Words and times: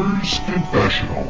Gamers 0.00 0.46
Confessional. 0.46 1.24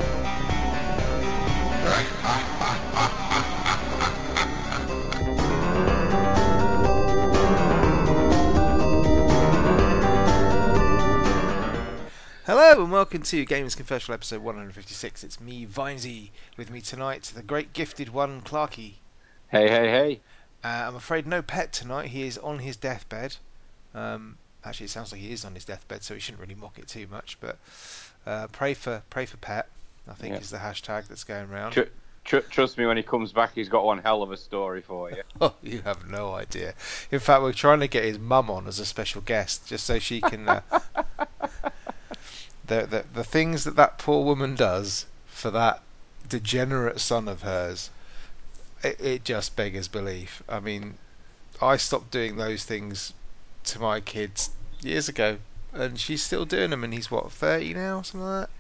Hello 12.47 12.85
and 12.85 12.93
welcome 12.93 13.23
to 13.25 13.45
Gamers 13.45 13.77
Confessional 13.77 14.15
episode 14.15 14.41
156. 14.41 15.25
It's 15.25 15.41
me, 15.41 15.67
Vimesy, 15.67 16.31
with 16.57 16.71
me 16.71 16.81
tonight, 16.81 17.33
the 17.35 17.43
great 17.43 17.73
gifted 17.73 18.11
one, 18.11 18.41
Clarky. 18.41 18.93
Hey, 19.49 19.69
hey, 19.69 19.89
hey. 19.89 20.21
Uh, 20.63 20.85
I'm 20.87 20.95
afraid 20.95 21.27
no 21.27 21.43
pet 21.43 21.73
tonight. 21.73 22.07
He 22.11 22.23
is 22.23 22.39
on 22.39 22.61
his 22.61 22.77
deathbed. 22.77 23.37
Um, 23.97 24.39
actually, 24.65 24.85
it 24.85 24.91
sounds 24.91 25.11
like 25.11 25.21
he 25.21 25.33
is 25.33 25.45
on 25.45 25.57
his 25.57 25.65
deathbed, 25.65 26.05
so 26.05 26.15
we 26.15 26.21
shouldn't 26.21 26.41
really 26.41 26.55
mock 26.55 26.79
it 26.79 26.87
too 26.87 27.09
much. 27.11 27.37
But 27.41 27.59
uh, 28.27 28.47
pray 28.49 28.75
for 28.75 29.03
pray 29.11 29.27
for 29.27 29.37
pet. 29.39 29.69
I 30.09 30.15
think 30.15 30.35
Yeah. 30.35 30.41
is 30.41 30.51
the 30.51 30.59
hashtag 30.59 31.09
that's 31.09 31.25
going 31.25 31.51
around. 31.51 31.73
Tr- 31.73 31.83
tr- 32.25 32.39
trust 32.39 32.77
me, 32.79 32.87
when 32.87 32.97
he 32.97 33.03
comes 33.03 33.33
back, 33.33 33.53
he's 33.55 33.69
got 33.69 33.85
one 33.85 33.99
hell 33.99 34.23
of 34.23 34.33
a 34.33 34.37
story 34.37 34.81
for 34.83 35.11
you. 35.11 35.23
Oh, 35.41 35.55
you 35.63 35.81
have 35.83 36.09
no 36.09 36.35
idea. 36.35 36.75
In 37.11 37.19
fact, 37.21 37.43
we're 37.43 37.53
trying 37.53 37.81
to 37.81 37.89
get 37.89 38.05
his 38.05 38.19
mum 38.19 38.51
on 38.51 38.67
as 38.67 38.79
a 38.79 38.85
special 38.87 39.21
guest, 39.23 39.67
just 39.69 39.85
so 39.87 39.99
she 39.99 40.21
can. 40.21 40.49
Uh, 40.49 40.61
the, 42.67 42.87
the 42.87 43.05
the 43.15 43.25
things 43.25 43.65
that 43.65 43.77
that 43.77 43.99
poor 43.99 44.25
woman 44.25 44.55
does 44.55 45.07
for 45.27 45.51
that 45.51 45.83
degenerate 46.29 47.01
son 47.01 47.27
of 47.29 47.43
hers, 47.43 47.91
it, 48.83 49.01
it 49.01 49.25
just 49.25 49.57
beggars 49.57 49.89
belief. 49.89 50.43
I 50.49 50.61
mean, 50.61 50.95
I 51.61 51.77
stopped 51.77 52.11
doing 52.11 52.37
those 52.37 52.65
things 52.65 53.13
to 53.65 53.79
my 53.81 54.01
kids 54.01 54.51
years 54.83 55.09
ago, 55.09 55.39
and 55.73 55.99
she's 55.99 56.23
still 56.23 56.45
doing 56.45 56.71
them, 56.71 56.85
and 56.85 56.93
he's 56.93 57.11
what 57.11 57.31
thirty 57.33 57.75
now, 57.75 58.03
something 58.03 58.29
like 58.29 58.49
that. 58.49 58.51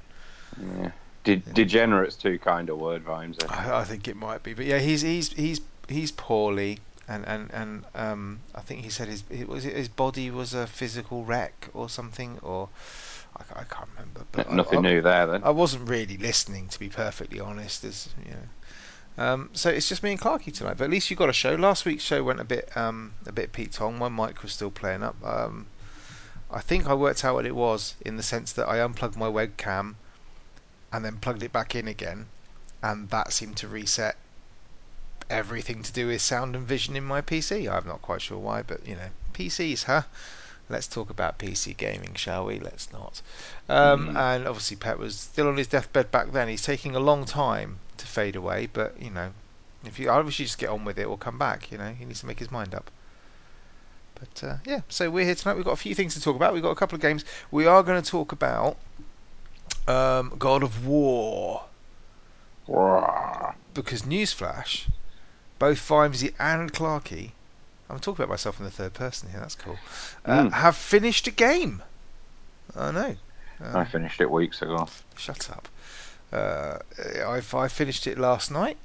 Yeah. 0.82 0.90
De- 1.22 1.36
degenerate's 1.36 2.16
too 2.16 2.38
kind 2.38 2.68
a 2.70 2.76
word, 2.76 3.02
Vimes. 3.02 3.36
I, 3.48 3.80
I 3.80 3.84
think 3.84 4.08
it 4.08 4.16
might 4.16 4.42
be, 4.42 4.54
but 4.54 4.64
yeah, 4.64 4.78
he's 4.78 5.02
he's 5.02 5.30
he's 5.32 5.60
he's 5.86 6.12
poorly, 6.12 6.78
and 7.08 7.26
and 7.26 7.50
and 7.52 7.84
um, 7.94 8.40
I 8.54 8.60
think 8.60 8.82
he 8.82 8.88
said 8.88 9.08
his 9.08 9.24
it 9.28 9.46
was 9.46 9.64
his 9.64 9.88
body 9.88 10.30
was 10.30 10.54
a 10.54 10.66
physical 10.66 11.24
wreck 11.24 11.68
or 11.74 11.90
something, 11.90 12.38
or 12.42 12.70
I, 13.36 13.60
I 13.60 13.64
can't 13.64 13.88
remember. 13.96 14.24
But 14.32 14.50
Nothing 14.52 14.78
I, 14.78 14.82
new 14.82 15.02
there 15.02 15.26
then. 15.26 15.44
I 15.44 15.50
wasn't 15.50 15.88
really 15.88 16.16
listening, 16.16 16.68
to 16.68 16.78
be 16.78 16.88
perfectly 16.88 17.38
honest. 17.38 17.84
As 17.84 18.08
you 18.24 18.32
know, 18.32 19.24
um, 19.24 19.50
so 19.52 19.68
it's 19.68 19.90
just 19.90 20.02
me 20.02 20.12
and 20.12 20.20
Clarky 20.20 20.54
tonight. 20.54 20.78
But 20.78 20.84
at 20.84 20.90
least 20.90 21.10
you 21.10 21.16
got 21.16 21.28
a 21.28 21.34
show. 21.34 21.54
Last 21.54 21.84
week's 21.84 22.02
show 22.02 22.22
went 22.22 22.40
a 22.40 22.44
bit 22.44 22.74
um, 22.78 23.12
a 23.26 23.32
bit 23.32 23.52
Pete 23.52 23.72
Tong. 23.72 23.98
My 23.98 24.08
mic 24.08 24.42
was 24.42 24.52
still 24.52 24.70
playing 24.70 25.02
up. 25.02 25.16
Um, 25.22 25.66
I 26.52 26.60
think 26.60 26.86
I 26.86 26.94
worked 26.94 27.24
out 27.24 27.34
what 27.34 27.46
it 27.46 27.54
was 27.54 27.94
in 28.00 28.16
the 28.16 28.22
sense 28.22 28.52
that 28.52 28.68
I 28.68 28.80
unplugged 28.80 29.16
my 29.16 29.28
webcam 29.28 29.94
and 30.92 31.04
then 31.04 31.18
plugged 31.18 31.42
it 31.42 31.52
back 31.52 31.74
in 31.74 31.86
again, 31.86 32.26
and 32.82 33.08
that 33.10 33.32
seemed 33.32 33.56
to 33.58 33.68
reset 33.68 34.16
everything 35.28 35.82
to 35.84 35.92
do 35.92 36.08
with 36.08 36.20
sound 36.20 36.56
and 36.56 36.66
vision 36.66 36.96
in 36.96 37.04
my 37.04 37.20
PC. 37.20 37.70
I'm 37.72 37.86
not 37.86 38.02
quite 38.02 38.20
sure 38.20 38.38
why, 38.38 38.62
but 38.62 38.84
you 38.86 38.96
know, 38.96 39.10
PCs, 39.32 39.84
huh? 39.84 40.02
Let's 40.68 40.86
talk 40.86 41.10
about 41.10 41.38
PC 41.38 41.76
gaming, 41.76 42.14
shall 42.14 42.46
we? 42.46 42.58
Let's 42.58 42.92
not. 42.92 43.22
Um, 43.68 44.08
Mm. 44.08 44.16
And 44.16 44.48
obviously, 44.48 44.76
Pet 44.76 44.98
was 44.98 45.16
still 45.18 45.48
on 45.48 45.56
his 45.56 45.66
deathbed 45.68 46.10
back 46.10 46.32
then. 46.32 46.48
He's 46.48 46.62
taking 46.62 46.94
a 46.96 47.00
long 47.00 47.24
time 47.24 47.78
to 47.96 48.06
fade 48.06 48.36
away, 48.36 48.66
but 48.66 49.00
you 49.00 49.10
know, 49.10 49.32
if 49.84 49.98
you, 49.98 50.10
I 50.10 50.20
wish 50.20 50.38
you 50.38 50.46
just 50.46 50.58
get 50.58 50.70
on 50.70 50.84
with 50.84 50.98
it 50.98 51.06
or 51.06 51.16
come 51.18 51.38
back. 51.38 51.70
You 51.72 51.78
know, 51.78 51.92
he 51.92 52.04
needs 52.04 52.20
to 52.20 52.26
make 52.26 52.38
his 52.38 52.50
mind 52.50 52.74
up. 52.74 52.90
But 54.20 54.44
uh, 54.46 54.56
yeah, 54.66 54.80
so 54.88 55.10
we're 55.10 55.24
here 55.24 55.34
tonight. 55.34 55.56
We've 55.56 55.64
got 55.64 55.72
a 55.72 55.76
few 55.76 55.94
things 55.94 56.14
to 56.14 56.20
talk 56.20 56.36
about. 56.36 56.52
We've 56.52 56.62
got 56.62 56.70
a 56.70 56.76
couple 56.76 56.94
of 56.96 57.02
games. 57.02 57.24
We 57.50 57.66
are 57.66 57.82
going 57.82 58.00
to 58.00 58.08
talk 58.08 58.32
about 58.32 58.76
um, 59.88 60.34
God 60.38 60.62
of 60.62 60.86
War 60.86 61.64
because 63.74 64.02
newsflash, 64.02 64.88
both 65.58 65.78
Vimesy 65.78 66.34
and 66.38 66.72
Clarky, 66.72 67.30
I'm 67.88 67.98
talking 67.98 68.22
about 68.22 68.32
myself 68.32 68.58
in 68.60 68.64
the 68.64 68.70
third 68.70 68.94
person 68.94 69.30
here. 69.30 69.40
That's 69.40 69.56
cool. 69.56 69.78
Uh, 70.24 70.44
Mm. 70.44 70.52
Have 70.52 70.76
finished 70.76 71.26
a 71.26 71.30
game. 71.30 71.82
I 72.76 72.92
know. 72.92 73.16
Um, 73.60 73.76
I 73.76 73.84
finished 73.84 74.20
it 74.20 74.30
weeks 74.30 74.62
ago. 74.62 74.88
Shut 75.16 75.50
up. 75.50 75.68
Uh, 76.32 76.78
I, 77.26 77.42
I 77.52 77.68
finished 77.68 78.06
it 78.06 78.18
last 78.18 78.50
night, 78.50 78.76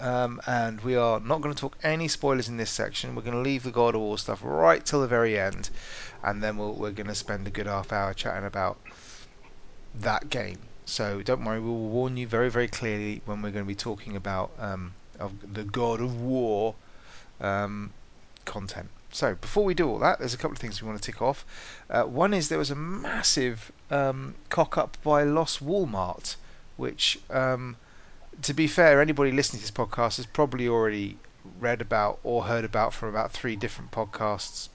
um, 0.00 0.40
and 0.46 0.80
we 0.80 0.96
are 0.96 1.20
not 1.20 1.40
going 1.40 1.54
to 1.54 1.60
talk 1.60 1.76
any 1.82 2.08
spoilers 2.08 2.48
in 2.48 2.56
this 2.56 2.70
section. 2.70 3.14
We're 3.14 3.22
going 3.22 3.36
to 3.36 3.40
leave 3.40 3.62
the 3.62 3.70
God 3.70 3.94
of 3.94 4.00
War 4.00 4.18
stuff 4.18 4.40
right 4.42 4.84
till 4.84 5.00
the 5.00 5.06
very 5.06 5.38
end, 5.38 5.70
and 6.22 6.42
then 6.42 6.56
we'll, 6.56 6.74
we're 6.74 6.90
going 6.90 7.08
to 7.08 7.14
spend 7.14 7.46
a 7.46 7.50
good 7.50 7.66
half 7.66 7.92
hour 7.92 8.14
chatting 8.14 8.46
about 8.46 8.78
that 9.94 10.30
game. 10.30 10.58
So 10.86 11.22
don't 11.22 11.44
worry, 11.44 11.60
we 11.60 11.68
will 11.68 11.88
warn 11.88 12.16
you 12.16 12.26
very, 12.26 12.50
very 12.50 12.68
clearly 12.68 13.22
when 13.24 13.40
we're 13.40 13.50
going 13.50 13.64
to 13.64 13.68
be 13.68 13.74
talking 13.74 14.16
about 14.16 14.50
um, 14.58 14.94
of 15.18 15.54
the 15.54 15.64
God 15.64 16.00
of 16.00 16.20
War 16.20 16.74
um, 17.40 17.92
content. 18.44 18.90
So 19.10 19.36
before 19.36 19.64
we 19.64 19.74
do 19.74 19.88
all 19.88 20.00
that, 20.00 20.18
there's 20.18 20.34
a 20.34 20.36
couple 20.36 20.56
of 20.56 20.58
things 20.58 20.82
we 20.82 20.88
want 20.88 21.00
to 21.00 21.12
tick 21.12 21.22
off. 21.22 21.46
Uh, 21.88 22.02
one 22.02 22.34
is 22.34 22.48
there 22.48 22.58
was 22.58 22.72
a 22.72 22.74
massive 22.74 23.70
um, 23.90 24.34
cock 24.48 24.76
up 24.76 24.96
by 25.04 25.22
Lost 25.22 25.64
Walmart, 25.64 26.34
which, 26.76 27.18
um, 27.30 27.76
to 28.42 28.54
be 28.54 28.66
fair, 28.66 29.00
anybody 29.00 29.32
listening 29.32 29.60
to 29.60 29.64
this 29.64 29.70
podcast 29.70 30.16
has 30.16 30.26
probably 30.26 30.68
already 30.68 31.16
read 31.60 31.80
about 31.80 32.18
or 32.22 32.44
heard 32.44 32.64
about 32.64 32.94
from 32.94 33.08
about 33.08 33.32
three 33.32 33.56
different 33.56 33.90
podcasts 33.90 34.68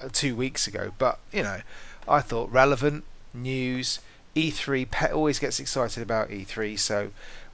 uh, 0.00 0.08
two 0.12 0.34
weeks 0.34 0.66
ago. 0.66 0.92
But 0.98 1.18
you 1.32 1.42
know, 1.42 1.60
I 2.08 2.20
thought 2.20 2.50
relevant 2.52 3.04
news. 3.32 4.00
E3 4.36 4.88
Pet 4.90 5.12
always 5.12 5.40
gets 5.40 5.58
excited 5.58 6.02
about 6.02 6.30
E3, 6.30 6.78
so 6.78 7.10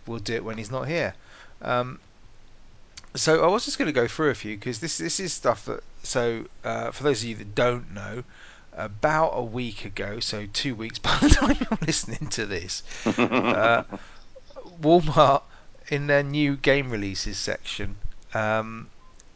we'll 0.06 0.18
do 0.18 0.34
it 0.34 0.44
when 0.44 0.58
he's 0.58 0.70
not 0.70 0.86
here. 0.86 1.14
Um, 1.62 2.00
so 3.14 3.42
I 3.42 3.46
was 3.46 3.64
just 3.64 3.78
going 3.78 3.86
to 3.86 3.92
go 3.92 4.06
through 4.06 4.30
a 4.30 4.34
few 4.34 4.56
because 4.56 4.80
this 4.80 4.98
this 4.98 5.18
is 5.20 5.32
stuff 5.32 5.64
that. 5.64 5.82
So 6.02 6.44
uh, 6.64 6.90
for 6.90 7.02
those 7.02 7.22
of 7.22 7.28
you 7.28 7.34
that 7.36 7.54
don't 7.54 7.92
know, 7.92 8.24
about 8.76 9.30
a 9.34 9.42
week 9.42 9.84
ago, 9.84 10.20
so 10.20 10.46
two 10.52 10.74
weeks 10.74 10.98
by 11.00 11.16
the 11.20 11.28
time 11.30 11.56
you're 11.58 11.78
listening 11.86 12.28
to 12.30 12.46
this, 12.46 12.82
uh, 13.18 13.84
Walmart 14.80 15.42
in 15.88 16.06
their 16.06 16.22
new 16.22 16.56
game 16.56 16.90
releases 16.90 17.38
section 17.38 17.96
um, 18.34 18.90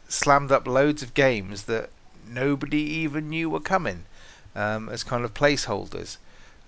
slammed 0.07 0.51
up 0.51 0.67
loads 0.67 1.01
of 1.01 1.13
games 1.13 1.63
that 1.63 1.89
nobody 2.27 2.81
even 2.81 3.29
knew 3.29 3.49
were 3.49 3.59
coming 3.59 4.05
um, 4.55 4.89
as 4.89 5.03
kind 5.03 5.23
of 5.25 5.33
placeholders. 5.33 6.17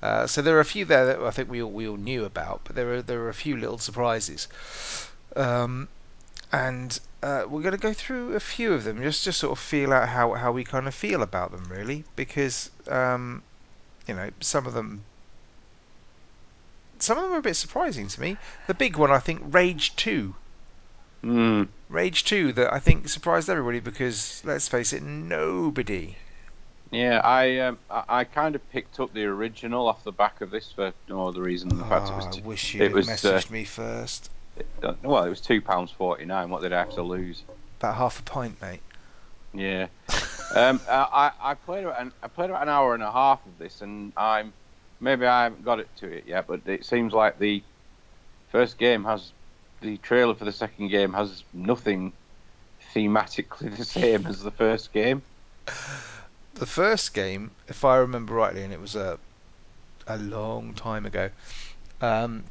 Uh, 0.02 0.28
so 0.28 0.42
there 0.42 0.58
are 0.58 0.62
a 0.62 0.66
few 0.66 0.86
there 0.86 1.06
that 1.06 1.22
I 1.22 1.32
think 1.32 1.50
we 1.50 1.62
all, 1.62 1.72
we 1.72 1.88
all 1.88 1.98
knew 1.98 2.26
about, 2.26 2.62
but 2.66 2.76
there 2.76 2.94
are 2.94 3.02
there 3.02 3.22
are 3.22 3.30
a 3.30 3.34
few 3.34 3.56
little 3.56 3.78
surprises. 3.78 4.48
Um, 5.36 5.88
and 6.52 7.00
uh, 7.24 7.46
we're 7.48 7.62
going 7.62 7.72
to 7.72 7.78
go 7.82 7.94
through 7.94 8.36
a 8.36 8.40
few 8.40 8.74
of 8.74 8.84
them 8.84 9.02
just 9.02 9.24
to 9.24 9.34
sort 9.34 9.54
of 9.54 9.60
feel 9.60 9.92
out 9.92 10.10
how, 10.10 10.34
how 10.34 10.52
we 10.52 10.64
kind 10.64 10.88
of 10.88 10.94
feel 10.94 11.24
about 11.24 11.52
them 11.52 11.66
really 11.70 12.04
because 12.16 12.70
um, 12.88 13.42
you 14.08 14.14
know 14.14 14.30
some 14.40 14.68
of 14.68 14.74
them 14.74 15.04
some 17.04 17.18
of 17.18 17.24
them 17.26 17.34
are 17.34 17.38
a 17.40 17.42
bit 17.42 17.56
surprising 17.56 18.08
to 18.08 18.22
me 18.22 18.38
the 18.68 18.74
big 18.74 18.98
one 18.98 19.12
I 19.12 19.20
think 19.20 19.42
Rage 19.54 19.96
2 19.96 20.36
Mm. 21.24 21.68
Rage 21.88 22.26
2 22.26 22.52
that 22.54 22.74
I 22.74 22.80
think 22.80 23.08
surprised 23.08 23.50
everybody 23.50 23.80
because 23.80 24.42
let's 24.44 24.68
face 24.68 24.92
it 24.92 25.02
nobody 25.04 26.18
Yeah, 26.92 27.20
I, 27.24 27.60
um, 27.60 27.80
I 27.90 28.04
I 28.08 28.24
kind 28.24 28.56
of 28.56 28.70
picked 28.70 29.00
up 29.00 29.14
the 29.14 29.24
original 29.26 29.88
off 29.88 30.04
the 30.04 30.12
back 30.12 30.42
of 30.42 30.52
this 30.52 30.72
for 30.72 30.94
no 31.10 31.28
other 31.28 31.42
reason 31.42 31.70
than 31.70 31.78
the 31.80 31.86
fact 31.86 32.10
it 32.10 32.14
Oh, 32.14 32.16
was 32.16 32.28
I 32.28 32.34
t- 32.38 32.42
wish 32.44 32.74
it 32.80 32.92
you'd 32.92 32.92
have 32.92 33.02
was, 33.02 33.26
uh, 33.26 33.42
messaged 33.42 33.50
me 33.50 33.64
first 33.66 34.30
uh, 34.84 34.94
well, 35.02 35.24
it 35.24 35.30
was 35.30 35.42
two 35.42 35.62
pounds 35.62 35.92
forty 35.92 36.26
nine. 36.26 36.50
What 36.50 36.62
did 36.62 36.74
I 36.74 36.80
have 36.80 36.94
to 36.94 37.04
lose? 37.04 37.44
about 37.80 37.96
half 37.96 38.20
a 38.20 38.24
pint 38.24 38.62
mate 38.62 38.82
Yeah. 39.54 39.88
um, 40.56 40.82
I, 40.90 41.32
I 41.42 41.52
I 41.52 41.54
played 41.56 41.86
about 41.86 42.02
an, 42.02 42.14
I 42.22 42.28
played 42.28 42.50
about 42.50 42.64
an 42.64 42.70
hour 42.70 42.94
and 42.94 43.04
a 43.04 43.12
half 43.12 43.46
of 43.46 43.58
this, 43.58 43.82
and 43.82 44.14
I'm 44.18 44.54
maybe 45.04 45.26
I 45.26 45.44
haven't 45.44 45.66
got 45.66 45.80
it 45.80 45.90
to 45.98 46.08
it 46.08 46.24
yet, 46.26 46.48
but 46.48 46.62
it 46.66 46.86
seems 46.86 47.14
like 47.14 47.38
the 47.38 47.62
first 48.52 48.78
game 48.78 49.04
has 49.04 49.32
the 49.82 49.98
trailer 49.98 50.34
for 50.34 50.46
the 50.46 50.52
second 50.52 50.88
game 50.88 51.14
has 51.14 51.44
nothing 51.54 52.14
thematically 52.96 53.76
the 53.76 53.84
same 53.84 54.26
as 54.26 54.42
the 54.42 54.52
first 54.52 54.94
game. 54.94 55.22
the 56.56 56.66
first 56.66 57.14
game, 57.14 57.52
if 57.68 57.84
I 57.84 57.98
remember 57.98 58.34
rightly, 58.34 58.64
and 58.64 58.74
it 58.74 58.80
was 58.80 58.96
a 58.96 59.20
a 60.08 60.18
long 60.18 60.74
time 60.74 61.06
ago, 61.06 61.30
um, 62.02 62.44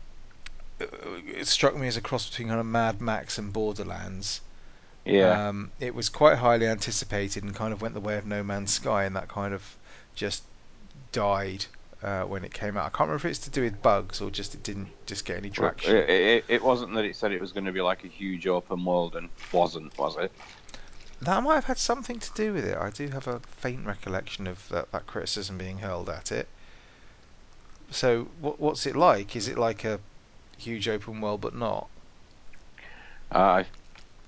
it 0.79 1.47
struck 1.47 1.77
me 1.77 1.87
as 1.87 1.97
a 1.97 2.01
cross 2.01 2.29
between 2.29 2.49
kind 2.49 2.61
of 2.61 2.67
Mad 2.67 3.01
Max 3.01 3.39
and 3.39 3.53
Borderlands. 3.53 4.41
Yeah. 5.05 5.49
Um, 5.49 5.71
it 5.81 5.95
was 5.95 6.09
quite 6.09 6.39
highly 6.39 6.67
anticipated 6.67 7.43
and 7.43 7.55
kind 7.55 7.73
of 7.73 7.83
went 7.83 7.95
the 7.95 8.01
way 8.01 8.17
of 8.17 8.27
No 8.27 8.43
Man's 8.43 8.73
Sky, 8.73 9.05
and 9.05 9.17
that 9.17 9.29
kind 9.29 9.53
of 9.53 9.77
just 10.15 10.45
died 11.13 11.67
uh, 12.03 12.25
when 12.25 12.45
it 12.45 12.53
came 12.53 12.77
out. 12.77 12.87
I 12.87 12.89
can't 12.91 13.09
remember 13.09 13.17
if 13.17 13.25
it's 13.27 13.39
to 13.41 13.51
do 13.51 13.63
with 13.63 13.81
bugs 13.83 14.21
or 14.21 14.31
just 14.31 14.55
it 14.55 14.63
didn't 14.63 14.89
just 15.07 15.25
get 15.25 15.37
any 15.37 15.51
traction. 15.51 15.97
It, 15.97 16.11
it, 16.11 16.45
it 16.49 16.63
wasn't 16.63 16.95
that 16.95 17.05
it 17.05 17.17
said 17.17 17.33
it 17.33 17.41
was 17.41 17.53
going 17.53 17.65
to 17.65 17.73
be 17.73 17.81
like 17.81 18.05
a 18.05 18.09
huge 18.09 18.47
open 18.47 18.85
world 18.85 19.17
and 19.17 19.31
wasn't, 19.53 19.97
was 19.99 20.17
it? 20.17 20.33
That 21.21 21.43
might 21.45 21.55
have 21.55 21.67
had 21.67 21.79
something 21.79 22.19
to 22.19 22.31
do 22.35 22.53
with 22.53 22.65
it. 22.65 22.77
I 22.77 22.91
do 22.91 23.09
have 23.09 23.29
a 23.29 23.41
faint 23.41 23.87
recollection 23.87 24.47
of 24.49 24.69
that, 24.71 24.91
that 24.91 25.07
criticism 25.07 25.57
being 25.57 25.79
hurled 25.79 26.11
at 26.11 26.33
it. 26.33 26.49
So 27.91 28.25
what 28.41 28.59
what's 28.59 28.87
it 28.87 28.97
like? 28.97 29.37
Is 29.37 29.47
it 29.47 29.57
like 29.59 29.85
a 29.85 30.01
huge 30.59 30.89
open 30.89 31.21
world 31.21 31.41
but 31.41 31.55
not? 31.55 31.89
I 33.33 33.67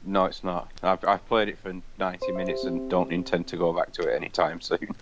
no, 0.05 0.27
it's 0.27 0.45
not. 0.45 0.73
I've 0.83 1.05
I've 1.05 1.27
played 1.27 1.49
it 1.49 1.59
for 1.59 1.73
90 1.99 2.33
minutes 2.33 2.65
and 2.65 2.89
don't 2.91 3.13
intend 3.13 3.49
to 3.49 3.57
go 3.57 3.73
back 3.73 3.93
to 3.95 4.09
it 4.09 4.15
anytime 4.15 4.61
soon. 4.63 4.97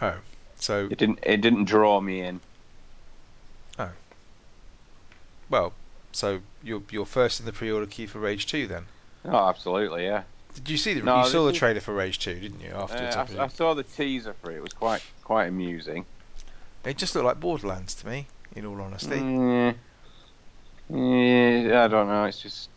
Oh, 0.00 0.20
so 0.66 0.88
It 0.90 0.98
didn't 0.98 1.20
it 1.22 1.40
didn't 1.40 1.64
draw 1.64 2.00
me 2.00 2.22
in. 2.22 2.40
Oh. 3.78 3.90
Well, 5.48 5.72
so 6.10 6.40
you're 6.64 6.82
you're 6.90 7.06
first 7.06 7.38
in 7.38 7.46
the 7.46 7.52
pre-order 7.52 7.86
queue 7.86 8.08
for 8.08 8.18
Rage 8.18 8.46
Two 8.46 8.66
then. 8.66 8.84
Oh, 9.24 9.48
absolutely, 9.48 10.04
yeah. 10.04 10.24
Did 10.54 10.68
you 10.68 10.76
see 10.76 10.94
the 10.94 11.02
No, 11.02 11.22
you 11.22 11.28
saw 11.28 11.46
the 11.46 11.52
trailer 11.52 11.80
for 11.80 11.94
Rage 11.94 12.18
Two, 12.18 12.34
didn't 12.34 12.60
you? 12.60 12.72
Uh, 12.74 12.82
Afterwards, 12.82 13.16
I 13.16 13.42
I, 13.42 13.44
I 13.44 13.48
saw 13.48 13.74
the 13.74 13.84
teaser 13.84 14.34
for 14.42 14.50
it. 14.50 14.56
It 14.56 14.62
was 14.62 14.72
quite 14.72 15.02
quite 15.22 15.46
amusing. 15.46 16.04
It 16.84 16.96
just 16.96 17.14
looked 17.14 17.26
like 17.26 17.38
Borderlands 17.38 17.94
to 17.96 18.06
me, 18.08 18.26
in 18.56 18.66
all 18.66 18.80
honesty. 18.80 19.16
Mm, 19.16 19.74
yeah, 20.90 21.84
I 21.84 21.88
don't 21.88 22.08
know. 22.08 22.24
It's 22.24 22.40
just 22.40 22.70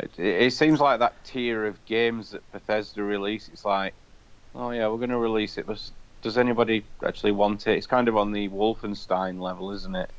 it, 0.00 0.18
it 0.18 0.52
seems 0.52 0.80
like 0.80 0.98
that 0.98 1.24
tier 1.24 1.66
of 1.66 1.84
games 1.84 2.30
that 2.30 2.42
Bethesda 2.50 3.02
release. 3.04 3.48
It's 3.52 3.64
like, 3.64 3.94
oh 4.56 4.70
yeah, 4.70 4.88
we're 4.88 4.96
going 4.96 5.10
to 5.10 5.18
release 5.18 5.56
it. 5.58 5.66
But 5.66 5.78
does 6.22 6.38
anybody 6.38 6.84
actually 7.04 7.32
want 7.32 7.66
it? 7.66 7.76
It's 7.76 7.86
kind 7.86 8.08
of 8.08 8.16
on 8.16 8.32
the 8.32 8.48
Wolfenstein 8.48 9.40
level, 9.40 9.72
isn't 9.72 9.94
it? 9.96 10.10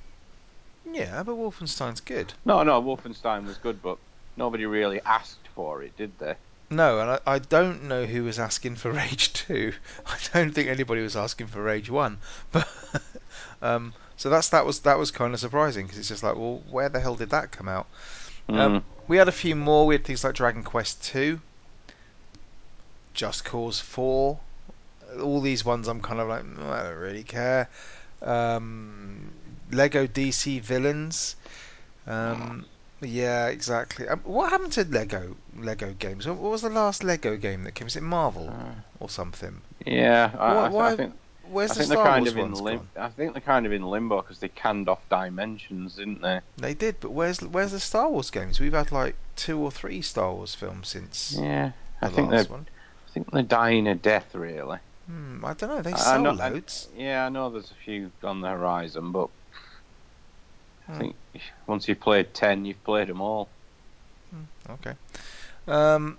Yeah, 0.92 1.24
but 1.24 1.36
Wolfenstein's 1.36 2.02
good. 2.02 2.34
No, 2.46 2.62
no, 2.64 2.82
Wolfenstein 2.82 3.46
was 3.46 3.58
good, 3.58 3.82
but 3.82 3.98
nobody 4.38 4.66
really 4.66 5.02
asked 5.06 5.48
for 5.56 5.82
it, 5.82 5.96
did 5.98 6.20
they? 6.20 6.36
No, 6.70 7.00
and 7.00 7.12
I, 7.12 7.20
I 7.26 7.40
don't 7.40 7.84
know 7.84 8.06
who 8.06 8.24
was 8.24 8.40
asking 8.40 8.76
for 8.76 8.92
Rage 9.02 9.32
2. 9.34 9.74
I 10.06 10.18
don't 10.34 10.52
think 10.54 10.68
anybody 10.70 11.02
was 11.02 11.16
asking 11.16 11.48
for 11.48 11.64
Rage 11.64 11.90
1. 11.90 12.18
But 12.52 12.68
um, 13.62 13.94
so 14.18 14.30
that's 14.30 14.50
that 14.50 14.66
was 14.66 14.82
that 14.82 14.98
was 15.00 15.10
kind 15.12 15.34
of 15.34 15.40
surprising 15.40 15.86
because 15.86 15.98
it's 16.00 16.10
just 16.10 16.24
like, 16.24 16.36
well, 16.36 16.62
where 16.70 16.90
the 16.90 17.00
hell 17.00 17.16
did 17.16 17.30
that 17.30 17.52
come 17.52 17.68
out? 17.68 17.88
Um, 18.50 18.82
Mm. 18.82 18.84
we 19.08 19.18
had 19.18 19.28
a 19.28 19.32
few 19.32 19.56
more. 19.56 19.86
We 19.88 19.96
had 19.96 20.04
things 20.06 20.24
like 20.24 20.36
Dragon 20.36 20.64
Quest 20.64 21.04
2, 21.06 21.40
Just 23.14 23.46
Cause 23.46 23.80
4. 23.80 24.40
All 25.22 25.42
these 25.42 25.64
ones 25.66 25.88
I'm 25.88 26.02
kind 26.02 26.20
of 26.20 26.28
like, 26.28 26.44
"Mm, 26.44 26.70
I 26.70 26.84
don't 26.84 26.98
really 26.98 27.24
care. 27.24 27.70
Um, 28.22 29.32
Lego 29.72 30.08
DC 30.08 30.60
Villains. 30.62 31.36
Um, 32.08 32.66
yeah, 33.02 33.48
exactly. 33.48 34.08
Um, 34.08 34.22
what 34.24 34.50
happened 34.50 34.72
to 34.74 34.86
Lego 34.86 35.36
Lego 35.58 35.94
games? 35.94 36.28
What 36.28 36.38
what 36.38 36.52
was 36.52 36.62
the 36.62 36.70
last 36.70 37.04
Lego 37.04 37.36
game 37.38 37.64
that 37.64 37.76
came? 37.76 37.86
Was 37.86 37.96
it 37.96 38.04
Marvel 38.04 38.50
Uh, 38.50 38.76
or 39.00 39.10
something? 39.10 39.62
yeah, 39.86 40.32
I, 40.38 40.54
Why- 40.54 40.66
I, 40.66 40.70
why- 40.70 40.92
I 40.92 40.96
think 40.96 41.14
Where's 41.46 41.72
I 41.72 41.74
the 41.74 41.80
think 41.82 41.90
they're 41.90 41.98
Star 41.98 42.06
kind 42.08 42.22
Wars 42.22 42.32
of 42.32 42.38
in 42.38 42.44
ones 42.46 42.62
lim- 42.62 42.78
gone? 42.78 42.88
I 42.96 43.10
think 43.10 43.34
they're 43.34 43.42
kind 43.42 43.66
of 43.66 43.74
in 43.74 43.84
limbo 43.84 44.22
because 44.22 44.40
they 44.40 44.48
canned 44.48 44.88
off 44.88 45.08
dimensions, 45.10 45.96
didn't 45.96 46.22
they? 46.22 46.40
They 46.58 46.74
did, 46.74 47.02
but 47.02 47.12
where's 47.12 47.42
where's 47.42 47.74
the 47.74 47.82
Star 47.82 48.10
Wars 48.10 48.30
games? 48.32 48.62
We've 48.62 48.72
had 48.74 48.92
like 48.94 49.18
two 49.36 49.60
or 49.60 49.70
three 49.70 50.02
Star 50.02 50.34
Wars 50.34 50.56
films 50.56 50.88
since 50.88 51.38
Yeah, 51.38 51.72
I 52.02 52.08
the 52.08 52.16
think 52.16 52.30
they're 52.30 52.40
last 52.40 52.50
one. 52.50 52.66
I 53.08 53.12
think 53.12 53.32
they're 53.32 53.44
dying 53.44 53.88
a 53.88 53.96
death, 53.96 54.34
really. 54.34 54.80
Hmm, 55.08 55.44
I 55.44 55.54
don't 55.54 55.70
know. 55.70 55.82
They 55.82 55.92
I- 55.92 55.96
I 55.96 56.00
sell 56.00 56.22
know- 56.22 56.30
I- 56.32 56.50
loads. 56.50 56.88
Yeah, 56.96 57.26
I 57.26 57.30
know 57.30 57.50
there's 57.50 57.72
a 57.72 57.76
few 57.76 58.12
on 58.24 58.42
the 58.42 58.50
horizon, 58.50 59.12
but 59.12 59.30
I 60.88 60.92
Hmm. 60.94 60.98
think 61.00 61.16
once 61.68 61.88
you've 61.88 62.00
played 62.00 62.34
ten, 62.34 62.66
you've 62.66 62.84
played 62.84 63.08
them 63.10 63.22
all. 63.22 63.50
Okay. 64.70 64.96
Um, 65.68 66.18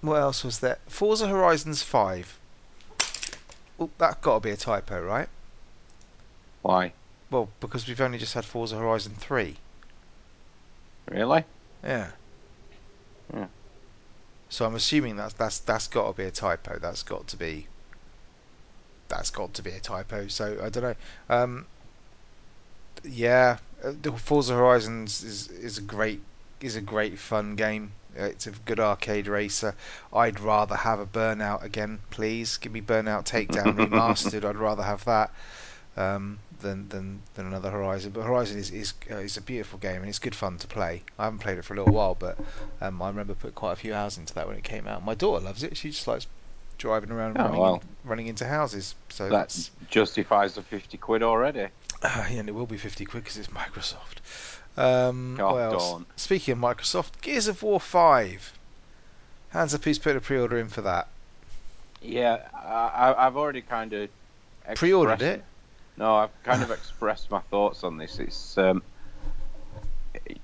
what 0.00 0.16
else 0.16 0.44
was 0.44 0.58
there? 0.60 0.78
Forza 0.88 1.26
Horizons 1.28 1.82
Five. 1.82 2.38
Oh, 3.80 3.90
that 3.98 4.20
got 4.22 4.34
to 4.34 4.40
be 4.40 4.50
a 4.50 4.56
typo, 4.56 5.00
right? 5.02 5.28
Why? 6.62 6.92
Well, 7.30 7.48
because 7.60 7.86
we've 7.86 8.00
only 8.00 8.18
just 8.18 8.34
had 8.34 8.44
Forza 8.44 8.76
Horizon 8.76 9.14
Three. 9.14 9.56
Really? 11.08 11.44
Yeah. 11.82 12.10
Yeah. 13.32 13.46
So 14.48 14.66
I'm 14.66 14.74
assuming 14.74 15.16
that's 15.16 15.34
that's 15.34 15.58
that's 15.60 15.86
got 15.88 16.08
to 16.08 16.12
be 16.16 16.24
a 16.24 16.30
typo. 16.30 16.78
That's 16.78 17.02
got 17.02 17.26
to 17.28 17.36
be. 17.36 17.66
That's 19.08 19.30
got 19.30 19.54
to 19.54 19.62
be 19.62 19.70
a 19.70 19.80
typo. 19.80 20.28
So 20.28 20.58
I 20.62 20.68
don't 20.68 20.82
know. 20.82 20.94
Um, 21.28 21.66
yeah, 23.04 23.58
uh, 23.82 23.92
the 24.00 24.12
Forza 24.12 24.54
Horizons 24.54 25.22
is 25.22 25.48
is 25.48 25.78
a 25.78 25.82
great 25.82 26.20
is 26.60 26.76
a 26.76 26.80
great 26.80 27.18
fun 27.18 27.54
game. 27.56 27.92
Uh, 28.18 28.24
It's 28.24 28.46
a 28.46 28.50
good 28.50 28.80
arcade 28.80 29.28
racer. 29.28 29.74
I'd 30.12 30.40
rather 30.40 30.76
have 30.76 30.98
a 31.00 31.06
Burnout 31.06 31.62
again, 31.62 32.00
please. 32.10 32.56
Give 32.56 32.72
me 32.72 32.80
Burnout 32.80 33.24
Takedown 33.24 33.76
remastered. 33.86 34.44
I'd 34.44 34.56
rather 34.56 34.82
have 34.82 35.04
that 35.04 35.30
um, 35.96 36.38
than 36.60 36.88
than 36.88 37.22
than 37.34 37.46
another 37.46 37.70
Horizon. 37.70 38.10
But 38.12 38.22
Horizon 38.24 38.58
is 38.58 38.70
is 38.70 38.94
uh, 39.10 39.16
is 39.16 39.36
a 39.36 39.40
beautiful 39.42 39.78
game 39.78 40.00
and 40.00 40.08
it's 40.08 40.18
good 40.18 40.34
fun 40.34 40.58
to 40.58 40.66
play. 40.66 41.02
I 41.18 41.24
haven't 41.24 41.38
played 41.40 41.58
it 41.58 41.64
for 41.64 41.74
a 41.74 41.76
little 41.78 41.92
while, 41.94 42.14
but 42.14 42.38
um, 42.80 43.00
I 43.02 43.08
remember 43.08 43.34
put 43.34 43.54
quite 43.54 43.72
a 43.72 43.76
few 43.76 43.94
hours 43.94 44.18
into 44.18 44.34
that 44.34 44.46
when 44.46 44.56
it 44.56 44.64
came 44.64 44.86
out. 44.86 45.04
My 45.04 45.14
daughter 45.14 45.44
loves 45.44 45.62
it. 45.62 45.76
She 45.76 45.90
just 45.90 46.06
likes 46.06 46.26
driving 46.78 47.10
around 47.10 47.36
Oh, 47.38 47.44
running 47.44 47.60
well. 47.60 47.82
running 48.04 48.26
into 48.28 48.44
houses. 48.46 48.94
So 49.08 49.24
that 49.24 49.30
that's 49.30 49.70
justifies 49.90 50.54
the 50.54 50.62
fifty 50.62 50.96
quid 50.98 51.22
already. 51.22 51.64
uh, 52.02 52.26
yeah, 52.30 52.38
and 52.38 52.48
it 52.48 52.52
will 52.52 52.66
be 52.66 52.76
50 52.78 53.04
quid 53.04 53.24
because 53.24 53.36
it's 53.36 53.48
Microsoft. 53.48 54.18
Um, 54.76 55.36
what 55.38 55.56
else? 55.56 55.90
don't. 55.90 56.06
Speaking 56.16 56.52
of 56.52 56.58
Microsoft, 56.58 57.20
Gears 57.20 57.48
of 57.48 57.62
War 57.64 57.80
5. 57.80 58.52
Hands 59.50 59.74
up 59.74 59.82
who's 59.82 59.98
put 59.98 60.14
a 60.14 60.20
pre-order 60.20 60.58
in 60.58 60.68
for 60.68 60.82
that. 60.82 61.08
Yeah, 62.00 62.46
I, 62.54 63.12
I- 63.12 63.26
I've 63.26 63.36
already 63.36 63.62
kind 63.62 63.92
of 63.92 64.08
Pre-ordered 64.76 65.22
it? 65.22 65.42
No, 65.98 66.14
I've 66.14 66.42
kind 66.44 66.62
of 66.62 66.70
expressed 66.70 67.30
my 67.30 67.40
thoughts 67.40 67.82
on 67.82 67.98
this. 67.98 68.20
It's 68.20 68.56
um, 68.56 68.82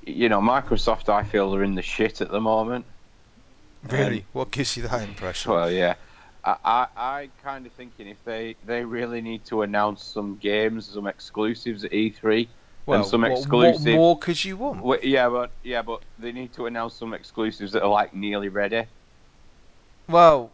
you 0.05 0.29
know, 0.29 0.41
Microsoft. 0.41 1.09
I 1.09 1.23
feel 1.23 1.55
are 1.55 1.63
in 1.63 1.75
the 1.77 1.83
shit 1.83 2.21
at 2.21 2.31
the 2.31 2.41
moment. 2.41 2.85
Really? 3.89 4.21
Um, 4.21 4.27
what 4.33 4.51
gives 4.51 4.77
you 4.77 4.83
that 4.85 5.03
impression? 5.03 5.53
Well, 5.53 5.71
yeah. 5.71 5.95
I, 6.45 6.57
I, 6.65 6.87
I 6.97 7.29
kind 7.43 7.67
of 7.67 7.73
thinking 7.73 8.09
if 8.09 8.17
they, 8.25 8.57
they 8.67 8.85
really 8.85 9.21
need 9.21 9.45
to 9.47 9.63
announce 9.63 10.03
some 10.03 10.37
games, 10.37 10.89
some 10.89 11.07
exclusives 11.07 11.85
at 11.85 11.93
E3, 11.93 12.49
well, 12.87 13.05
some 13.05 13.23
what, 13.23 13.31
what 13.31 13.39
exclusive- 13.39 13.95
more 13.95 14.19
could 14.19 14.45
you 14.45 14.57
want? 14.57 14.83
Well, 14.83 14.99
yeah, 15.03 15.29
but 15.29 15.51
yeah, 15.63 15.83
but 15.83 16.03
they 16.19 16.33
need 16.33 16.53
to 16.55 16.67
announce 16.67 16.95
some 16.95 17.15
exclusives 17.15 17.73
that 17.73 17.83
are 17.83 17.89
like 17.91 18.15
nearly 18.15 18.49
ready. 18.49 18.85
Well, 20.09 20.51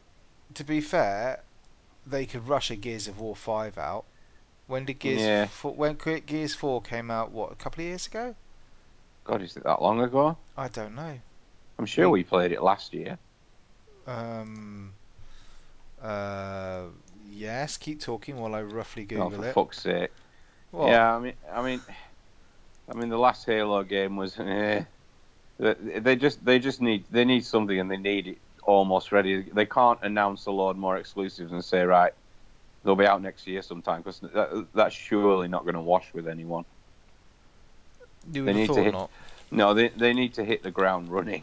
to 0.55 0.65
be 0.65 0.81
fair, 0.81 1.41
they 2.07 2.27
could 2.27 2.47
rush 2.47 2.71
a 2.71 2.77
Gears 2.77 3.09
of 3.09 3.19
War 3.21 3.35
5 3.35 3.79
out. 3.79 4.05
When 4.71 4.85
did 4.85 5.01
Gears 5.01 5.21
Yeah. 5.21 5.47
4, 5.47 5.75
when 5.75 5.95
Gears 6.27 6.55
4 6.55 6.81
came 6.83 7.11
out? 7.11 7.33
What 7.33 7.51
a 7.51 7.57
couple 7.57 7.81
of 7.83 7.87
years 7.89 8.07
ago? 8.07 8.37
God, 9.25 9.43
is 9.43 9.57
it 9.57 9.65
that 9.65 9.83
long 9.83 10.01
ago? 10.01 10.37
I 10.57 10.69
don't 10.69 10.95
know. 10.95 11.19
I'm 11.77 11.87
sure 11.87 12.09
We- 12.09 12.23
played 12.23 12.53
it 12.53 12.63
last 12.63 12.95
year. 12.95 13.19
Um. 14.07 14.93
Uh. 16.01 16.85
Yes. 17.33 17.77
Keep 17.79 18.01
talking 18.01 18.39
while 18.39 18.55
I 18.55 18.63
roughly 18.63 19.05
Google 19.05 19.27
Oh, 19.27 19.31
Google 19.31 19.43
for 19.43 19.49
it. 19.51 19.55
fuck's 19.55 19.83
sake! 19.83 20.11
What? 20.71 20.89
Yeah, 20.91 21.17
I 21.17 21.19
mean, 21.19 21.35
I 21.53 21.63
mean, 21.63 21.81
I 22.89 22.95
mean, 22.95 23.09
the 23.09 23.19
last 23.19 23.45
Halo 23.47 23.83
game 23.83 24.17
was. 24.17 24.39
Eh, 24.39 24.85
they, 25.59 25.75
they 25.99 26.17
just 26.17 26.43
they 26.45 26.59
just 26.59 26.81
need 26.81 27.05
they 27.11 27.25
need 27.27 27.45
something 27.45 27.79
and 27.79 27.91
they 27.91 27.99
need 27.99 28.27
it 28.29 28.39
almost 28.63 29.11
ready. 29.13 29.43
They 29.43 29.67
can't 29.67 29.99
announce 30.03 30.47
a 30.47 30.51
load 30.53 30.77
more 30.79 30.97
exclusives 30.97 31.53
and 31.53 31.63
say 31.63 31.83
right 31.83 32.15
they'll 32.85 32.97
be 32.97 33.07
out 33.07 33.23
next 33.23 33.47
year 33.47 33.63
sometime 33.63 34.01
because 34.03 34.21
that, 34.21 34.67
that's 34.75 34.95
surely 34.95 35.49
not 35.49 35.65
going 35.65 35.75
to 35.75 35.81
wash 35.81 36.13
with 36.15 36.29
anyone. 36.29 36.65
You 38.33 38.45
they 38.45 38.53
need 38.53 38.73
to 38.73 38.83
hit- 38.83 38.93
not. 38.93 39.11
No, 39.51 39.75
they 39.75 39.89
they 39.89 40.13
need 40.13 40.35
to 40.35 40.45
hit 40.45 40.63
the 40.63 40.71
ground 40.71 41.09
running, 41.09 41.43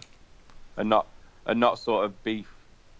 and 0.78 0.90
not 0.90 1.08
and 1.46 1.60
not 1.60 1.80
sort 1.80 2.06
of 2.06 2.24
beef 2.24 2.48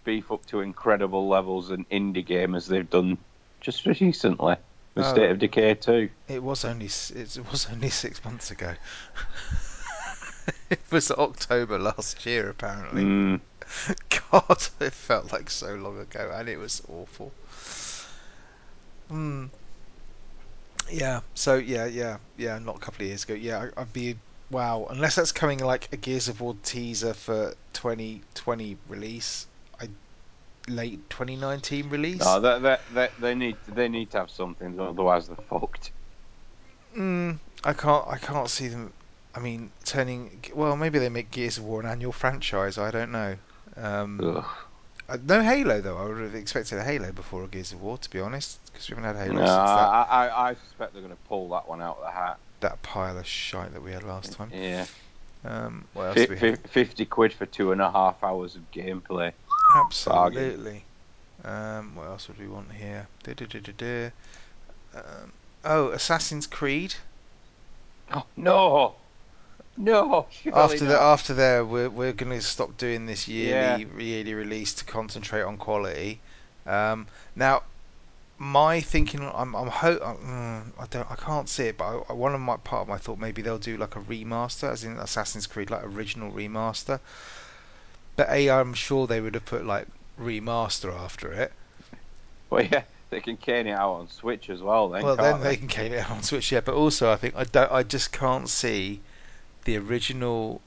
beef 0.04 0.30
up 0.32 0.44
to 0.46 0.60
incredible 0.60 1.28
levels 1.28 1.70
and 1.70 1.88
indie 1.90 2.24
game 2.24 2.54
as 2.54 2.66
they've 2.66 2.88
done 2.88 3.18
just 3.60 3.86
recently 3.86 4.56
with 4.94 5.04
Oh. 5.04 5.12
State 5.12 5.30
of 5.30 5.38
Decay 5.38 5.74
2. 5.74 6.08
It 6.28 6.42
was 6.42 6.64
only 6.64 6.86
it 6.86 7.38
was 7.50 7.68
only 7.70 7.90
six 7.90 8.24
months 8.24 8.50
ago. 8.50 8.74
it 10.70 10.80
was 10.90 11.10
October 11.10 11.78
last 11.78 12.24
year, 12.26 12.48
apparently. 12.48 13.02
Mm, 13.04 13.40
God, 14.30 14.62
it 14.80 14.92
felt 14.92 15.32
like 15.32 15.50
so 15.50 15.74
long 15.74 15.98
ago, 16.00 16.32
and 16.34 16.48
it 16.48 16.58
was 16.58 16.82
awful. 16.88 17.32
Hmm. 19.08 19.46
Yeah. 20.90 21.20
So 21.34 21.56
yeah, 21.56 21.86
yeah, 21.86 22.18
yeah. 22.36 22.58
Not 22.58 22.76
a 22.76 22.78
couple 22.78 23.02
of 23.02 23.08
years 23.08 23.24
ago. 23.24 23.34
Yeah, 23.34 23.68
I, 23.76 23.82
I'd 23.82 23.92
be 23.92 24.16
wow. 24.50 24.86
Unless 24.90 25.16
that's 25.16 25.32
coming 25.32 25.58
like 25.58 25.88
a 25.92 25.96
Gears 25.96 26.28
of 26.28 26.40
War 26.40 26.56
teaser 26.62 27.14
for 27.14 27.54
2020 27.74 28.76
release. 28.88 29.46
I 29.80 29.88
late 30.68 31.08
2019 31.10 31.88
release. 31.90 32.20
no, 32.20 32.40
they, 32.40 32.58
they, 32.58 32.76
they, 32.94 33.08
they 33.20 33.34
need 33.34 33.56
they 33.68 33.88
need 33.88 34.10
to 34.12 34.18
have 34.18 34.30
something, 34.30 34.78
otherwise 34.80 35.28
they're 35.28 35.36
fucked. 35.48 35.92
Mm, 36.96 37.38
I 37.64 37.72
can't. 37.72 38.06
I 38.08 38.18
can't 38.18 38.48
see 38.48 38.68
them. 38.68 38.92
I 39.34 39.40
mean, 39.40 39.70
turning. 39.84 40.44
Well, 40.54 40.76
maybe 40.76 40.98
they 40.98 41.08
make 41.08 41.30
Gears 41.30 41.58
of 41.58 41.64
War 41.64 41.80
an 41.80 41.86
annual 41.86 42.12
franchise. 42.12 42.78
I 42.78 42.90
don't 42.90 43.12
know. 43.12 43.36
Um, 43.76 44.20
Ugh. 44.22 44.44
Uh, 45.08 45.16
no 45.24 45.42
Halo 45.42 45.80
though. 45.80 45.96
I 45.96 46.04
would 46.04 46.18
have 46.18 46.34
expected 46.34 46.78
a 46.78 46.84
Halo 46.84 47.12
before 47.12 47.42
a 47.44 47.46
Gears 47.46 47.72
of 47.72 47.82
War, 47.82 47.96
to 47.96 48.10
be 48.10 48.20
honest, 48.20 48.58
because 48.66 48.90
we 48.90 48.96
haven't 48.96 49.16
had 49.16 49.26
Halo 49.26 49.40
No, 49.40 49.46
since 49.46 49.48
that 49.48 49.56
I, 49.56 50.06
I, 50.10 50.50
I 50.50 50.54
suspect 50.54 50.92
they're 50.92 51.02
going 51.02 51.14
to 51.14 51.28
pull 51.28 51.48
that 51.50 51.68
one 51.68 51.80
out 51.80 51.96
of 51.98 52.04
the 52.04 52.10
hat. 52.10 52.38
that 52.60 52.82
pile 52.82 53.16
of 53.16 53.26
shite 53.26 53.72
that 53.72 53.82
we 53.82 53.92
had 53.92 54.02
last 54.02 54.32
time. 54.32 54.50
Yeah, 54.52 54.86
Um, 55.44 55.84
what 55.94 56.18
else 56.18 56.26
do 56.26 56.36
we 56.40 56.56
fifty 56.68 57.06
quid 57.06 57.32
for 57.32 57.46
two 57.46 57.72
and 57.72 57.80
a 57.80 57.90
half 57.90 58.22
hours 58.22 58.54
of 58.54 58.70
gameplay. 58.70 59.32
Absolutely. 59.74 60.84
Um, 61.44 61.94
what 61.94 62.08
else 62.08 62.28
would 62.28 62.38
we 62.38 62.48
want 62.48 62.72
here? 62.72 63.06
Um, 64.94 65.32
oh, 65.64 65.88
Assassin's 65.90 66.46
Creed. 66.46 66.94
Oh, 68.12 68.24
no, 68.36 68.94
no, 69.84 70.28
after 70.52 70.84
the 70.84 70.98
after 71.00 71.32
there, 71.34 71.64
we're 71.64 71.88
we're 71.90 72.12
going 72.12 72.32
to 72.32 72.42
stop 72.42 72.76
doing 72.76 73.06
this 73.06 73.28
yearly 73.28 73.66
Yeah. 73.66 73.78
yearly 73.96 74.34
release 74.34 74.74
to 74.74 74.84
concentrate 74.84 75.42
on 75.42 75.56
quality. 75.56 76.22
Um, 76.66 77.08
now, 77.34 77.62
my 78.38 78.80
thinking, 78.80 79.20
I'm 79.22 79.54
I'm 79.54 79.68
ho- 79.68 79.98
mm, 80.00 80.72
I 80.78 80.86
don't 80.86 81.10
I 81.10 81.16
can't 81.16 81.48
see 81.48 81.64
it, 81.68 81.78
but 81.78 82.04
I, 82.10 82.12
one 82.14 82.34
of 82.34 82.40
my 82.40 82.56
part 82.58 82.82
of 82.82 82.88
my 82.88 82.98
thought 82.98 83.18
maybe 83.18 83.42
they'll 83.42 83.58
do 83.58 83.76
like 83.78 83.96
a 83.96 84.00
remaster, 84.00 84.70
as 84.70 84.84
in 84.84 84.98
Assassin's 84.98 85.46
Creed, 85.46 85.70
like 85.70 85.84
original 85.84 86.32
remaster. 86.32 87.00
But 88.16 88.28
a, 88.28 88.50
I'm 88.50 88.74
sure 88.74 89.06
they 89.06 89.18
would 89.22 89.32
have 89.34 89.46
put 89.46 89.64
like 89.64 89.88
remaster 90.20 90.92
after 90.94 91.32
it. 91.32 91.54
Well, 92.50 92.62
yeah, 92.64 92.84
they 93.10 93.20
can 93.22 93.38
cane 93.38 93.66
it 93.66 93.72
out 93.72 93.94
on 93.94 94.08
Switch 94.08 94.50
as 94.50 94.60
well. 94.60 94.90
Then 94.90 95.02
well, 95.02 95.16
then 95.16 95.40
they 95.40 95.56
can 95.56 95.66
cane 95.68 95.92
it 95.92 95.98
out 95.98 96.10
on 96.10 96.22
Switch, 96.22 96.52
yeah. 96.52 96.60
But 96.60 96.74
also, 96.74 97.10
I 97.10 97.16
think 97.16 97.34
I 97.36 97.44
don't. 97.44 97.70
I 97.72 97.82
just 97.82 98.12
can't 98.12 98.48
see 98.48 99.00
the 99.64 99.76
original 99.76 100.60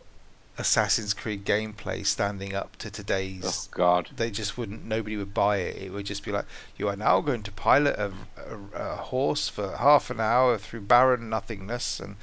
Assassin's 0.58 1.14
Creed 1.14 1.46
gameplay 1.46 2.06
standing 2.06 2.54
up 2.54 2.76
to 2.78 2.92
today's. 2.92 3.44
Oh 3.46 3.68
God. 3.72 4.10
They 4.16 4.30
just 4.30 4.58
wouldn't. 4.58 4.86
Nobody 4.86 5.18
would 5.18 5.34
buy 5.34 5.58
it. 5.58 5.82
It 5.82 5.92
would 5.92 6.06
just 6.06 6.24
be 6.24 6.32
like, 6.32 6.46
you 6.78 6.88
are 6.90 6.96
now 6.96 7.22
going 7.22 7.42
to 7.44 7.52
pilot 7.52 7.98
a, 7.98 8.12
a, 8.38 8.80
a 8.80 8.96
horse 8.98 9.48
for 9.48 9.76
half 9.78 10.10
an 10.10 10.20
hour 10.20 10.58
through 10.58 10.82
barren 10.82 11.30
nothingness, 11.30 12.00
and 12.00 12.18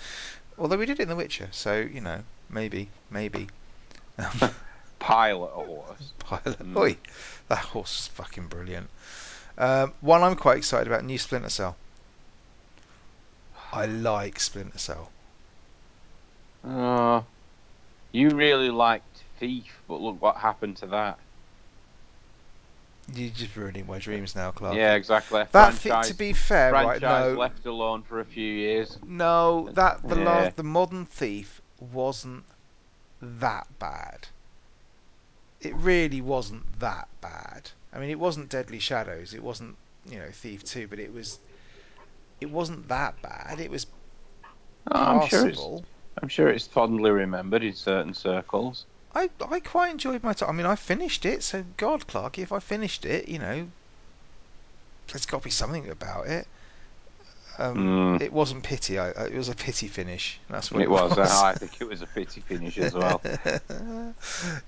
although 0.59 0.77
we 0.77 0.87
did 0.87 1.01
it 1.01 1.05
in 1.05 1.09
The 1.09 1.17
Witcher, 1.17 1.49
so 1.53 1.79
you 1.79 2.01
know, 2.01 2.23
maybe, 2.51 2.91
maybe. 3.11 3.49
Pilot 4.99 5.51
a 5.55 5.65
horse. 5.65 6.13
pilot. 6.19 6.59
Mm. 6.59 6.77
Oi, 6.77 6.97
that 7.49 7.59
horse 7.59 8.01
is 8.01 8.07
fucking 8.09 8.49
brilliant. 8.49 8.91
Um, 9.57 9.95
one 10.01 10.23
I'm 10.23 10.37
quite 10.37 10.59
excited 10.59 10.87
about: 10.87 11.05
new 11.05 11.19
Splinter 11.19 11.51
Cell. 11.51 11.77
I 13.73 13.87
like 13.87 14.39
Splinter 14.39 14.79
Cell. 14.79 15.11
Oh, 16.65 17.25
you 18.13 18.31
really 18.31 18.71
liked 18.71 19.25
Thief, 19.39 19.83
but 19.89 20.01
look 20.01 20.21
what 20.21 20.37
happened 20.39 20.77
to 20.79 20.87
that. 20.89 21.19
You're 23.15 23.31
just 23.31 23.57
ruining 23.57 23.87
my 23.87 23.99
dreams 23.99 24.35
now, 24.35 24.51
Clark. 24.51 24.77
Yeah, 24.77 24.95
exactly. 24.95 25.45
That 25.53 25.75
franchise, 25.75 26.09
to 26.09 26.15
be 26.15 26.33
fair, 26.33 26.73
right? 26.73 27.01
No, 27.01 27.35
left 27.39 27.65
alone 27.67 28.03
for 28.03 28.21
a 28.21 28.25
few 28.25 28.53
years. 28.53 28.97
no, 29.03 29.71
that 29.75 30.07
the 30.09 30.17
Yeah. 30.17 30.25
last, 30.25 30.57
the 30.57 30.63
modern 30.63 31.07
thief 31.07 31.61
wasn't 31.81 32.45
that 33.21 33.79
bad. 33.79 34.29
It 35.61 35.75
really 35.75 36.21
wasn't 36.21 36.81
that 36.81 37.09
bad. 37.21 37.71
I 37.93 37.99
mean, 37.99 38.11
it 38.11 38.19
wasn't 38.19 38.49
Deadly 38.51 38.79
Shadows. 38.79 39.35
It 39.35 39.43
wasn't, 39.43 39.77
you 40.09 40.19
know, 40.19 40.31
Thief 40.31 40.65
Two, 40.65 40.87
but 40.87 40.99
it 40.99 41.13
was, 41.13 41.39
it 42.41 42.51
wasn't 42.51 42.89
that 42.89 43.21
bad. 43.23 43.59
It 43.59 43.71
was 43.71 43.87
Oh, 44.91 45.21
I'm 45.23 45.29
sure 45.29 45.47
it's. 45.49 45.69
I'm 46.23 46.29
sure 46.29 46.49
it's 46.49 46.67
fondly 46.67 47.11
remembered 47.11 47.63
in 47.63 47.75
certain 47.75 48.15
circles. 48.15 48.85
I 49.15 49.31
I 49.51 49.61
quite 49.61 49.91
enjoyed 49.91 50.23
my 50.23 50.33
time. 50.33 50.51
I 50.51 50.53
mean, 50.53 50.67
I 50.67 50.77
finished 50.77 51.25
it, 51.25 51.43
so 51.43 51.65
God, 51.77 52.07
Clark, 52.07 52.39
if 52.39 52.53
I 52.53 52.59
finished 52.59 53.05
it, 53.05 53.29
you 53.29 53.39
know, 53.39 53.69
there's 55.13 55.27
got 55.27 55.39
to 55.39 55.45
be 55.45 55.51
something 55.51 55.89
about 55.89 56.27
it. 56.27 56.47
Um, 57.59 57.77
Mm. 58.19 58.23
It 58.23 58.33
wasn't 58.33 58.63
pity. 58.63 58.99
I, 58.99 59.09
it 59.11 59.35
was 59.35 59.49
a 59.49 59.55
pity 59.55 59.89
finish. 59.89 60.39
That's 60.49 60.71
what 60.71 60.81
it, 60.81 60.85
It 60.85 60.91
was. 60.91 61.19
uh, 61.19 61.43
I 61.45 61.55
think 61.55 61.81
it 61.81 61.89
was 61.89 62.03
a 62.03 62.07
pity 62.07 62.41
finish 62.41 62.79
as 62.79 62.95
well. 62.95 63.21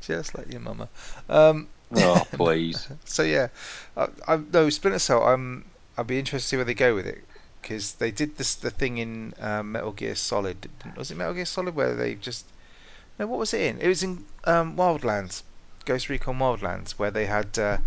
Just 0.00 0.37
like 0.37 0.50
your 0.50 0.61
mama. 0.61 0.88
Um, 1.28 1.69
Oh, 1.92 2.25
please. 2.33 2.88
so 3.04 3.23
yeah, 3.23 3.49
I, 3.97 4.09
I 4.26 4.37
no 4.52 4.71
Splinter 4.71 4.99
Cell. 4.99 5.23
I'm 5.23 5.64
I'd 5.97 6.07
be 6.07 6.19
interested 6.19 6.47
to 6.47 6.49
see 6.50 6.57
where 6.57 6.64
they 6.64 6.75
go 6.75 6.95
with 6.95 7.07
it 7.07 7.25
because 7.60 7.94
they 7.94 8.10
did 8.10 8.36
this 8.36 8.54
the 8.54 8.70
thing 8.70 8.98
in 8.98 9.34
um, 9.40 9.72
Metal 9.72 9.92
Gear 9.92 10.14
Solid. 10.14 10.68
Was 10.96 11.10
it 11.10 11.16
Metal 11.16 11.34
Gear 11.34 11.44
Solid 11.44 11.74
where 11.74 11.94
they 11.94 12.14
just 12.14 12.46
no? 13.18 13.26
What 13.26 13.38
was 13.38 13.54
it 13.54 13.62
in? 13.62 13.80
It 13.80 13.88
was 13.88 14.02
in 14.02 14.24
um, 14.44 14.76
Wildlands, 14.76 15.42
Ghost 15.84 16.08
Recon 16.08 16.38
Wildlands, 16.38 16.92
where 16.92 17.10
they 17.10 17.26
had 17.26 17.58
uh, 17.58 17.78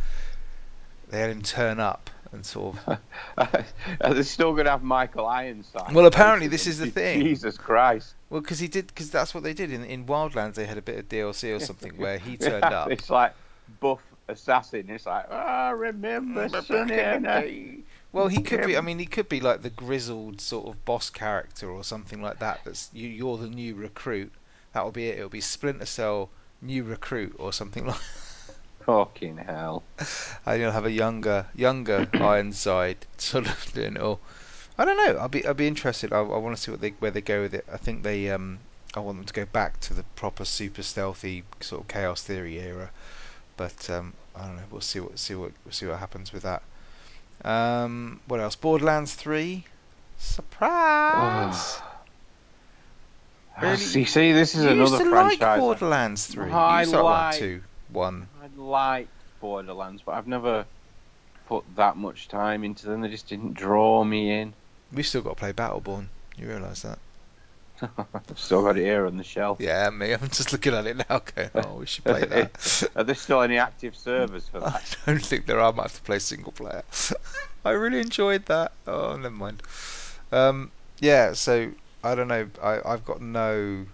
they 1.10 1.20
had 1.20 1.30
him 1.30 1.42
turn 1.42 1.80
up 1.80 2.10
and 2.34 2.46
sort 2.46 2.76
of. 2.88 3.00
They're 4.02 4.24
still 4.24 4.54
going 4.54 4.66
to 4.66 4.72
have 4.72 4.84
Michael 4.84 5.28
Ironside. 5.28 5.94
Well, 5.94 6.06
apparently 6.06 6.48
this 6.48 6.68
is 6.68 6.80
the 6.80 6.90
thing. 6.92 7.22
Jesus 7.22 7.58
Christ. 7.58 8.16
Well, 8.30 8.42
because 8.42 8.60
he 8.60 8.68
did, 8.68 8.88
because 8.88 9.12
that's 9.12 9.34
what 9.34 9.44
they 9.44 9.54
did 9.54 9.72
in 9.72 9.84
in 9.84 10.06
Wildlands. 10.06 10.56
They 10.56 10.66
had 10.66 10.78
a 10.78 10.82
bit 10.82 11.00
of 11.00 11.10
DLC 11.10 11.56
or 11.56 11.60
something 11.66 11.96
where 11.98 12.18
he 12.18 12.38
turned 12.38 12.66
up. 12.66 12.92
It's 12.92 13.10
like 13.10 13.34
buff 13.80 14.02
assassin. 14.28 14.90
It's 14.90 15.06
like, 15.06 15.26
ah, 15.30 15.70
remember 15.70 16.50
Sonny 16.62 17.00
and 17.00 17.28
I. 17.28 17.78
Well, 18.14 18.28
he 18.28 18.44
could 18.44 18.66
be. 18.68 18.78
I 18.78 18.82
mean, 18.82 19.00
he 19.00 19.08
could 19.08 19.28
be 19.28 19.42
like 19.42 19.64
the 19.64 19.72
grizzled 19.72 20.40
sort 20.40 20.68
of 20.68 20.86
boss 20.86 21.10
character 21.10 21.70
or 21.70 21.84
something 21.84 22.22
like 22.22 22.40
that. 22.40 22.62
That's 22.64 22.90
you. 22.94 23.10
You're 23.10 23.38
the 23.38 23.50
new 23.50 23.74
recruit. 23.74 24.32
That'll 24.72 24.92
be 24.92 25.08
it. 25.08 25.18
It'll 25.18 25.30
be 25.30 25.42
Splinter 25.42 25.88
Cell 25.88 26.30
new 26.62 26.84
recruit 26.84 27.36
or 27.40 27.52
something 27.52 27.86
like. 27.88 28.00
Fucking 28.86 29.38
hell. 29.38 29.84
And 30.46 30.62
you'll 30.62 30.72
have 30.72 30.86
a 30.86 30.92
younger, 30.92 31.48
younger 31.56 32.08
Ironside 32.14 33.06
sort 33.18 33.48
of 33.48 33.74
doing 33.74 33.96
it 33.96 34.02
all. 34.02 34.20
I 34.78 34.86
don't 34.86 34.98
know. 34.98 35.20
I'll 35.20 35.30
be, 35.30 35.46
I'll 35.46 35.54
be 35.54 35.68
interested. 35.68 36.14
I, 36.14 36.20
I 36.20 36.38
want 36.38 36.56
to 36.56 36.62
see 36.62 36.70
what 36.70 36.82
they, 36.82 36.92
where 37.00 37.12
they 37.12 37.22
go 37.22 37.42
with 37.42 37.54
it. 37.54 37.66
I 37.72 37.78
think 37.78 38.04
they, 38.04 38.30
um, 38.30 38.60
I 38.94 39.00
want 39.00 39.18
them 39.18 39.26
to 39.26 39.34
go 39.34 39.46
back 39.46 39.80
to 39.82 39.94
the 39.94 40.04
proper 40.16 40.46
super 40.46 40.84
stealthy 40.84 41.44
sort 41.62 41.82
of 41.82 41.88
chaos 41.88 42.22
theory 42.24 42.60
era. 42.60 42.92
But 43.58 43.90
um, 43.90 44.14
I 44.36 44.46
don't 44.46 44.58
know. 44.58 44.64
We'll 44.70 44.82
see 44.82 45.00
what, 45.00 45.18
see 45.18 45.34
what, 45.34 45.52
we'll 45.66 45.74
see 45.74 45.88
what 45.88 46.00
happens 46.00 46.34
with 46.34 46.44
that. 46.44 46.62
Um, 47.44 48.20
what 48.28 48.40
else? 48.40 48.56
Borderlands 48.56 49.14
Three. 49.16 49.66
Surprise! 50.18 51.82
Really? 53.62 53.78
See, 53.78 54.06
see, 54.06 54.32
this 54.32 54.56
is 54.56 54.64
you 54.64 54.72
used 54.72 54.94
another 54.94 55.04
to 55.04 55.10
franchise. 55.10 55.40
like 55.42 55.60
Borderlands 55.60 56.28
Three. 56.28 56.50
you 56.50 56.54
I 56.56 56.82
used 56.82 56.92
to 56.94 57.02
like 57.02 57.04
what, 57.04 57.12
like- 57.32 57.40
two, 57.40 57.62
one. 57.90 58.28
I 58.42 58.48
liked 58.60 59.10
Borderlands, 59.42 60.02
but 60.06 60.14
I've 60.16 60.28
never 60.28 60.66
put 61.48 61.64
that 61.76 61.98
much 61.98 62.30
time 62.30 62.64
into 62.64 62.88
them. 62.88 63.02
They 63.02 63.10
just 63.10 63.28
didn't 63.28 63.54
draw 63.54 64.04
me 64.04 64.32
in. 64.40 64.54
We've 64.92 65.06
still 65.06 65.22
got 65.22 65.32
to 65.32 65.36
play 65.36 65.54
Battleborn. 65.54 66.08
You 66.38 66.48
realise 66.48 66.82
that? 66.82 67.00
I've 68.30 68.40
still 68.40 68.64
got 68.64 68.78
it 68.78 68.84
here 68.84 69.06
on 69.06 69.18
the 69.18 69.24
shelf. 69.24 69.60
Yeah, 69.60 69.90
me. 69.90 70.14
I'm 70.14 70.30
just 70.30 70.52
looking 70.52 70.74
at 70.74 70.86
it 70.88 70.98
now, 70.98 71.22
going, 71.36 71.50
"Oh, 71.56 71.76
we 71.76 71.86
should 71.86 72.04
play 72.04 72.26
that." 72.26 72.90
Are 72.96 73.04
there 73.04 73.16
still 73.16 73.42
any 73.42 73.58
active 73.58 73.96
servers 73.96 74.48
for 74.48 74.60
that? 74.62 74.98
I 75.06 75.12
don't 75.12 75.26
think 75.26 75.46
there 75.46 75.60
are 75.60 75.74
I 75.74 75.82
have 75.84 75.94
to 75.94 76.02
play 76.02 76.20
single 76.20 76.52
player. 76.52 76.84
I 77.66 77.72
really 77.72 78.00
enjoyed 78.00 78.46
that. 78.48 78.74
Oh, 78.88 79.16
never 79.16 79.36
mind. 79.36 79.62
Um, 80.32 80.72
yeah, 81.00 81.34
so 81.34 81.72
I 82.04 82.16
don't 82.16 82.28
know. 82.28 82.50
I, 82.62 82.82
I've 82.86 83.06
got 83.06 83.22
no. 83.22 83.86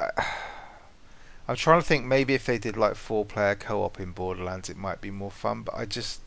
I, 0.00 0.10
I'm 1.48 1.56
trying 1.56 1.80
to 1.80 1.86
think. 1.86 2.04
Maybe 2.04 2.34
if 2.34 2.46
they 2.46 2.58
did 2.58 2.76
like 2.76 2.96
four-player 2.96 3.54
co-op 3.54 4.00
in 4.00 4.10
Borderlands, 4.12 4.68
it 4.68 4.76
might 4.76 5.00
be 5.00 5.10
more 5.10 5.30
fun. 5.30 5.62
But 5.62 5.76
I 5.76 5.84
just, 5.84 6.25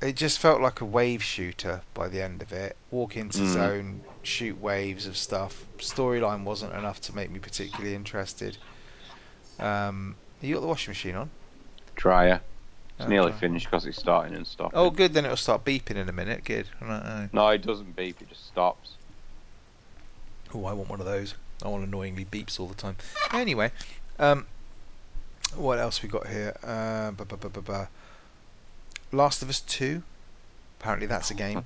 it 0.00 0.14
just 0.16 0.38
felt 0.38 0.60
like 0.60 0.80
a 0.80 0.84
wave 0.84 1.22
shooter 1.22 1.82
by 1.94 2.08
the 2.08 2.22
end 2.22 2.42
of 2.42 2.52
it. 2.52 2.76
Walk 2.90 3.16
into 3.16 3.38
Mm. 3.38 3.52
zone, 3.52 4.04
shoot 4.22 4.60
waves 4.60 5.06
of 5.06 5.16
stuff. 5.16 5.64
Storyline 5.78 6.44
wasn't 6.44 6.72
enough 6.74 7.00
to 7.02 7.14
make 7.14 7.30
me 7.30 7.38
particularly 7.38 7.94
interested. 7.94 8.56
Um, 9.58 10.16
you 10.40 10.54
got 10.54 10.60
the 10.60 10.66
washing 10.66 10.92
machine 10.92 11.16
on? 11.16 11.30
Dryer. 11.96 12.40
It's 12.96 13.06
Oh, 13.06 13.08
nearly 13.08 13.30
dryer. 13.30 13.40
finished 13.40 13.66
because 13.66 13.86
it's 13.86 13.98
starting 13.98 14.34
and 14.36 14.46
stopping. 14.46 14.78
Oh, 14.78 14.90
good. 14.90 15.12
Then 15.14 15.24
it'll 15.24 15.36
start 15.36 15.64
beeping 15.64 15.96
in 15.96 16.08
a 16.08 16.12
minute. 16.12 16.44
Good. 16.44 16.68
Right. 16.80 17.28
No, 17.32 17.48
it 17.48 17.62
doesn't 17.62 17.96
beep. 17.96 18.20
It 18.22 18.28
just 18.28 18.46
stops. 18.46 18.92
Oh, 20.54 20.64
I 20.64 20.72
want 20.72 20.88
one 20.90 21.00
of 21.00 21.06
those. 21.06 21.34
I 21.62 21.68
want 21.68 21.84
annoyingly 21.84 22.24
beeps 22.24 22.60
all 22.60 22.68
the 22.68 22.74
time. 22.74 22.96
Anyway, 23.32 23.72
um, 24.20 24.46
what 25.56 25.78
else 25.78 26.02
we 26.02 26.08
got 26.08 26.26
here? 26.28 26.56
Uh, 26.62 27.10
Last 29.12 29.42
of 29.42 29.48
Us 29.48 29.60
Two. 29.60 30.02
Apparently, 30.80 31.06
that's 31.06 31.30
a 31.30 31.34
game. 31.44 31.64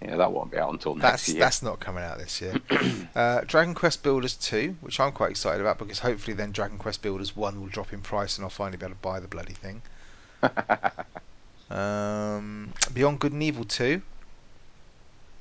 Yeah, 0.00 0.16
that 0.16 0.32
won't 0.32 0.50
be 0.50 0.58
out 0.58 0.72
until 0.72 0.96
next 0.96 1.02
That's 1.10 1.28
year. 1.28 1.38
that's 1.38 1.62
not 1.62 1.78
coming 1.78 2.02
out 2.02 2.18
this 2.18 2.40
year. 2.40 2.54
Uh, 3.14 3.42
Dragon 3.46 3.74
Quest 3.74 4.02
Builders 4.02 4.34
Two, 4.34 4.74
which 4.80 4.98
I'm 4.98 5.12
quite 5.12 5.30
excited 5.30 5.60
about 5.60 5.78
because 5.78 5.98
hopefully 5.98 6.34
then 6.34 6.50
Dragon 6.50 6.78
Quest 6.78 7.02
Builders 7.02 7.36
One 7.36 7.60
will 7.60 7.68
drop 7.68 7.92
in 7.92 8.00
price 8.00 8.38
and 8.38 8.44
I'll 8.44 8.48
finally 8.50 8.78
be 8.78 8.86
able 8.86 8.94
to 8.94 9.00
buy 9.02 9.20
the 9.20 9.28
bloody 9.28 9.52
thing. 9.54 9.82
Um, 11.70 12.72
Beyond 12.92 13.18
Good 13.20 13.32
and 13.32 13.42
Evil 13.42 13.64
Two. 13.64 14.02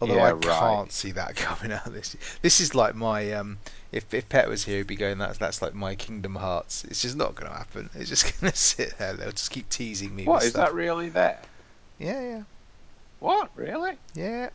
Although 0.01 0.15
Yeah, 0.15 0.23
I 0.23 0.31
right. 0.31 0.43
can't 0.59 0.91
see 0.91 1.11
that 1.11 1.35
coming 1.37 1.71
out 1.71 1.85
this 1.93 2.15
year. 2.15 2.21
This 2.41 2.59
is 2.59 2.73
like 2.75 2.95
my 2.95 3.31
um. 3.33 3.59
If 3.91 4.13
if 4.13 4.27
Pet 4.29 4.49
was 4.49 4.63
here, 4.65 4.77
he'd 4.77 4.87
be 4.87 4.95
going. 4.95 5.17
That's 5.19 5.37
that's 5.37 5.61
like 5.61 5.73
my 5.75 5.95
Kingdom 5.95 6.35
Hearts. 6.35 6.83
It's 6.85 7.01
just 7.01 7.15
not 7.15 7.35
going 7.35 7.51
to 7.51 7.57
happen. 7.57 7.89
It's 7.93 8.09
just 8.09 8.23
going 8.41 8.51
to 8.51 8.57
sit 8.57 8.97
there. 8.97 9.13
They'll 9.13 9.31
just 9.31 9.51
keep 9.51 9.69
teasing 9.69 10.15
me 10.15 10.25
What 10.25 10.43
is 10.43 10.49
stuff. 10.51 10.67
that 10.69 10.73
really 10.73 11.09
there? 11.09 11.39
Yeah, 11.99 12.19
yeah, 12.21 12.41
What 13.19 13.51
really? 13.55 13.97
yeah. 14.15 14.49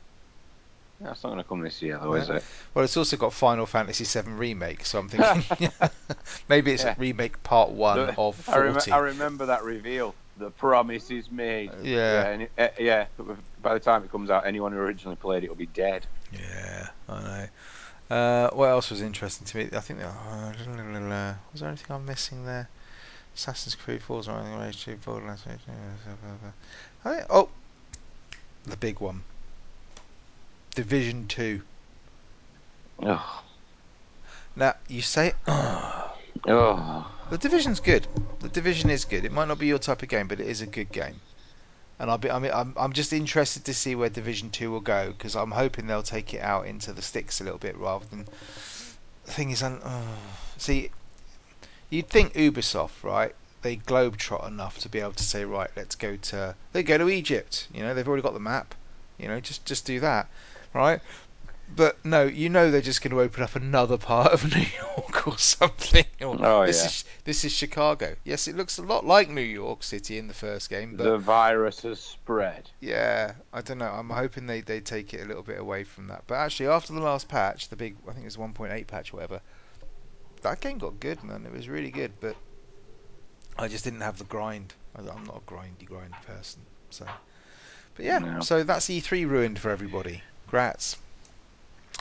That's 0.98 1.22
not 1.22 1.28
going 1.30 1.42
to 1.42 1.46
come 1.48 1.60
this 1.60 1.82
year, 1.82 1.98
though, 2.02 2.14
is 2.14 2.30
it? 2.30 2.42
Well, 2.72 2.82
it's 2.82 2.96
also 2.96 3.18
got 3.18 3.34
Final 3.34 3.66
Fantasy 3.66 4.04
VII 4.04 4.30
remake, 4.30 4.86
so 4.86 4.98
I'm 4.98 5.08
thinking 5.10 5.70
maybe 6.48 6.72
it's 6.72 6.82
Yeah. 6.84 6.94
remake 6.96 7.40
part 7.42 7.68
one 7.70 7.98
of 8.16 8.48
I, 8.48 8.58
rem- 8.58 8.72
forty. 8.74 8.90
I 8.92 8.98
remember 8.98 9.44
that 9.46 9.62
reveal. 9.62 10.14
The 10.38 10.50
promise 10.50 11.10
is 11.10 11.30
made. 11.30 11.70
Yeah. 11.82 12.28
and 12.28 12.42
it- 12.42 12.52
uh, 12.58 12.68
yeah. 12.78 13.06
By 13.62 13.74
the 13.74 13.80
time 13.80 14.04
it 14.04 14.10
comes 14.10 14.30
out, 14.30 14.46
anyone 14.46 14.72
who 14.72 14.78
originally 14.78 15.16
played 15.16 15.44
it 15.44 15.48
will 15.48 15.56
be 15.56 15.66
dead. 15.66 16.06
Yeah, 16.32 16.88
I 17.08 17.22
know. 17.22 17.48
Uh, 18.08 18.50
what 18.50 18.66
else 18.66 18.90
was 18.90 19.00
interesting 19.00 19.46
to 19.46 19.56
me? 19.58 19.68
I 19.76 19.80
think. 19.80 20.00
Uh, 20.00 21.34
was 21.52 21.60
there 21.60 21.68
anything 21.68 21.94
I'm 21.94 22.06
missing 22.06 22.44
there? 22.44 22.68
Assassin's 23.34 23.74
Creed 23.74 24.02
Forza 24.02 24.32
Horizon 24.32 24.58
Rage 24.58 24.84
2, 24.84 24.96
Borderlands. 25.04 25.44
I 27.04 27.22
oh, 27.28 27.50
the 28.64 28.76
big 28.76 29.00
one. 29.00 29.24
Division 30.74 31.26
2. 31.28 31.60
Ugh. 33.02 33.20
Now, 34.56 34.74
you 34.88 35.02
say, 35.02 35.34
Ugh. 35.46 37.06
The 37.30 37.38
Division's 37.38 37.80
good. 37.80 38.06
The 38.40 38.48
Division 38.48 38.90
is 38.90 39.04
good. 39.04 39.24
It 39.24 39.32
might 39.32 39.48
not 39.48 39.58
be 39.58 39.66
your 39.66 39.78
type 39.78 40.02
of 40.02 40.08
game, 40.08 40.28
but 40.28 40.40
it 40.40 40.46
is 40.46 40.60
a 40.60 40.66
good 40.66 40.92
game. 40.92 41.20
And 41.98 42.10
I'll 42.10 42.18
be, 42.18 42.30
I 42.30 42.38
mean, 42.38 42.52
I'm, 42.52 42.74
I'm 42.76 42.92
just 42.92 43.12
interested 43.12 43.64
to 43.64 43.74
see 43.74 43.94
where 43.94 44.10
Division 44.10 44.50
2 44.50 44.70
will 44.70 44.80
go 44.80 45.12
because 45.12 45.34
I'm 45.34 45.50
hoping 45.50 45.86
they'll 45.86 46.02
take 46.02 46.34
it 46.34 46.40
out 46.40 46.66
into 46.66 46.92
the 46.92 47.02
sticks 47.02 47.40
a 47.40 47.44
little 47.44 47.58
bit 47.58 47.76
rather 47.76 48.04
than. 48.06 48.26
The 49.24 49.32
thing 49.32 49.50
is, 49.50 49.62
uh, 49.62 50.02
see, 50.56 50.90
you'd 51.90 52.08
think 52.08 52.34
Ubisoft, 52.34 53.02
right? 53.02 53.34
They 53.62 53.76
globetrot 53.76 54.46
enough 54.46 54.78
to 54.80 54.88
be 54.88 55.00
able 55.00 55.12
to 55.12 55.24
say, 55.24 55.44
right, 55.44 55.70
let's 55.74 55.96
go 55.96 56.16
to. 56.16 56.54
They 56.72 56.82
go 56.82 56.98
to 56.98 57.08
Egypt. 57.08 57.66
You 57.72 57.80
know, 57.80 57.94
they've 57.94 58.06
already 58.06 58.22
got 58.22 58.34
the 58.34 58.40
map. 58.40 58.74
You 59.18 59.28
know, 59.28 59.40
just 59.40 59.64
just 59.64 59.86
do 59.86 59.98
that, 60.00 60.28
right? 60.74 61.00
But 61.74 62.02
no, 62.04 62.22
you 62.24 62.48
know 62.48 62.70
they're 62.70 62.80
just 62.80 63.02
going 63.02 63.10
to 63.10 63.20
open 63.20 63.42
up 63.42 63.56
another 63.56 63.98
part 63.98 64.32
of 64.32 64.44
New 64.54 64.62
York 64.96 65.26
or 65.26 65.36
something. 65.36 66.04
Or 66.20 66.36
Oh, 66.40 66.64
this 66.66 66.80
yeah. 66.80 66.86
is 66.86 67.04
this 67.24 67.44
is 67.44 67.52
Chicago. 67.52 68.14
Yes, 68.24 68.46
it 68.48 68.56
looks 68.56 68.78
a 68.78 68.82
lot 68.82 69.04
like 69.04 69.28
New 69.28 69.40
York 69.42 69.82
City 69.82 70.16
in 70.16 70.28
the 70.28 70.34
first 70.34 70.70
game, 70.70 70.96
but 70.96 71.04
The 71.04 71.18
virus 71.18 71.80
has 71.82 71.98
spread. 72.00 72.70
yeah, 72.80 73.32
I 73.52 73.60
don't 73.62 73.78
know. 73.78 73.90
I'm 73.90 74.10
hoping 74.10 74.46
they, 74.46 74.60
they 74.60 74.80
take 74.80 75.12
it 75.12 75.22
a 75.22 75.26
little 75.26 75.42
bit 75.42 75.58
away 75.58 75.82
from 75.84 76.06
that. 76.06 76.22
But 76.26 76.36
actually, 76.36 76.68
after 76.68 76.92
the 76.92 77.00
last 77.00 77.28
patch, 77.28 77.68
the 77.68 77.76
big 77.76 77.96
I 78.08 78.12
think 78.12 78.22
it 78.22 78.24
was 78.26 78.36
1.8 78.36 78.86
patch, 78.86 79.12
or 79.12 79.16
whatever, 79.16 79.40
that 80.42 80.60
game 80.60 80.78
got 80.78 81.00
good, 81.00 81.22
man. 81.24 81.44
It 81.44 81.52
was 81.52 81.68
really 81.68 81.90
good, 81.90 82.12
but 82.20 82.36
I 83.58 83.66
just 83.68 83.84
didn't 83.84 84.02
have 84.02 84.18
the 84.18 84.24
grind. 84.24 84.74
I- 84.94 85.00
I'm 85.00 85.24
not 85.24 85.42
a 85.46 85.50
grindy 85.50 85.84
grind 85.86 86.14
person, 86.26 86.62
so. 86.90 87.06
But 87.96 88.04
yeah, 88.04 88.18
No. 88.18 88.40
so 88.40 88.62
that's 88.62 88.86
E3 88.88 89.28
ruined 89.28 89.58
for 89.58 89.70
everybody. 89.70 90.22
Grats. 90.50 90.96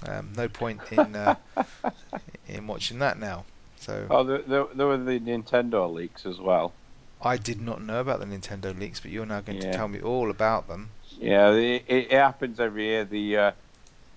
Um, 0.07 0.33
no 0.35 0.47
point 0.47 0.81
in 0.91 1.15
uh, 1.15 1.35
in 2.47 2.67
watching 2.67 2.99
that 2.99 3.17
now. 3.17 3.45
So 3.77 4.07
Oh, 4.09 4.23
there, 4.23 4.41
there, 4.41 4.65
there 4.75 4.87
were 4.87 4.97
the 4.97 5.19
Nintendo 5.19 5.91
leaks 5.91 6.25
as 6.25 6.39
well. 6.39 6.73
I 7.21 7.37
did 7.37 7.61
not 7.61 7.81
know 7.81 7.99
about 8.01 8.19
the 8.19 8.25
Nintendo 8.25 8.77
leaks, 8.77 8.99
but 8.99 9.11
you're 9.11 9.25
now 9.25 9.41
going 9.41 9.59
to 9.59 9.71
tell 9.71 9.87
me 9.87 10.01
all 10.01 10.29
about 10.29 10.67
them. 10.67 10.91
Yeah, 11.17 11.51
it, 11.53 11.85
it 11.87 12.11
happens 12.11 12.59
every 12.59 12.85
year. 12.85 13.05
The 13.05 13.37
uh, 13.37 13.51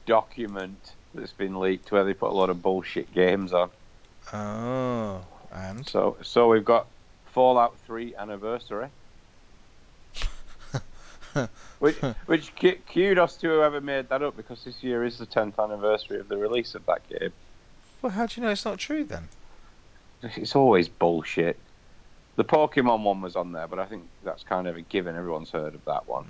document 0.04 0.94
that's 1.14 1.32
been 1.32 1.58
leaked 1.58 1.90
where 1.92 2.04
they 2.04 2.12
put 2.12 2.30
a 2.30 2.34
lot 2.34 2.50
of 2.50 2.60
bullshit 2.60 3.14
games 3.14 3.52
on. 3.52 3.70
Oh, 4.32 5.24
and 5.52 5.88
So, 5.88 6.18
so 6.22 6.48
we've 6.48 6.64
got 6.64 6.86
Fallout 7.26 7.78
3 7.86 8.14
anniversary, 8.16 8.88
which, 11.78 11.96
which 12.26 12.52
kudos 12.92 13.36
to 13.36 13.48
whoever 13.48 13.80
made 13.80 14.08
that 14.08 14.22
up 14.22 14.36
because 14.36 14.64
this 14.64 14.82
year 14.82 15.04
is 15.04 15.18
the 15.18 15.26
10th 15.26 15.62
anniversary 15.62 16.18
of 16.18 16.28
the 16.28 16.36
release 16.36 16.74
of 16.74 16.84
that 16.86 17.08
game. 17.08 17.32
well, 18.02 18.10
how 18.12 18.26
do 18.26 18.40
you 18.40 18.46
know 18.46 18.52
it's 18.52 18.64
not 18.64 18.78
true 18.78 19.04
then? 19.04 19.28
It's 20.22 20.56
always 20.56 20.88
bullshit. 20.88 21.58
The 22.36 22.44
Pokemon 22.44 23.02
one 23.02 23.20
was 23.20 23.36
on 23.36 23.52
there, 23.52 23.66
but 23.68 23.78
I 23.78 23.86
think 23.86 24.04
that's 24.24 24.42
kind 24.42 24.66
of 24.68 24.76
a 24.76 24.80
given. 24.80 25.16
Everyone's 25.16 25.50
heard 25.50 25.74
of 25.74 25.84
that 25.86 26.08
one. 26.08 26.24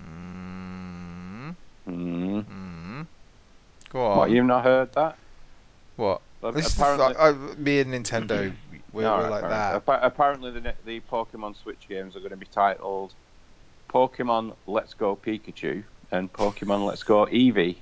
Mm, 1.87 1.93
Mm. 1.93 2.45
mm. 2.45 3.07
Go 3.91 4.05
on. 4.07 4.19
What, 4.19 4.31
you've 4.31 4.45
not 4.45 4.65
heard 4.65 4.93
that? 4.95 5.17
What? 5.97 6.21
This 6.55 6.75
apparently, 6.77 7.07
is 7.13 7.17
like, 7.17 7.19
I, 7.19 7.33
me 7.59 7.81
and 7.81 7.93
Nintendo, 7.93 8.53
we're, 8.93 9.09
All 9.09 9.19
we're 9.19 9.23
right, 9.25 9.31
like 9.31 9.45
enough. 9.45 9.51
that. 9.51 9.75
Appa- 9.95 10.07
apparently, 10.07 10.51
the 10.53 10.75
the 10.85 11.01
Pokemon 11.01 11.57
Switch 11.57 11.89
games 11.89 12.15
are 12.15 12.21
going 12.21 12.31
to 12.31 12.37
be 12.37 12.47
titled 12.47 13.15
Pokemon 13.89 14.55
Let's 14.67 14.95
Go 14.95 15.17
Pikachu 15.17 15.83
and 16.13 16.33
Pokemon 16.33 16.87
Let's 16.87 17.03
Go 17.03 17.27
Eevee. 17.27 17.77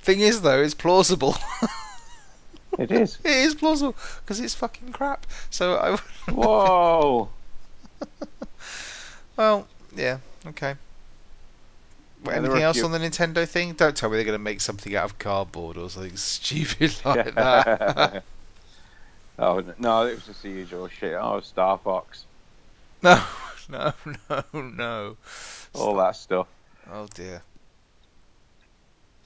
Thing 0.00 0.20
is, 0.20 0.42
though, 0.42 0.62
it's 0.62 0.74
plausible. 0.74 1.36
It 2.78 2.92
is. 2.92 3.18
it 3.24 3.30
is 3.30 3.54
plausible 3.54 3.96
because 4.20 4.38
it's 4.38 4.54
fucking 4.54 4.92
crap. 4.92 5.26
So 5.48 5.76
I. 5.76 5.96
Whoa! 6.32 7.28
Well, 9.36 9.66
yeah, 9.94 10.18
okay. 10.46 10.76
Yeah, 12.24 12.32
anything 12.32 12.62
else 12.62 12.78
few- 12.78 12.86
on 12.86 12.92
the 12.92 12.98
Nintendo 12.98 13.46
thing? 13.46 13.74
Don't 13.74 13.94
tell 13.94 14.08
me 14.08 14.16
they're 14.16 14.24
going 14.24 14.38
to 14.38 14.42
make 14.42 14.62
something 14.62 14.96
out 14.96 15.04
of 15.04 15.18
cardboard 15.18 15.76
or 15.76 15.90
something 15.90 16.16
stupid 16.16 16.94
like 17.04 17.34
that. 17.34 18.24
oh 19.38 19.62
no, 19.78 20.06
it 20.06 20.14
was 20.14 20.24
just 20.24 20.42
the 20.42 20.48
usual 20.48 20.88
shit. 20.88 21.12
Oh, 21.14 21.40
Star 21.40 21.76
Fox, 21.76 22.24
no, 23.02 23.22
no, 23.70 23.92
no, 24.30 24.44
no. 24.52 25.16
all 25.74 25.96
that 25.96 26.16
stuff. 26.16 26.46
Oh 26.90 27.06
dear. 27.14 27.42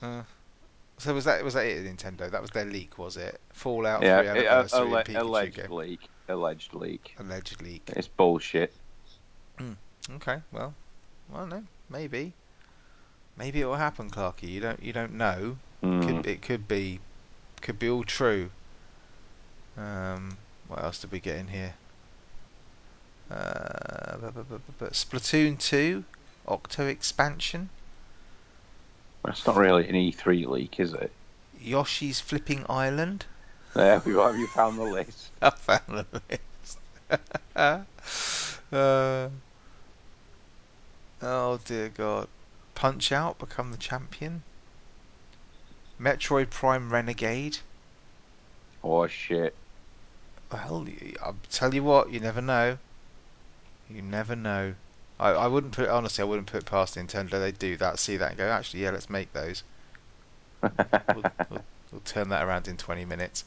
Uh, 0.03 0.23
so 0.99 1.13
was 1.15 1.25
that 1.25 1.45
was 1.45 1.55
that 1.55 1.67
it? 1.67 1.85
Nintendo? 1.85 2.31
That 2.31 2.41
was 2.41 2.51
their 2.51 2.65
leak, 2.65 2.99
was 2.99 3.17
it? 3.17 3.39
Fallout 3.53 4.03
Yeah, 4.03 4.21
it- 4.21 4.47
alle- 4.47 4.97
and 4.97 5.17
alleged 5.17 5.57
game. 5.57 5.71
leak. 5.71 6.01
Alleged 6.29 6.75
leak. 6.75 7.15
Alleged 7.19 7.61
leak. 7.63 7.83
It's 7.97 8.09
bullshit. 8.09 8.73
Okay, 10.17 10.39
well, 10.51 10.75
I 11.35 11.37
don't 11.41 11.51
know. 11.51 11.65
Maybe, 11.91 12.33
maybe 13.37 13.61
it 13.61 13.67
will 13.67 13.77
happen, 13.77 14.11
Clarky. 14.11 14.49
You 14.49 14.61
don't 14.61 14.83
you 14.83 14.93
don't 14.93 15.13
know. 15.13 15.57
Mm. 15.85 16.07
Could 16.07 16.27
it 16.27 16.43
could 16.43 16.67
be 16.67 16.99
could 17.61 17.79
be 17.79 17.89
all 17.91 18.03
true. 18.05 18.51
Um, 19.77 20.37
what 20.69 20.83
else 20.83 21.01
did 21.01 21.13
we 21.13 21.21
get 21.21 21.37
in 21.37 21.49
here? 21.49 21.75
Uh, 23.31 24.17
Splatoon 24.91 25.59
2 25.59 26.05
Octo 26.49 26.87
expansion. 26.87 27.69
That's 29.25 29.47
not 29.47 29.57
really 29.57 29.89
an 29.89 29.95
E3 29.95 30.47
leak, 30.47 30.81
is 30.81 30.95
it? 30.95 31.13
Yoshi's 31.61 32.21
Flipping 32.21 32.65
Island. 32.69 33.27
There 33.75 34.03
we 34.05 34.13
go. 34.13 34.27
Have 34.27 34.39
you 34.39 34.47
found 34.49 34.79
the 34.79 34.85
list? 34.85 35.31
I 35.43 35.51
found 35.51 35.83
the 35.89 36.23
list. 36.29 36.79
uh, 38.73 39.29
oh 41.23 41.61
dear 41.65 41.89
God. 41.91 42.29
Punch 42.75 43.13
Out 43.13 43.39
become 43.39 43.71
the 43.71 43.77
champion. 43.77 44.43
Metroid 46.01 46.51
Prime 46.51 46.91
Renegade. 46.91 47.59
Oh 48.83 49.07
shit. 49.07 49.55
Well, 50.51 50.87
I'll 51.23 51.37
tell 51.51 51.75
you 51.75 51.85
what, 51.85 52.11
you 52.11 52.19
never 52.19 52.41
know. 52.41 52.79
You 53.93 54.03
never 54.03 54.37
know. 54.37 54.75
I, 55.19 55.31
I 55.31 55.47
wouldn't 55.49 55.73
put 55.75 55.89
honestly. 55.89 56.23
I 56.23 56.25
wouldn't 56.25 56.47
put 56.51 56.65
past 56.65 56.97
Nintendo. 56.97 57.33
They 57.33 57.53
do 57.53 57.77
that, 57.79 57.99
see 57.99 58.17
that, 58.17 58.31
and 58.31 58.39
go. 58.39 58.49
Actually, 58.49 58.83
yeah, 58.85 58.91
let's 58.91 59.11
make 59.11 59.33
those. 59.33 59.63
We'll, 60.63 60.71
we'll, 61.51 61.65
we'll 61.91 62.01
turn 62.05 62.29
that 62.31 62.47
around 62.47 62.69
in 62.69 62.77
20 62.77 63.05
minutes. 63.05 63.45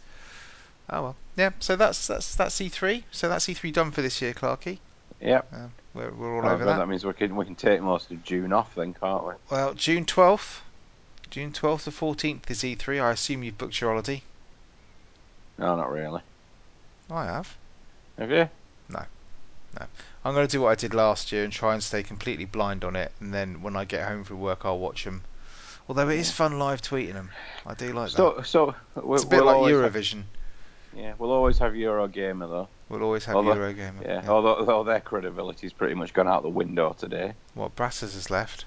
Oh 0.90 1.02
well, 1.02 1.16
yeah. 1.38 1.52
So 1.60 1.76
that's 1.76 2.08
that's 2.08 2.36
that's 2.36 2.60
E3. 2.60 3.04
So 3.12 3.30
that's 3.30 3.46
E3 3.48 3.72
done 3.74 3.92
for 3.92 4.02
this 4.02 4.22
year, 4.22 4.34
Clarky. 4.34 4.80
yep. 5.22 5.48
Uh, 5.52 5.68
we're 5.94 6.12
we're 6.12 6.36
all 6.36 6.46
Oh, 6.46 6.54
over 6.54 6.66
that. 6.66 6.78
that 6.78 6.88
means 6.88 7.06
we 7.06 7.14
can 7.14 7.36
we 7.36 7.46
can 7.46 7.56
take 7.56 7.82
most 7.82 8.12
of 8.12 8.24
June 8.24 8.52
off 8.54 8.76
then, 8.76 8.94
can't 8.94 9.26
we? 9.26 9.34
Well, 9.50 9.74
June 9.74 10.06
12th, 10.06 10.60
June 11.30 11.52
12th 11.52 11.86
to 11.86 11.92
14th 11.92 12.52
is 12.52 12.60
E3. 12.64 13.02
I 13.02 13.12
assume 13.12 13.44
you've 13.44 13.58
booked 13.58 13.80
your 13.80 13.92
holiday. 13.92 14.22
No, 15.58 15.76
not 15.76 15.90
really. 15.92 16.22
I 17.10 17.26
have. 17.26 17.56
Have 18.18 18.30
you? 18.32 18.50
I'm 20.26 20.34
going 20.34 20.48
to 20.48 20.52
do 20.52 20.62
what 20.62 20.70
I 20.70 20.76
did 20.76 20.94
last 20.94 21.32
year 21.32 21.44
and 21.44 21.52
try 21.52 21.74
and 21.74 21.84
stay 21.84 22.02
completely 22.04 22.46
blind 22.46 22.84
on 22.84 22.96
it, 22.96 23.12
and 23.20 23.34
then 23.34 23.62
when 23.62 23.76
I 23.76 23.84
get 23.86 24.08
home 24.08 24.24
from 24.24 24.40
work, 24.40 24.62
I'll 24.64 24.80
watch 24.80 25.04
them. 25.04 25.24
Although 25.90 26.08
it 26.10 26.20
is 26.20 26.32
fun 26.32 26.58
live 26.60 26.82
tweeting 26.82 27.14
them, 27.14 27.30
I 27.66 27.74
do 27.74 27.92
like 27.92 28.12
that. 28.12 28.16
so 28.18 28.42
so 28.44 28.76
we, 29.02 29.16
It's 29.16 29.26
a 29.26 29.28
bit 29.28 29.38
we'll 29.38 29.46
like 29.48 29.56
always 29.58 29.76
have- 29.82 29.94
Eurovision. 29.94 30.24
yeah, 30.96 31.14
we'll 31.18 31.32
always 31.34 31.58
have 31.58 31.74
Eurogamer 31.74 32.50
though. 32.50 32.68
We'll 32.88 33.04
always 33.04 33.26
have 33.26 33.36
Although- 33.36 33.56
Eurogamer. 33.56 34.02
Yeah, 34.06 34.24
although 34.30 34.56
although 34.60 34.84
their 34.86 35.02
credibility's 35.02 35.74
pretty 35.74 35.96
much 35.96 36.14
gone 36.14 36.28
out 36.30 36.44
the 36.44 36.50
window 36.50 36.96
today. 36.98 37.34
What 37.54 37.76
Brassers 37.76 38.14
has 38.14 38.30
left? 38.30 38.64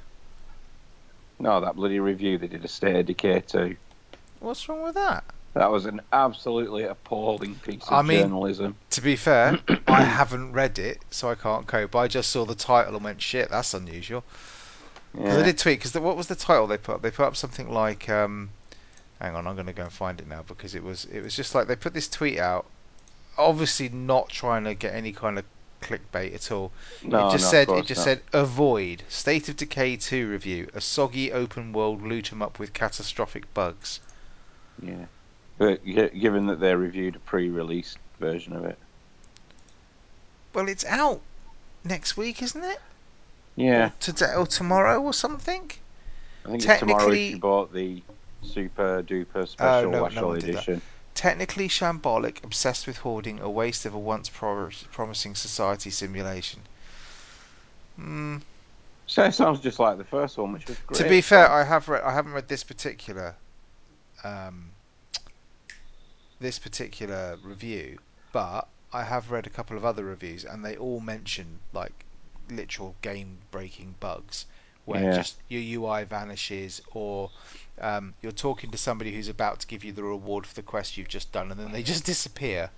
No, 1.38 1.60
that 1.62 1.76
bloody 1.76 2.00
review 2.00 2.36
they 2.36 2.48
did 2.48 2.64
a 2.64 2.68
State 2.68 2.96
of 2.96 3.06
Decay 3.06 3.40
2. 3.40 3.76
What's 4.40 4.68
wrong 4.68 4.82
with 4.82 4.94
that? 4.94 5.24
That 5.56 5.70
was 5.70 5.86
an 5.86 6.02
absolutely 6.12 6.82
appalling 6.82 7.54
piece 7.54 7.82
of 7.86 7.92
I 7.94 8.02
mean- 8.02 8.20
journalism. 8.20 8.76
To 8.90 9.00
be 9.00 9.16
fair, 9.16 9.58
I 9.88 10.02
haven't 10.02 10.52
read 10.52 10.78
it, 10.78 11.00
so 11.10 11.30
I 11.30 11.34
can't 11.34 11.66
cope. 11.66 11.96
I 11.96 12.08
just 12.08 12.30
saw 12.30 12.44
the 12.44 12.54
title 12.54 12.94
and 12.94 13.02
went, 13.02 13.22
"Shit, 13.22 13.48
that's 13.50 13.72
unusual." 13.72 14.22
Because 15.12 15.32
Yeah. 15.32 15.40
I 15.40 15.42
did 15.44 15.56
tweet. 15.56 15.78
Because 15.78 15.94
what 15.94 16.14
was 16.14 16.26
the 16.26 16.34
title 16.34 16.66
they 16.66 16.76
put 16.76 16.96
up? 16.96 17.02
They 17.02 17.10
put 17.10 17.24
up 17.24 17.36
something 17.36 17.70
like, 17.70 18.06
um, 18.10 18.50
"Hang 19.18 19.34
on, 19.34 19.46
I'm 19.46 19.54
going 19.54 19.64
to 19.66 19.72
go 19.72 19.84
and 19.84 19.92
find 19.92 20.20
it 20.20 20.28
now." 20.28 20.42
Because 20.46 20.74
it 20.74 20.82
was 20.84 21.06
it 21.06 21.22
was 21.22 21.34
just 21.34 21.54
like 21.54 21.68
they 21.68 21.76
put 21.76 21.94
this 21.94 22.06
tweet 22.06 22.38
out, 22.38 22.66
obviously 23.38 23.88
not 23.88 24.28
trying 24.28 24.64
to 24.64 24.74
get 24.74 24.94
any 24.94 25.12
kind 25.12 25.38
of 25.38 25.46
clickbait 25.80 26.34
at 26.34 26.52
all. 26.52 26.70
no, 27.02 27.28
it 27.28 27.32
just 27.32 27.44
no, 27.44 27.50
said 27.50 27.68
it 27.70 27.86
just 27.86 28.00
not. 28.00 28.04
said 28.04 28.20
avoid 28.34 29.04
State 29.08 29.48
of 29.48 29.56
Decay 29.56 29.96
2 29.96 30.28
review, 30.28 30.68
a 30.74 30.82
soggy 30.82 31.32
open 31.32 31.72
world 31.72 32.02
loot 32.02 32.30
'em 32.30 32.42
up 32.42 32.58
with 32.58 32.74
catastrophic 32.74 33.54
bugs. 33.54 34.00
Yeah. 34.82 35.06
But 35.58 35.84
given 35.84 36.46
that 36.46 36.60
they 36.60 36.74
reviewed 36.74 37.16
a 37.16 37.20
pre-released 37.20 37.98
version 38.20 38.54
of 38.54 38.64
it. 38.64 38.78
Well, 40.52 40.68
it's 40.68 40.84
out 40.84 41.20
next 41.84 42.16
week, 42.16 42.42
isn't 42.42 42.62
it? 42.64 42.80
Yeah. 43.56 43.86
Or 43.86 43.92
today 44.00 44.34
or 44.34 44.46
tomorrow 44.46 45.00
or 45.00 45.14
something. 45.14 45.70
I 46.44 46.48
think 46.50 46.64
it's 46.64 46.78
tomorrow 46.80 46.98
if 46.98 47.04
technically- 47.04 47.28
you 47.30 47.38
bought 47.38 47.72
the 47.72 48.02
super 48.42 49.02
duper 49.02 49.48
special 49.48 49.94
Oh, 49.94 50.08
no, 50.08 50.08
no 50.08 50.32
edition. 50.32 50.82
Technically 51.14 51.68
shambolic, 51.68 52.44
obsessed 52.44 52.86
with 52.86 52.98
hoarding, 52.98 53.40
a 53.40 53.48
waste 53.48 53.86
of 53.86 53.94
a 53.94 53.98
once 53.98 54.28
pro- 54.28 54.68
promising 54.92 55.34
society 55.34 55.88
simulation. 55.90 56.60
Mm, 57.98 58.42
So 59.06 59.24
it 59.24 59.32
sounds 59.32 59.60
just 59.60 59.78
like 59.78 59.96
the 59.96 60.04
first 60.04 60.36
one, 60.36 60.52
which 60.52 60.66
was 60.66 60.76
great. 60.86 60.98
to 61.02 61.08
be 61.08 61.22
fair, 61.22 61.50
I 61.50 61.64
have 61.64 61.88
read. 61.88 62.02
I 62.02 62.12
haven't 62.12 62.32
read 62.32 62.48
this 62.48 62.62
particular, 62.62 63.34
um, 64.24 64.70
this 66.40 66.58
particular 66.58 67.38
review, 67.42 67.98
but 68.32 68.68
I 68.92 69.04
have 69.04 69.30
read 69.30 69.46
a 69.46 69.50
couple 69.50 69.76
of 69.76 69.84
other 69.84 70.04
reviews, 70.04 70.44
and 70.44 70.64
they 70.64 70.76
all 70.76 71.00
mention 71.00 71.60
like 71.72 72.04
literal 72.50 72.94
game-breaking 73.02 73.96
bugs, 74.00 74.46
where 74.84 75.02
Yeah. 75.04 75.16
just 75.16 75.36
your 75.48 75.82
UI 75.82 76.04
vanishes, 76.04 76.80
or 76.92 77.30
um, 77.80 78.14
you're 78.22 78.32
talking 78.32 78.70
to 78.70 78.78
somebody 78.78 79.12
who's 79.12 79.28
about 79.28 79.60
to 79.60 79.66
give 79.66 79.84
you 79.84 79.92
the 79.92 80.04
reward 80.04 80.46
for 80.46 80.54
the 80.54 80.62
quest 80.62 80.96
you've 80.96 81.08
just 81.08 81.32
done, 81.32 81.50
and 81.50 81.60
then 81.60 81.72
they 81.72 81.82
just 81.82 82.04
disappear, 82.04 82.70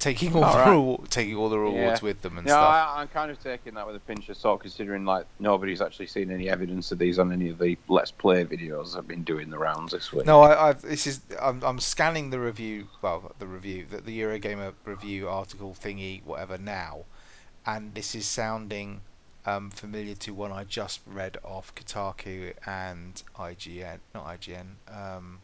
taking 0.00 0.34
all, 0.34 0.42
All 0.42 0.52
the 0.52 0.58
right. 0.58 0.70
reward, 0.70 1.10
taking 1.10 1.36
all 1.36 1.48
the 1.48 1.58
rewards 1.58 2.00
Yeah. 2.02 2.08
with 2.08 2.22
them 2.22 2.38
and 2.38 2.48
Yeah, 2.48 2.56
stuff. 2.56 2.74
I, 2.74 3.00
I'm 3.02 3.08
kind 3.08 3.30
of 3.30 3.40
taking 3.40 3.74
that 3.74 3.86
with 3.86 3.96
a 3.96 4.00
pinch 4.00 4.28
of 4.28 4.36
salt, 4.36 4.62
considering 4.62 5.04
like 5.04 5.26
nobody's 5.38 5.80
actually 5.80 6.06
seen 6.06 6.30
any 6.30 6.48
evidence 6.48 6.90
of 6.90 6.98
these 6.98 7.18
on 7.18 7.32
any 7.32 7.50
of 7.50 7.58
the 7.58 7.76
Let's 7.88 8.10
Play 8.10 8.44
videos 8.44 8.96
I've 8.96 9.06
been 9.06 9.22
doing 9.22 9.50
the 9.50 9.58
rounds 9.58 9.92
this 9.92 10.12
week. 10.12 10.26
No, 10.26 10.40
I, 10.40 10.70
I 10.70 10.72
this 10.72 11.06
is 11.06 11.20
I'm, 11.40 11.62
I'm 11.62 11.78
scanning 11.78 12.30
the 12.30 12.40
review, 12.40 12.88
well, 13.02 13.32
the 13.38 13.46
review, 13.46 13.86
the, 13.88 13.98
the 14.00 14.20
Eurogamer 14.20 14.74
review 14.84 15.28
article 15.28 15.74
thingy, 15.78 16.24
whatever 16.24 16.58
now, 16.58 17.04
and 17.66 17.94
this 17.94 18.14
is 18.14 18.26
sounding 18.26 19.02
um, 19.44 19.70
familiar 19.70 20.14
to 20.14 20.34
one 20.34 20.52
I 20.52 20.64
just 20.64 21.00
read 21.06 21.36
off 21.44 21.74
Kotaku 21.74 22.54
and 22.66 23.22
IGN, 23.36 23.98
not 24.14 24.26
IGN. 24.26 24.76
Um, 24.88 25.40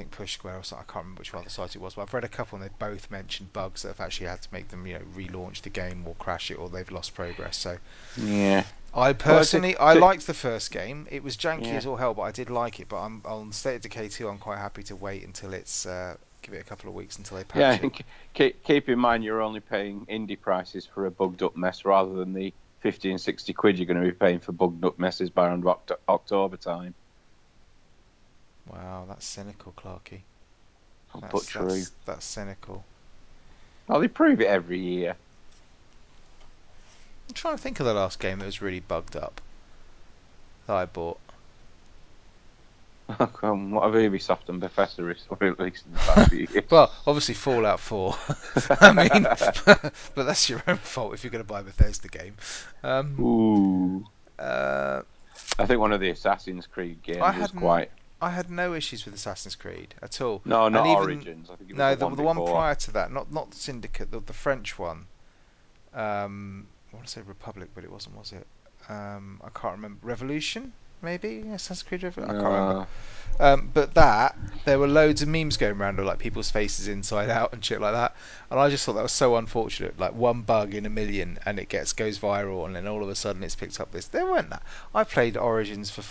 think 0.00 0.10
Push 0.12 0.34
Square 0.34 0.56
or 0.58 0.62
something. 0.64 0.86
I 0.88 0.92
can't 0.92 1.04
remember 1.04 1.20
which 1.20 1.34
other 1.34 1.48
site 1.50 1.76
it 1.76 1.80
was, 1.80 1.94
but 1.94 2.02
I've 2.02 2.14
read 2.14 2.24
a 2.24 2.28
couple 2.28 2.58
and 2.58 2.66
they 2.68 2.72
both 2.78 3.10
mentioned 3.10 3.52
bugs 3.52 3.82
that 3.82 3.88
have 3.88 4.00
actually 4.00 4.28
had 4.28 4.42
to 4.42 4.48
make 4.52 4.68
them, 4.68 4.86
you 4.86 4.94
know, 4.94 5.04
relaunch 5.14 5.62
the 5.62 5.70
game 5.70 6.04
or 6.06 6.14
crash 6.14 6.50
it 6.50 6.54
or 6.54 6.68
they've 6.68 6.90
lost 6.90 7.14
progress. 7.14 7.56
So 7.56 7.76
Yeah. 8.16 8.64
I 8.94 9.12
personally, 9.12 9.76
I 9.78 9.94
to- 9.94 10.00
liked 10.00 10.26
the 10.26 10.34
first 10.34 10.70
game. 10.70 11.06
It 11.10 11.22
was 11.22 11.36
janky 11.36 11.66
Yeah. 11.66 11.74
as 11.74 11.86
all 11.86 11.96
hell, 11.96 12.14
but 12.14 12.22
I 12.22 12.32
did 12.32 12.50
like 12.50 12.80
it. 12.80 12.88
But 12.88 13.00
I'm 13.02 13.22
on 13.24 13.52
State 13.52 13.76
of 13.76 13.82
Decay 13.82 14.08
2. 14.08 14.28
I'm 14.28 14.38
quite 14.38 14.58
happy 14.58 14.82
to 14.84 14.96
wait 14.96 15.22
until 15.24 15.52
it's 15.52 15.84
uh, 15.86 16.16
give 16.42 16.54
it 16.54 16.60
a 16.60 16.64
couple 16.64 16.88
of 16.88 16.94
weeks 16.94 17.18
until 17.18 17.36
they 17.36 17.44
Yeah, 17.54 17.72
patch 17.72 17.80
it. 17.80 17.82
and 17.82 18.04
keep, 18.34 18.64
keep 18.64 18.88
in 18.88 18.98
mind 18.98 19.22
you're 19.22 19.42
only 19.42 19.60
paying 19.60 20.06
indie 20.06 20.40
prices 20.40 20.86
for 20.86 21.06
a 21.06 21.10
bugged 21.10 21.42
up 21.42 21.56
mess 21.56 21.84
rather 21.84 22.14
than 22.14 22.32
the 22.32 22.52
50 22.80 23.10
and 23.10 23.20
60 23.20 23.52
quid 23.52 23.78
you're 23.78 23.84
going 23.86 24.00
to 24.00 24.06
be 24.06 24.12
paying 24.12 24.40
for 24.40 24.52
bugged 24.52 24.82
up 24.84 24.98
messes 24.98 25.28
by 25.28 25.46
around 25.48 25.66
October 26.08 26.56
time. 26.56 26.94
Wow, 28.72 29.04
that's 29.08 29.26
cynical, 29.26 29.72
Clarky. 29.76 30.20
That's. 31.20 31.52
That's, 31.52 31.90
that's 32.06 32.24
cynical. 32.24 32.84
Oh, 33.88 34.00
they 34.00 34.08
prove 34.08 34.40
it 34.40 34.46
every 34.46 34.78
year. 34.78 35.16
I'm 37.28 37.34
trying 37.34 37.56
to 37.56 37.62
think 37.62 37.80
of 37.80 37.86
the 37.86 37.94
last 37.94 38.20
game 38.20 38.38
that 38.38 38.46
was 38.46 38.62
really 38.62 38.80
bugged 38.80 39.16
up 39.16 39.40
that 40.66 40.76
I 40.76 40.84
bought. 40.84 41.18
um, 43.42 43.72
what 43.72 43.84
have 43.84 43.94
Ubisoft 43.94 44.48
and 44.48 44.60
Bethesda 44.60 45.02
re- 45.02 45.16
released 45.40 45.86
in 45.86 45.92
the 45.92 45.98
past 45.98 46.30
few 46.30 46.46
years? 46.52 46.64
Well, 46.70 46.92
obviously 47.06 47.34
Fallout 47.34 47.80
4. 47.80 48.14
I 48.80 48.92
mean, 48.92 49.26
but 50.14 50.24
that's 50.24 50.48
your 50.48 50.62
own 50.68 50.76
fault 50.76 51.14
if 51.14 51.24
you're 51.24 51.32
going 51.32 51.44
to 51.44 51.48
buy 51.48 51.60
a 51.60 51.64
Bethesda 51.64 52.08
game. 52.08 52.36
Um, 52.84 53.20
Ooh. 53.20 54.06
uh, 54.38 55.02
I 55.58 55.66
think 55.66 55.80
one 55.80 55.92
of 55.92 56.00
the 56.00 56.10
Assassin's 56.10 56.66
Creed 56.66 57.02
games 57.02 57.20
I 57.20 57.38
was 57.38 57.50
quite. 57.50 57.90
I 58.22 58.30
had 58.30 58.50
no 58.50 58.74
issues 58.74 59.04
with 59.04 59.14
Assassin's 59.14 59.56
Creed 59.56 59.94
at 60.02 60.20
all. 60.20 60.42
No, 60.44 60.68
not 60.68 60.86
even- 60.86 60.96
Origins. 60.96 61.50
I 61.50 61.56
think 61.56 61.70
it 61.70 61.72
was 61.74 61.78
No, 61.78 61.90
the, 61.90 61.96
the, 61.96 62.04
one 62.06 62.16
the 62.16 62.22
one 62.22 62.36
prior 62.52 62.74
to 62.74 62.90
that, 62.92 63.12
not 63.12 63.32
not 63.32 63.54
Syndicate, 63.54 64.10
the, 64.10 64.20
the 64.20 64.32
French 64.32 64.78
one. 64.78 65.06
Um, 65.94 66.66
I 66.92 66.96
want 66.96 67.06
to 67.06 67.12
say 67.12 67.22
Republic, 67.22 67.70
but 67.74 67.84
it 67.84 67.90
wasn't, 67.90 68.16
was 68.16 68.32
it? 68.32 68.46
Um, 68.88 69.40
I 69.44 69.48
can't 69.58 69.74
remember. 69.76 69.98
Revolution, 70.06 70.72
maybe 71.02 71.40
Assassin's 71.40 71.82
Creed 71.82 72.02
Revolution. 72.02 72.36
I 72.36 72.40
can't 72.40 72.52
remember. 72.52 72.86
Um, 73.38 73.70
but 73.72 73.94
that 73.94 74.36
there 74.66 74.78
were 74.78 74.88
loads 74.88 75.22
of 75.22 75.28
memes 75.28 75.56
going 75.56 75.80
around 75.80 75.98
of 75.98 76.04
like 76.04 76.18
people's 76.18 76.50
faces 76.50 76.88
inside 76.88 77.30
out 77.38 77.52
and 77.54 77.64
shit 77.64 77.80
like 77.80 77.94
that, 77.94 78.14
and 78.50 78.60
I 78.60 78.68
just 78.68 78.84
thought 78.84 78.94
that 78.94 79.02
was 79.02 79.12
so 79.12 79.36
unfortunate. 79.36 79.98
Like 79.98 80.14
one 80.14 80.42
bug 80.42 80.74
in 80.74 80.84
a 80.84 80.90
million, 80.90 81.38
and 81.46 81.58
it 81.58 81.70
gets 81.70 81.94
goes 81.94 82.18
viral, 82.18 82.66
and 82.66 82.76
then 82.76 82.86
all 82.86 83.02
of 83.02 83.08
a 83.08 83.14
sudden 83.14 83.42
it's 83.42 83.56
picked 83.56 83.80
up 83.80 83.92
this. 83.92 84.08
There 84.08 84.26
weren't 84.26 84.50
that. 84.50 84.62
I 84.94 85.04
played 85.04 85.38
Origins 85.38 85.90
for 85.90 86.02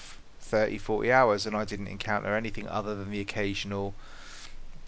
30, 0.49 0.77
40 0.77 1.11
hours, 1.11 1.45
and 1.45 1.55
I 1.55 1.63
didn't 1.65 1.87
encounter 1.87 2.35
anything 2.35 2.67
other 2.67 2.95
than 2.95 3.11
the 3.11 3.21
occasional. 3.21 3.93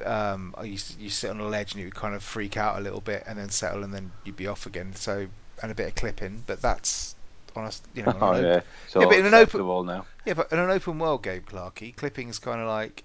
Um, 0.06 0.56
I 0.58 0.64
used 0.64 0.92
to, 0.92 1.00
you 1.00 1.10
sit 1.10 1.30
on 1.30 1.40
a 1.40 1.48
ledge 1.48 1.74
and 1.74 1.80
you 1.80 1.86
would 1.88 1.96
kind 1.96 2.16
of 2.16 2.24
freak 2.24 2.58
out 2.58 2.78
a 2.78 2.82
little 2.82 3.02
bit, 3.02 3.24
and 3.28 3.38
then 3.38 3.50
settle, 3.50 3.84
and 3.84 3.94
then 3.94 4.12
you'd 4.24 4.36
be 4.38 4.48
off 4.48 4.66
again. 4.66 4.94
So 4.96 5.28
and 5.62 5.72
a 5.72 5.76
bit 5.76 5.88
of 5.90 5.96
clipping, 5.96 6.44
but 6.48 6.62
that's 6.62 7.16
honest. 7.56 7.86
you 7.94 8.02
know 8.04 8.18
Oh 8.22 8.36
yeah, 8.42 8.62
so 8.88 9.02
Yeah, 9.02 9.08
but 9.08 9.18
in 9.20 9.26
an 9.28 9.34
open- 9.36 9.68
world 9.68 9.86
now. 9.86 10.06
yeah, 10.26 10.34
but 10.34 10.52
in 10.52 10.58
an 10.60 10.72
open 10.72 10.98
world 10.98 11.22
game, 11.22 11.42
Clarky, 11.42 11.96
clipping 11.96 12.30
is 12.30 12.40
kind 12.40 12.60
of 12.62 12.68
like, 12.68 13.04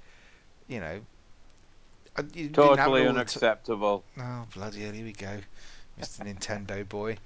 you 0.68 0.80
know, 0.80 1.00
uh, 2.16 2.22
you 2.32 2.48
didn't 2.48 2.56
have 2.56 2.72
it 2.72 2.76
Totally 2.78 3.00
all 3.00 3.06
the 3.08 3.12
t- 3.12 3.16
unacceptable. 3.18 4.04
oh 4.18 4.46
bloody 4.54 4.80
hell! 4.84 4.92
Here 4.92 5.04
we 5.04 5.12
go, 5.12 5.38
Mr. 6.00 6.20
Nintendo 6.26 6.88
boy. 6.88 7.18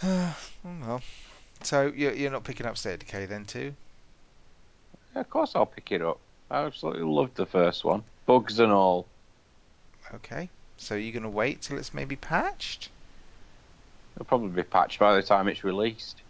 well. 0.04 1.00
So 1.64 1.92
you're 1.94 2.12
you're 2.12 2.30
not 2.30 2.44
picking 2.44 2.66
up 2.66 2.76
State 2.76 2.94
of 2.94 2.98
Decay 3.00 3.26
then 3.26 3.44
too? 3.44 3.74
of 5.14 5.28
course, 5.28 5.52
I'll 5.54 5.66
pick 5.66 5.92
it 5.92 6.02
up. 6.02 6.18
I 6.50 6.64
absolutely 6.64 7.02
loved 7.02 7.36
the 7.36 7.46
first 7.46 7.84
one, 7.84 8.02
bugs 8.26 8.58
and 8.58 8.72
all. 8.72 9.06
Okay. 10.14 10.48
So 10.76 10.94
you're 10.94 11.12
gonna 11.12 11.30
wait 11.30 11.62
till 11.62 11.78
it's 11.78 11.94
maybe 11.94 12.16
patched? 12.16 12.90
It'll 14.14 14.26
probably 14.26 14.50
be 14.50 14.62
patched 14.62 14.98
by 14.98 15.14
the 15.14 15.22
time 15.22 15.48
it's 15.48 15.64
released. 15.64 16.20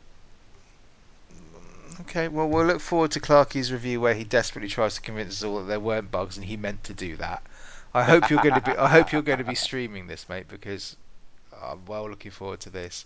Okay. 2.00 2.28
Well, 2.28 2.48
we'll 2.48 2.66
look 2.66 2.80
forward 2.80 3.10
to 3.12 3.20
Clarky's 3.20 3.72
review 3.72 4.00
where 4.00 4.14
he 4.14 4.24
desperately 4.24 4.68
tries 4.68 4.94
to 4.94 5.00
convince 5.00 5.42
us 5.42 5.44
all 5.44 5.58
that 5.58 5.64
there 5.64 5.80
weren't 5.80 6.10
bugs 6.10 6.36
and 6.36 6.46
he 6.46 6.56
meant 6.56 6.84
to 6.84 6.94
do 6.94 7.16
that. 7.16 7.42
I 7.94 8.04
hope 8.04 8.30
you're 8.30 8.42
going 8.42 8.54
to 8.54 8.60
be. 8.60 8.72
I 8.72 8.88
hope 8.88 9.12
you're 9.12 9.22
going 9.22 9.38
to 9.38 9.44
be 9.44 9.54
streaming 9.54 10.06
this, 10.06 10.28
mate, 10.28 10.48
because 10.48 10.96
I'm 11.62 11.84
well 11.84 12.08
looking 12.08 12.30
forward 12.30 12.60
to 12.60 12.70
this. 12.70 13.04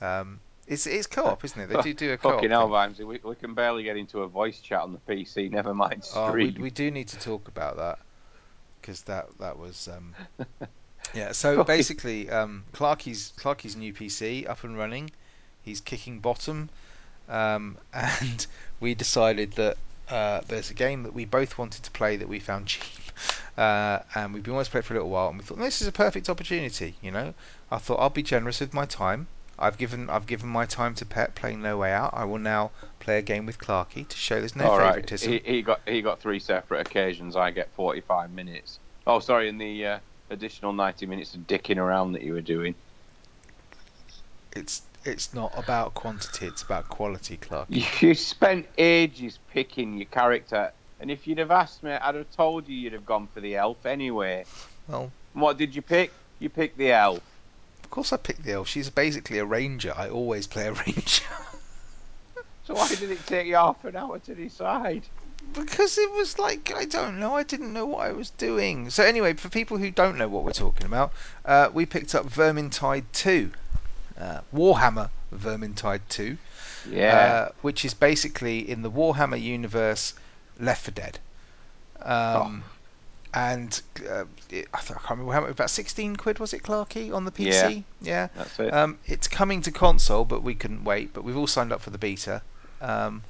Um, 0.00 0.40
it's 0.66 0.86
it's 0.86 1.06
co-op, 1.06 1.44
isn't 1.44 1.60
it? 1.60 1.68
They 1.68 1.82
do 1.82 1.94
do 1.94 2.12
a 2.12 2.16
co-op. 2.16 2.34
Fucking 2.34 2.50
hell. 2.50 2.68
Vimesy, 2.68 3.04
we, 3.04 3.20
we 3.22 3.34
can 3.34 3.54
barely 3.54 3.82
get 3.82 3.96
into 3.96 4.20
a 4.22 4.28
voice 4.28 4.60
chat 4.60 4.80
on 4.80 4.92
the 4.92 4.98
PC. 5.12 5.50
Never 5.50 5.74
mind 5.74 6.08
Oh, 6.14 6.32
we 6.32 6.50
stream. 6.50 6.62
we 6.62 6.70
do 6.70 6.90
need 6.90 7.08
to 7.08 7.18
talk 7.18 7.48
about 7.48 7.76
that 7.76 7.98
because 8.80 9.02
that 9.02 9.26
that 9.38 9.58
was 9.58 9.88
um, 9.88 10.14
yeah. 11.14 11.32
So 11.32 11.64
basically, 11.64 12.30
um, 12.30 12.64
Clarky's 12.72 13.32
Clarky's 13.36 13.76
new 13.76 13.92
PC 13.92 14.48
up 14.48 14.64
and 14.64 14.76
running. 14.78 15.10
He's 15.62 15.80
kicking 15.80 16.20
bottom, 16.20 16.70
um, 17.28 17.76
and 17.92 18.46
we 18.80 18.94
decided 18.94 19.52
that 19.52 19.76
uh, 20.08 20.40
there's 20.48 20.70
a 20.70 20.74
game 20.74 21.02
that 21.04 21.14
we 21.14 21.24
both 21.24 21.58
wanted 21.58 21.82
to 21.84 21.90
play 21.90 22.16
that 22.16 22.28
we 22.28 22.38
found 22.40 22.66
cheap, 22.66 22.82
uh, 23.56 24.00
and 24.14 24.32
we've 24.34 24.42
been 24.42 24.54
wanting 24.54 24.66
to 24.66 24.70
play 24.70 24.80
it 24.80 24.84
for 24.84 24.94
a 24.94 24.96
little 24.96 25.10
while, 25.10 25.28
and 25.28 25.38
we 25.38 25.44
thought 25.44 25.58
this 25.58 25.80
is 25.80 25.86
a 25.88 25.92
perfect 25.92 26.28
opportunity. 26.28 26.94
You 27.02 27.10
know, 27.10 27.34
I 27.70 27.78
thought 27.78 27.98
I'll 28.00 28.10
be 28.10 28.22
generous 28.22 28.60
with 28.60 28.72
my 28.74 28.86
time. 28.86 29.26
I've 29.62 29.78
given 29.78 30.10
I've 30.10 30.26
given 30.26 30.48
my 30.48 30.66
time 30.66 30.94
to 30.96 31.06
Pet 31.06 31.36
playing 31.36 31.62
No 31.62 31.78
Way 31.78 31.92
Out. 31.92 32.10
I 32.14 32.24
will 32.24 32.40
now 32.40 32.72
play 32.98 33.18
a 33.18 33.22
game 33.22 33.46
with 33.46 33.58
Clarky 33.58 34.06
to 34.08 34.16
show 34.16 34.40
there's 34.40 34.56
no 34.56 34.68
All 34.68 34.78
right, 34.78 34.94
favoritism. 34.94 35.32
he, 35.32 35.38
he 35.44 35.62
got 35.62 35.80
he 35.86 36.02
got 36.02 36.20
three 36.20 36.40
separate 36.40 36.80
occasions. 36.80 37.36
I 37.36 37.52
get 37.52 37.72
forty-five 37.74 38.32
minutes. 38.32 38.80
Oh, 39.06 39.20
sorry, 39.20 39.48
in 39.48 39.58
the 39.58 39.86
uh, 39.86 39.98
additional 40.30 40.72
ninety 40.72 41.06
minutes 41.06 41.34
of 41.34 41.42
dicking 41.42 41.76
around 41.78 42.12
that 42.12 42.22
you 42.22 42.32
were 42.32 42.40
doing. 42.40 42.74
It's 44.56 44.82
It's 45.04 45.32
not 45.32 45.52
about 45.56 45.94
quantity; 45.94 46.46
it's 46.46 46.62
about 46.62 46.88
quality, 46.88 47.36
Clark. 47.36 47.68
You, 47.70 47.84
you 48.00 48.14
spent 48.14 48.66
ages 48.78 49.38
picking 49.52 49.96
your 49.96 50.06
character, 50.06 50.72
and 51.00 51.08
if 51.08 51.28
you'd 51.28 51.38
have 51.38 51.52
asked 51.52 51.84
me, 51.84 51.92
I'd 51.92 52.16
have 52.16 52.30
told 52.32 52.66
you 52.68 52.74
you'd 52.74 52.94
have 52.94 53.06
gone 53.06 53.28
for 53.32 53.40
the 53.40 53.54
elf 53.54 53.86
anyway. 53.86 54.44
Well, 54.88 55.12
And 55.34 55.42
what 55.42 55.56
did 55.56 55.74
you 55.76 55.82
pick? 55.82 56.12
You 56.40 56.48
picked 56.48 56.78
the 56.78 56.90
elf. 56.90 57.22
Of 57.92 57.96
course 57.96 58.12
I 58.14 58.16
picked 58.16 58.44
the 58.44 58.52
elf. 58.52 58.68
She's 58.68 58.88
basically 58.88 59.36
a 59.36 59.44
ranger. 59.44 59.92
I 59.94 60.08
always 60.08 60.46
play 60.46 60.66
a 60.66 60.72
ranger. 60.86 61.24
So 62.64 62.72
why 62.72 62.88
did 62.88 63.10
it 63.10 63.26
take 63.26 63.46
you 63.46 63.56
half 63.56 63.84
an 63.84 63.96
hour 63.96 64.18
to 64.18 64.34
decide? 64.34 65.02
because 65.54 65.98
it 65.98 66.10
was 66.12 66.38
like 66.38 66.72
I 66.74 66.86
don't 66.86 67.20
know. 67.20 67.36
I 67.36 67.42
didn't 67.42 67.74
know 67.74 67.84
what 67.84 68.06
I 68.06 68.12
was 68.12 68.30
doing. 68.30 68.88
So 68.88 69.04
anyway, 69.04 69.34
for 69.34 69.50
people 69.50 69.76
who 69.76 69.90
don't 69.90 70.16
know 70.16 70.26
what 70.26 70.42
we're 70.42 70.52
talking 70.52 70.86
about, 70.86 71.12
uh, 71.44 71.68
we 71.74 71.84
picked 71.84 72.14
up 72.14 72.24
Vermintide 72.24 73.04
Two, 73.12 73.50
uh, 74.18 74.40
Warhammer 74.54 75.10
Vermintide 75.30 76.00
Two, 76.08 76.38
Yeah. 76.90 77.14
uh, 77.14 77.52
which 77.60 77.84
is 77.84 77.92
basically 77.92 78.70
in 78.70 78.80
the 78.80 78.90
Warhammer 78.90 79.38
universe, 79.38 80.14
Left 80.58 80.86
4 80.86 80.92
Dead. 80.94 81.18
Um, 82.00 82.64
And 83.34 83.80
uh, 84.10 84.24
it, 84.50 84.68
I, 84.74 84.78
can't 84.80 85.10
remember 85.10 85.32
how 85.32 85.40
much. 85.40 85.50
About 85.50 85.70
sixteen 85.70 86.16
quid 86.16 86.38
was 86.38 86.52
it, 86.52 86.62
Clarky, 86.62 87.14
on 87.14 87.24
the 87.24 87.32
PC? 87.32 87.84
Yeah. 88.02 88.28
That's 88.36 88.60
it. 88.60 88.72
Um, 88.72 88.98
it's 89.06 89.26
coming 89.26 89.62
to 89.62 89.70
console, 89.70 90.24
but 90.24 90.42
we 90.42 90.54
couldn't 90.54 90.84
wait. 90.84 91.14
But 91.14 91.24
we've 91.24 91.36
all 91.36 91.46
signed 91.46 91.72
up 91.72 91.80
for 91.80 91.90
the 91.90 91.98
beta, 91.98 92.42
um, 92.82 93.22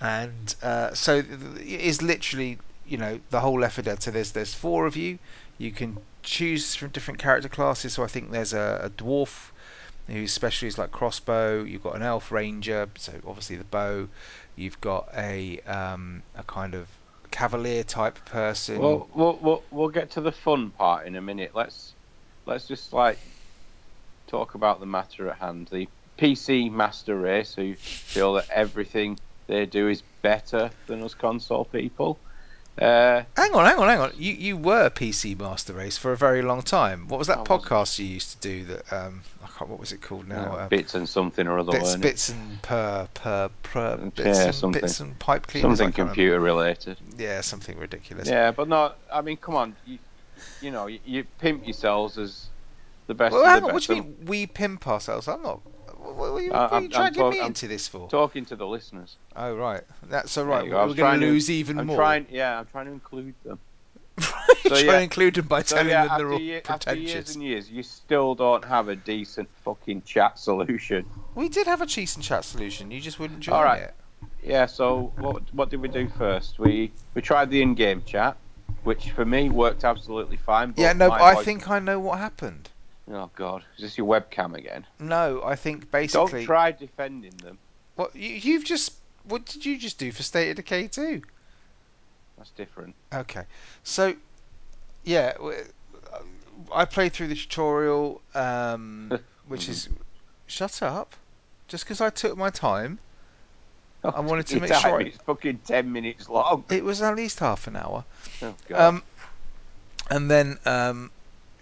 and 0.00 0.54
uh, 0.62 0.92
so 0.92 1.18
it 1.18 1.62
is 1.62 2.02
literally 2.02 2.58
you 2.86 2.98
know 2.98 3.20
the 3.30 3.40
whole 3.40 3.58
Left 3.58 3.76
4 3.76 3.82
Dead. 3.84 4.02
So 4.02 4.10
there's 4.10 4.32
there's 4.32 4.52
four 4.52 4.86
of 4.86 4.96
you. 4.96 5.18
You 5.56 5.72
can 5.72 5.98
choose 6.22 6.74
from 6.74 6.90
different 6.90 7.18
character 7.18 7.48
classes. 7.48 7.94
So 7.94 8.04
I 8.04 8.08
think 8.08 8.30
there's 8.30 8.52
a, 8.52 8.80
a 8.84 8.90
dwarf 8.90 9.50
whose 10.08 10.32
specialty 10.32 10.66
is 10.66 10.78
like 10.78 10.92
crossbow. 10.92 11.62
You've 11.62 11.82
got 11.82 11.96
an 11.96 12.02
elf 12.02 12.30
ranger, 12.30 12.88
so 12.96 13.12
obviously 13.26 13.56
the 13.56 13.64
bow. 13.64 14.08
You've 14.56 14.80
got 14.80 15.08
a 15.16 15.60
um, 15.60 16.22
a 16.36 16.42
kind 16.42 16.74
of 16.74 16.88
cavalier 17.32 17.82
type 17.82 18.24
person. 18.24 18.78
Well, 18.78 19.08
we'll 19.14 19.38
we'll 19.42 19.64
we'll 19.70 19.88
get 19.88 20.12
to 20.12 20.20
the 20.20 20.30
fun 20.30 20.70
part 20.70 21.06
in 21.06 21.16
a 21.16 21.22
minute. 21.22 21.52
Let's 21.54 21.94
let's 22.46 22.68
just 22.68 22.92
like 22.92 23.18
talk 24.28 24.54
about 24.54 24.78
the 24.78 24.86
matter 24.86 25.28
at 25.28 25.38
hand. 25.38 25.68
The 25.72 25.88
PC 26.18 26.70
master 26.70 27.18
race 27.18 27.54
who 27.54 27.74
feel 27.74 28.34
that 28.34 28.48
everything 28.50 29.18
they 29.48 29.66
do 29.66 29.88
is 29.88 30.02
better 30.22 30.70
than 30.86 31.02
us 31.02 31.14
console 31.14 31.64
people. 31.64 32.20
Uh, 32.80 33.22
Hang 33.36 33.52
on, 33.54 33.66
hang 33.66 33.78
on, 33.78 33.88
hang 33.88 33.98
on. 34.00 34.12
You 34.16 34.32
you 34.32 34.56
were 34.56 34.88
PC 34.88 35.38
Master 35.38 35.74
Race 35.74 35.98
for 35.98 36.10
a 36.12 36.16
very 36.16 36.40
long 36.40 36.62
time. 36.62 37.06
What 37.06 37.18
was 37.18 37.26
that 37.28 37.38
I 37.40 37.42
podcast 37.44 37.98
you 37.98 38.06
used 38.06 38.32
to 38.32 38.38
do? 38.40 38.64
That 38.64 38.90
um, 38.92 39.22
I 39.44 39.46
can't. 39.58 39.68
What 39.70 39.78
was 39.78 39.92
it 39.92 40.00
called 40.00 40.26
now? 40.26 40.46
no, 40.46 40.52
Uh, 40.52 40.68
bits 40.68 40.94
and 40.94 41.06
something 41.06 41.46
or 41.46 41.58
other. 41.58 41.72
bits, 41.72 41.96
bits 41.96 42.28
and 42.30 42.62
per 42.62 43.08
per 43.12 43.50
per 43.62 44.10
Yeah, 44.16 44.44
and 44.46 44.54
something. 44.54 44.80
bits 44.80 45.00
and 45.00 45.18
pipe 45.18 45.46
cleaners. 45.48 45.78
Something 45.78 45.92
computer 45.92 46.40
related. 46.40 46.96
Yeah, 47.18 47.42
something 47.42 47.78
ridiculous. 47.78 48.26
Yeah, 48.28 48.52
but 48.52 48.68
not. 48.68 48.96
I 49.12 49.20
mean, 49.20 49.36
come 49.36 49.54
on. 49.54 49.76
You, 49.84 49.98
you 50.62 50.70
know, 50.70 50.86
you, 50.86 50.98
you 51.04 51.24
pimp 51.40 51.66
yourselves 51.66 52.16
as 52.16 52.46
the 53.06 53.14
best 53.14 53.34
Well, 53.34 53.42
of 53.42 53.48
hang 53.50 53.60
the 53.60 53.68
on. 53.68 53.74
What 53.74 53.82
do 53.82 53.94
you 53.96 54.02
mean 54.02 54.16
we 54.24 54.46
pimp 54.46 54.88
ourselves? 54.88 55.28
I'm 55.28 55.42
not. 55.42 55.60
What, 56.02 56.10
you, 56.10 56.14
what 56.16 56.30
are 56.32 56.40
you 56.42 56.52
uh, 56.52 56.68
I'm 56.72 56.88
dragging 56.88 57.22
talk- 57.22 57.32
me 57.32 57.40
I'm 57.40 57.46
into 57.48 57.68
this 57.68 57.88
for? 57.88 58.08
Talking 58.08 58.44
to 58.46 58.56
the 58.56 58.66
listeners. 58.66 59.16
Oh 59.36 59.54
right, 59.56 59.82
that's 60.08 60.34
There 60.34 60.44
right. 60.44 60.64
you 60.64 60.70
go. 60.70 60.76
I 60.78 60.80
We're 60.82 60.86
going 60.88 60.96
trying 60.98 61.20
to 61.20 61.26
to- 61.26 61.32
lose 61.32 61.50
even 61.50 61.78
I'm 61.78 61.86
more. 61.86 61.96
trying. 61.96 62.26
Yeah, 62.30 62.58
I'm 62.58 62.66
trying 62.66 62.86
to 62.86 62.92
include 62.92 63.34
them. 63.44 63.58
So, 64.62 64.68
trying 64.76 64.84
yeah. 64.86 64.92
to 64.92 65.02
include 65.02 65.34
them 65.34 65.46
by 65.48 65.62
So 65.62 65.76
telling 65.76 65.90
yeah, 65.90 66.06
them 66.06 66.18
they're 66.18 66.32
all 66.32 66.40
ye- 66.40 66.60
after 66.68 66.94
years 66.94 67.10
pretentious. 67.10 67.34
and 67.34 67.44
years, 67.44 67.70
you 67.70 67.82
still 67.82 68.34
don't 68.36 68.64
have 68.64 68.88
a 68.88 68.94
decent 68.94 69.48
fucking 69.64 70.02
chat 70.02 70.38
solution. 70.38 71.04
We 71.34 71.48
did 71.48 71.66
have 71.66 71.82
a 71.82 71.86
cheese 71.86 72.14
and 72.14 72.24
chat 72.24 72.44
solution. 72.44 72.90
You 72.92 73.00
just 73.00 73.18
wouldn't 73.18 73.40
join 73.40 73.56
All 73.56 73.64
right. 73.64 73.82
it. 73.82 73.94
Yeah. 74.42 74.66
So 74.66 75.12
what 75.16 75.42
what 75.52 75.70
did 75.70 75.80
we 75.80 75.88
do 75.88 76.08
first? 76.08 76.58
We 76.60 76.92
we 77.14 77.22
tried 77.22 77.50
the 77.50 77.60
in-game 77.60 78.02
chat, 78.06 78.36
which 78.84 79.10
for 79.10 79.24
me 79.24 79.50
worked 79.50 79.82
absolutely 79.84 80.36
fine. 80.36 80.70
But 80.70 80.80
Yeah, 80.82 80.92
no, 80.92 81.08
but 81.08 81.20
I 81.20 81.34
voice- 81.34 81.44
think 81.44 81.68
I 81.68 81.80
know 81.80 81.98
what 81.98 82.18
happened. 82.18 82.70
Oh 83.12 83.30
God, 83.36 83.62
is 83.76 83.82
this 83.82 83.98
your 83.98 84.06
webcam 84.06 84.54
again? 84.56 84.86
No, 84.98 85.42
I 85.44 85.54
think 85.54 85.90
basically. 85.90 86.32
Don't 86.40 86.44
try 86.46 86.72
defending 86.72 87.36
them. 87.36 87.58
What 87.96 88.14
you, 88.16 88.30
you've 88.30 88.64
just. 88.64 88.94
What 89.24 89.44
did 89.46 89.64
you 89.66 89.78
just 89.78 89.98
do 89.98 90.10
for 90.10 90.22
State 90.24 90.50
of 90.50 90.56
Decay 90.56 90.88
2? 90.88 91.22
That's 92.38 92.50
different. 92.50 92.94
Okay, 93.14 93.44
so 93.84 94.14
yeah, 95.04 95.34
I 96.72 96.84
played 96.86 97.12
through 97.12 97.28
the 97.28 97.34
tutorial, 97.36 98.20
um, 98.34 99.16
which 99.48 99.68
is 99.68 99.88
shut 100.46 100.82
up. 100.82 101.14
Just 101.68 101.84
because 101.84 102.00
I 102.00 102.10
took 102.10 102.36
my 102.36 102.50
time, 102.50 102.98
I 104.02 104.20
wanted 104.20 104.46
to 104.48 104.60
make 104.60 104.74
sure 104.74 105.00
I- 105.00 105.04
It's 105.04 105.18
fucking 105.18 105.60
ten 105.66 105.92
minutes 105.92 106.28
long. 106.28 106.64
it 106.70 106.82
was 106.82 107.00
at 107.02 107.14
least 107.14 107.38
half 107.38 107.66
an 107.66 107.76
hour. 107.76 108.04
Oh 108.42 108.54
God. 108.68 108.80
Um, 108.80 109.02
and 110.10 110.30
then 110.30 110.58
um, 110.66 111.10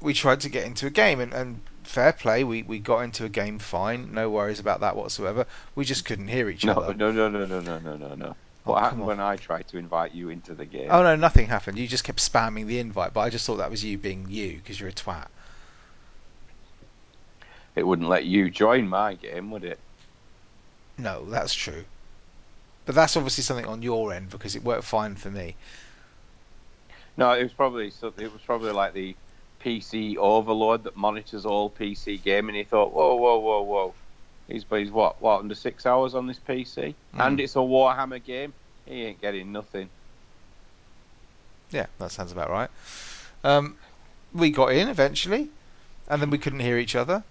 we 0.01 0.15
tried 0.15 0.41
to 0.41 0.49
get 0.49 0.65
into 0.67 0.87
a 0.87 0.91
game, 0.91 1.21
and, 1.21 1.33
and 1.33 1.63
fair 1.85 2.13
play, 2.13 2.45
we, 2.45 2.63
we 2.63 2.79
got 2.79 3.01
into 3.01 3.25
a 3.25 3.29
game 3.29 3.59
fine, 3.59 4.13
no 4.13 4.31
worries 4.31 4.61
about 4.61 4.81
that 4.81 4.97
whatsoever. 4.97 5.47
We 5.75 5.85
just 5.85 6.05
couldn't 6.05 6.29
hear 6.29 6.49
each 6.51 6.67
no, 6.67 6.73
other. 6.73 6.95
no, 6.95 7.11
no, 7.13 7.29
no, 7.29 7.45
no, 7.47 7.61
no, 7.61 7.79
no, 7.79 7.97
no, 7.97 8.15
no. 8.15 8.37
Oh, 8.67 8.75
What 8.75 8.83
come 8.83 9.01
happened 9.01 9.07
when 9.07 9.21
I 9.21 9.37
tried 9.37 9.69
to 9.69 9.79
invite 9.79 10.13
you 10.13 10.29
into 10.31 10.55
the 10.55 10.67
game? 10.67 10.91
Oh 10.91 11.03
no, 11.03 11.17
nothing 11.17 11.47
happened. 11.49 11.79
You 11.79 11.89
just 11.89 12.05
kept 12.05 12.19
spamming 12.19 12.67
the 12.67 12.79
invite, 12.79 13.13
but 13.15 13.21
I 13.21 13.31
just 13.31 13.47
thought 13.47 13.57
that 13.57 13.71
was 13.71 13.85
you 13.85 13.97
being 13.99 14.29
you 14.29 14.57
because 14.59 14.79
you're 14.79 14.91
a 14.91 14.93
twat. 14.93 15.29
It 17.75 17.83
wouldn't 17.85 18.09
let 18.09 18.27
you 18.27 18.49
join 18.51 18.89
my 18.89 19.15
game, 19.15 19.51
would 19.51 19.65
it? 19.65 19.83
No, 20.97 21.25
that's 21.25 21.55
true. 21.55 21.87
But 22.85 22.95
that's 22.95 23.17
obviously 23.17 23.43
something 23.45 23.67
on 23.67 23.83
your 23.83 24.13
end 24.13 24.31
because 24.31 24.55
it 24.57 24.63
worked 24.63 24.85
fine 24.85 25.17
for 25.17 25.31
me. 25.31 25.57
No, 27.17 27.33
it 27.33 27.43
was 27.43 27.53
probably 27.53 27.89
it 27.89 28.33
was 28.33 28.43
probably 28.45 28.73
like 28.73 28.95
the 28.95 29.17
PC 29.65 30.17
overlord 30.17 30.85
that 30.85 30.97
monitors 30.97 31.45
all 31.47 31.71
PC 31.71 32.23
gaming. 32.23 32.55
He 32.55 32.65
thought, 32.65 32.93
whoa, 32.93 33.15
whoa, 33.17 33.39
whoa, 33.39 33.63
whoa. 33.63 33.95
He's 34.49 34.65
he's 34.71 34.91
what 34.91 35.21
what 35.23 35.41
under 35.41 35.55
six 35.55 35.87
hours 35.87 36.15
on 36.15 36.27
this 36.27 36.39
PC, 36.39 36.95
Mm. 37.15 37.27
and 37.27 37.41
it's 37.41 37.55
a 37.57 37.61
Warhammer 37.61 38.23
game. 38.25 38.53
He 38.87 39.03
ain't 39.05 39.21
getting 39.21 39.53
nothing. 39.53 39.89
Yeah, 41.71 41.87
that 41.99 42.11
sounds 42.11 42.33
about 42.33 42.51
right. 42.51 42.71
Um, 43.45 43.77
we 44.33 44.51
got 44.51 44.73
in 44.73 44.89
eventually, 44.89 45.49
and 46.09 46.21
then 46.21 46.31
we 46.31 46.39
couldn't 46.39 46.61
hear 46.61 46.79
each 46.79 46.97
other. 46.97 47.23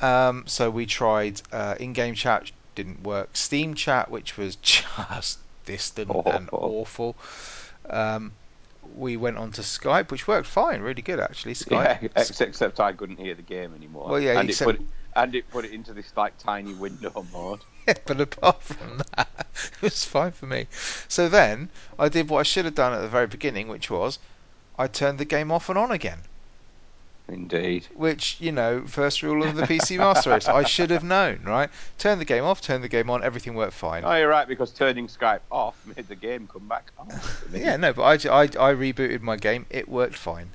Um, 0.00 0.44
so 0.46 0.68
we 0.70 0.86
tried 0.86 1.40
uh, 1.52 1.76
in-game 1.78 2.14
chat, 2.16 2.50
didn't 2.74 3.04
work. 3.04 3.36
Steam 3.36 3.74
chat, 3.74 4.10
which 4.10 4.36
was 4.36 4.56
just 4.62 5.38
distant 5.64 6.10
and 6.26 6.48
Awful. 6.52 6.58
awful. 6.60 7.16
Um, 7.88 8.32
we 8.94 9.16
went 9.16 9.36
on 9.36 9.50
to 9.52 9.60
Skype, 9.62 10.10
which 10.10 10.28
worked 10.28 10.46
fine, 10.46 10.80
really 10.80 11.02
good 11.02 11.20
actually. 11.20 11.54
Skype. 11.54 12.02
Yeah, 12.02 12.08
ex- 12.16 12.40
except 12.40 12.80
I 12.80 12.92
couldn't 12.92 13.18
hear 13.18 13.34
the 13.34 13.42
game 13.42 13.74
anymore. 13.74 14.08
Well, 14.08 14.20
yeah, 14.20 14.38
and 14.38 14.48
except- 14.48 14.70
it 14.70 14.78
put 14.78 14.86
and 15.16 15.34
it 15.34 15.48
put 15.50 15.64
it 15.64 15.70
into 15.72 15.92
this 15.92 16.12
like 16.16 16.38
tiny 16.38 16.74
window 16.74 17.26
mode. 17.32 17.60
Yeah, 17.86 17.94
but 18.06 18.18
apart 18.18 18.62
from 18.62 19.02
that, 19.14 19.46
it 19.54 19.82
was 19.82 20.06
fine 20.06 20.32
for 20.32 20.46
me. 20.46 20.68
So 21.06 21.28
then 21.28 21.68
I 21.98 22.08
did 22.08 22.30
what 22.30 22.40
I 22.40 22.42
should 22.44 22.64
have 22.64 22.74
done 22.74 22.94
at 22.94 23.02
the 23.02 23.08
very 23.08 23.26
beginning, 23.26 23.68
which 23.68 23.90
was 23.90 24.18
I 24.78 24.86
turned 24.86 25.18
the 25.18 25.26
game 25.26 25.52
off 25.52 25.68
and 25.68 25.76
on 25.76 25.90
again. 25.90 26.20
Indeed. 27.26 27.88
Which 27.94 28.38
you 28.38 28.52
know, 28.52 28.86
first 28.86 29.22
rule 29.22 29.44
of 29.44 29.54
the 29.54 29.62
PC 29.62 29.96
Master 29.96 30.30
Race, 30.30 30.46
I 30.46 30.64
should 30.64 30.90
have 30.90 31.02
known, 31.02 31.40
right? 31.44 31.70
Turn 31.96 32.18
the 32.18 32.24
game 32.24 32.44
off, 32.44 32.60
turn 32.60 32.82
the 32.82 32.88
game 32.88 33.08
on, 33.08 33.24
everything 33.24 33.54
worked 33.54 33.72
fine. 33.72 34.04
Oh, 34.04 34.14
you're 34.14 34.28
right 34.28 34.46
because 34.46 34.70
turning 34.70 35.06
Skype 35.06 35.40
off 35.50 35.74
made 35.86 36.06
the 36.08 36.16
game 36.16 36.46
come 36.46 36.68
back 36.68 36.90
on. 36.98 37.08
Yeah, 37.52 37.76
no, 37.76 37.94
but 37.94 38.02
I 38.02 38.42
I 38.42 38.74
rebooted 38.74 39.22
my 39.22 39.36
game. 39.36 39.64
It 39.70 39.88
worked 39.88 40.16
fine. 40.16 40.50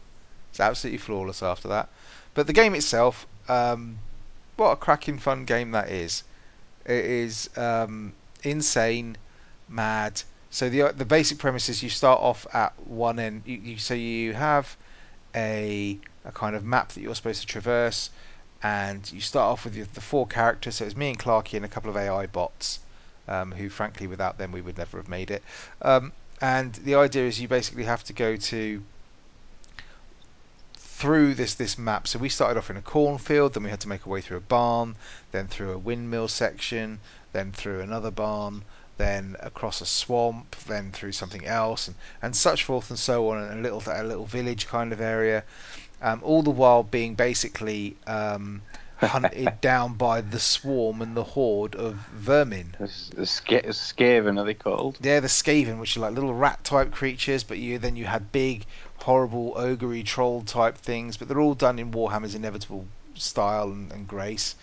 It's 0.52 0.60
absolutely 0.60 1.00
flawless 1.00 1.42
after 1.42 1.68
that. 1.70 1.90
But 2.36 2.46
the 2.46 2.54
game 2.54 2.76
itself, 2.76 3.26
um, 3.48 3.98
what 4.56 4.72
a 4.72 4.76
cracking 4.76 5.18
fun 5.18 5.46
game 5.46 5.72
that 5.72 5.90
is. 5.90 6.24
It 6.86 7.06
is 7.06 7.50
um, 7.58 8.14
insane, 8.44 9.18
mad. 9.68 10.22
So 10.52 10.70
the 10.70 10.94
the 10.96 11.06
basic 11.06 11.40
premise 11.40 11.68
is 11.70 11.82
you 11.82 11.90
start 11.90 12.20
off 12.22 12.46
at 12.54 12.74
one 12.88 13.18
end. 13.18 13.44
You, 13.46 13.58
you 13.58 13.78
so 13.78 13.96
you 13.96 14.34
have 14.34 14.78
a 15.36 16.00
a 16.26 16.32
kind 16.32 16.56
of 16.56 16.64
map 16.64 16.90
that 16.94 17.02
you're 17.02 17.16
supposed 17.16 17.42
to 17.42 17.48
traverse, 17.48 18.10
and 18.62 19.12
you 19.12 19.22
start 19.22 19.52
off 19.52 19.64
with 19.64 19.76
your, 19.76 19.88
the 19.94 20.02
four 20.02 20.28
characters. 20.28 20.76
So 20.76 20.86
it's 20.86 20.96
me 20.96 21.10
and 21.10 21.20
Clarky 21.20 21.56
and 21.56 21.66
a 21.66 21.70
couple 21.70 21.90
of 21.90 21.98
AI 21.98 22.26
bots, 22.28 22.80
um, 23.28 23.52
who 23.54 23.70
frankly 23.70 24.08
without 24.08 24.38
them 24.38 24.52
we 24.52 24.62
would 24.62 24.78
never 24.78 24.98
have 24.98 25.08
made 25.08 25.32
it. 25.32 25.44
Um, 25.82 26.12
and 26.42 26.74
the 26.74 26.96
idea 26.96 27.28
is 27.28 27.40
you 27.40 27.48
basically 27.48 27.84
have 27.84 28.04
to 28.06 28.14
go 28.14 28.36
to 28.36 28.82
through 31.00 31.34
this 31.34 31.54
this 31.54 31.78
map. 31.78 32.08
So 32.08 32.20
we 32.20 32.28
started 32.28 32.58
off 32.58 32.70
in 32.70 32.76
a 32.76 32.82
cornfield, 32.82 33.54
then 33.54 33.64
we 33.64 33.70
had 33.70 33.80
to 33.82 33.88
make 33.88 34.06
our 34.06 34.12
way 34.12 34.22
through 34.22 34.38
a 34.38 34.42
barn, 34.42 34.96
then 35.32 35.48
through 35.48 35.72
a 35.72 35.78
windmill 35.78 36.28
section, 36.28 37.00
then 37.32 37.54
through 37.54 37.80
another 37.80 38.12
barn, 38.12 38.64
then 38.98 39.38
across 39.40 39.80
a 39.80 39.86
swamp, 39.86 40.58
then 40.68 40.92
through 40.92 41.14
something 41.14 41.46
else, 41.46 41.88
and, 41.88 41.96
and 42.22 42.36
such 42.36 42.66
forth 42.66 42.90
and 42.90 43.00
so 43.00 43.30
on, 43.30 43.42
and 43.42 43.60
a 43.60 43.62
little 43.62 43.82
a 43.88 44.04
little 44.04 44.26
village 44.26 44.68
kind 44.68 44.92
of 44.92 45.00
area. 45.00 45.44
Um, 46.02 46.22
all 46.24 46.44
the 46.44 46.50
while 46.50 46.84
being 46.84 47.16
basically 47.16 47.98
um, 48.08 48.62
hunted 48.98 49.62
down 49.62 49.96
by 49.96 50.22
the 50.22 50.40
swarm 50.40 51.02
and 51.02 51.16
the 51.16 51.24
horde 51.24 51.76
of 51.76 51.96
vermin. 52.14 52.76
The, 52.80 53.16
the 53.16 53.26
sca- 53.26 53.64
Skaven 53.64 54.40
are 54.40 54.46
they 54.46 54.54
called? 54.54 54.98
Yeah, 55.02 55.20
the 55.20 55.28
Skaven, 55.28 55.80
which 55.80 55.98
are 55.98 56.02
like 56.02 56.14
little 56.14 56.34
rat 56.34 56.64
type 56.64 56.92
creatures, 56.92 57.44
but 57.44 57.58
you 57.58 57.78
then 57.78 57.96
you 57.96 58.06
had 58.06 58.32
big, 58.32 58.66
horrible, 58.98 59.54
ogre 59.56 60.02
troll 60.04 60.42
type 60.42 60.78
things, 60.78 61.18
but 61.18 61.28
they're 61.28 61.40
all 61.42 61.56
done 61.56 61.80
in 61.80 61.92
Warhammer's 61.92 62.36
inevitable 62.36 62.86
style 63.16 63.70
and, 63.72 63.92
and 63.92 64.08
grace. 64.08 64.56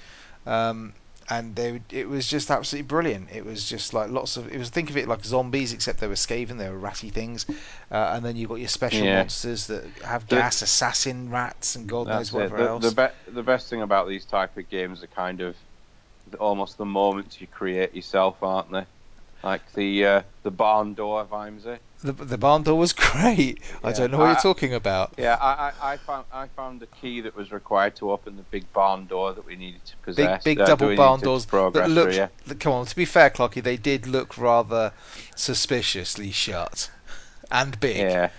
Um, 0.47 0.93
and 1.29 1.55
they, 1.57 1.81
it 1.91 2.09
was 2.09 2.27
just 2.27 2.51
absolutely 2.51 2.87
brilliant. 2.87 3.31
It 3.33 3.45
was 3.45 3.69
just 3.69 3.93
like 3.95 4.11
lots 4.11 4.37
of. 4.37 4.53
It 4.53 4.59
was 4.59 4.71
think 4.71 4.91
of 4.91 4.97
it 4.97 5.09
like 5.09 5.25
zombies, 5.25 5.73
except 5.73 6.01
they 6.01 6.07
were 6.09 6.15
Skaven, 6.15 6.59
They 6.59 6.69
were 6.69 6.79
ratty 6.79 7.11
things, 7.11 7.47
uh, 7.91 8.13
and 8.15 8.25
then 8.25 8.37
you've 8.37 8.49
got 8.49 8.57
your 8.61 8.69
special 8.69 9.05
Yeah. 9.05 9.19
monsters 9.19 9.67
that 9.67 9.85
have 10.05 10.27
The- 10.29 10.37
gas, 10.37 10.63
assassin 10.63 11.31
rats, 11.31 11.75
and 11.77 11.89
God 11.89 12.07
knows 12.07 12.33
whatever 12.33 12.59
The, 12.59 12.69
else. 12.69 12.95
the, 12.95 13.11
be- 13.27 13.33
the 13.33 13.43
best 13.43 13.69
thing 13.69 13.83
about 13.83 14.09
these 14.09 14.25
type 14.25 14.57
of 14.57 14.69
games 14.69 15.03
are 15.03 15.09
kind 15.09 15.41
of 15.41 15.57
almost 16.41 16.77
the 16.79 16.85
moments 16.85 17.41
you 17.41 17.47
create 17.47 17.95
yourself, 17.95 18.43
aren't 18.43 18.71
they? 18.73 18.85
Like 19.43 19.73
the 19.75 20.07
uh, 20.07 20.23
the 20.43 20.51
barn 20.51 20.95
door 20.95 21.21
of 21.21 21.31
Vimesy. 21.31 21.79
The, 22.03 22.13
the 22.13 22.37
barn 22.39 22.63
door 22.63 22.79
was 22.79 22.93
great. 23.13 23.63
I 23.83 23.93
don't 23.93 24.11
know 24.11 24.19
what 24.19 24.27
I- 24.29 24.33
you're 24.33 24.41
talking 24.41 24.75
about. 24.75 25.15
Yeah, 25.17 25.37
I, 25.41 25.73
I, 25.81 25.93
I 25.93 25.97
found 25.97 26.27
I 26.33 26.47
found 26.49 26.81
the 26.81 26.87
key 26.87 27.23
that 27.23 27.35
was 27.35 27.51
required 27.53 27.97
to 27.97 28.11
open 28.13 28.37
the 28.37 28.43
big 28.45 28.71
barn 28.73 29.07
door 29.07 29.33
that 29.33 29.45
we 29.47 29.57
needed 29.57 29.85
to 29.87 29.93
Big, 29.97 30.17
possess. 30.17 30.45
big 30.45 30.61
uh, 30.61 30.67
double 30.67 30.95
barn 30.95 31.21
doors 31.21 31.47
that 31.47 31.89
looked. 31.89 32.13
through, 32.15 32.29
yeah. 32.47 32.55
Come 32.61 32.73
on, 32.75 32.87
to 32.87 32.95
be 32.97 33.07
fair, 33.07 33.31
Clarky, 33.31 33.63
they 33.63 33.77
did 33.79 34.07
look 34.07 34.37
rather 34.37 34.93
suspiciously 35.37 36.31
shut 36.33 36.91
and 37.51 37.79
big. 37.81 37.97
Yeah, 37.99 38.31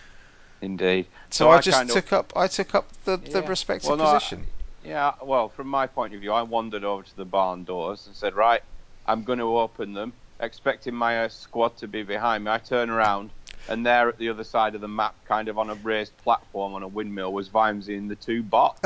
indeed. 0.61 1.07
So, 1.29 1.45
So 1.45 1.49
I, 1.51 1.61
just 1.61 1.77
kind 1.77 1.89
of- 1.89 1.95
took 1.95 2.13
up. 2.13 2.33
I 2.35 2.47
took 2.47 2.75
up 2.75 2.89
the, 3.05 3.17
the 3.17 3.41
Yeah. 3.41 3.47
respective 3.49 3.89
Well, 3.89 3.97
no, 3.97 4.13
position. 4.13 4.45
Yeah, 4.83 5.13
well, 5.23 5.49
from 5.49 5.67
my 5.67 5.87
point 5.87 6.13
of 6.13 6.21
view, 6.21 6.31
I 6.31 6.43
wandered 6.43 6.83
over 6.83 7.03
to 7.03 7.15
the 7.17 7.25
barn 7.25 7.63
doors 7.63 8.07
and 8.07 8.15
said, 8.15 8.35
right, 8.35 8.61
I'm 9.05 9.23
going 9.23 9.39
to 9.39 9.57
open 9.57 9.93
them, 9.93 10.13
expecting 10.39 10.93
my 10.95 11.23
uh, 11.25 11.29
squad 11.29 11.75
to 11.77 11.87
be 11.87 12.03
behind 12.03 12.45
me. 12.45 12.51
I 12.51 12.57
turn 12.59 12.89
around, 12.89 13.31
and 13.67 13.85
there 13.85 14.09
at 14.09 14.17
the 14.17 14.29
other 14.29 14.43
side 14.43 14.75
of 14.75 14.81
the 14.81 14.87
map, 14.87 15.15
kind 15.25 15.47
of 15.49 15.57
on 15.57 15.69
a 15.69 15.75
raised 15.75 16.17
platform 16.17 16.73
on 16.73 16.83
a 16.83 16.87
windmill, 16.87 17.33
was 17.33 17.49
Vimesy 17.49 17.97
and 17.97 18.09
the 18.09 18.15
two 18.15 18.43
bots. 18.43 18.81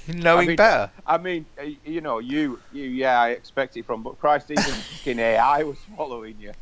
Knowing 0.06 0.44
I 0.44 0.46
mean, 0.48 0.56
better. 0.56 0.92
I 1.06 1.18
mean, 1.18 1.46
you 1.84 2.00
know, 2.00 2.18
you, 2.18 2.60
you, 2.72 2.84
yeah, 2.84 3.20
I 3.20 3.30
expect 3.30 3.76
it 3.76 3.86
from, 3.86 4.02
but 4.02 4.18
Christ, 4.18 4.50
even 4.50 4.64
fucking 4.92 5.18
AI 5.18 5.62
was 5.62 5.78
following 5.96 6.38
you. 6.38 6.52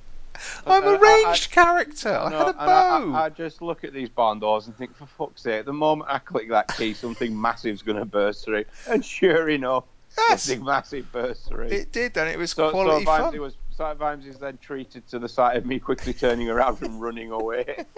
I'm 0.66 0.84
a 0.84 0.86
And 0.94 0.96
I- 1.04 1.08
I- 1.08 1.24
ranged 1.26 1.50
character. 1.50 2.14
I, 2.14 2.30
had 2.30 2.48
a 2.48 2.52
bow. 2.52 3.12
I, 3.14 3.24
I 3.24 3.28
just 3.30 3.62
look 3.62 3.84
at 3.84 3.92
these 3.92 4.08
barn 4.08 4.38
doors 4.40 4.66
and 4.66 4.76
think, 4.76 4.96
for 4.96 5.06
fuck's 5.06 5.42
sake, 5.42 5.64
the 5.64 5.72
moment 5.72 6.10
I 6.10 6.18
click 6.18 6.50
that 6.50 6.68
key, 6.76 6.94
something 6.94 7.40
massive's 7.40 7.82
going 7.82 7.98
to 7.98 8.04
burst 8.04 8.44
through. 8.44 8.64
And 8.88 9.04
sure 9.04 9.48
enough, 9.48 9.84
yes, 10.28 10.44
something 10.44 10.64
massive 10.64 11.10
burst 11.10 11.48
through. 11.48 11.68
it 11.68 11.92
did, 11.92 12.16
and 12.18 12.28
it 12.28 12.38
was 12.38 12.50
so, 12.50 12.68
so 12.68 12.72
quality 12.72 13.04
Vimesy 13.06 13.30
fun. 13.32 13.40
was 13.40 13.56
so 13.78 13.94
Vimesy 13.94 14.26
is 14.26 14.38
then 14.38 14.58
treated 14.58 15.06
to 15.06 15.20
the 15.20 15.28
sight 15.28 15.56
of 15.56 15.64
me 15.64 15.78
quickly 15.78 16.12
turning 16.12 16.50
around 16.50 16.82
and 16.82 17.00
running 17.00 17.30
away. 17.30 17.86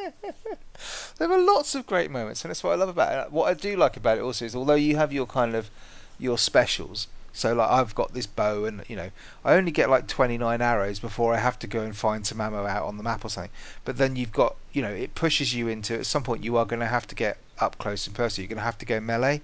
There 1.19 1.29
were 1.29 1.39
lots 1.39 1.75
of 1.75 1.87
great 1.87 2.11
moments, 2.11 2.43
and 2.43 2.51
that's 2.51 2.65
what 2.65 2.73
I 2.73 2.77
love 2.77 2.89
about 2.89 3.27
it. 3.27 3.33
What 3.33 3.49
I 3.51 3.55
do 3.55 3.77
like 3.77 3.99
about 3.99 4.17
it 4.17 4.23
also 4.23 4.47
is, 4.47 4.55
although 4.55 4.75
you 4.75 4.97
have 4.97 5.13
your 5.13 5.27
kind 5.27 5.55
of 5.55 5.71
your 6.19 6.39
specials. 6.39 7.07
So 7.35 7.55
like 7.55 7.71
I've 7.71 7.95
got 7.95 8.15
this 8.15 8.27
bow, 8.27 8.65
and 8.65 8.83
you 8.89 8.97
know 8.97 9.11
I 9.45 9.55
only 9.55 9.73
get 9.73 9.91
like 9.91 10.07
29 10.07 10.63
arrows 10.63 10.99
before 10.99 11.35
I 11.35 11.39
have 11.39 11.59
to 11.59 11.67
go 11.67 11.83
and 11.83 11.95
find 11.95 12.27
some 12.27 12.41
ammo 12.41 12.65
out 12.65 12.87
on 12.87 12.97
the 12.97 13.03
map 13.03 13.27
or 13.27 13.29
something. 13.29 13.51
But 13.85 13.99
then 13.99 14.17
you've 14.17 14.33
got 14.33 14.57
you 14.73 14.81
know 14.81 14.89
it 14.91 15.15
pushes 15.15 15.55
you 15.55 15.69
into 15.69 15.99
at 15.99 16.07
some 16.07 16.23
point 16.23 16.43
you 16.45 16.57
are 16.57 16.65
going 16.65 16.81
to 16.81 16.87
have 16.87 17.07
to 17.09 17.15
get 17.15 17.37
up 17.59 17.77
close 17.77 18.07
and 18.07 18.17
personal. 18.17 18.45
You're 18.45 18.55
going 18.55 18.65
to 18.65 18.65
have 18.65 18.79
to 18.79 18.87
go 18.87 19.01
melee. 19.01 19.43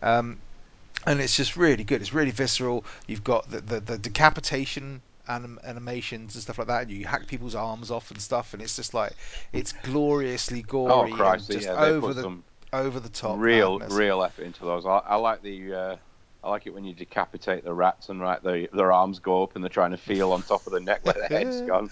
Um, 0.00 0.38
and 1.06 1.20
it's 1.20 1.36
just 1.36 1.56
really 1.56 1.82
good. 1.82 2.00
It's 2.00 2.14
really 2.14 2.30
visceral. 2.30 2.84
You've 3.08 3.24
got 3.24 3.50
the 3.50 3.60
the, 3.60 3.80
the 3.80 3.98
decapitation 3.98 5.02
anim- 5.28 5.60
animations 5.64 6.34
and 6.34 6.42
stuff 6.42 6.58
like 6.58 6.68
that. 6.68 6.82
And 6.82 6.90
you 6.90 7.06
hack 7.06 7.26
people's 7.26 7.54
arms 7.54 7.90
off 7.90 8.10
and 8.10 8.20
stuff, 8.20 8.52
and 8.54 8.62
it's 8.62 8.76
just 8.76 8.94
like 8.94 9.12
it's 9.52 9.72
gloriously 9.72 10.62
oh 10.86 11.06
gory 11.06 11.12
and 11.12 11.48
just 11.48 11.66
Yeah, 11.66 11.72
over 11.74 12.12
the 12.14 12.28
over 12.72 13.00
the 13.00 13.08
top 13.08 13.38
real, 13.38 13.78
madness. 13.78 13.92
real 13.92 14.22
effort 14.22 14.42
into 14.44 14.64
those. 14.64 14.86
I, 14.86 14.98
I 14.98 15.16
like 15.16 15.42
the. 15.42 15.74
Uh, 15.74 15.96
I 16.44 16.50
like 16.50 16.66
it 16.66 16.74
when 16.74 16.84
you 16.84 16.92
decapitate 16.92 17.62
the 17.62 17.72
rats 17.72 18.08
and 18.08 18.20
right, 18.20 18.42
their 18.42 18.66
their 18.72 18.90
arms 18.92 19.20
go 19.20 19.44
up 19.44 19.54
and 19.54 19.62
they're 19.62 19.68
trying 19.68 19.92
to 19.92 19.96
feel 19.96 20.32
on 20.32 20.42
top 20.42 20.66
of 20.66 20.72
the 20.72 20.80
neck 20.80 21.04
where 21.04 21.14
their 21.14 21.28
head's 21.28 21.60
gone. 21.68 21.88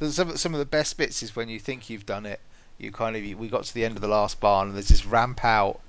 Some 0.00 0.36
some 0.36 0.52
of 0.52 0.58
the 0.58 0.66
best 0.66 0.98
bits 0.98 1.22
is 1.22 1.34
when 1.34 1.48
you 1.48 1.58
think 1.58 1.88
you've 1.88 2.06
done 2.06 2.26
it. 2.26 2.40
You 2.76 2.90
kind 2.92 3.16
of 3.16 3.22
we 3.38 3.48
got 3.48 3.64
to 3.64 3.74
the 3.74 3.84
end 3.84 3.96
of 3.96 4.02
the 4.02 4.08
last 4.08 4.40
barn 4.40 4.68
and 4.68 4.76
there's 4.76 4.88
this 4.88 5.06
ramp 5.06 5.44
out, 5.44 5.80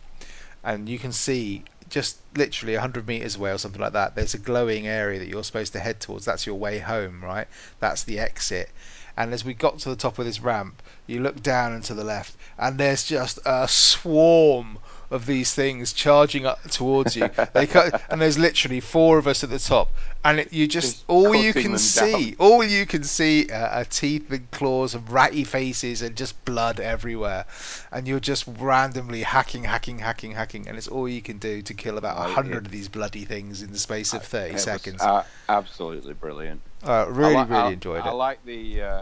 and 0.63 0.87
you 0.87 0.97
can 0.99 1.11
see 1.11 1.65
just 1.89 2.17
literally 2.35 2.73
100 2.73 3.07
meters 3.07 3.35
away 3.35 3.51
or 3.51 3.57
something 3.57 3.81
like 3.81 3.93
that. 3.93 4.15
There's 4.15 4.33
a 4.33 4.39
glowing 4.39 4.87
area 4.87 5.19
that 5.19 5.27
you're 5.27 5.43
supposed 5.43 5.73
to 5.73 5.79
head 5.79 5.99
towards. 5.99 6.25
That's 6.25 6.45
your 6.45 6.55
way 6.55 6.79
home, 6.79 7.23
right? 7.23 7.47
That's 7.79 8.03
the 8.03 8.19
exit. 8.19 8.69
And 9.17 9.33
as 9.33 9.45
we 9.45 9.53
got 9.53 9.79
to 9.79 9.89
the 9.89 9.95
top 9.95 10.19
of 10.19 10.25
this 10.25 10.41
ramp, 10.41 10.81
you 11.07 11.21
look 11.21 11.41
down 11.41 11.73
and 11.73 11.83
to 11.85 11.93
the 11.93 12.03
left, 12.03 12.35
and 12.57 12.77
there's 12.77 13.05
just 13.05 13.39
a 13.45 13.67
swarm 13.67 14.77
of 15.11 15.25
these 15.25 15.53
things 15.53 15.93
charging 15.93 16.45
up 16.45 16.61
towards 16.69 17.15
you. 17.15 17.29
They 17.53 17.67
cut, 17.75 18.01
and 18.09 18.21
there's 18.21 18.37
literally 18.37 18.79
four 18.79 19.17
of 19.17 19.27
us 19.27 19.43
at 19.43 19.49
the 19.49 19.59
top, 19.59 19.91
and 20.23 20.39
it, 20.39 20.51
you 20.53 20.67
just, 20.67 20.93
Just 20.93 21.05
all 21.07 21.35
you 21.35 21.53
can 21.53 21.77
see, 21.77 22.31
down. 22.31 22.35
all 22.39 22.63
you 22.63 22.85
can 22.85 23.03
see 23.03 23.47
are, 23.51 23.67
are 23.67 23.85
teeth 23.85 24.31
and 24.31 24.49
claws 24.51 24.95
and 24.95 25.09
ratty 25.09 25.43
faces 25.43 26.01
and 26.01 26.15
just 26.15 26.43
blood 26.45 26.79
everywhere, 26.79 27.45
and 27.91 28.07
you're 28.07 28.19
just 28.19 28.45
randomly 28.59 29.21
hacking, 29.23 29.63
hacking, 29.63 29.99
hacking, 29.99 30.31
hacking, 30.33 30.67
and 30.67 30.77
it's 30.77 30.87
all 30.87 31.07
you 31.07 31.21
can 31.21 31.37
do 31.37 31.61
to 31.61 31.73
kill 31.73 31.97
about 31.97 32.17
a 32.17 32.33
hundred 32.33 32.65
of 32.65 32.71
these 32.71 32.87
bloody 32.89 33.25
things 33.25 33.61
in 33.61 33.71
the 33.71 33.79
space 33.79 34.13
of 34.13 34.23
thirty 34.23 34.49
It 34.51 34.53
was, 34.53 34.63
seconds. 34.63 35.01
uh, 35.01 35.23
absolutely 35.49 36.13
brilliant. 36.13 36.61
Uh, 36.83 37.05
really, 37.09 37.35
I 37.35 37.43
really 37.43 37.55
I- 37.61 37.71
enjoyed 37.71 38.01
I 38.01 38.07
it. 38.07 38.09
I 38.09 38.13
like 38.13 38.45
the 38.45 38.81
uh, 38.81 39.01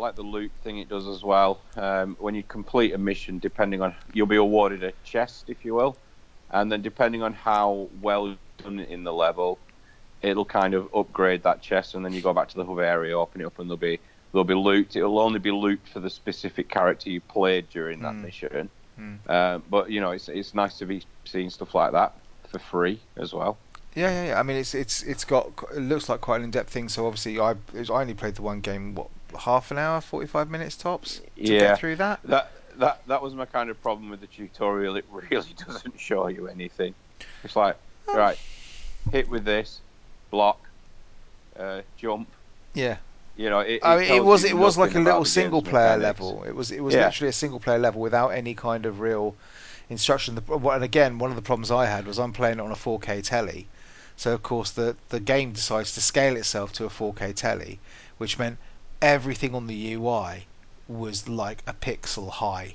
like 0.00 0.16
the 0.16 0.22
loot 0.22 0.52
thing 0.62 0.78
it 0.78 0.88
does 0.88 1.06
as 1.06 1.22
well. 1.22 1.60
Um, 1.76 2.16
when 2.18 2.34
you 2.34 2.42
complete 2.42 2.92
a 2.94 2.98
mission, 2.98 3.38
depending 3.38 3.82
on 3.82 3.94
you'll 4.12 4.26
be 4.26 4.36
awarded 4.36 4.82
a 4.82 4.92
chest, 5.04 5.48
if 5.48 5.64
you 5.64 5.74
will, 5.74 5.98
and 6.50 6.70
then 6.70 6.82
depending 6.82 7.22
on 7.22 7.32
how 7.32 7.88
well 8.00 8.28
you've 8.28 8.38
done 8.64 8.80
in 8.80 9.04
the 9.04 9.12
level, 9.12 9.60
it'll 10.22 10.44
kind 10.44 10.74
of 10.74 10.88
upgrade 10.94 11.42
that 11.44 11.62
chest, 11.62 11.94
and 11.94 12.04
then 12.04 12.12
you 12.12 12.20
go 12.20 12.32
back 12.34 12.48
to 12.48 12.56
the 12.56 12.64
hub 12.64 12.78
area, 12.78 13.18
open 13.18 13.40
it 13.40 13.46
up, 13.46 13.58
and 13.58 13.68
there'll 13.68 13.76
be 13.78 13.98
there'll 14.32 14.44
be 14.44 14.54
loot. 14.54 14.96
It'll 14.96 15.18
only 15.18 15.38
be 15.38 15.50
loot 15.50 15.80
for 15.92 16.00
the 16.00 16.10
specific 16.10 16.68
character 16.68 17.10
you 17.10 17.20
played 17.20 17.68
during 17.68 18.00
that 18.02 18.14
Hmm. 18.14 18.22
mission. 18.22 18.70
Hmm. 18.96 19.16
Um, 19.28 19.62
but 19.68 19.90
you 19.90 20.00
know, 20.00 20.10
it's 20.10 20.28
it's 20.28 20.54
nice 20.54 20.78
to 20.78 20.86
be 20.86 21.04
seeing 21.26 21.50
stuff 21.50 21.74
like 21.74 21.92
that 21.92 22.14
for 22.48 22.58
free 22.58 23.00
as 23.16 23.32
well. 23.32 23.58
Yeah, 23.94 24.10
yeah, 24.10 24.26
yeah. 24.28 24.40
I 24.40 24.42
mean, 24.44 24.56
it's 24.56 24.74
it's 24.74 25.02
it's 25.02 25.24
got 25.24 25.46
it 25.74 25.80
looks 25.80 26.08
like 26.08 26.20
quite 26.20 26.36
an 26.36 26.44
in-depth 26.44 26.70
thing. 26.70 26.88
So 26.88 27.06
obviously, 27.06 27.40
I 27.40 27.52
I 27.74 28.00
only 28.00 28.14
played 28.14 28.36
the 28.36 28.42
one 28.42 28.60
game. 28.60 28.94
What 28.94 29.08
half 29.38 29.70
an 29.70 29.78
hour, 29.78 30.00
forty-five 30.00 30.50
minutes 30.50 30.76
tops 30.76 31.18
to 31.18 31.24
Yeah. 31.36 31.58
get 31.60 31.78
through 31.78 31.96
that. 31.96 32.20
That 32.24 32.50
that 32.76 33.02
that 33.08 33.22
was 33.22 33.34
my 33.34 33.46
kind 33.46 33.70
of 33.70 33.80
problem 33.82 34.10
with 34.10 34.20
the 34.20 34.26
tutorial. 34.26 34.96
It 34.96 35.04
really 35.10 35.54
doesn't 35.66 35.98
show 35.98 36.28
you 36.28 36.48
anything. 36.48 36.94
It's 37.44 37.56
like 37.56 37.76
Oh. 38.08 38.16
right, 38.16 38.38
hit 39.12 39.28
with 39.28 39.44
this, 39.44 39.80
block, 40.30 40.58
uh, 41.58 41.82
jump. 41.96 42.28
Yeah. 42.74 42.96
You 43.36 43.48
know, 43.48 43.60
it, 43.60 43.80
I 43.82 43.96
mean, 43.96 44.10
it 44.12 44.24
was 44.24 44.44
it 44.44 44.56
was 44.56 44.76
like 44.76 44.94
a 44.94 45.00
little 45.00 45.24
single 45.24 45.62
player 45.62 45.96
mechanics. 45.96 46.20
level. 46.20 46.42
It 46.44 46.54
was 46.54 46.70
it 46.72 46.80
was 46.82 46.94
Yeah. 46.94 47.06
literally 47.06 47.28
a 47.30 47.32
single 47.32 47.60
player 47.60 47.78
level 47.78 48.00
without 48.00 48.28
any 48.30 48.54
kind 48.54 48.84
of 48.86 49.00
real 49.00 49.34
instruction. 49.88 50.34
The, 50.34 50.42
and 50.70 50.84
again, 50.84 51.18
one 51.18 51.30
of 51.30 51.36
the 51.36 51.42
problems 51.42 51.70
I 51.70 51.86
had 51.86 52.06
was 52.06 52.18
I'm 52.18 52.32
playing 52.32 52.58
it 52.58 52.62
on 52.62 52.70
a 52.70 52.76
4K 52.76 53.22
telly, 53.22 53.66
so 54.16 54.34
of 54.34 54.42
course 54.42 54.72
the 54.72 54.96
the 55.08 55.20
game 55.20 55.52
decides 55.52 55.94
to 55.94 56.00
scale 56.00 56.36
itself 56.36 56.72
to 56.74 56.84
a 56.84 56.88
4K 56.90 57.34
telly, 57.34 57.78
which 58.18 58.38
meant 58.38 58.58
everything 59.02 59.54
on 59.54 59.66
the 59.66 59.94
UI 59.94 60.46
was 60.88 61.28
like 61.28 61.62
a 61.66 61.72
pixel 61.72 62.30
high. 62.30 62.74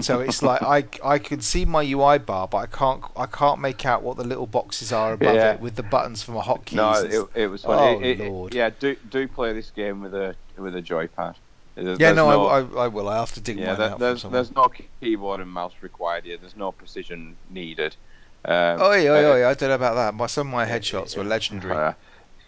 So 0.00 0.20
it's 0.20 0.42
like 0.42 0.62
I 0.62 0.84
I 1.04 1.18
can 1.18 1.40
see 1.40 1.64
my 1.64 1.82
UI 1.82 2.18
bar, 2.18 2.48
but 2.48 2.58
I 2.58 2.66
can't 2.66 3.02
I 3.16 3.26
can't 3.26 3.60
make 3.60 3.86
out 3.86 4.02
what 4.02 4.16
the 4.16 4.24
little 4.24 4.46
boxes 4.46 4.92
are 4.92 5.12
above 5.14 5.34
Yeah. 5.34 5.52
it 5.54 5.60
with 5.60 5.76
the 5.76 5.82
buttons 5.82 6.22
for 6.22 6.32
my 6.32 6.42
hotkeys. 6.42 6.74
No, 6.74 6.92
it, 7.34 7.42
it 7.42 7.46
was 7.48 7.62
fun. 7.62 7.78
Oh, 7.78 8.00
It- 8.00 8.20
it- 8.20 8.30
Lord. 8.30 8.54
yeah, 8.54 8.70
do 8.78 8.96
do 9.08 9.26
play 9.28 9.52
this 9.52 9.70
game 9.70 10.00
with 10.00 10.14
a 10.14 10.34
with 10.58 10.74
a 10.76 10.82
joypad. 10.82 11.36
There- 11.76 11.84
yeah, 11.90 11.94
there's 11.96 12.16
no, 12.16 12.46
I, 12.46 12.60
I, 12.60 12.84
I 12.84 12.88
will. 12.88 13.08
I 13.08 13.16
have 13.18 13.32
to 13.34 13.40
dig 13.40 13.58
yeah, 13.58 13.74
there- 13.74 13.90
out 13.90 13.98
there's 13.98 14.22
there's 14.24 14.54
no 14.54 14.70
keyboard 15.00 15.40
and 15.40 15.50
mouse 15.50 15.74
required 15.82 16.24
here. 16.24 16.36
There's 16.38 16.56
no 16.56 16.72
precision 16.72 17.36
needed. 17.50 17.96
Um, 18.44 18.78
Oh, 18.80 18.92
yeah, 18.92 19.10
uh, 19.12 19.34
yeah, 19.36 19.48
I 19.48 19.54
don't 19.54 19.70
know 19.70 19.74
about 19.74 19.94
that. 19.96 20.14
My, 20.14 20.26
some 20.26 20.46
of 20.48 20.52
my 20.52 20.64
headshots 20.66 21.16
were 21.16 21.24
legendary. 21.24 21.74
Uh, 21.74 21.92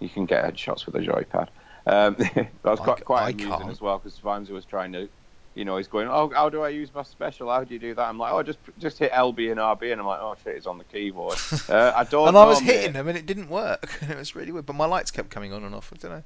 you 0.00 0.08
can 0.08 0.26
get 0.26 0.44
headshots 0.44 0.86
with 0.86 0.94
a 0.94 1.00
joypad. 1.00 1.48
Um, 1.88 2.16
that 2.34 2.50
was 2.64 2.80
quite, 2.80 3.04
quite 3.04 3.22
I 3.22 3.30
amusing 3.30 3.50
can't. 3.50 3.70
as 3.70 3.80
well 3.80 3.98
because 3.98 4.18
Vimesy 4.18 4.50
was 4.50 4.66
trying 4.66 4.92
to, 4.92 5.08
you 5.54 5.64
know, 5.64 5.78
he's 5.78 5.88
going, 5.88 6.08
oh, 6.08 6.30
how 6.34 6.50
do 6.50 6.62
I 6.62 6.68
use 6.68 6.92
my 6.94 7.02
special? 7.02 7.48
How 7.50 7.64
do 7.64 7.72
you 7.72 7.80
do 7.80 7.94
that? 7.94 8.02
I'm 8.02 8.18
like, 8.18 8.32
oh, 8.32 8.42
just 8.42 8.58
just 8.78 8.98
hit 8.98 9.10
LB 9.12 9.50
and 9.50 9.58
RB, 9.58 9.90
and 9.90 10.00
I'm 10.00 10.06
like, 10.06 10.20
oh 10.20 10.36
shit, 10.44 10.56
it's 10.56 10.66
on 10.66 10.78
the 10.78 10.84
keyboard. 10.84 11.38
Uh, 11.68 11.92
I 11.94 12.04
don't. 12.04 12.28
and 12.28 12.36
I 12.36 12.44
was 12.44 12.60
hitting 12.60 12.92
mate. 12.92 12.92
them, 12.92 13.08
and 13.08 13.18
it 13.18 13.26
didn't 13.26 13.48
work. 13.48 13.98
And 14.00 14.10
it 14.12 14.16
was 14.16 14.34
really 14.34 14.52
weird. 14.52 14.66
But 14.66 14.76
my 14.76 14.86
lights 14.86 15.10
kept 15.10 15.30
coming 15.30 15.52
on 15.52 15.64
and 15.64 15.74
off. 15.74 15.92
I 15.92 15.96
don't 15.96 16.10
know. 16.12 16.22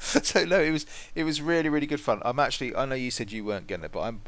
so 0.00 0.44
no, 0.44 0.60
it 0.60 0.70
was 0.70 0.86
it 1.14 1.24
was 1.24 1.40
really 1.40 1.68
really 1.68 1.86
good 1.86 2.00
fun. 2.00 2.20
I'm 2.24 2.38
actually 2.40 2.74
I 2.74 2.84
know 2.84 2.94
you 2.94 3.10
said 3.10 3.30
you 3.30 3.44
weren't 3.44 3.66
getting 3.66 3.84
it, 3.84 3.92
but 3.92 4.00
I'm 4.00 4.22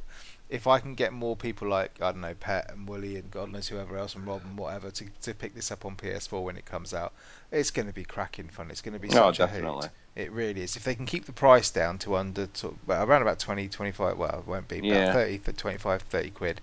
if 0.51 0.67
I 0.67 0.79
can 0.81 0.95
get 0.95 1.13
more 1.13 1.37
people 1.37 1.69
like 1.69 2.01
I 2.03 2.13
don't 2.13 2.21
know 2.23 2.35
Pet 2.35 2.71
and 2.71 2.89
Wooly 2.89 3.17
and 3.17 3.31
God 3.31 3.51
knows 3.51 3.69
whoever 3.69 3.97
else 3.97 4.15
and 4.15 4.27
Rob 4.27 4.45
and 4.45 4.59
whatever 4.59 4.91
to, 4.91 5.07
to 5.23 5.35
pick 5.35 5.55
this 5.55 5.71
up 5.73 5.85
on 5.85 5.97
PS4 5.97 6.45
when 6.45 6.57
it 6.57 6.65
comes 6.67 6.95
out, 6.95 7.13
it's 7.51 7.71
going 7.71 7.87
to 7.89 7.93
be 7.95 8.05
cracking 8.05 8.49
fun. 8.49 8.71
It's 8.71 8.83
going 8.83 8.95
to 8.95 8.99
be 9.01 9.11
Oh, 9.11 9.33
such 9.33 9.41
a 9.41 9.47
definitely. 9.47 9.49
hoot. 9.49 9.91
It 10.17 10.33
really 10.33 10.63
is. 10.63 10.77
If 10.77 10.85
they 10.85 10.95
can 10.95 11.07
keep 11.07 11.27
the 11.27 11.33
price 11.33 11.71
down 11.71 11.99
to 12.01 12.17
under 12.17 12.47
to, 12.47 12.79
well, 12.87 13.05
around 13.05 13.23
about 13.23 13.39
20, 13.39 13.69
25, 13.69 14.17
well, 14.19 14.41
it 14.41 14.47
won't 14.47 14.69
be 14.69 14.79
about 14.79 15.07
Yeah. 15.07 15.09
30 15.09 15.39
for 15.39 15.53
25, 15.53 16.03
30 16.03 16.31
quid. 16.31 16.61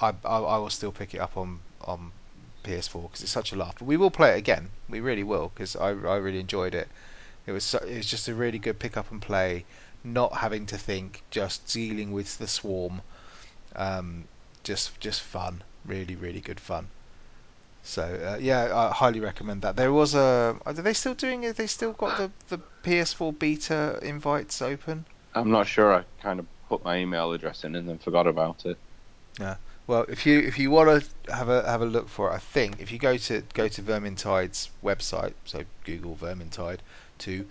I, 0.00 0.14
I 0.24 0.38
I 0.38 0.56
will 0.58 0.70
still 0.70 0.92
pick 0.92 1.14
it 1.14 1.18
up 1.20 1.36
on 1.36 1.60
on 1.82 2.12
PS4 2.62 3.02
because 3.08 3.22
it's 3.22 3.30
such 3.32 3.52
a 3.52 3.56
laugh. 3.56 3.74
But 3.78 3.84
we 3.86 3.96
will 3.96 4.10
play 4.10 4.30
it 4.34 4.38
again. 4.38 4.72
We 4.88 5.00
really 5.00 5.22
will 5.22 5.50
because 5.50 5.76
I 5.76 5.88
I 5.90 6.16
really 6.16 6.40
enjoyed 6.40 6.74
it. 6.74 6.90
It 7.46 7.52
was 7.52 7.64
so, 7.64 7.78
it 7.78 7.96
was 7.96 8.06
just 8.06 8.28
a 8.28 8.34
really 8.34 8.58
good 8.58 8.78
pick 8.78 8.96
up 8.96 9.10
and 9.10 9.20
play, 9.22 9.66
not 10.12 10.34
having 10.34 10.66
to 10.66 10.78
think, 10.78 11.22
just 11.30 11.66
dealing 11.72 12.12
with 12.12 12.38
the 12.38 12.46
swarm. 12.46 13.02
Um, 13.76 14.24
just 14.64 14.98
just 15.00 15.22
fun, 15.22 15.62
really 15.84 16.16
really 16.16 16.40
good 16.40 16.60
fun. 16.60 16.88
So 17.82 18.02
uh, 18.02 18.38
yeah, 18.38 18.76
I 18.76 18.92
highly 18.92 19.20
recommend 19.20 19.62
that. 19.62 19.76
There 19.76 19.92
was 19.92 20.14
a. 20.14 20.56
Are 20.66 20.72
they 20.72 20.92
still 20.92 21.14
doing 21.14 21.44
it? 21.44 21.56
They 21.56 21.66
still 21.66 21.92
got 21.92 22.18
the 22.18 22.30
the 22.48 22.62
PS4 22.82 23.38
beta 23.38 23.98
invites 24.02 24.60
open. 24.60 25.06
I'm 25.34 25.50
not 25.50 25.66
sure. 25.66 25.94
I 25.94 26.04
kind 26.20 26.40
of 26.40 26.46
put 26.68 26.84
my 26.84 26.98
email 26.98 27.32
address 27.32 27.64
in 27.64 27.74
and 27.74 27.88
then 27.88 27.98
forgot 27.98 28.26
about 28.26 28.66
it. 28.66 28.76
Yeah. 29.40 29.56
Well, 29.86 30.04
if 30.08 30.26
you 30.26 30.38
if 30.40 30.58
you 30.58 30.70
want 30.70 31.02
to 31.02 31.34
have 31.34 31.48
a 31.48 31.66
have 31.66 31.80
a 31.80 31.86
look 31.86 32.08
for 32.08 32.30
it, 32.30 32.34
I 32.34 32.38
think 32.38 32.80
if 32.80 32.92
you 32.92 32.98
go 32.98 33.16
to 33.16 33.42
go 33.54 33.68
to 33.68 33.82
Vermintide's 33.82 34.68
website, 34.84 35.32
so 35.46 35.64
Google 35.84 36.14
Vermintide 36.14 36.80
two, 37.16 37.46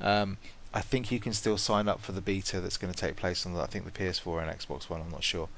um, 0.00 0.36
I 0.76 0.82
think 0.82 1.10
you 1.10 1.18
can 1.18 1.32
still 1.32 1.56
sign 1.56 1.88
up 1.88 2.02
for 2.02 2.12
the 2.12 2.20
beta 2.20 2.60
that's 2.60 2.76
going 2.76 2.92
to 2.92 2.98
take 2.98 3.16
place 3.16 3.46
on 3.46 3.56
I 3.56 3.64
think 3.64 3.86
the 3.86 3.90
PS4 3.90 4.42
and 4.42 4.60
Xbox 4.60 4.90
One. 4.90 5.00
I'm 5.00 5.10
not 5.10 5.24
sure. 5.24 5.48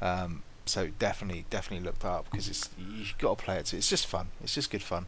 Um, 0.00 0.44
so 0.66 0.86
definitely 1.00 1.44
definitely 1.50 1.84
look 1.84 1.98
that 1.98 2.08
up 2.08 2.30
because 2.30 2.46
it's 2.46 2.70
you've 2.78 3.18
got 3.18 3.38
to 3.38 3.44
play 3.44 3.56
it. 3.56 3.74
It's 3.74 3.88
just 3.90 4.06
fun. 4.06 4.28
It's 4.40 4.54
just 4.54 4.70
good 4.70 4.82
fun. 4.82 5.06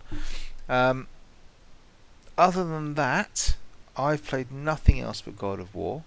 Um, 0.69 1.07
other 2.37 2.65
than 2.65 2.95
that, 2.95 3.55
I've 3.97 4.27
played 4.27 4.51
nothing 4.51 4.99
else 4.99 5.21
but 5.21 5.39
God 5.39 5.61
of 5.61 5.73
War. 5.73 6.03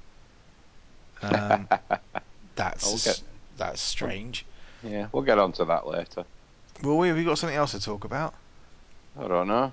Um, 1.22 1.70
that's 2.57 3.05
get- 3.05 3.22
that's 3.57 3.82
strange. 3.82 4.45
yeah, 4.84 5.07
we'll 5.14 5.24
get 5.24 5.39
onto 5.39 5.64
that 5.64 5.88
later. 5.88 6.26
Well, 6.84 7.01
have 7.03 7.16
we 7.16 7.24
got 7.24 7.38
something 7.38 7.55
else 7.57 7.72
to 7.72 7.80
talk 7.80 8.03
about? 8.03 8.34
I 9.18 9.26
don't 9.26 9.47
know. 9.47 9.72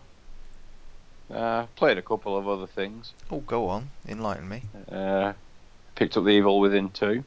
Uh, 1.32 1.66
played 1.76 1.98
a 1.98 2.02
couple 2.02 2.36
of 2.36 2.48
other 2.48 2.66
things. 2.66 3.14
Oh, 3.30 3.40
go 3.40 3.68
on, 3.68 3.90
enlighten 4.06 4.48
me. 4.48 4.62
Uh, 4.90 5.34
picked 5.94 6.16
up 6.16 6.24
the 6.24 6.30
Evil 6.30 6.58
Within 6.58 6.90
2. 6.90 7.22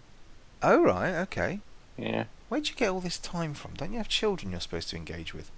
Oh 0.61 0.81
right, 0.81 1.15
okay. 1.23 1.59
Yeah. 1.97 2.25
Where'd 2.49 2.69
you 2.69 2.75
get 2.75 2.89
all 2.89 2.99
this 2.99 3.17
time 3.17 3.53
from? 3.53 3.73
Don't 3.75 3.91
you 3.91 3.97
have 3.97 4.07
children 4.07 4.51
you're 4.51 4.61
supposed 4.61 4.89
to 4.89 4.95
engage 4.95 5.33
with? 5.33 5.49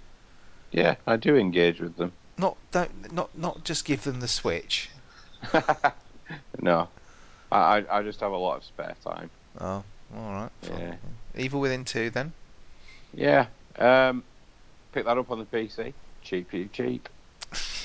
Yeah, 0.72 0.96
I 1.06 1.16
do 1.16 1.36
engage 1.36 1.80
with 1.80 1.96
them. 1.96 2.12
Not 2.38 2.56
don't 2.72 3.12
not 3.12 3.36
not 3.36 3.64
just 3.64 3.84
give 3.84 4.04
them 4.04 4.20
the 4.20 4.28
switch. 4.28 4.90
no. 6.60 6.88
I, 7.52 7.84
I 7.88 8.02
just 8.02 8.20
have 8.20 8.32
a 8.32 8.36
lot 8.36 8.56
of 8.56 8.64
spare 8.64 8.96
time. 9.02 9.30
Oh, 9.60 9.84
all 10.16 10.32
right. 10.32 10.50
fine. 10.62 10.80
Yeah. 10.80 10.94
Evil 11.36 11.60
Within 11.60 11.84
two 11.84 12.10
then. 12.10 12.32
Yeah. 13.14 13.46
Um, 13.78 14.24
picked 14.92 15.06
that 15.06 15.16
up 15.16 15.30
on 15.30 15.38
the 15.38 15.44
PC. 15.44 15.92
Cheap, 16.22 16.50
cheap, 16.50 16.72
cheap. 16.72 17.08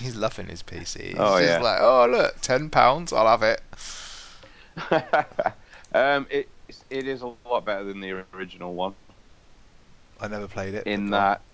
He's 0.01 0.15
loving 0.15 0.47
his 0.47 0.63
PC. 0.63 1.13
He's 1.17 1.17
Oh, 1.17 1.37
just 1.39 1.43
yeah. 1.43 1.57
like, 1.59 1.79
oh 1.81 2.07
look, 2.09 2.41
ten 2.41 2.69
pounds, 2.69 3.13
I'll 3.13 3.27
have 3.27 3.43
it. 3.43 3.61
um, 5.93 6.27
it 6.29 6.51
it 6.89 7.07
is 7.07 7.21
a 7.21 7.35
lot 7.45 7.65
better 7.65 7.83
than 7.83 7.99
the 7.99 8.25
original 8.33 8.73
one. 8.73 8.95
I 10.19 10.27
never 10.27 10.47
played 10.47 10.73
it. 10.75 10.87
in 10.87 11.11
on. 11.11 11.11
that 11.11 11.45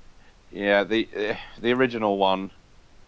yeah 0.52 0.84
the 0.84 1.10
uh, 1.32 1.36
the 1.60 1.74
original 1.74 2.18
one 2.18 2.52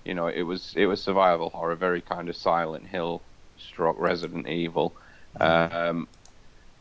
you 0.05 0.13
know 0.15 0.27
it 0.27 0.43
was 0.43 0.73
it 0.75 0.85
was 0.87 1.03
survival 1.03 1.49
horror 1.51 1.75
very 1.75 2.01
kind 2.01 2.29
of 2.29 2.35
silent 2.35 2.87
hill 2.87 3.25
stroke 3.57 3.97
resident 3.99 4.47
evil 4.47 4.97
Mm. 5.39 5.73
um 5.73 6.09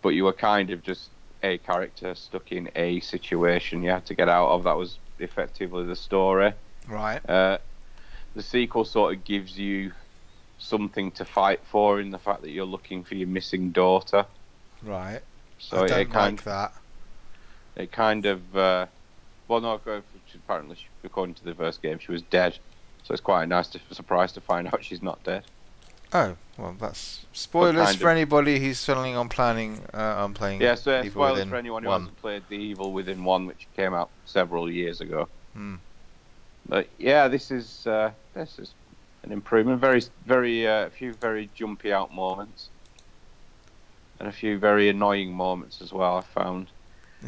but 0.02 0.10
you 0.10 0.24
were 0.24 0.32
kind 0.34 0.70
of 0.70 0.82
just 0.82 1.12
a 1.42 1.58
character 1.58 2.14
stuck 2.14 2.52
in 2.52 2.70
a 2.76 3.00
situation 3.00 3.82
you 3.82 3.90
had 3.90 4.06
to 4.06 4.14
get 4.14 4.28
out 4.28 4.50
of 4.50 4.64
that 4.64 4.76
was 4.76 5.00
effectively 5.18 5.84
the 5.86 5.96
story 5.96 6.54
Right. 6.86 7.20
uh 7.28 7.58
the 8.38 8.42
sequel 8.44 8.84
sort 8.84 9.12
of 9.16 9.24
gives 9.24 9.58
you 9.58 9.90
something 10.58 11.10
to 11.10 11.24
fight 11.24 11.60
for 11.66 12.00
in 12.00 12.10
the 12.10 12.18
fact 12.20 12.42
that 12.42 12.50
you're 12.50 12.64
looking 12.64 13.02
for 13.02 13.16
your 13.16 13.26
missing 13.26 13.72
daughter 13.72 14.24
Right. 14.80 15.22
so 15.58 15.78
I 15.82 15.84
it 15.86 15.88
don't 15.88 16.10
kind 16.12 16.36
like 16.36 16.44
that. 16.44 16.72
it 17.74 17.90
kind 17.90 18.26
of 18.26 18.56
uh, 18.56 18.86
well 19.48 19.60
no 19.60 19.72
apparently 19.74 20.76
she- 20.76 20.86
according 21.02 21.34
to 21.34 21.44
the 21.44 21.54
first 21.54 21.82
game 21.82 21.98
she 21.98 22.12
was 22.12 22.22
dead 22.22 22.56
so 23.02 23.12
it's 23.12 23.20
quite 23.20 23.42
a 23.42 23.46
nice 23.46 23.66
to, 23.70 23.80
surprise 23.90 24.30
to 24.34 24.40
find 24.40 24.68
out 24.72 24.84
she's 24.84 25.02
not 25.02 25.24
dead 25.24 25.44
Oh 26.12 26.36
well, 26.56 26.76
that's 26.78 27.26
spoilers 27.32 27.96
for 27.96 28.04
of- 28.08 28.16
anybody 28.16 28.60
who's 28.60 28.82
planning 28.84 29.16
on 29.16 29.28
planning 29.28 29.84
uh, 29.92 30.22
on 30.24 30.32
playing. 30.32 30.60
yeah 30.60 30.76
so 30.76 30.98
Evil 31.00 31.10
spoilers 31.10 31.32
Within 31.38 31.48
for 31.50 31.56
anyone 31.56 31.82
who 31.82 31.88
one. 31.88 32.02
hasn't 32.02 32.18
played 32.18 32.44
the 32.48 32.54
evil 32.56 32.92
within 32.92 33.24
one 33.24 33.46
which 33.46 33.66
came 33.74 33.94
out 33.94 34.12
several 34.24 34.70
years 34.70 35.00
ago 35.00 35.28
Hmm. 35.54 35.76
but 36.66 36.88
yeah 36.98 37.28
this 37.28 37.50
is 37.50 37.86
uh, 37.86 38.12
this 38.38 38.58
is 38.58 38.74
an 39.24 39.32
improvement 39.32 39.80
very 39.80 40.02
very 40.24 40.66
uh, 40.66 40.86
a 40.86 40.90
few 40.90 41.12
very 41.14 41.50
jumpy 41.54 41.92
out 41.92 42.12
moments 42.12 42.70
and 44.20 44.28
a 44.28 44.32
few 44.32 44.58
very 44.58 44.88
annoying 44.88 45.32
moments 45.34 45.80
as 45.82 45.92
well 45.92 46.16
i 46.16 46.20
found 46.22 46.70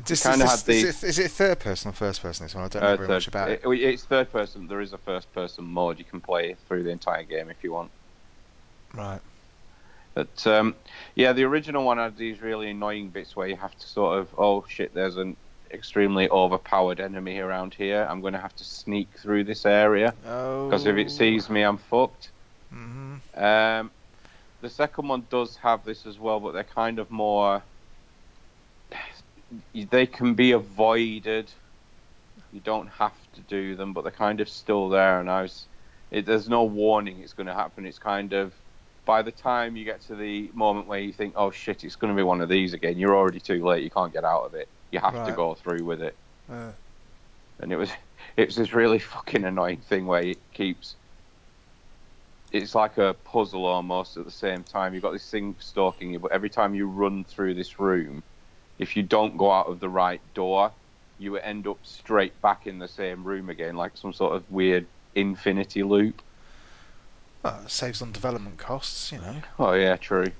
Just, 0.04 0.22
kinda 0.22 0.44
is, 0.44 0.50
had 0.50 0.60
the- 0.60 0.72
is, 0.72 1.02
it, 1.02 1.08
is 1.08 1.18
it 1.18 1.30
third 1.32 1.58
person 1.58 1.90
or 1.90 1.92
first 1.92 2.22
person? 2.22 2.44
This 2.46 2.54
one 2.54 2.62
I 2.64 2.68
don't 2.68 2.82
know 2.82 2.88
Uh, 2.92 2.96
very 2.96 3.08
third- 3.08 3.14
much 3.14 3.26
about 3.28 3.50
it. 3.50 3.60
it- 3.64 3.82
It's 3.92 4.04
third 4.04 4.30
person. 4.30 4.68
There 4.68 4.80
is 4.80 4.92
a 4.92 4.98
first 4.98 5.32
person 5.32 5.64
mode 5.64 5.98
you 5.98 6.04
can 6.04 6.20
play 6.20 6.54
through 6.54 6.84
the 6.84 6.90
entire 6.90 7.24
game 7.24 7.50
if 7.50 7.64
you 7.64 7.72
want. 7.72 7.90
Right. 8.94 9.20
But 10.14 10.46
um, 10.46 10.76
yeah, 11.16 11.32
the 11.32 11.42
original 11.42 11.84
one 11.84 11.98
had 11.98 12.16
these 12.16 12.40
really 12.40 12.70
annoying 12.70 13.10
bits 13.10 13.34
where 13.34 13.48
you 13.48 13.56
have 13.56 13.74
to 13.76 13.86
sort 13.88 14.18
of, 14.20 14.32
oh 14.38 14.64
shit, 14.68 14.94
there's 14.94 15.16
an 15.16 15.36
extremely 15.72 16.28
overpowered 16.30 17.00
enemy 17.00 17.38
around 17.38 17.74
here. 17.74 18.06
I'm 18.08 18.20
going 18.20 18.32
to 18.34 18.40
have 18.40 18.54
to 18.56 18.64
sneak 18.64 19.08
through 19.18 19.44
this 19.44 19.64
area 19.66 20.14
Oh. 20.26 20.68
because 20.68 20.86
if 20.86 20.96
it 20.96 21.10
sees 21.10 21.48
me, 21.50 21.62
I'm 21.62 21.78
fucked. 21.78 22.32
hmm 22.70 23.16
Um, 23.34 23.90
the 24.60 24.68
second 24.70 25.08
one 25.08 25.26
does 25.30 25.56
have 25.56 25.84
this 25.84 26.06
as 26.06 26.18
well, 26.18 26.40
but 26.40 26.52
they're 26.52 26.64
kind 26.64 26.98
of 26.98 27.10
more. 27.10 27.62
They 29.74 30.06
can 30.06 30.34
be 30.34 30.52
avoided. 30.52 31.50
You 32.52 32.60
don't 32.60 32.88
have 32.88 33.16
to 33.34 33.40
do 33.42 33.74
them, 33.76 33.92
but 33.92 34.02
they're 34.02 34.12
kind 34.12 34.40
of 34.40 34.48
still 34.48 34.88
there. 34.88 35.20
And 35.20 35.30
I 35.30 35.42
was, 35.42 35.66
it, 36.10 36.26
there's 36.26 36.48
no 36.48 36.64
warning 36.64 37.20
it's 37.20 37.32
going 37.32 37.46
to 37.46 37.54
happen. 37.54 37.86
It's 37.86 37.98
kind 37.98 38.32
of 38.32 38.52
by 39.06 39.22
the 39.22 39.32
time 39.32 39.76
you 39.76 39.84
get 39.84 40.00
to 40.02 40.14
the 40.14 40.50
moment 40.54 40.86
where 40.86 41.00
you 41.00 41.12
think, 41.12 41.34
oh 41.36 41.50
shit, 41.50 41.84
it's 41.84 41.96
going 41.96 42.12
to 42.12 42.16
be 42.16 42.22
one 42.22 42.40
of 42.40 42.48
these 42.48 42.74
again, 42.74 42.98
you're 42.98 43.16
already 43.16 43.40
too 43.40 43.64
late. 43.64 43.82
You 43.82 43.90
can't 43.90 44.12
get 44.12 44.24
out 44.24 44.44
of 44.44 44.54
it. 44.54 44.68
You 44.92 45.00
have 45.00 45.14
to 45.26 45.32
go 45.32 45.54
through 45.54 45.84
with 45.84 46.02
it. 46.02 46.16
Uh, 46.50 46.72
And 47.60 47.72
it 47.72 47.76
was, 47.76 47.90
it 48.36 48.46
was 48.46 48.56
this 48.56 48.72
really 48.72 48.98
fucking 49.14 49.44
annoying 49.44 49.80
thing 49.82 50.06
where 50.06 50.22
it 50.22 50.38
keeps. 50.52 50.96
It's 52.52 52.74
like 52.74 52.98
a 52.98 53.14
puzzle 53.24 53.64
almost 53.64 54.16
at 54.16 54.24
the 54.24 54.30
same 54.30 54.64
time. 54.64 54.92
You've 54.92 55.04
got 55.04 55.12
this 55.12 55.30
thing 55.30 55.54
stalking 55.60 56.12
you, 56.12 56.18
but 56.18 56.32
every 56.32 56.50
time 56.50 56.74
you 56.74 56.88
run 56.88 57.24
through 57.24 57.54
this 57.54 57.78
room, 57.78 58.24
if 58.78 58.96
you 58.96 59.02
don't 59.04 59.36
go 59.36 59.52
out 59.52 59.66
of 59.68 59.78
the 59.78 59.88
right 59.88 60.20
door, 60.34 60.72
you 61.18 61.36
end 61.36 61.68
up 61.68 61.78
straight 61.82 62.40
back 62.40 62.66
in 62.66 62.78
the 62.78 62.88
same 62.88 63.22
room 63.22 63.50
again, 63.50 63.76
like 63.76 63.96
some 63.96 64.12
sort 64.12 64.34
of 64.34 64.50
weird 64.50 64.86
infinity 65.14 65.82
loop. 65.84 66.22
well, 67.44 67.68
saves 67.68 68.02
on 68.02 68.10
development 68.10 68.58
costs, 68.58 69.12
you 69.12 69.18
know. 69.18 69.36
Oh 69.58 69.72
yeah, 69.74 69.96
true. 69.96 70.32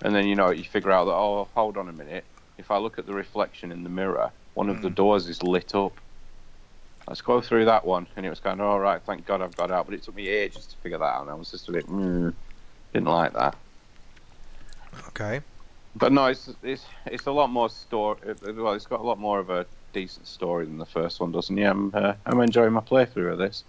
And 0.00 0.14
then 0.14 0.26
you 0.26 0.34
know 0.34 0.50
you 0.50 0.64
figure 0.64 0.90
out 0.90 1.04
that 1.04 1.12
oh, 1.12 1.48
hold 1.54 1.76
on 1.76 1.88
a 1.88 1.92
minute. 1.92 2.24
If 2.58 2.70
I 2.70 2.78
look 2.78 2.98
at 2.98 3.06
the 3.06 3.14
reflection 3.14 3.72
in 3.72 3.84
the 3.84 3.90
mirror, 3.90 4.32
one 4.54 4.70
of 4.70 4.80
the 4.82 4.90
Hmm. 4.90 4.92
doors 4.92 5.28
is 5.28 5.42
lit 5.42 5.74
up. 5.74 6.00
Let's 7.08 7.22
go 7.22 7.40
through 7.40 7.66
that 7.66 7.86
one, 7.86 8.08
and 8.16 8.26
it 8.26 8.30
was 8.30 8.40
kind 8.40 8.60
of 8.60 8.66
all 8.66 8.80
right. 8.80 9.04
Thank 9.04 9.26
God 9.26 9.42
I've 9.42 9.56
got 9.56 9.70
out, 9.72 9.86
but 9.86 9.94
it 9.94 10.02
took 10.04 10.14
me 10.14 10.28
ages 10.28 10.66
to 10.68 10.78
figure 10.78 10.98
that 10.98 11.04
out. 11.04 11.22
And 11.22 11.30
I 11.30 11.34
was 11.34 11.50
just 11.50 11.68
a 11.68 11.72
bit 11.72 11.86
mm, 11.86 12.34
didn't 12.92 13.08
like 13.08 13.34
that. 13.34 13.56
Okay. 15.08 15.42
But 15.94 16.12
no, 16.12 16.26
it's 16.26 16.50
it's 16.62 16.86
it's 17.06 17.26
a 17.26 17.32
lot 17.32 17.50
more 17.50 17.70
story. 17.70 18.34
Well, 18.42 18.74
it's 18.74 18.86
got 18.86 19.00
a 19.00 19.04
lot 19.04 19.18
more 19.18 19.40
of 19.40 19.50
a 19.50 19.66
decent 19.92 20.26
story 20.28 20.66
than 20.66 20.78
the 20.78 20.86
first 20.86 21.20
one 21.20 21.32
doesn't 21.32 21.58
it? 21.58 21.64
I'm 21.64 21.92
uh, 21.94 22.14
I'm 22.26 22.40
enjoying 22.40 22.72
my 22.74 22.80
playthrough 22.80 23.32
of 23.32 23.38
this. 23.38 23.64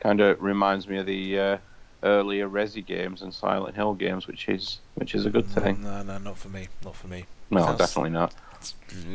Kind 0.00 0.20
of 0.20 0.40
reminds 0.40 0.88
me 0.88 0.98
of 0.98 1.06
the 1.06 1.38
uh, 1.40 1.58
earlier 2.04 2.48
Resi 2.48 2.86
games 2.86 3.22
and 3.22 3.34
Silent 3.34 3.76
Hill 3.76 3.94
games, 3.94 4.26
which 4.28 4.48
is 4.48 4.82
which 4.94 5.14
is 5.14 5.26
a 5.26 5.30
good 5.30 5.48
thing. 5.48 5.80
No, 5.80 6.02
no, 6.02 6.18
not 6.18 6.38
for 6.38 6.48
me. 6.48 6.68
Not 6.82 6.96
for 6.96 7.08
me. 7.08 7.26
No, 7.50 7.64
Sounds- 7.64 7.78
definitely 7.78 8.10
not. 8.10 8.34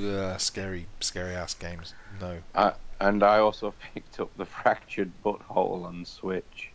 Ugh, 0.03 0.39
scary, 0.39 0.85
scary 0.99 1.33
ass 1.35 1.53
games. 1.55 1.93
No. 2.21 2.39
And 2.99 3.23
I 3.23 3.39
also 3.39 3.73
picked 3.93 4.19
up 4.19 4.29
the 4.37 4.45
Fractured 4.45 5.11
But 5.23 5.41
Whole 5.41 5.85
on 5.85 6.05
Switch, 6.05 6.69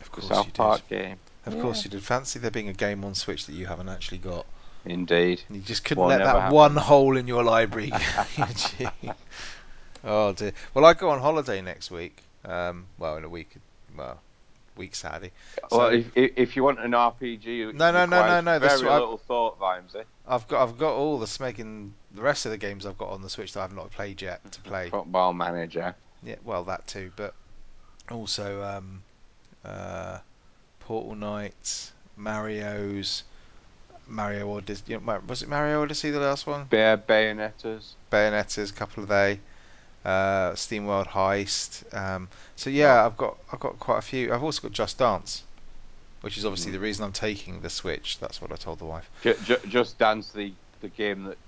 Of 0.00 0.12
course, 0.12 0.28
the 0.28 0.34
course 0.34 0.38
South 0.38 0.46
you 0.46 0.52
Park 0.52 0.88
did. 0.88 0.98
game. 1.02 1.18
Of 1.46 1.54
Yeah. 1.54 1.62
course 1.62 1.84
you 1.84 1.90
did. 1.90 2.02
Fancy 2.02 2.38
there 2.38 2.50
being 2.50 2.68
a 2.68 2.72
game 2.74 3.04
on 3.04 3.14
Switch 3.14 3.46
that 3.46 3.54
you 3.54 3.66
haven't 3.66 3.88
actually 3.88 4.18
got. 4.18 4.46
Indeed. 4.84 5.42
You 5.50 5.60
just 5.60 5.84
couldn't 5.84 6.02
Won't 6.02 6.10
let 6.18 6.24
that 6.24 6.40
happen. 6.40 6.54
one 6.54 6.76
hole 6.76 7.16
in 7.16 7.26
your 7.26 7.42
library. 7.42 7.90
oh 10.04 10.32
dear. 10.32 10.52
Well, 10.74 10.84
I 10.84 10.94
go 10.94 11.10
on 11.10 11.20
holiday 11.20 11.60
next 11.62 11.90
week. 11.90 12.22
Um, 12.44 12.86
well, 12.98 13.16
in 13.16 13.24
a 13.24 13.28
week. 13.28 13.56
Well, 13.96 14.20
week 14.76 14.94
Saturday. 14.94 15.30
well, 15.70 15.90
So- 15.90 15.96
if, 15.96 16.16
if 16.16 16.32
if 16.36 16.56
you 16.56 16.64
want 16.64 16.80
an 16.80 16.92
RPG, 16.92 17.74
No, 17.74 17.92
no, 17.92 18.06
no, 18.06 18.26
no, 18.26 18.40
no, 18.40 18.58
Very 18.58 18.78
little 18.80 19.18
thought, 19.18 19.58
Vimesy. 19.58 20.04
I've 20.26 20.46
got 20.48 20.62
I've 20.62 20.78
got 20.78 20.94
all 20.94 21.18
the 21.18 21.26
smegging 21.26 21.90
the 22.14 22.22
rest 22.22 22.46
of 22.46 22.52
the 22.52 22.58
games 22.58 22.86
I've 22.86 22.98
got 22.98 23.10
on 23.10 23.22
the 23.22 23.28
Switch 23.30 23.52
that 23.54 23.60
I've 23.60 23.74
not 23.74 23.90
played 23.90 24.22
yet 24.22 24.50
to 24.52 24.60
play. 24.60 24.90
Football 24.90 25.32
manager. 25.34 25.94
Yeah, 26.22 26.36
well 26.44 26.64
that 26.64 26.86
too, 26.86 27.12
but 27.16 27.34
also 28.10 28.62
um, 28.62 29.02
uh, 29.64 30.18
Portal 30.80 31.14
Knights, 31.14 31.92
Mario's, 32.16 33.24
Mario 34.06 34.56
Odyssey. 34.56 34.82
You 34.88 35.00
know, 35.00 35.20
was 35.26 35.42
it 35.42 35.48
Mario 35.48 35.82
Odyssey 35.82 36.10
the 36.10 36.20
last 36.20 36.46
one? 36.46 36.64
Bear 36.64 36.96
Bayonettas. 36.96 37.94
Bayonetta's, 38.10 38.70
a 38.70 38.74
couple 38.74 39.02
of 39.02 39.08
they. 39.08 39.40
Uh, 40.04 40.52
SteamWorld 40.52 41.08
Heist. 41.08 41.96
Um, 41.96 42.28
so 42.56 42.68
yeah, 42.68 43.06
I've 43.06 43.16
got 43.16 43.38
I've 43.52 43.60
got 43.60 43.78
quite 43.80 43.98
a 43.98 44.02
few. 44.02 44.32
I've 44.34 44.42
also 44.42 44.60
got 44.62 44.72
Just 44.72 44.98
Dance, 44.98 45.44
which 46.20 46.36
is 46.36 46.44
obviously 46.44 46.70
Mhm. 46.72 46.74
the 46.74 46.80
reason 46.80 47.04
I'm 47.04 47.12
taking 47.12 47.60
the 47.62 47.70
Switch. 47.70 48.18
That's 48.20 48.42
what 48.42 48.52
I 48.52 48.56
told 48.56 48.80
the 48.80 48.84
wife. 48.84 49.08
Ju- 49.22 49.36
ju- 49.44 49.60
just 49.68 49.98
dance 49.98 50.30
the 50.32 50.52
the 50.82 50.88
game 50.88 51.24
that 51.24 51.38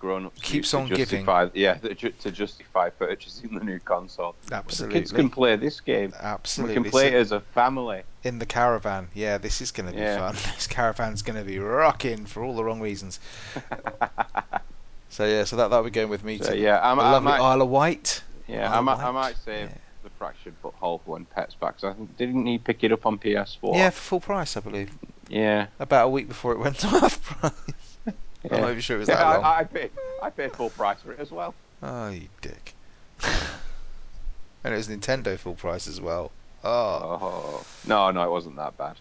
grown 0.00 0.24
ups 0.26 0.40
Keeps 0.40 0.72
on 0.74 0.88
giving. 0.88 1.26
Yeah, 1.54 1.74
to 1.74 2.30
justify 2.30 2.88
purchasing 2.90 3.54
the 3.58 3.64
new 3.64 3.78
console. 3.80 4.34
Absolutely, 4.52 4.94
The 4.94 5.00
kids 5.00 5.12
can 5.12 5.28
play 5.30 5.56
this 5.56 5.80
game. 5.80 6.12
absolutely. 6.20 6.78
We 6.78 6.82
can 6.84 6.90
play 6.90 7.10
So- 7.10 7.16
it 7.16 7.20
as 7.20 7.32
a 7.32 7.40
family. 7.40 8.02
in 8.22 8.38
the 8.38 8.46
caravan. 8.46 9.08
Yeah, 9.14 9.36
this 9.38 9.60
is 9.60 9.70
going 9.70 9.88
to 9.90 9.94
be 9.94 10.00
Yeah. 10.00 10.18
fun. 10.32 10.34
This 10.54 10.66
caravan's 10.66 11.20
going 11.22 11.38
to 11.38 11.44
be 11.44 11.58
rocking 11.58 12.24
for 12.26 12.42
all 12.42 12.56
the 12.56 12.64
wrong 12.64 12.80
reasons. 12.80 13.20
So 15.16 15.24
yeah, 15.24 15.44
so 15.44 15.56
that 15.56 15.68
that'll 15.68 15.82
be 15.82 15.90
going 15.90 16.10
with 16.10 16.22
me 16.22 16.36
So, 16.36 16.52
to 16.52 16.58
yeah, 16.58 16.78
I'm, 16.82 17.00
I 17.00 17.12
lovely 17.12 17.28
might, 17.28 17.40
Isle 17.40 17.62
of 17.62 17.68
Wight. 17.70 18.22
yeah, 18.46 18.70
I 18.70 18.82
might, 18.82 18.98
I 18.98 19.10
might 19.12 19.36
save 19.38 19.70
Yeah. 19.70 19.78
the 20.02 20.10
Fractured 20.10 20.56
But 20.62 20.74
Whole 20.74 20.98
for 20.98 21.12
when 21.12 21.24
Pets 21.24 21.54
back. 21.54 21.80
'cause 21.80 21.84
I 21.84 21.94
think 21.94 22.18
didn't 22.18 22.44
he 22.44 22.58
pick 22.58 22.84
it 22.84 22.92
up 22.92 23.06
on 23.06 23.16
PS4? 23.18 23.74
Yeah, 23.74 23.88
for 23.88 24.00
full 24.02 24.20
price, 24.20 24.58
I 24.58 24.60
believe. 24.60 24.90
yeah. 25.26 25.68
About 25.80 26.04
a 26.04 26.10
week 26.10 26.28
before 26.28 26.52
it 26.52 26.58
went 26.58 26.84
off 27.02 27.22
price. 27.22 27.98
I'm 28.06 28.60
not 28.60 28.70
even 28.72 28.80
sure 28.80 28.96
it 28.98 29.00
was 29.00 29.08
Yeah, 29.08 29.16
that 29.24 29.36
long. 29.36 29.44
I, 29.44 29.58
I 29.60 29.64
paid, 29.64 29.90
I 30.22 30.28
paid 30.28 30.52
full 30.52 30.68
price 30.68 31.00
for 31.00 31.12
it 31.12 31.18
as 31.18 31.32
well. 31.32 31.54
Oh, 31.82 32.10
you 32.10 32.28
dick. 32.42 32.74
and 33.24 34.74
it 34.74 34.76
was 34.76 34.88
Nintendo 34.88 35.38
full 35.38 35.54
price 35.54 35.86
as 35.88 35.98
well. 35.98 36.32
Oh, 36.62 37.18
Oh 37.22 37.66
no, 37.86 38.10
no, 38.10 38.22
it 38.22 38.30
wasn't 38.30 38.56
that 38.56 38.76
bad. 38.76 38.98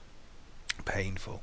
painful. 0.85 1.41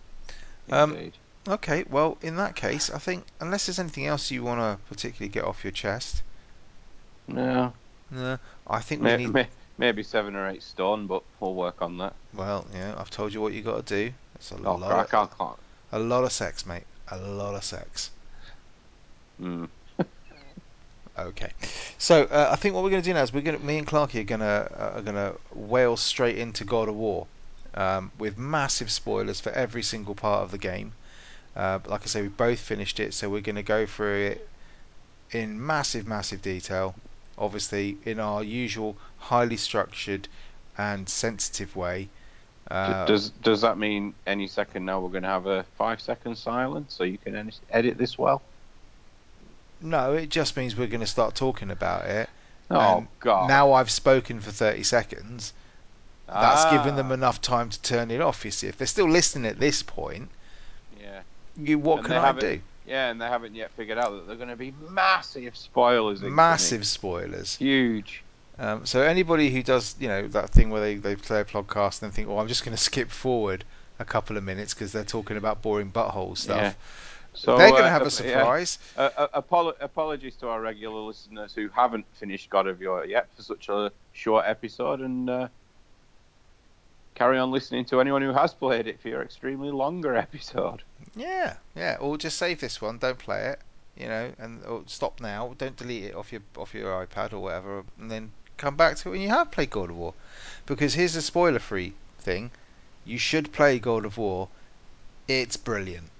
Um, 0.70 0.94
Indeed. 0.94 1.18
Okay, 1.46 1.84
well, 1.88 2.18
in 2.20 2.34
that 2.36 2.56
case, 2.56 2.90
I 2.90 2.98
think 2.98 3.26
unless 3.38 3.66
there's 3.66 3.78
anything 3.78 4.06
else 4.06 4.32
you 4.32 4.42
want 4.42 4.60
to 4.60 4.84
particularly 4.88 5.28
get 5.28 5.44
off 5.44 5.62
your 5.62 5.70
chest, 5.70 6.24
no, 7.26 7.74
no, 8.10 8.38
I 8.66 8.80
think 8.80 9.02
we 9.02 9.10
may, 9.10 9.16
need. 9.16 9.32
may, 9.32 9.48
maybe 9.78 10.02
seven 10.02 10.36
or 10.36 10.48
eight 10.48 10.62
stone, 10.62 11.06
but 11.06 11.24
we'll 11.40 11.54
work 11.54 11.82
on 11.82 11.98
that. 11.98 12.16
Well, 12.34 12.66
yeah, 12.74 12.94
I've 12.98 13.10
told 13.10 13.32
you 13.32 13.40
what 13.40 13.54
you 13.54 13.62
got 13.62 13.86
to 13.86 14.08
do. 14.08 14.14
It's 14.34 14.50
a 14.50 14.56
Oh, 14.64 14.74
lot, 14.74 14.98
I 14.98 15.02
of, 15.02 15.08
can't, 15.08 15.30
can't. 15.38 15.58
a 15.92 15.98
lot 15.98 16.24
of 16.24 16.32
sex, 16.32 16.66
mate. 16.66 16.86
A 17.08 17.18
lot 17.18 17.54
of 17.54 17.64
sex. 17.64 18.10
Mm. 19.40 19.68
Okay, 21.18 21.52
so 21.98 22.24
uh, 22.24 22.48
I 22.52 22.56
think 22.56 22.74
what 22.74 22.82
we're 22.82 22.90
going 22.90 23.02
to 23.02 23.08
do 23.08 23.12
now 23.12 23.22
is 23.22 23.32
we're 23.34 23.42
going 23.42 23.64
me 23.64 23.76
and 23.78 23.86
Clarky 23.86 24.20
are 24.20 24.24
going 24.24 24.40
to 24.40 24.46
uh, 24.46 24.92
are 24.96 25.02
going 25.02 25.14
to 25.16 25.38
whale 25.52 25.96
straight 25.96 26.38
into 26.38 26.64
God 26.64 26.88
of 26.88 26.94
War, 26.96 27.26
um, 27.74 28.12
with 28.18 28.38
massive 28.38 28.90
spoilers 28.90 29.38
for 29.38 29.50
every 29.52 29.82
single 29.82 30.14
part 30.14 30.42
of 30.42 30.50
the 30.50 30.58
game. 30.58 30.94
Uh, 31.56 31.78
but 31.78 31.90
like 31.90 32.02
I 32.04 32.06
say, 32.06 32.22
we 32.22 32.28
both 32.28 32.60
finished 32.60 33.00
it, 33.00 33.14
so 33.14 33.28
we're 33.30 33.40
going 33.42 33.56
to 33.56 33.62
go 33.62 33.86
through 33.86 34.26
it 34.26 34.50
in 35.30 35.64
massive, 35.64 36.06
massive 36.06 36.42
detail. 36.42 36.96
Obviously, 37.38 38.00
in 38.04 38.20
our 38.20 38.42
usual 38.44 38.98
highly 39.16 39.56
structured 39.58 40.28
and 40.78 41.08
sensitive 41.08 41.76
way. 41.76 42.10
Uh, 42.70 43.04
does 43.04 43.30
does 43.30 43.60
that 43.60 43.78
mean 43.78 44.14
any 44.26 44.46
second 44.46 44.84
now 44.84 45.00
we're 45.00 45.10
going 45.10 45.22
to 45.22 45.28
have 45.28 45.46
a 45.46 45.64
five 45.76 46.00
second 46.00 46.36
silence 46.36 46.94
so 46.94 47.04
you 47.04 47.18
can 47.18 47.50
edit 47.70 47.98
this 47.98 48.18
well? 48.18 48.42
no, 49.80 50.14
it 50.14 50.28
just 50.30 50.56
means 50.56 50.76
we're 50.76 50.86
going 50.86 51.00
to 51.00 51.06
start 51.06 51.34
talking 51.34 51.70
about 51.70 52.06
it. 52.06 52.30
Oh 52.70 53.02
And 53.02 53.08
God! 53.20 53.54
Now 53.54 53.72
I've 53.72 53.90
spoken 53.90 54.40
for 54.40 54.50
30 54.50 54.82
seconds. 54.82 55.52
That's 56.34 56.64
given 56.64 56.96
them 56.96 57.10
Ah, 57.10 57.12
enough 57.12 57.40
time 57.40 57.70
to 57.70 57.82
turn 57.82 58.10
it 58.10 58.20
off. 58.20 58.44
You 58.44 58.50
see, 58.52 58.68
if 58.68 58.78
they're 58.78 58.86
still 58.86 59.08
listening 59.10 59.50
at 59.50 59.60
this 59.60 59.82
point, 59.82 60.32
you 61.56 61.78
what 61.78 61.98
And 61.98 62.06
can 62.06 62.16
I 62.16 62.32
do? 62.32 62.60
yeah, 62.86 63.10
and 63.10 63.20
they 63.20 63.26
haven't 63.26 63.54
yet 63.54 63.70
figured 63.72 63.98
out 63.98 64.10
that 64.10 64.26
they're 64.26 64.36
going 64.36 64.48
to 64.48 64.56
be 64.56 64.72
massive 64.90 65.56
spoilers. 65.56 66.20
Massive 66.22 66.86
spoilers. 66.86 67.56
huge. 67.56 68.22
Um, 68.58 68.84
so 68.84 69.00
anybody 69.00 69.50
who 69.50 69.62
does, 69.62 69.96
you 69.98 70.08
know, 70.08 70.28
that 70.28 70.50
thing 70.50 70.70
where 70.70 70.80
they, 70.80 70.96
they 70.96 71.16
play 71.16 71.40
a 71.40 71.44
podcast 71.44 72.02
and 72.02 72.12
think, 72.12 72.28
"Oh, 72.28 72.38
I'm 72.38 72.48
just 72.48 72.64
going 72.64 72.76
to 72.76 72.82
skip 72.82 73.10
forward 73.10 73.64
a 73.98 74.04
couple 74.04 74.36
of 74.36 74.44
minutes 74.44 74.74
because 74.74 74.92
they're 74.92 75.04
talking 75.04 75.36
about 75.36 75.62
boring 75.62 75.90
butthole 75.90 76.36
stuff," 76.36 76.56
Yeah. 76.56 76.72
So 77.34 77.56
they're 77.56 77.70
going 77.70 77.82
to 77.82 77.88
uh, 77.88 77.90
have 77.90 78.02
a 78.02 78.10
surprise. 78.10 78.78
Yeah, 78.94 79.04
uh, 79.16 79.26
uh, 79.32 79.42
apolo- 79.42 79.74
apologies 79.80 80.36
to 80.36 80.48
our 80.48 80.60
regular 80.60 81.00
listeners 81.00 81.54
who 81.54 81.68
haven't 81.68 82.04
finished 82.12 82.50
God 82.50 82.66
of 82.66 82.78
War 82.78 83.06
yet 83.06 83.28
for 83.34 83.42
such 83.42 83.70
a 83.70 83.90
short 84.12 84.44
episode, 84.46 85.00
and 85.00 85.30
uh, 85.30 85.48
carry 87.14 87.38
on 87.38 87.50
listening 87.50 87.84
to 87.86 88.00
anyone 88.00 88.22
who 88.22 88.32
has 88.32 88.54
played 88.54 88.86
it 88.86 89.00
for 89.00 89.08
your 89.08 89.22
extremely 89.22 89.70
longer 89.70 90.14
episode. 90.26 90.82
Yeah, 91.14 91.56
yeah. 91.76 91.96
Or 92.00 92.16
just 92.16 92.38
save 92.38 92.60
this 92.60 92.80
one, 92.80 92.98
don't 92.98 93.18
play 93.18 93.46
it, 93.46 93.60
you 93.96 94.08
know, 94.08 94.32
and 94.38 94.64
or 94.64 94.82
stop 94.86 95.20
now. 95.20 95.54
Don't 95.58 95.76
delete 95.76 96.04
it 96.04 96.14
off 96.14 96.32
your 96.32 96.42
off 96.56 96.74
your 96.74 97.06
iPad 97.06 97.32
or 97.32 97.40
whatever, 97.40 97.84
and 97.98 98.10
then 98.10 98.32
come 98.56 98.76
back 98.76 98.96
to 98.96 99.08
it 99.08 99.12
when 99.12 99.20
you 99.20 99.28
have 99.28 99.50
played 99.50 99.70
God 99.70 99.90
of 99.90 99.96
War. 99.96 100.14
Because 100.66 100.94
here's 100.94 101.16
a 101.16 101.22
spoiler-free 101.22 101.92
thing: 102.18 102.50
you 103.04 103.18
should 103.18 103.52
play 103.52 103.78
God 103.78 104.04
of 104.04 104.16
War. 104.16 104.48
It's 105.28 105.56
brilliant. 105.56 106.10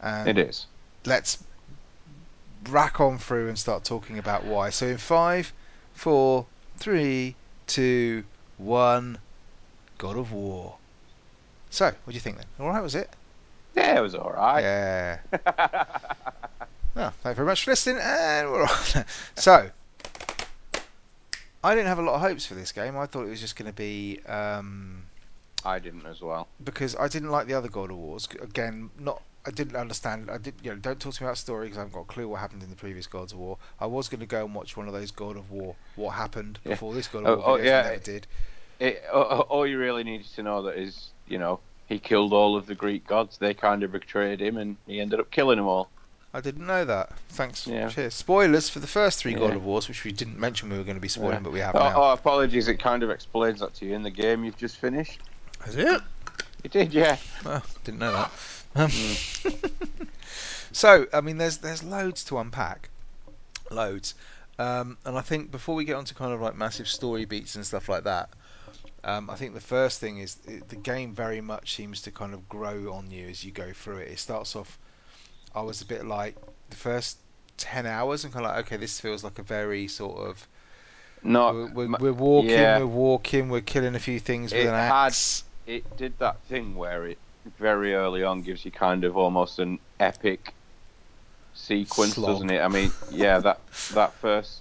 And 0.00 0.28
it 0.28 0.38
is. 0.38 0.66
let's 1.04 1.42
rack 2.68 3.00
on 3.00 3.18
through 3.18 3.48
and 3.48 3.58
start 3.58 3.84
talking 3.84 4.18
about 4.18 4.44
why. 4.44 4.70
So 4.70 4.86
in 4.86 4.98
five, 4.98 5.52
four, 5.94 6.46
three, 6.76 7.36
two, 7.66 8.24
one, 8.58 9.18
God 10.04 10.18
of 10.18 10.32
War. 10.32 10.76
So, 11.70 11.86
what 11.86 11.94
do 12.08 12.12
you 12.12 12.20
think 12.20 12.36
then? 12.36 12.44
All 12.60 12.68
right, 12.68 12.82
was 12.82 12.94
it? 12.94 13.08
Yeah, 13.74 13.96
it 13.96 14.02
was 14.02 14.14
all 14.14 14.30
right. 14.30 14.60
Yeah. 14.60 15.18
Well, 16.94 17.10
thank 17.24 17.32
you 17.32 17.36
very 17.38 17.46
much 17.48 17.64
for 17.64 17.72
listening, 17.72 18.00
and 18.00 18.52
we're 18.52 18.62
on. 18.62 19.04
so, 19.34 19.68
I 21.64 21.74
didn't 21.74 21.88
have 21.88 21.98
a 21.98 22.02
lot 22.02 22.14
of 22.14 22.20
hopes 22.20 22.46
for 22.46 22.54
this 22.54 22.70
game. 22.70 22.96
I 22.96 23.06
thought 23.06 23.22
it 23.24 23.30
was 23.30 23.40
just 23.40 23.56
going 23.56 23.68
to 23.68 23.74
be 23.76 24.20
um, 24.28 25.02
I 25.64 25.80
didn't 25.80 26.06
as 26.06 26.20
well. 26.20 26.46
because 26.62 26.94
I 26.94 27.08
didn't 27.08 27.30
like 27.30 27.48
the 27.48 27.54
other 27.54 27.66
God 27.68 27.90
of 27.90 27.96
Wars. 27.96 28.28
Again, 28.40 28.90
not 28.96 29.20
I 29.44 29.50
didn't 29.50 29.74
understand. 29.74 30.30
I 30.30 30.38
did, 30.38 30.54
you 30.62 30.70
know, 30.70 30.76
don't 30.76 31.00
talk 31.00 31.14
to 31.14 31.22
me 31.24 31.26
about 31.26 31.36
story 31.38 31.66
because 31.66 31.78
I 31.78 31.80
haven't 31.80 31.94
got 31.94 32.02
a 32.02 32.04
clue 32.04 32.28
what 32.28 32.38
happened 32.38 32.62
in 32.62 32.70
the 32.70 32.76
previous 32.76 33.08
Gods 33.08 33.32
of 33.32 33.38
War. 33.40 33.58
I 33.80 33.86
was 33.86 34.08
going 34.08 34.20
to 34.20 34.26
go 34.26 34.44
and 34.44 34.54
watch 34.54 34.76
one 34.76 34.86
of 34.86 34.92
those 34.94 35.10
God 35.10 35.36
of 35.36 35.50
War, 35.50 35.74
what 35.96 36.10
happened 36.12 36.60
Yeah. 36.64 36.72
before 36.74 36.94
this 36.94 37.08
God 37.08 37.24
Oh, 37.26 37.32
of 37.32 37.38
War 37.40 37.48
oh, 37.48 37.58
videos. 37.58 37.64
yeah. 37.64 37.80
I 37.80 37.82
never 37.90 37.96
did. 38.04 38.26
It, 38.80 39.02
all, 39.12 39.66
you 39.66 39.78
really 39.78 40.04
needed 40.04 40.26
to 40.34 40.42
know 40.42 40.62
that 40.62 40.76
is, 40.76 41.10
you 41.26 41.38
know, 41.38 41.60
he 41.86 41.98
killed 41.98 42.32
all 42.32 42.56
of 42.56 42.66
the 42.66 42.74
Greek 42.74 43.06
gods. 43.06 43.38
They 43.38 43.54
kind 43.54 43.82
of 43.82 43.92
betrayed 43.92 44.40
him, 44.40 44.56
and 44.56 44.76
he 44.86 45.00
ended 45.00 45.20
up 45.20 45.30
killing 45.30 45.58
them 45.58 45.66
all. 45.66 45.90
I 46.32 46.40
didn't 46.40 46.66
know 46.66 46.84
that. 46.84 47.16
Thanks. 47.28 47.66
Yeah. 47.66 47.88
Cheers. 47.88 48.14
Spoilers 48.14 48.68
for 48.68 48.80
the 48.80 48.86
first 48.88 49.20
three 49.20 49.34
God 49.34 49.50
Yeah. 49.50 49.56
of 49.56 49.64
Wars, 49.64 49.86
which 49.88 50.02
we 50.02 50.10
didn't 50.10 50.38
mention 50.38 50.68
we 50.68 50.76
were 50.76 50.82
going 50.84 50.96
to 50.96 51.00
be 51.00 51.06
spoiling, 51.08 51.34
Yeah. 51.34 51.40
but 51.40 51.52
we 51.52 51.60
have 51.60 51.76
Oh, 51.76 51.78
now. 51.78 51.92
oh, 51.96 52.12
apologies. 52.12 52.66
It 52.66 52.78
kind 52.80 53.02
of 53.04 53.10
explains 53.10 53.60
that 53.60 53.74
to 53.74 53.86
you 53.86 53.94
in 53.94 54.02
the 54.02 54.10
game 54.10 54.44
you've 54.44 54.56
just 54.56 54.78
finished. 54.78 55.20
Is 55.66 55.76
it? 55.76 56.00
It 56.64 56.72
did, 56.72 56.92
yeah. 56.92 57.16
Oh, 57.46 57.62
didn't 57.84 58.00
know 58.00 58.12
that. 58.12 58.32
Um, 58.74 58.90
so, 60.72 61.06
I 61.12 61.20
mean, 61.20 61.38
there's 61.38 61.58
there's 61.58 61.82
loads 61.84 62.24
to 62.24 62.38
unpack, 62.38 62.88
loads, 63.70 64.14
um, 64.58 64.98
and 65.04 65.16
I 65.16 65.20
think 65.20 65.50
before 65.50 65.74
we 65.74 65.84
get 65.84 65.94
onto 65.96 66.14
kind 66.14 66.32
of 66.32 66.40
like 66.40 66.56
massive 66.56 66.88
story 66.88 67.24
beats 67.24 67.54
and 67.54 67.64
stuff 67.64 67.88
like 67.88 68.04
that, 68.04 68.30
um, 69.04 69.28
I 69.30 69.34
think 69.36 69.54
the 69.54 69.60
first 69.60 70.00
thing 70.00 70.18
is 70.18 70.36
the 70.68 70.76
game 70.76 71.14
very 71.14 71.40
much 71.40 71.74
seems 71.74 72.02
to 72.02 72.10
kind 72.10 72.34
of 72.34 72.48
grow 72.48 72.92
on 72.92 73.10
you 73.10 73.28
as 73.28 73.44
you 73.44 73.52
go 73.52 73.72
through 73.72 73.98
it. 73.98 74.08
It 74.08 74.18
starts 74.18 74.56
off, 74.56 74.78
I 75.54 75.62
was 75.62 75.82
a 75.82 75.86
bit 75.86 76.04
like 76.06 76.36
the 76.70 76.76
first 76.76 77.18
ten 77.56 77.86
hours, 77.86 78.24
and 78.24 78.32
kind 78.32 78.46
of 78.46 78.52
like, 78.56 78.66
okay, 78.66 78.76
this 78.78 78.98
feels 79.00 79.22
like 79.22 79.38
a 79.38 79.42
very 79.42 79.86
sort 79.88 80.18
of 80.28 80.48
No, 81.22 81.70
we're, 81.74 81.86
we're, 81.86 81.96
we're 82.00 82.12
walking, 82.12 82.50
yeah. 82.50 82.78
we're 82.78 82.86
walking, 82.86 83.48
we're 83.48 83.60
killing 83.60 83.94
a 83.94 84.00
few 84.00 84.18
things 84.18 84.52
with 84.52 84.62
It 84.62 84.68
an 84.68 84.74
had- 84.74 85.14
it 85.66 85.96
did 85.96 86.18
that 86.18 86.42
thing 86.42 86.74
where 86.76 87.06
it 87.06 87.18
very 87.58 87.94
early 87.94 88.22
on 88.24 88.42
gives 88.42 88.64
you 88.64 88.70
kind 88.70 89.04
of 89.04 89.16
almost 89.16 89.58
an 89.58 89.78
epic 90.00 90.52
sequence, 91.54 92.14
Slog. 92.14 92.30
doesn't 92.32 92.50
it? 92.50 92.60
I 92.60 92.68
mean, 92.68 92.90
yeah, 93.10 93.38
that 93.38 93.60
that 93.94 94.12
first 94.14 94.60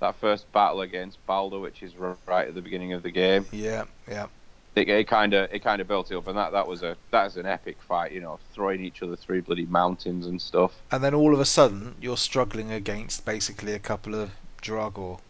that 0.00 0.16
first 0.16 0.50
battle 0.52 0.80
against 0.80 1.24
Baldur, 1.26 1.60
which 1.60 1.82
is 1.82 1.94
right 1.96 2.48
at 2.48 2.54
the 2.54 2.62
beginning 2.62 2.92
of 2.92 3.02
the 3.02 3.10
game, 3.10 3.46
Yeah, 3.52 3.84
yeah. 4.08 4.26
it, 4.74 5.06
kind 5.08 5.34
of 5.34 5.52
it 5.52 5.60
kind 5.60 5.80
of 5.80 5.88
built 5.88 6.10
it 6.10 6.16
up, 6.16 6.26
and 6.26 6.36
that 6.36 6.52
that 6.52 6.66
was 6.66 6.82
a 6.82 6.96
that 7.10 7.24
was 7.24 7.36
an 7.36 7.46
epic 7.46 7.76
fight. 7.86 8.12
You 8.12 8.20
know, 8.20 8.38
throwing 8.54 8.82
each 8.84 9.02
other 9.02 9.16
through 9.16 9.42
bloody 9.42 9.66
mountains 9.66 10.26
and 10.26 10.40
stuff. 10.40 10.72
And 10.90 11.04
then 11.04 11.14
all 11.14 11.34
of 11.34 11.40
a 11.40 11.44
sudden, 11.44 11.94
you're 12.00 12.16
struggling 12.16 12.72
against 12.72 13.24
basically 13.24 13.74
a 13.74 13.78
couple 13.78 14.14
of 14.14 14.30
Dragor, 14.62 15.20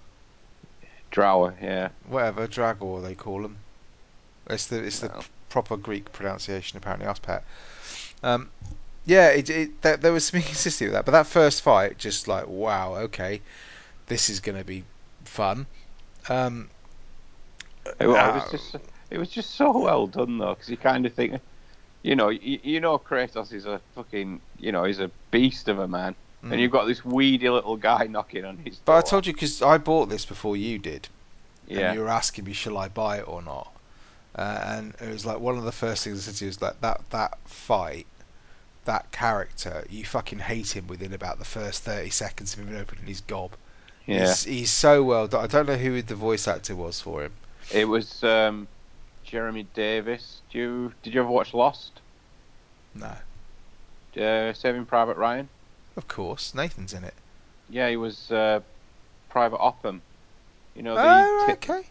Drower, 1.13 1.55
yeah. 1.61 1.89
whatever 2.09 2.47
Dragor 2.47 3.03
they 3.03 3.15
call 3.15 3.43
them. 3.43 3.57
It's 4.49 4.67
the 4.67 4.83
it's 4.85 5.01
the 5.01 5.25
proper 5.49 5.77
Greek 5.77 6.13
pronunciation 6.13 6.77
apparently. 6.79 7.07
Us 7.07 7.19
pet. 7.19 7.45
Um, 8.23 8.51
yeah, 9.07 9.29
it, 9.29 9.51
it 9.51 9.83
there, 9.83 9.97
there 9.97 10.13
was 10.13 10.27
some 10.27 10.41
consistency 10.41 10.85
with 10.87 10.93
that, 10.95 11.05
but 11.05 11.13
that 11.13 11.27
first 11.27 11.63
fight, 11.63 11.99
just 11.99 12.29
like 12.29 12.47
wow, 12.47 12.95
okay, 12.97 13.41
this 14.11 14.29
is 14.29 14.41
gonna 14.41 14.65
be 14.65 14.85
fun. 15.25 15.67
Um, 16.29 16.69
It, 17.87 17.97
it 18.01 18.09
uh, 18.09 18.35
was 18.35 18.51
just 18.51 18.77
it 19.11 19.19
was 19.19 19.31
just 19.31 19.55
so 19.55 19.79
well 19.79 20.07
done 20.07 20.37
though, 20.39 20.55
because 20.55 20.69
you 20.69 20.77
kind 20.77 21.07
of 21.07 21.15
think, 21.15 21.41
you 22.03 22.15
know, 22.15 22.29
you, 22.29 22.61
you 22.63 22.81
know, 22.81 22.99
Kratos 22.99 23.53
is 23.53 23.67
a 23.67 23.81
fucking, 23.95 24.41
you 24.59 24.71
know, 24.71 24.85
he's 24.85 25.01
a 25.01 25.11
beast 25.31 25.69
of 25.69 25.79
a 25.79 25.89
man, 25.89 26.15
mm. 26.45 26.53
and 26.53 26.61
you've 26.61 26.71
got 26.71 26.87
this 26.87 27.05
weedy 27.05 27.49
little 27.49 27.77
guy 27.77 28.07
knocking 28.07 28.45
on 28.45 28.59
his 28.59 28.77
But 28.77 28.93
door. 28.93 28.99
I 28.99 29.03
told 29.03 29.27
you 29.27 29.33
because 29.33 29.63
I 29.63 29.79
bought 29.79 30.11
this 30.11 30.27
before 30.27 30.57
you 30.57 30.79
did, 30.79 31.09
yeah, 31.67 31.79
and 31.79 31.95
you 31.95 32.05
were 32.05 32.11
asking 32.11 32.45
me, 32.45 32.53
shall 32.53 32.77
I 32.77 32.89
buy 32.89 33.19
it 33.19 33.29
or 33.29 33.43
not? 33.43 33.73
Uh, 34.35 34.61
and 34.65 34.95
it 35.01 35.11
was 35.11 35.25
like 35.25 35.41
one 35.41 35.57
of 35.59 35.65
the 35.65 35.73
first 35.73 36.05
things 36.05 36.19
I 36.19 36.23
said 36.31 36.37
to 36.39 36.45
you 36.45 36.49
was 36.51 36.61
like 36.61 36.81
that 36.83 37.01
that 37.11 37.39
fight, 37.49 38.07
that 38.85 39.11
character, 39.11 39.85
you 39.89 40.05
fucking 40.05 40.39
hate 40.39 40.77
him 40.77 40.87
within 40.87 41.15
about 41.15 41.39
the 41.39 41.45
first 41.45 41.83
thirty 41.83 42.11
seconds 42.11 42.55
of 42.55 42.61
him 42.61 42.77
opening 42.77 43.07
his 43.07 43.23
gob. 43.23 43.53
Yeah. 44.07 44.27
He's 44.27 44.45
he's 44.45 44.71
so 44.71 45.03
well 45.03 45.27
done. 45.29 45.45
I 45.45 45.47
don't 45.47 45.67
know 45.67 45.77
who 45.77 46.03
the 46.03 46.15
voice 46.15 46.49
actor 46.49 46.75
was 46.75 47.01
for 47.01 47.23
him. 47.23 47.33
It 47.73 47.87
was 47.87 48.25
um, 48.25 48.67
Jeremy 49.25 49.65
Davies. 49.75 50.41
Do 50.51 50.59
you 50.59 50.93
did 51.03 51.15
you 51.15 51.21
ever 51.21 51.31
watch 51.31 51.55
Lost? 51.55 52.01
No, 52.95 53.13
Uh, 54.21 54.53
Saving 54.53 54.85
Private 54.85 55.17
Ryan. 55.17 55.49
of 55.97 56.09
course 56.09 56.55
Nathan's 56.55 56.93
in 56.93 57.05
it. 57.05 57.15
Yeah, 57.69 57.89
he 57.89 57.97
was 57.97 58.31
uh, 58.33 58.61
Private 59.29 59.61
Upham. 59.61 60.03
You 60.75 60.83
know 60.83 60.95
the 60.97 61.03
oh, 61.05 61.45
ti- 61.47 61.53
okay. 61.53 61.83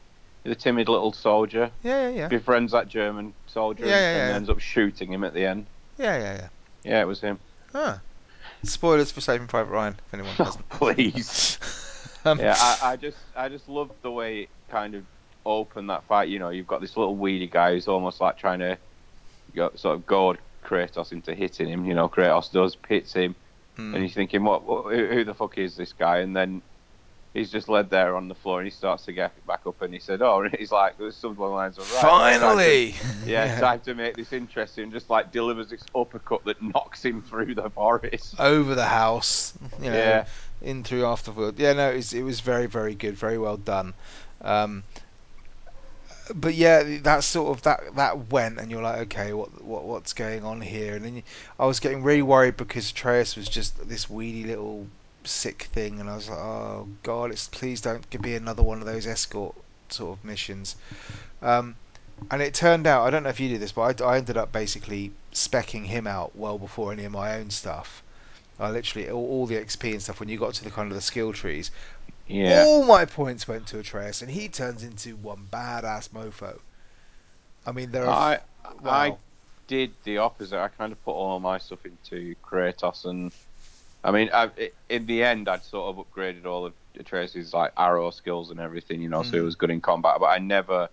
the 0.44 0.56
timid 0.56 0.90
little 0.90 1.14
soldier 1.14 1.72
Yeah, 1.84 2.10
yeah, 2.10 2.16
yeah, 2.18 2.28
befriends 2.28 2.74
that 2.74 2.90
German 2.90 3.34
soldier 3.48 3.86
Yeah, 3.86 3.92
yeah, 4.00 4.20
and 4.24 4.30
yeah. 4.30 4.36
ends 4.36 4.50
up 4.50 4.60
shooting 4.60 5.14
him 5.14 5.24
at 5.24 5.34
the 5.34 5.46
end. 5.46 5.68
yeah, 5.98 6.18
yeah, 6.18 6.34
yeah. 6.36 6.48
Yeah, 6.84 7.02
it 7.02 7.08
was 7.08 7.22
him. 7.22 7.40
Ah, 7.74 8.02
spoilers 8.64 9.12
for 9.12 9.22
Saving 9.22 9.48
Private 9.48 9.72
Ryan 9.72 9.96
if 10.08 10.14
anyone 10.14 10.34
hasn't. 10.38 10.68
Please. 10.70 11.60
um, 12.32 12.40
yeah, 12.40 12.56
I, 12.58 12.92
I 12.92 12.96
just 12.96 13.18
I 13.36 13.50
just 13.50 13.70
love 13.70 13.92
the 14.02 14.12
way 14.12 14.42
it 14.42 14.50
kind 14.70 14.96
of 14.96 15.04
opened 15.46 15.90
that 15.90 16.04
fight. 16.04 16.30
You 16.30 16.40
know, 16.40 16.50
you've 16.50 16.68
got 16.68 16.82
this 16.82 16.98
little 16.98 17.16
weedy 17.16 17.48
guy 17.48 17.74
who's 17.74 17.88
almost 17.88 18.22
like 18.22 18.38
trying 18.38 18.60
to 18.60 18.78
go, 19.56 19.72
sort 19.76 19.96
of 19.96 20.06
goad 20.06 20.38
Kratos 20.64 21.12
into 21.12 21.34
hitting 21.34 21.68
him. 21.68 21.86
You 21.86 21.94
know, 21.94 22.10
Kratos 22.10 22.52
does 22.52 22.78
hits 22.88 23.14
him, 23.14 23.36
hmm. 23.76 23.94
and 23.94 24.04
you're 24.04 24.14
thinking, 24.14 24.44
what, 24.44 24.64
what 24.64 24.94
who, 24.94 25.24
the 25.24 25.34
fuck 25.34 25.58
is 25.58 25.76
this 25.76 25.94
guy? 25.94 26.20
And 26.20 26.36
then 26.36 26.62
he's 27.34 27.52
just 27.52 27.70
led 27.70 27.90
there 27.90 28.16
on 28.16 28.28
the 28.28 28.36
floor, 28.36 28.60
and 28.60 28.68
he 28.68 28.72
starts 28.72 29.06
to 29.06 29.14
get 29.14 29.32
back 29.48 29.62
up, 29.66 29.82
and 29.82 29.94
he 29.94 30.00
said, 30.00 30.22
oh, 30.22 30.42
and 30.44 30.56
he's 30.56 30.72
like, 30.72 30.98
there's 30.98 31.16
some 31.16 31.38
lines 31.38 31.78
of 31.78 31.92
right. 31.94 32.02
time 32.02 32.34
to- 32.34 32.40
Finally, 32.40 32.96
yeah, 33.26 33.60
time 33.62 33.80
to 33.82 33.94
make 33.94 34.16
this 34.16 34.34
interesting. 34.34 34.92
Just 34.92 35.10
like 35.10 35.32
delivers 35.32 35.70
this 35.70 35.84
uppercut 35.96 36.44
that 36.46 36.62
knocks 36.62 37.04
him 37.04 37.22
through 37.22 37.56
the 37.56 37.70
forest. 37.70 38.40
over 38.40 38.76
the 38.76 38.86
house, 38.86 39.54
you 39.80 39.90
know, 39.90 39.98
Yeah. 39.98 40.26
In 40.62 40.84
through 40.84 41.06
afterward. 41.06 41.60
Yeah, 41.60 41.74
no, 41.74 41.92
it 41.92 41.96
was, 41.98 42.14
it 42.14 42.24
was 42.24 42.40
very, 42.40 42.66
very 42.66 42.96
good, 42.96 43.16
very 43.16 43.38
well 43.38 43.58
done. 43.58 43.94
Um, 44.42 44.84
but 46.34 46.54
yeah, 46.54 46.84
that 47.02 47.24
sort 47.24 47.58
of 47.58 47.64
that 47.64 47.96
that 47.96 48.32
went, 48.32 48.60
and 48.60 48.70
you're 48.70 48.82
like, 48.82 49.00
okay, 49.00 49.34
what 49.34 49.64
what 49.64 49.86
what's 49.86 50.14
going 50.14 50.44
on 50.44 50.62
here? 50.62 50.96
And 50.96 51.04
then 51.06 51.16
you, 51.18 51.24
I 51.60 51.66
was 51.66 51.80
getting 51.80 52.04
really 52.04 52.22
worried 52.22 52.58
because 52.58 52.92
Atreus 52.92 53.36
was 53.36 53.50
just 53.50 53.90
this 53.90 54.10
weedy 54.10 54.44
little 54.44 54.88
sick 55.24 55.64
thing, 55.74 56.00
and 56.00 56.10
I 56.10 56.16
was 56.16 56.30
like, 56.30 56.40
oh 56.40 56.88
god, 57.04 57.32
it's 57.32 57.48
please 57.48 57.82
don't 57.82 58.22
be 58.22 58.36
another 58.36 58.62
one 58.64 58.80
of 58.80 58.86
those 58.86 59.08
escort 59.08 59.56
sort 59.90 60.20
of 60.20 60.26
missions. 60.26 60.76
Um, 61.42 61.76
and 62.30 62.42
it 62.42 62.54
turned 62.54 62.86
out, 62.86 63.08
I 63.08 63.10
don't 63.10 63.24
know 63.24 63.30
if 63.30 63.40
you 63.40 63.50
did 63.50 63.62
this, 63.62 63.72
but 63.72 64.02
I, 64.02 64.06
I 64.06 64.18
ended 64.18 64.38
up 64.38 64.52
basically 64.52 65.12
specking 65.34 65.86
him 65.86 66.06
out 66.06 66.36
well 66.36 66.58
before 66.58 66.92
any 66.92 67.06
of 67.06 67.12
my 67.12 67.38
own 67.38 67.50
stuff. 67.50 68.04
I 68.60 68.70
literally 68.72 69.10
all, 69.10 69.26
all 69.28 69.46
the 69.48 69.58
XP 69.58 69.94
and 69.94 70.02
stuff. 70.02 70.20
When 70.20 70.30
you 70.30 70.38
got 70.38 70.54
to 70.56 70.64
the 70.64 70.72
kind 70.72 70.92
of 70.92 70.96
the 70.96 71.02
skill 71.02 71.34
trees, 71.34 71.72
Yeah. 72.28 72.64
all 72.66 72.84
my 72.86 73.06
points 73.06 73.48
went 73.48 73.68
to 73.68 73.80
Atreus, 73.80 74.22
and 74.22 74.32
he 74.32 74.50
turns 74.50 74.84
into 74.84 75.16
one 75.16 75.48
badass 75.52 76.10
mofo. 76.10 76.60
I 77.66 77.72
mean, 77.72 77.92
there 77.92 78.06
are 78.06 78.12
I, 78.12 78.40
wow. 78.82 79.20
did 79.68 79.96
the 80.04 80.18
opposite. 80.20 80.60
I 80.60 80.68
kind 80.70 80.92
of 80.92 81.04
put 81.04 81.12
all 81.12 81.40
my 81.40 81.58
stuff 81.58 81.86
into 81.86 82.36
Kratos, 82.44 83.06
and 83.06 83.32
I 84.04 84.12
mean, 84.12 84.30
I, 84.34 84.52
in 84.90 85.06
the 85.06 85.24
end, 85.24 85.50
I'd 85.50 85.64
sort 85.66 85.96
of 85.98 86.06
upgraded 86.06 86.46
all 86.46 86.66
of 86.68 86.74
Atreus's 87.00 87.54
like 87.54 87.74
arrow 87.78 88.12
skills 88.12 88.52
and 88.52 88.60
everything, 88.60 89.02
you 89.02 89.10
know, 89.10 89.24
so 89.24 89.38
he 89.38 89.42
Mm. 89.42 89.44
was 89.44 89.56
good 89.56 89.72
in 89.72 89.82
combat. 89.82 90.18
But 90.20 90.28
I 90.28 90.40
never 90.40 90.90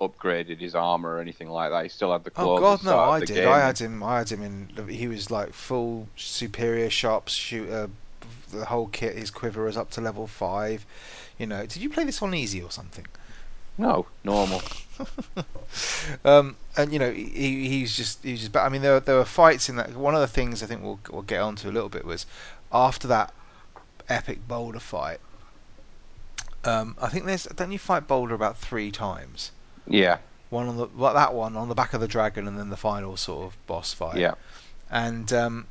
upgraded 0.00 0.60
his 0.60 0.74
armor 0.74 1.16
or 1.16 1.20
anything 1.20 1.48
like 1.48 1.70
that. 1.70 1.82
He 1.82 1.88
still 1.88 2.12
had 2.12 2.24
the 2.24 2.30
Oh. 2.36 2.58
God, 2.58 2.84
no! 2.84 2.98
I 2.98 3.20
did. 3.20 3.28
game. 3.28 3.48
I 3.48 3.58
had 3.58 3.78
him. 3.78 4.02
I 4.02 4.18
had 4.18 4.28
him 4.30 4.42
in. 4.42 4.88
He 4.88 5.08
was 5.08 5.30
like 5.30 5.52
full 5.52 6.08
superior 6.16 6.90
sharpshooter. 6.90 7.90
The 8.52 8.64
whole 8.64 8.86
kit. 8.88 9.16
His 9.16 9.30
quiver 9.30 9.64
was 9.64 9.76
up 9.76 9.90
to 9.92 10.00
level 10.00 10.26
five. 10.26 10.86
You 11.38 11.46
know, 11.46 11.62
did 11.66 11.76
you 11.76 11.90
play 11.90 12.04
this 12.04 12.22
on 12.22 12.34
easy 12.34 12.62
or 12.62 12.70
something? 12.70 13.06
No, 13.76 14.06
normal. 14.24 14.60
um, 16.24 16.56
and 16.76 16.92
you 16.92 16.98
know, 16.98 17.12
he 17.12 17.68
he's 17.68 17.96
just 17.96 18.22
he's 18.24 18.40
just. 18.40 18.56
I 18.56 18.68
mean, 18.68 18.82
there 18.82 18.94
were- 18.94 19.00
there 19.00 19.16
were 19.16 19.24
fights 19.24 19.68
in 19.68 19.76
that. 19.76 19.94
One 19.94 20.14
of 20.14 20.20
the 20.20 20.26
things 20.26 20.62
I 20.62 20.66
think 20.66 20.82
we'll 20.82 20.98
we'll 21.10 21.22
get 21.22 21.40
onto 21.40 21.68
a 21.68 21.72
little 21.72 21.88
bit 21.88 22.04
was 22.04 22.26
after 22.72 23.06
that 23.08 23.32
epic 24.08 24.46
Baldur 24.48 24.80
fight. 24.80 25.20
Um, 26.64 26.96
I 27.00 27.08
think 27.08 27.24
there's 27.24 27.44
don't 27.44 27.70
you 27.72 27.78
fight 27.78 28.08
Baldur 28.08 28.34
about 28.34 28.56
three 28.58 28.90
times? 28.90 29.52
Yeah, 29.88 30.18
One 30.50 30.68
on 30.68 30.76
the 30.76 30.86
well, 30.96 31.14
that 31.14 31.34
one 31.34 31.56
on 31.56 31.68
the 31.68 31.74
back 31.74 31.94
of 31.94 32.00
the 32.00 32.08
dragon, 32.08 32.46
and 32.46 32.58
then 32.58 32.70
the 32.70 32.76
final 32.76 33.16
sort 33.16 33.46
of 33.46 33.66
boss 33.66 33.92
fight. 33.92 34.18
yeah, 34.18 34.34
and 34.90 35.32
um, 35.32 35.66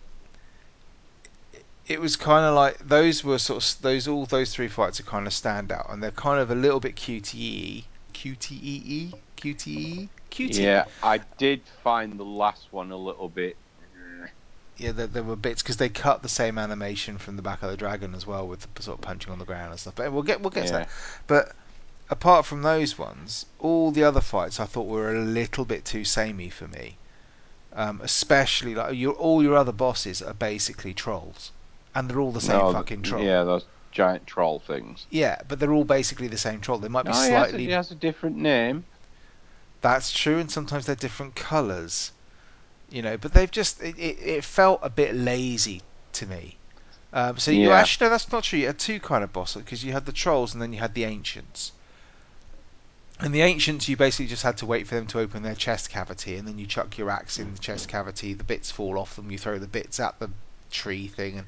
it 1.87 2.01
was 2.01 2.15
kind 2.15 2.45
of 2.45 2.53
like 2.53 2.77
those 2.79 3.23
were 3.23 3.37
sort 3.37 3.63
of 3.63 3.81
those 3.81 4.07
all 4.07 4.25
those 4.25 4.53
three 4.53 4.67
fights 4.67 4.99
are 4.99 5.03
kind 5.03 5.25
of 5.27 5.33
stand 5.33 5.71
out, 5.71 5.87
and 5.89 6.03
they're 6.03 6.11
kind 6.11 6.39
of 6.39 6.51
a 6.51 6.55
little 6.55 6.79
bit 6.79 6.95
QTE, 6.95 7.83
QTE, 8.13 9.13
QTE, 9.37 10.09
QT. 10.31 10.55
yeah. 10.57 10.85
I 11.01 11.19
did 11.37 11.61
find 11.83 12.19
the 12.19 12.25
last 12.25 12.67
one 12.71 12.91
a 12.91 12.97
little 12.97 13.29
bit. 13.29 13.55
yeah. 14.77 14.91
There, 14.91 15.07
there 15.07 15.23
were 15.23 15.35
bits 15.35 15.61
because 15.61 15.77
they 15.77 15.89
cut 15.89 16.21
the 16.23 16.29
same 16.29 16.57
animation 16.57 17.17
from 17.17 17.35
the 17.37 17.41
back 17.41 17.63
of 17.63 17.69
the 17.71 17.77
dragon 17.77 18.13
as 18.13 18.27
well, 18.27 18.47
with 18.47 18.67
the 18.73 18.83
sort 18.83 18.97
of 18.97 19.01
punching 19.01 19.31
on 19.31 19.39
the 19.39 19.45
ground 19.45 19.71
and 19.71 19.79
stuff. 19.79 19.95
But 19.95 20.11
we'll 20.11 20.23
get 20.23 20.41
we'll 20.41 20.49
get 20.49 20.67
to 20.67 20.73
that. 20.73 20.89
But 21.27 21.53
apart 22.09 22.45
from 22.45 22.61
those 22.61 22.97
ones, 22.97 23.45
all 23.59 23.91
the 23.91 24.03
other 24.03 24.21
fights 24.21 24.59
I 24.59 24.65
thought 24.65 24.87
were 24.87 25.13
a 25.15 25.19
little 25.21 25.65
bit 25.65 25.85
too 25.85 26.03
samey 26.05 26.49
for 26.49 26.67
me. 26.67 26.97
Um, 27.73 28.01
especially 28.01 28.75
like 28.75 28.95
your 28.95 29.13
all 29.13 29.43
your 29.43 29.55
other 29.55 29.71
bosses 29.73 30.21
are 30.21 30.33
basically 30.33 30.93
trolls, 30.93 31.51
and 31.93 32.09
they're 32.09 32.19
all 32.19 32.31
the 32.31 32.41
same 32.41 32.59
no, 32.59 32.71
fucking 32.71 33.03
troll. 33.03 33.23
yeah, 33.23 33.43
those 33.43 33.65
giant 33.91 34.27
troll 34.27 34.59
things. 34.59 35.05
Yeah, 35.09 35.41
but 35.47 35.59
they're 35.59 35.73
all 35.73 35.83
basically 35.85 36.27
the 36.27 36.37
same 36.37 36.61
troll. 36.61 36.79
They 36.79 36.87
might 36.87 37.05
be 37.05 37.11
No, 37.11 37.21
he 37.23 37.31
has, 37.31 37.53
a, 37.53 37.57
slightly. 37.57 37.65
he 37.65 37.71
has 37.71 37.91
a 37.91 37.95
different 37.95 38.37
name. 38.37 38.85
That's 39.81 40.11
true, 40.11 40.37
and 40.37 40.51
sometimes 40.51 40.85
they're 40.85 40.95
different 40.95 41.35
colours. 41.35 42.11
You 42.89 43.01
know, 43.01 43.17
but 43.17 43.33
they've 43.33 43.51
just 43.51 43.81
it, 43.81 43.97
it, 43.97 44.17
it 44.19 44.43
felt 44.45 44.79
a 44.83 44.89
bit 44.89 45.15
lazy 45.15 45.81
to 46.13 46.25
me. 46.27 46.57
Um, 47.13 47.37
so 47.37 47.51
you 47.51 47.71
Yeah. 47.71 47.73
actually 47.73 48.07
no, 48.07 48.11
that's 48.11 48.31
not 48.31 48.43
true. 48.45 48.59
You 48.59 48.67
had 48.67 48.79
two 48.79 48.99
kind 48.99 49.23
of 49.23 49.33
bosses 49.33 49.63
because 49.63 49.83
you 49.83 49.93
had 49.93 50.05
the 50.05 50.11
trolls 50.13 50.53
and 50.53 50.61
then 50.61 50.73
you 50.73 50.79
had 50.79 50.93
the 50.93 51.03
ancients. 51.05 51.73
And 53.19 53.33
the 53.33 53.41
ancients, 53.41 53.89
you 53.89 53.97
basically 53.97 54.27
just 54.27 54.43
had 54.43 54.57
to 54.57 54.65
wait 54.65 54.87
for 54.87 54.95
them 54.95 55.07
to 55.07 55.19
open 55.19 55.41
their 55.43 55.55
chest 55.55 55.89
cavity, 55.89 56.35
and 56.35 56.47
then 56.47 56.59
you 56.59 56.65
chuck 56.67 56.97
your 56.97 57.09
axe 57.09 57.39
in 57.39 57.53
the 57.53 57.59
chest 57.59 57.87
cavity. 57.87 58.33
The 58.33 58.43
bits 58.43 58.69
fall 58.69 58.97
off 58.99 59.15
them. 59.15 59.31
You 59.31 59.37
throw 59.39 59.57
the 59.57 59.67
bits 59.67 59.99
at 59.99 60.19
the 60.19 60.29
tree 60.69 61.07
thing, 61.07 61.39
and 61.39 61.47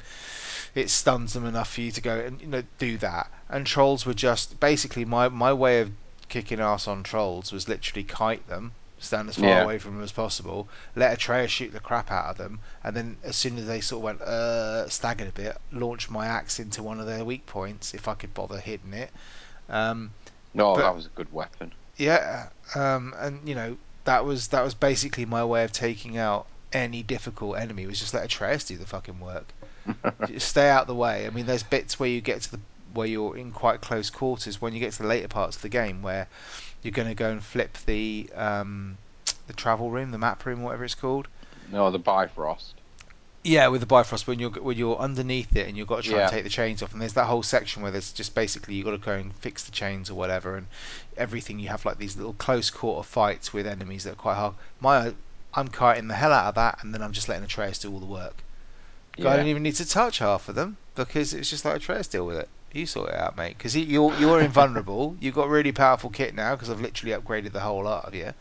it 0.74 0.90
stuns 0.90 1.34
them 1.34 1.46
enough 1.46 1.74
for 1.74 1.82
you 1.82 1.92
to 1.92 2.02
go 2.02 2.18
and 2.20 2.42
you 2.42 2.48
know 2.48 2.64
do 2.80 2.98
that. 2.98 3.32
And 3.50 3.68
trolls 3.68 4.06
were 4.06 4.14
just 4.16 4.60
basically 4.60 5.06
my 5.06 5.30
my 5.30 5.54
way 5.54 5.82
of 5.82 5.92
kicking 6.28 6.60
ass 6.60 6.88
on 6.88 7.04
trolls 7.04 7.52
was 7.52 7.68
literally 7.68 8.04
kite 8.04 8.48
them, 8.48 8.72
stand 9.00 9.30
as 9.30 9.36
far 9.36 9.50
Yeah. 9.50 9.64
away 9.64 9.78
from 9.78 9.96
them 9.96 10.04
as 10.04 10.12
possible, 10.12 10.70
let 10.96 11.14
Atreus 11.14 11.52
shoot 11.52 11.72
the 11.72 11.80
crap 11.80 12.12
out 12.12 12.26
of 12.32 12.38
them, 12.38 12.60
and 12.84 12.96
then 12.96 13.18
as 13.24 13.36
soon 13.36 13.58
as 13.58 13.68
they 13.68 13.82
sort 13.82 14.00
of 14.00 14.04
went 14.04 14.22
uh, 14.22 14.90
staggered 14.90 15.28
a 15.28 15.32
bit, 15.32 15.58
launch 15.72 16.10
my 16.10 16.26
axe 16.26 16.60
into 16.60 16.82
one 16.82 17.00
of 17.00 17.06
their 17.06 17.24
weak 17.26 17.46
points 17.46 17.94
if 17.94 18.08
I 18.08 18.16
could 18.16 18.34
bother 18.34 18.60
hitting 18.60 18.94
it. 18.94 19.12
Um, 19.70 20.12
No, 20.54 20.76
But- 20.76 20.82
that 20.82 20.96
was 20.96 21.06
a 21.06 21.10
good 21.10 21.32
weapon. 21.32 21.74
yeah, 21.98 22.50
um, 22.76 23.14
and 23.18 23.48
you 23.48 23.56
know 23.56 23.78
that 24.06 24.26
was 24.26 24.48
that 24.50 24.64
was 24.64 24.74
basically 24.74 25.26
my 25.26 25.44
way 25.46 25.64
of 25.64 25.72
taking 25.72 26.18
out 26.18 26.48
any 26.74 27.04
difficult 27.04 27.58
enemy. 27.58 27.86
Was 27.86 28.00
just 28.00 28.14
let 28.14 28.24
Atreus 28.26 28.64
do 28.64 28.78
the 28.78 28.86
fucking 28.86 29.20
work. 29.20 29.54
Just 30.28 30.50
stay 30.50 30.70
out 30.70 30.86
the 30.86 30.94
way. 30.94 31.26
I 31.26 31.32
mean, 31.32 31.48
there's 31.48 31.64
bits 31.64 32.00
where 32.00 32.10
you 32.10 32.22
get 32.22 32.42
to 32.44 32.52
the 32.52 32.60
where 32.94 33.08
you're 33.08 33.36
in 33.38 33.52
quite 33.52 33.82
close 33.82 34.10
quarters 34.12 34.62
when 34.62 34.74
you 34.74 34.80
get 34.80 34.92
to 34.94 35.02
the 35.04 35.08
later 35.08 35.28
parts 35.28 35.56
of 35.56 35.62
the 35.64 35.70
game 35.70 36.02
where 36.04 36.28
you're 36.84 36.92
going 36.92 37.08
to 37.08 37.16
go 37.16 37.30
and 37.32 37.44
flip 37.44 37.78
the 37.86 38.30
um, 38.36 38.98
the 39.48 39.54
travel 39.54 39.90
room, 39.90 40.12
the 40.12 40.18
map 40.18 40.46
room, 40.46 40.62
whatever 40.62 40.84
it's 40.86 40.96
called. 40.96 41.28
No, 41.72 41.90
the 41.92 42.00
Bifrost. 42.00 42.76
Yeah, 43.44 43.68
with 43.70 43.80
the 43.80 43.88
Bifrost, 43.88 44.28
when 44.28 44.38
you're 44.38 44.50
when 44.50 44.78
you're 44.78 44.98
underneath 44.98 45.56
it 45.56 45.68
and 45.68 45.78
you've 45.78 45.88
got 45.88 46.04
to 46.04 46.10
try 46.10 46.18
Yeah. 46.18 46.24
and 46.24 46.32
take 46.32 46.44
the 46.44 46.50
chains 46.50 46.84
off, 46.84 46.92
and 46.92 47.02
there's 47.02 47.14
that 47.14 47.26
whole 47.26 47.42
section 47.44 47.82
where 47.82 47.92
there's 47.92 48.12
just 48.12 48.36
basically 48.36 48.76
you've 48.76 48.86
got 48.86 48.92
to 48.92 48.98
go 48.98 49.14
and 49.14 49.34
fix 49.34 49.64
the 49.64 49.72
chains 49.72 50.10
or 50.10 50.16
whatever, 50.16 50.58
and 50.58 50.68
everything. 51.16 51.58
You 51.58 51.70
have 51.70 51.86
like 51.86 51.98
these 52.00 52.18
little 52.18 52.34
close 52.34 52.70
quarter 52.70 53.08
fights 53.08 53.54
with 53.54 53.66
enemies 53.66 54.04
that 54.04 54.14
are 54.14 54.16
quite 54.16 54.36
hard. 54.36 54.56
My, 54.82 55.14
I'm 55.54 55.70
kiting 55.70 56.10
the 56.10 56.16
hell 56.16 56.34
out 56.34 56.48
of 56.48 56.56
that, 56.56 56.80
and 56.84 56.94
then 56.94 57.02
I'm 57.02 57.14
just 57.14 57.30
letting 57.30 57.46
Atreus 57.46 57.80
do 57.80 57.92
all 57.92 58.00
the 58.00 58.06
work. 58.06 58.44
I 59.18 59.22
Yeah. 59.22 59.32
didn't 59.32 59.48
even 59.48 59.64
need 59.64 59.76
to 59.76 59.88
touch 59.88 60.20
half 60.20 60.50
of 60.50 60.56
them 60.56 60.78
because 60.96 61.34
it's 61.34 61.50
just 61.50 61.64
like 61.64 61.78
Atreus 61.78 62.08
deal 62.08 62.26
with 62.26 62.38
it. 62.38 62.50
You 62.74 62.86
sort 62.86 63.10
it 63.10 63.16
out, 63.16 63.36
mate. 63.38 63.58
Because 63.58 63.76
you're 63.76 64.14
you're 64.16 64.42
invulnerable. 64.42 65.16
You've 65.22 65.34
got 65.36 65.48
really 65.50 65.72
powerful 65.72 66.10
kit 66.10 66.36
now 66.36 66.56
because 66.56 66.70
I've 66.70 66.82
literally 66.82 67.16
upgraded 67.16 67.54
the 67.54 67.62
whole 67.62 67.84
lot 67.84 68.06
of 68.06 68.14
you. 68.14 68.34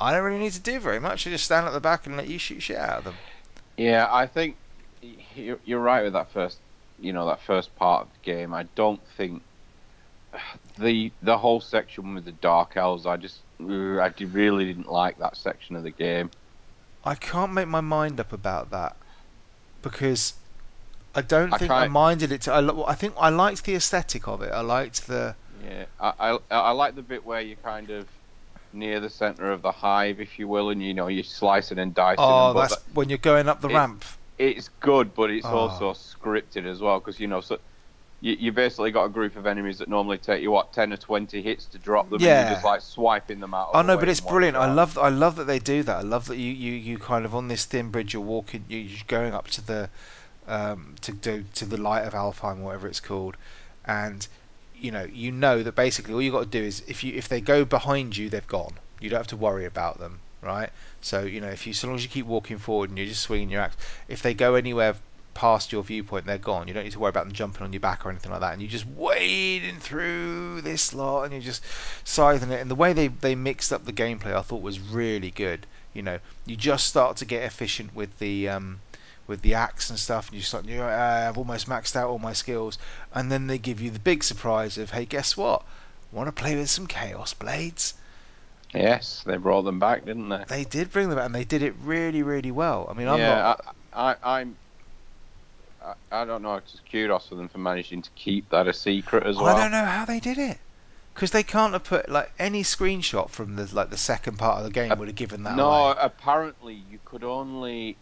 I 0.00 0.12
don't 0.12 0.22
really 0.24 0.38
need 0.38 0.52
to 0.52 0.60
do 0.60 0.78
very 0.78 1.00
much. 1.00 1.26
I 1.26 1.30
just 1.30 1.44
stand 1.44 1.66
at 1.66 1.72
the 1.72 1.80
back 1.80 2.06
and 2.06 2.16
let 2.16 2.28
you 2.28 2.38
shoot 2.38 2.62
shit 2.62 2.76
out 2.78 2.98
of 2.98 3.04
them. 3.04 3.14
Yeah, 3.76 4.08
I 4.10 4.26
think 4.26 4.56
you're 5.34 5.80
right 5.80 6.04
with 6.04 6.14
that 6.14 6.32
first, 6.32 6.58
you 6.98 7.12
know, 7.12 7.26
that 7.26 7.42
first 7.42 7.74
part 7.76 8.06
of 8.06 8.12
the 8.12 8.30
game. 8.30 8.54
I 8.54 8.64
don't 8.74 9.06
think 9.16 9.42
the 10.78 11.12
the 11.22 11.38
whole 11.38 11.60
section 11.60 12.14
with 12.14 12.24
the 12.24 12.32
dark 12.32 12.76
elves. 12.76 13.06
I 13.06 13.16
just 13.16 13.40
I 13.60 14.12
really 14.20 14.64
didn't 14.64 14.90
like 14.90 15.18
that 15.18 15.36
section 15.36 15.76
of 15.76 15.82
the 15.82 15.90
game. 15.90 16.30
I 17.04 17.14
can't 17.14 17.52
make 17.52 17.68
my 17.68 17.80
mind 17.80 18.18
up 18.18 18.32
about 18.32 18.70
that 18.70 18.96
because 19.82 20.34
I 21.14 21.22
don't 21.22 21.52
I 21.52 21.58
think 21.58 21.70
I 21.70 21.86
minded 21.88 22.32
it. 22.32 22.42
To, 22.42 22.52
I, 22.52 22.90
I 22.90 22.94
think 22.94 23.14
I 23.18 23.28
liked 23.28 23.64
the 23.64 23.74
aesthetic 23.74 24.26
of 24.26 24.42
it. 24.42 24.52
I 24.52 24.60
liked 24.60 25.06
the 25.06 25.36
Yeah, 25.64 25.84
I, 26.00 26.12
I 26.18 26.38
I 26.50 26.70
like 26.72 26.94
the 26.94 27.02
bit 27.02 27.24
where 27.24 27.40
you're 27.40 27.56
kind 27.56 27.90
of 27.90 28.08
near 28.76 29.00
the 29.00 29.10
center 29.10 29.50
of 29.50 29.62
the 29.62 29.72
hive, 29.72 30.20
if 30.20 30.38
you 30.38 30.46
will, 30.46 30.70
and 30.70 30.82
you 30.82 30.94
know 30.94 31.08
you're 31.08 31.24
slicing 31.24 31.78
and 31.78 31.94
dicing. 31.94 32.24
oh, 32.24 32.48
them, 32.48 32.54
but 32.54 32.68
that's 32.70 32.82
when 32.94 33.08
you're 33.08 33.18
going 33.18 33.48
up 33.48 33.60
the 33.60 33.68
it- 33.68 33.74
ramp. 33.74 34.04
it's 34.38 34.68
good, 34.80 35.14
but 35.14 35.30
it's 35.30 35.46
Oh. 35.46 35.56
also 35.56 35.92
scripted 35.92 36.66
as 36.66 36.80
well 36.80 36.98
because 37.00 37.18
you 37.18 37.26
know 37.26 37.40
so. 37.40 37.58
You, 38.22 38.34
you 38.40 38.50
basically 38.50 38.92
got 38.92 39.04
a 39.04 39.08
group 39.10 39.36
of 39.36 39.46
enemies 39.46 39.76
that 39.78 39.88
normally 39.90 40.16
take 40.16 40.40
you 40.42 40.50
what 40.50 40.72
ten 40.72 40.90
or 40.90 40.96
twenty 40.96 41.42
hits 41.42 41.66
to 41.66 41.78
drop 41.78 42.06
them, 42.06 42.14
and 42.14 42.22
Yeah. 42.22 42.40
you're 42.46 42.54
just 42.54 42.64
like 42.64 42.80
swiping 42.80 43.40
them 43.40 43.52
out. 43.52 43.68
Of 43.68 43.76
Oh 43.76 43.82
no, 43.82 43.98
but 43.98 44.08
it's 44.08 44.20
brilliant. 44.22 44.56
I 44.56 44.72
love 44.72 44.96
I 44.96 45.10
love 45.10 45.36
that 45.36 45.44
they 45.44 45.58
do 45.58 45.82
that. 45.82 45.96
I 45.98 46.00
love 46.00 46.26
that 46.28 46.38
you, 46.38 46.50
you, 46.50 46.72
you 46.72 46.96
kind 46.96 47.26
of 47.26 47.34
on 47.34 47.48
this 47.48 47.66
thin 47.66 47.90
bridge 47.90 48.14
you're 48.14 48.22
walking 48.22 48.64
you, 48.68 48.78
you're 48.78 49.04
going 49.06 49.34
up 49.34 49.48
to 49.48 49.60
the 49.60 49.90
um, 50.48 50.94
to 51.02 51.12
do 51.12 51.44
to 51.56 51.66
the 51.66 51.76
light 51.76 52.06
of 52.06 52.14
Alfheim, 52.14 52.60
whatever 52.60 52.88
it's 52.88 53.00
called, 53.00 53.36
and 53.84 54.26
you 54.78 54.90
know 54.90 55.06
you 55.12 55.32
know 55.32 55.62
that 55.62 55.74
basically 55.74 56.14
all 56.14 56.22
you 56.22 56.30
got 56.30 56.44
to 56.44 56.58
do 56.60 56.62
is 56.62 56.82
if 56.86 57.02
you 57.02 57.14
if 57.14 57.28
they 57.28 57.40
go 57.40 57.64
behind 57.64 58.16
you, 58.16 58.28
they've 58.28 58.46
gone. 58.46 58.74
You 59.00 59.10
don't 59.10 59.18
have 59.18 59.26
to 59.28 59.36
worry 59.36 59.64
about 59.64 59.98
them, 59.98 60.20
right? 60.42 60.70
So 61.00 61.22
you 61.22 61.40
know 61.40 61.48
if 61.48 61.66
you 61.66 61.72
so 61.72 61.88
long 61.88 61.96
as 61.96 62.02
you 62.02 62.08
keep 62.08 62.26
walking 62.26 62.58
forward 62.58 62.90
and 62.90 62.98
you're 62.98 63.08
just 63.08 63.22
swinging 63.22 63.50
your 63.50 63.62
axe, 63.62 63.76
if 64.08 64.22
they 64.22 64.34
go 64.34 64.54
anywhere 64.54 64.96
past 65.36 65.70
your 65.70 65.82
viewpoint, 65.82 66.24
they're 66.24 66.38
gone. 66.38 66.66
You 66.66 66.72
don't 66.72 66.84
need 66.84 66.92
to 66.92 66.98
worry 66.98 67.10
about 67.10 67.24
them 67.26 67.34
jumping 67.34 67.62
on 67.62 67.72
your 67.72 67.80
back 67.80 68.06
or 68.06 68.10
anything 68.10 68.32
like 68.32 68.40
that. 68.40 68.54
And 68.54 68.62
you're 68.62 68.70
just 68.70 68.86
wading 68.86 69.80
through 69.80 70.62
this 70.62 70.94
lot, 70.94 71.24
and 71.24 71.32
you're 71.32 71.42
just 71.42 71.62
scything 72.04 72.50
it. 72.50 72.60
And 72.60 72.70
the 72.70 72.74
way 72.74 72.92
they 72.92 73.08
they 73.08 73.34
mixed 73.34 73.72
up 73.72 73.84
the 73.84 73.92
gameplay, 73.92 74.34
I 74.34 74.42
thought 74.42 74.62
was 74.62 74.80
really 74.80 75.30
good. 75.30 75.66
You 75.92 76.02
know, 76.02 76.18
you 76.46 76.56
just 76.56 76.86
start 76.86 77.16
to 77.18 77.24
get 77.24 77.42
efficient 77.42 77.94
with 77.94 78.18
the 78.18 78.48
um, 78.48 78.80
with 79.26 79.42
the 79.42 79.54
axe 79.54 79.90
and 79.90 79.98
stuff, 79.98 80.28
and 80.28 80.36
you 80.36 80.42
start, 80.42 80.64
you 80.66 80.82
uh, 80.82 81.26
I've 81.28 81.38
almost 81.38 81.68
maxed 81.68 81.96
out 81.96 82.08
all 82.08 82.18
my 82.18 82.32
skills, 82.32 82.78
and 83.14 83.30
then 83.30 83.46
they 83.46 83.58
give 83.58 83.80
you 83.80 83.90
the 83.90 83.98
big 83.98 84.22
surprise 84.22 84.78
of, 84.78 84.90
hey, 84.90 85.04
guess 85.04 85.36
what? 85.36 85.62
Want 86.12 86.28
to 86.28 86.32
play 86.32 86.56
with 86.56 86.70
some 86.70 86.86
Chaos 86.86 87.34
Blades? 87.34 87.94
Yes, 88.74 89.22
they 89.24 89.36
brought 89.36 89.62
them 89.62 89.78
back, 89.78 90.04
didn't 90.04 90.28
they? 90.28 90.44
They 90.48 90.64
did 90.64 90.92
bring 90.92 91.08
them, 91.08 91.18
out, 91.18 91.24
and 91.26 91.34
they 91.34 91.44
did 91.44 91.62
it 91.62 91.74
really, 91.82 92.22
really 92.22 92.50
well. 92.50 92.86
I 92.90 92.94
mean, 92.94 93.08
I'm 93.08 93.18
yeah, 93.18 93.34
not. 93.34 93.76
I, 93.92 94.10
I, 94.22 94.40
I'm. 94.40 94.56
I, 95.82 95.94
I 96.12 96.24
don't 96.24 96.42
know. 96.42 96.56
It's 96.56 96.72
just 96.72 96.90
kudos 96.90 97.28
for 97.28 97.36
them 97.36 97.48
for 97.48 97.58
managing 97.58 98.02
to 98.02 98.10
keep 98.16 98.50
that 98.50 98.66
a 98.66 98.72
secret 98.72 99.24
as 99.24 99.36
well. 99.36 99.46
I 99.46 99.60
don't 99.60 99.70
know 99.70 99.84
how 99.84 100.04
they 100.04 100.20
did 100.20 100.38
it. 100.38 100.58
Because 101.14 101.30
they 101.30 101.42
can't 101.42 101.72
have 101.72 101.84
put 101.84 102.10
like 102.10 102.30
any 102.38 102.62
screenshot 102.62 103.30
from 103.30 103.56
the 103.56 103.66
like 103.74 103.88
the 103.88 103.96
second 103.96 104.38
part 104.38 104.58
of 104.58 104.64
the 104.64 104.70
game 104.70 104.92
Uh, 104.92 104.96
would 104.96 105.08
have 105.08 105.16
given 105.16 105.44
that 105.44 105.56
no, 105.56 105.70
away. 105.70 105.94
apparently 105.98 106.74
you 106.74 106.98
could 107.04 107.24
only. 107.24 107.96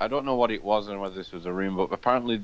I 0.00 0.08
don't 0.08 0.24
know 0.24 0.36
what 0.36 0.50
it 0.50 0.62
was 0.62 0.88
and 0.88 1.00
whether 1.00 1.14
this 1.14 1.32
was 1.32 1.46
a 1.46 1.52
room, 1.52 1.76
but 1.76 1.92
apparently 1.92 2.42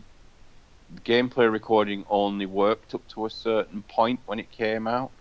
gameplay 1.03 1.51
recording 1.51 2.05
only 2.09 2.47
worked 2.47 2.95
up 2.95 3.07
to 3.09 3.27
a 3.27 3.31
certain 3.31 3.83
point 3.83 4.21
when 4.27 4.39
it 4.39 4.51
came 4.51 4.87
out. 4.87 5.13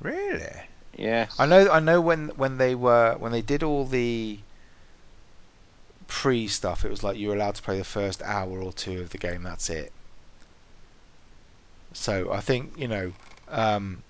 Really? 0.00 0.62
Yes. 0.96 1.36
I 1.38 1.46
know. 1.46 1.70
I 1.70 1.80
know 1.80 2.00
when 2.00 2.28
when 2.36 2.58
they 2.58 2.74
were 2.74 3.16
when 3.18 3.32
they 3.32 3.42
did 3.42 3.62
all 3.62 3.84
the 3.84 4.38
pre 6.06 6.48
stuff. 6.48 6.84
It 6.84 6.90
was 6.90 7.02
like 7.02 7.16
you 7.16 7.28
were 7.28 7.34
allowed 7.34 7.56
to 7.56 7.62
play 7.62 7.78
the 7.78 7.84
first 7.84 8.22
hour 8.22 8.60
or 8.60 8.72
two 8.72 9.00
of 9.00 9.10
the 9.10 9.18
game. 9.18 9.42
That's 9.42 9.68
it. 9.70 9.92
So 11.92 12.32
I 12.32 12.40
think 12.40 12.72
you 12.76 12.88
know 12.88 13.12
um, 13.48 14.02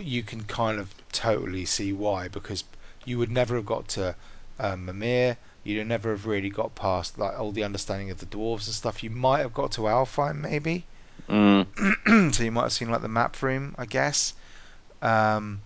you 0.00 0.22
can 0.22 0.44
kind 0.44 0.78
of 0.78 0.94
totally 1.12 1.64
see 1.64 1.92
why 1.92 2.28
because 2.28 2.64
you 3.04 3.18
would 3.18 3.30
never 3.30 3.56
have 3.56 3.66
got 3.66 3.88
to 3.88 4.16
um, 4.58 4.86
Mimir. 4.86 5.36
You'd 5.66 5.86
never 5.88 6.10
have 6.10 6.26
really 6.26 6.48
got 6.48 6.76
past 6.76 7.18
like 7.18 7.38
all 7.38 7.50
the 7.50 7.64
understanding 7.64 8.10
of 8.10 8.18
the 8.18 8.26
dwarves 8.26 8.66
and 8.66 8.74
stuff. 8.74 9.02
You 9.02 9.10
might 9.10 9.40
have 9.40 9.52
got 9.52 9.72
to 9.72 9.82
Alfheim 9.82 10.36
maybe. 10.36 10.84
Mm. 11.28 12.32
so 12.34 12.44
you 12.44 12.52
might 12.52 12.62
have 12.62 12.72
seen 12.72 12.88
like 12.90 13.02
the 13.02 13.08
map 13.08 13.42
room, 13.42 13.74
I 13.76 13.86
guess. 13.86 14.34
Um, 15.02 15.62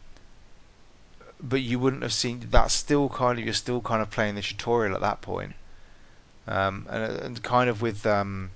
but 1.43 1.61
you 1.61 1.79
wouldn't 1.79 2.03
have 2.03 2.15
seen 2.15 2.47
that's 2.51 2.73
still 2.73 3.11
kind 3.11 3.39
of 3.39 3.45
you're 3.45 3.53
still 3.53 3.83
kind 3.83 4.01
of 4.01 4.11
playing 4.11 4.37
the 4.37 4.43
tutorial 4.43 4.95
at 4.95 5.03
that 5.03 5.21
point. 5.21 5.53
Um, 6.47 6.87
and, 6.89 7.03
and 7.21 7.43
kind 7.43 7.69
of 7.69 7.83
with 7.83 8.07
um, 8.07 8.51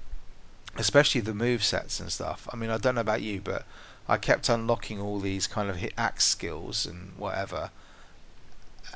especially 0.76 1.20
the 1.20 1.34
move 1.34 1.62
sets 1.62 2.00
and 2.00 2.10
stuff. 2.10 2.48
I 2.52 2.56
mean, 2.56 2.70
I 2.70 2.78
don't 2.78 2.94
know 2.94 3.02
about 3.02 3.20
you, 3.22 3.42
but 3.42 3.66
I 4.08 4.16
kept 4.16 4.48
unlocking 4.48 5.00
all 5.00 5.20
these 5.20 5.46
kind 5.46 5.68
of 5.68 5.76
hit 5.76 5.92
axe 5.98 6.24
skills 6.24 6.86
and 6.86 7.12
whatever. 7.18 7.70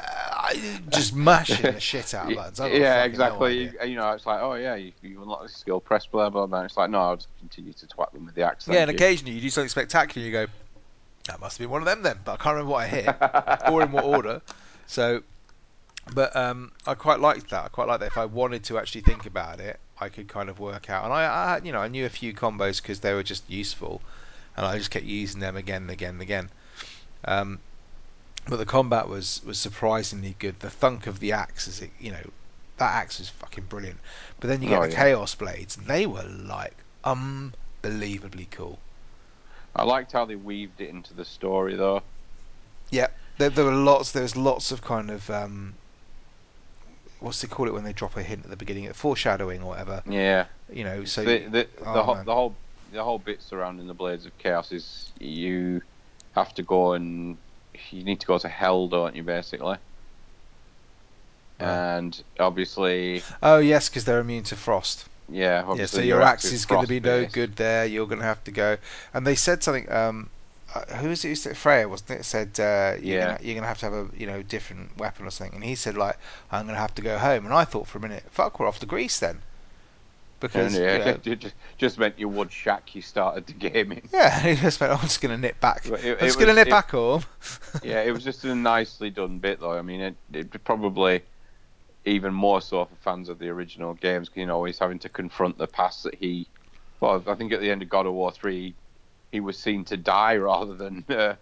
I 0.01 0.80
just 0.90 1.14
mashing 1.14 1.72
the 1.72 1.80
shit 1.80 2.14
out 2.14 2.30
of 2.30 2.36
buttons. 2.36 2.59
Yeah, 2.59 3.03
fucking 3.03 3.18
no 3.18 3.44
exactly. 3.44 3.90
you, 3.90 3.96
know, 3.96 4.12
it's 4.12 4.26
like, 4.26 4.40
oh 4.40 4.55
yeah, 4.55 4.76
you, 4.76 4.92
you 5.03 5.20
unlock 5.22 5.42
this 5.42 5.57
skill, 5.57 5.80
press 5.80 6.07
blah 6.07 6.30
blah 6.30 6.46
blah. 6.46 6.62
It's 6.62 6.76
like, 6.76 6.90
no, 6.90 7.01
I'll 7.01 7.16
just 7.16 7.28
continue 7.38 7.72
to 7.72 7.86
twat 7.86 8.12
them 8.12 8.26
with 8.26 8.34
the 8.34 8.42
axe. 8.42 8.66
Yeah, 8.68 8.82
and 8.82 8.90
you. 8.90 8.96
occasionally 8.96 9.34
you 9.34 9.40
do 9.40 9.51
something 9.51 9.68
spectacular. 9.68 10.26
You 10.26 10.32
go, 10.32 10.46
that 11.26 11.40
must 11.40 11.59
have 11.59 11.64
been 11.64 11.70
one 11.70 11.82
of 11.82 11.86
them 11.86 12.03
then, 12.03 12.18
but 12.24 12.32
I 12.32 12.36
can't 12.36 12.55
remember 12.55 12.72
what 12.72 12.84
I 12.84 12.88
hit 12.88 13.68
or 13.70 13.82
in 13.82 13.92
what 13.92 14.05
order. 14.05 14.40
So, 14.86 15.22
but 16.14 16.34
um, 16.34 16.72
I 16.86 16.94
quite 16.94 17.20
liked 17.20 17.51
that. 17.51 17.64
I 17.66 17.68
quite 17.68 17.88
liked 17.88 18.01
that. 18.01 18.07
If 18.07 18.18
I 18.18 18.24
wanted 18.24 18.64
to 18.64 18.78
actually 18.78 19.03
think 19.03 19.26
about 19.26 19.61
it, 19.61 19.78
I 20.01 20.09
could 20.09 20.28
kind 20.28 20.49
of 20.49 20.59
work 20.59 20.88
out. 20.88 21.05
And 21.05 21.12
I, 21.12 21.24
I 21.24 21.61
you 21.62 21.72
know, 21.72 21.80
I 21.80 21.88
knew 21.88 22.07
a 22.07 22.11
few 22.11 22.32
combos 22.32 22.80
because 22.80 23.01
they 23.01 23.12
were 23.12 23.22
just 23.22 23.49
useful, 23.51 24.01
and 24.57 24.64
I 24.64 24.78
just 24.78 24.90
kept 24.90 25.05
using 25.05 25.40
them 25.40 25.57
again 25.57 25.82
and 25.82 25.90
again 25.90 26.14
and 26.14 26.22
again. 26.22 26.51
Um, 27.24 27.61
but 28.49 28.57
the 28.57 28.66
combat 28.66 29.09
was 29.09 29.42
was 29.44 29.59
surprisingly 29.59 30.34
good. 30.38 30.61
The 30.61 30.70
thunk 30.70 31.07
of 31.07 31.20
the 31.20 31.32
axe, 31.32 31.68
is 31.68 31.82
it, 31.82 31.90
you 32.01 32.11
know, 32.11 32.30
that 32.78 32.94
axe 32.94 33.18
was 33.18 33.28
fucking 33.28 33.64
brilliant. 33.64 33.99
But 34.40 34.49
then 34.49 34.62
you 34.62 34.68
get 34.68 34.78
Oh, 34.78 34.82
the 34.86 34.90
yeah. 34.90 34.96
chaos 35.05 35.34
blades. 35.34 35.76
and 35.76 35.86
They 35.86 36.07
were 36.07 36.22
like 36.24 36.74
unbelievably 37.05 38.49
cool. 38.51 38.78
I 39.76 39.84
liked 39.84 40.12
how 40.12 40.24
they 40.24 40.34
weaved 40.36 40.80
it 40.80 40.88
into 40.88 41.14
the 41.14 41.24
story, 41.24 41.76
though. 41.76 42.03
Yeah, 42.90 43.09
there, 43.36 43.51
there 43.51 43.64
were 43.64 43.72
lots. 43.72 44.12
There 44.12 44.22
was 44.22 44.36
lots 44.36 44.72
of 44.72 44.82
kind 44.82 45.11
of 45.11 45.28
um, 45.30 45.74
what's 47.20 47.42
they 47.42 47.49
call 47.49 47.68
it 47.68 47.74
when 47.74 47.84
they 47.84 47.92
drop 47.92 48.16
a 48.16 48.22
hint 48.22 48.44
at 48.44 48.51
the 48.51 48.57
beginning, 48.57 48.90
foreshadowing 48.92 49.62
or 49.62 49.66
whatever. 49.66 50.03
Yeah. 50.07 50.46
You 50.72 50.84
know, 50.84 51.05
so 51.05 51.22
the 51.22 51.38
the, 51.40 51.51
the, 51.51 51.68
oh, 51.84 52.03
whole, 52.03 52.14
man. 52.14 52.24
the 52.24 52.34
whole 52.34 52.55
the 52.92 53.05
whole 53.05 53.18
bit 53.18 53.42
surrounding 53.42 53.86
the 53.86 53.94
blades 53.94 54.24
of 54.26 54.36
chaos 54.38 54.72
is 54.72 55.12
you 55.20 55.82
have 56.34 56.55
to 56.55 56.62
go 56.62 56.94
and 56.94 57.36
you 57.92 58.04
need 58.04 58.20
to 58.20 58.26
go 58.26 58.38
to 58.38 58.48
hell, 58.48 58.88
don't 58.88 59.14
you? 59.16 59.22
Basically, 59.22 59.76
Right. 61.60 61.90
and 62.00 62.22
obviously, 62.38 63.22
oh 63.42 63.58
yes, 63.58 63.88
because 63.88 64.04
they're 64.04 64.20
immune 64.20 64.44
to 64.44 64.56
frost. 64.56 65.08
yeah, 65.28 65.62
Yeah, 65.62 65.64
obviously 65.66 66.02
so 66.02 66.06
your 66.06 66.22
axe 66.22 66.44
is 66.44 66.52
is 66.52 66.66
going 66.66 66.82
to 66.82 66.86
be 66.88 67.00
no 67.00 67.26
good 67.26 67.56
there. 67.56 67.84
You're 67.84 68.06
going 68.06 68.20
to 68.20 68.24
have 68.24 68.44
to 68.44 68.50
go. 68.52 68.76
And 69.12 69.26
they 69.26 69.34
said 69.34 69.62
something. 69.62 69.90
Um, 69.90 70.30
uh, 70.74 70.84
who 70.96 71.08
was 71.08 71.24
it? 71.24 71.28
who 71.28 71.34
said- 71.34 71.56
Freya 71.56 71.88
wasn't 71.88 72.20
it? 72.20 72.24
Said 72.24 72.60
uh, 72.60 72.94
you're 73.00 73.18
Yeah. 73.18 73.26
gonna 73.26 73.38
you're 73.42 73.54
gonna 73.54 73.66
have 73.66 73.78
to 73.78 73.86
have 73.86 73.94
a 73.94 74.08
you 74.14 74.26
know 74.26 74.42
different 74.42 74.96
weapon 74.98 75.26
or 75.26 75.30
something. 75.30 75.54
And 75.56 75.64
he 75.64 75.74
said 75.74 75.96
like 75.96 76.18
I'm 76.50 76.66
gonna 76.66 76.78
have 76.78 76.94
to 76.96 77.02
go 77.02 77.18
home. 77.18 77.44
And 77.46 77.54
I 77.54 77.64
thought 77.64 77.88
for 77.88 77.98
a 77.98 78.00
minute, 78.02 78.24
fuck, 78.30 78.60
we're 78.60 78.66
off 78.68 78.78
to 78.80 78.86
Greece 78.86 79.18
then, 79.18 79.42
And 80.41 80.51
because 80.53 80.78
yeah, 80.78 80.99
you 80.99 81.05
know, 81.05 81.18
it 81.24 81.39
just, 81.41 81.55
just 81.78 81.99
meant 81.99 82.18
you 82.18 82.28
would 82.28 82.53
shack 82.53 82.95
you 82.95 83.03
started 83.03 83.47
the 83.47 83.53
game 83.55 83.93
in. 83.93 84.03
yeah, 84.12 84.39
he 84.41 84.55
just 84.55 84.80
went. 84.80 84.93
I'm 84.93 85.01
just 85.01 85.20
gonna 85.20 85.36
nip 85.36 85.59
back. 85.61 85.84
It- 85.86 85.93
I'm 85.93 86.18
just 86.26 86.39
gonna 86.39 86.49
was- 86.51 86.57
nip 86.57 86.68
it- 86.68 86.70
back 86.70 86.91
home. 86.91 87.22
Yeah, 87.82 88.03
it 88.03 88.12
was 88.12 88.24
just 88.24 88.45
a 88.45 88.55
nicely 88.55 89.11
done 89.11 89.39
bit, 89.39 89.61
though. 89.61 89.76
I 89.76 89.82
mean, 89.82 90.01
it, 90.01 90.16
it 90.32 90.64
probably 90.64 91.22
even 92.05 92.32
more 92.32 92.61
so 92.61 92.84
for 92.84 92.95
fans 92.97 93.28
of 93.28 93.39
the 93.39 93.49
original 93.49 93.95
games. 93.95 94.30
You 94.34 94.47
know, 94.47 94.64
he's 94.64 94.78
having 94.78 94.99
to 95.01 95.09
confront 95.09 95.59
the 95.59 95.66
past 95.66 96.05
that 96.05 96.14
he 96.14 96.47
Well, 97.01 97.22
I 97.26 97.34
think 97.34 97.53
at 97.53 97.61
the 97.61 97.70
end 97.70 97.82
of 97.82 97.89
God 97.89 98.07
of 98.07 98.12
War 98.14 98.30
three, 98.32 98.74
he 99.32 99.41
was 99.41 99.59
seen 99.59 99.84
to 99.86 99.97
die 99.97 100.36
rather 100.51 100.74
than 100.74 101.05
uh, 101.09 101.34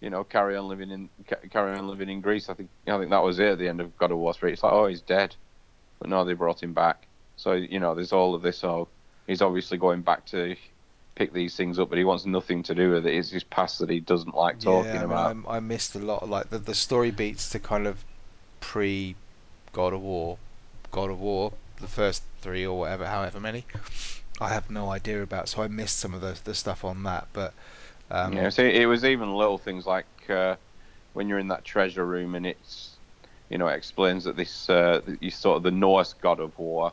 you 0.00 0.10
know 0.10 0.22
carry 0.24 0.56
on 0.56 0.68
living 0.68 0.90
in 0.90 1.08
carry 1.50 1.76
on 1.76 1.88
living 1.88 2.08
in 2.08 2.20
Greece. 2.20 2.48
I 2.48 2.54
think 2.54 2.70
I 2.86 2.98
think 2.98 3.10
that 3.10 3.22
was 3.22 3.38
it 3.40 3.48
at 3.48 3.58
the 3.58 3.68
end 3.68 3.80
of 3.80 3.96
God 3.98 4.12
of 4.12 4.18
War 4.18 4.32
three. 4.32 4.52
It's 4.52 4.62
like 4.62 4.72
oh 4.72 4.86
he's 4.86 5.02
dead, 5.02 5.34
but 5.98 6.08
no, 6.08 6.24
they 6.24 6.34
brought 6.34 6.62
him 6.62 6.72
back. 6.72 7.05
So 7.36 7.52
you 7.52 7.80
know 7.80 7.94
there's 7.94 8.12
all 8.12 8.34
of 8.34 8.42
this. 8.42 8.58
So 8.58 8.88
he's 9.26 9.42
obviously 9.42 9.78
going 9.78 10.02
back 10.02 10.26
to 10.26 10.56
pick 11.14 11.32
these 11.32 11.56
things 11.56 11.78
up, 11.78 11.88
but 11.88 11.98
he 11.98 12.04
wants 12.04 12.26
nothing 12.26 12.62
to 12.64 12.74
do 12.74 12.92
with 12.92 13.06
it. 13.06 13.14
It's 13.14 13.30
his 13.30 13.44
past 13.44 13.78
that 13.80 13.90
he 13.90 14.00
doesn't 14.00 14.34
like 14.34 14.60
talking 14.60 15.00
yeah, 15.00 15.04
I 15.04 15.06
mean, 15.06 15.12
about. 15.12 15.36
I, 15.48 15.56
I 15.56 15.60
missed 15.60 15.94
a 15.94 15.98
lot. 15.98 16.28
Like 16.28 16.50
the 16.50 16.58
the 16.58 16.74
story 16.74 17.10
beats 17.10 17.48
to 17.50 17.58
kind 17.58 17.86
of 17.86 18.04
pre 18.60 19.16
God 19.72 19.92
of 19.92 20.00
War, 20.00 20.38
God 20.90 21.10
of 21.10 21.20
War, 21.20 21.52
the 21.80 21.88
first 21.88 22.22
three 22.40 22.66
or 22.66 22.78
whatever, 22.78 23.06
however 23.06 23.40
many. 23.40 23.64
I 24.40 24.48
have 24.50 24.70
no 24.70 24.90
idea 24.90 25.22
about, 25.22 25.48
so 25.48 25.62
I 25.62 25.68
missed 25.68 25.98
some 25.98 26.14
of 26.14 26.20
the 26.20 26.38
the 26.44 26.54
stuff 26.54 26.84
on 26.84 27.02
that. 27.04 27.28
But 27.32 27.54
um, 28.10 28.32
Yeah, 28.32 28.48
so 28.50 28.62
it 28.64 28.86
was 28.86 29.04
even 29.04 29.32
little 29.34 29.58
things 29.58 29.86
like 29.86 30.06
uh, 30.28 30.56
when 31.12 31.28
you're 31.28 31.38
in 31.38 31.48
that 31.48 31.64
treasure 31.64 32.04
room 32.06 32.34
and 32.34 32.46
it's, 32.46 32.98
you 33.48 33.58
know, 33.58 33.68
it 33.68 33.76
explains 33.76 34.24
that 34.24 34.36
this, 34.36 34.68
uh, 34.68 35.00
you 35.20 35.30
sort 35.30 35.58
of 35.58 35.62
the 35.62 35.70
Norse 35.70 36.12
god 36.14 36.40
of 36.40 36.58
war 36.58 36.92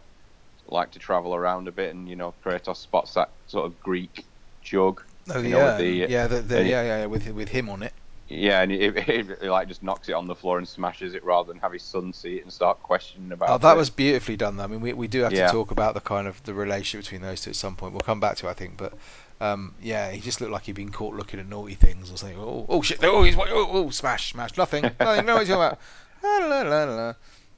like 0.68 0.91
to 0.91 0.99
travel 0.99 1.36
around 1.36 1.68
a 1.68 1.72
bit, 1.72 1.93
and 1.93 2.07
you 2.09 2.16
know, 2.16 2.34
Kratos 2.43 2.78
spots 2.78 3.14
that 3.14 3.32
sort 3.47 3.66
of 3.66 3.80
Greek 3.80 4.26
jug, 4.61 5.01
oh 5.30 5.38
you 5.38 5.43
the 5.43 5.49
know, 5.49 5.78
the, 5.78 5.86
yeah, 5.88 6.28
the, 6.28 6.41
the, 6.41 6.64
yeah, 6.64 6.82
yeah, 6.82 6.99
yeah, 7.01 7.05
with 7.05 7.28
with 7.30 7.49
him 7.49 7.70
on 7.70 7.84
it. 7.84 7.93
yeah, 8.28 8.61
and 8.61 8.72
he, 8.72 8.78
it, 8.86 8.97
it, 9.07 9.43
like 9.43 9.68
just 9.68 9.84
knocks 9.84 10.07
it 10.09 10.14
on 10.14 10.28
the 10.28 10.36
floor 10.36 10.57
and 10.57 10.68
smashes 10.68 11.14
it 11.14 11.24
rather 11.24 11.51
than 11.51 11.59
have 11.59 11.74
his 11.74 11.84
son 11.84 12.14
see 12.14 12.36
it 12.38 12.43
and 12.43 12.53
start 12.53 12.82
questioning 12.82 13.32
about. 13.32 13.49
Oh, 13.49 13.57
that 13.57 13.76
it. 13.76 13.78
was 13.78 13.89
beautifully 13.89 14.38
done. 14.38 14.55
Though. 14.57 14.64
I 14.64 14.68
mean, 14.68 14.82
we 14.82 14.93
we 14.93 15.07
do 15.07 15.22
have 15.22 15.34
Yeah. 15.34 15.47
to 15.47 15.51
talk 15.51 15.72
about 15.72 15.93
the 15.93 16.01
kind 16.01 16.28
of 16.28 16.41
the 16.43 16.53
relationship 16.53 17.05
between 17.05 17.22
those 17.22 17.41
two 17.41 17.49
at 17.51 17.55
some 17.55 17.76
point. 17.76 17.93
We'll 17.93 17.99
come 18.01 18.20
back 18.20 18.38
to, 18.38 18.47
it, 18.47 18.51
I 18.51 18.53
think, 18.53 18.78
but. 18.78 18.93
Um, 19.41 19.76
yeah, 19.82 20.11
he 20.11 20.22
just 20.22 20.39
looked 20.39 20.53
like 20.53 20.64
he'd 20.64 20.76
been 20.76 20.91
caught 20.91 21.16
looking 21.16 21.38
at 21.38 21.49
naughty 21.49 21.74
things 21.74 22.09
or 22.09 22.16
something. 22.16 22.38
Oh, 22.38 22.66
oh 22.70 22.82
shit! 22.82 23.03
Oh, 23.03 23.24
he's 23.24 23.36
oh, 23.36 23.43
oh, 23.49 23.89
smash, 23.89 24.32
smash, 24.32 24.55
nothing, 24.55 24.84
nothing. 24.84 25.26
No, 25.26 25.36
what 25.36 25.45
you're 25.47 25.57
talking 25.57 25.78
about. 25.78 25.80
La, 26.24 26.61
la, 26.61 26.86
la, 26.86 27.14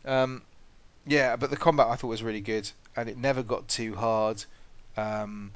la. 0.05 0.23
Um, 0.23 0.41
yeah, 1.05 1.35
but 1.35 1.49
the 1.49 1.57
combat 1.57 1.87
I 1.87 1.95
thought 1.95 2.07
was 2.07 2.23
really 2.23 2.41
good, 2.41 2.69
and 2.95 3.09
it 3.09 3.17
never 3.17 3.43
got 3.43 3.67
too 3.67 3.95
hard. 3.95 4.43
Um, 4.97 5.51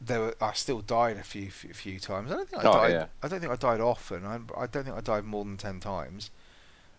there 0.00 0.20
were, 0.20 0.34
I 0.40 0.52
still 0.52 0.80
died 0.80 1.16
a 1.16 1.22
few 1.22 1.50
few, 1.50 1.72
few 1.72 1.98
times. 1.98 2.30
I 2.30 2.36
don't 2.36 2.48
think 2.48 2.64
I 2.64 2.68
Oh 2.68 2.72
died. 2.72 2.92
yeah, 2.92 3.06
I 3.22 3.28
don't 3.28 3.40
think 3.40 3.52
I 3.52 3.56
died 3.56 3.80
often. 3.80 4.24
I, 4.24 4.36
I 4.56 4.66
don't 4.66 4.84
think 4.84 4.96
I 4.96 5.00
died 5.00 5.24
more 5.24 5.44
than 5.44 5.56
ten 5.56 5.80
times. 5.80 6.30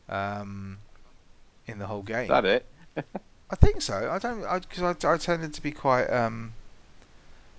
Um, 0.10 0.78
in 1.68 1.80
the 1.80 1.88
whole 1.88 2.02
is 2.02 2.08
game. 2.08 2.28
that 2.28 2.46
it? 2.46 2.66
I 3.50 3.56
think 3.56 3.82
so. 3.82 4.10
I 4.12 4.20
don't 4.20 4.42
because 4.62 5.06
I, 5.06 5.14
I, 5.14 5.18
tended 5.18 5.54
to 5.54 5.62
be 5.62 5.72
quite 5.72 6.08
um, 6.08 6.54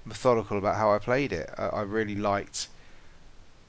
methodical 0.04 0.58
about 0.58 0.76
how 0.76 0.92
I 0.92 0.98
played 0.98 1.32
it. 1.32 1.50
I, 1.56 1.66
I 1.66 1.82
really 1.82 2.16
liked 2.16 2.68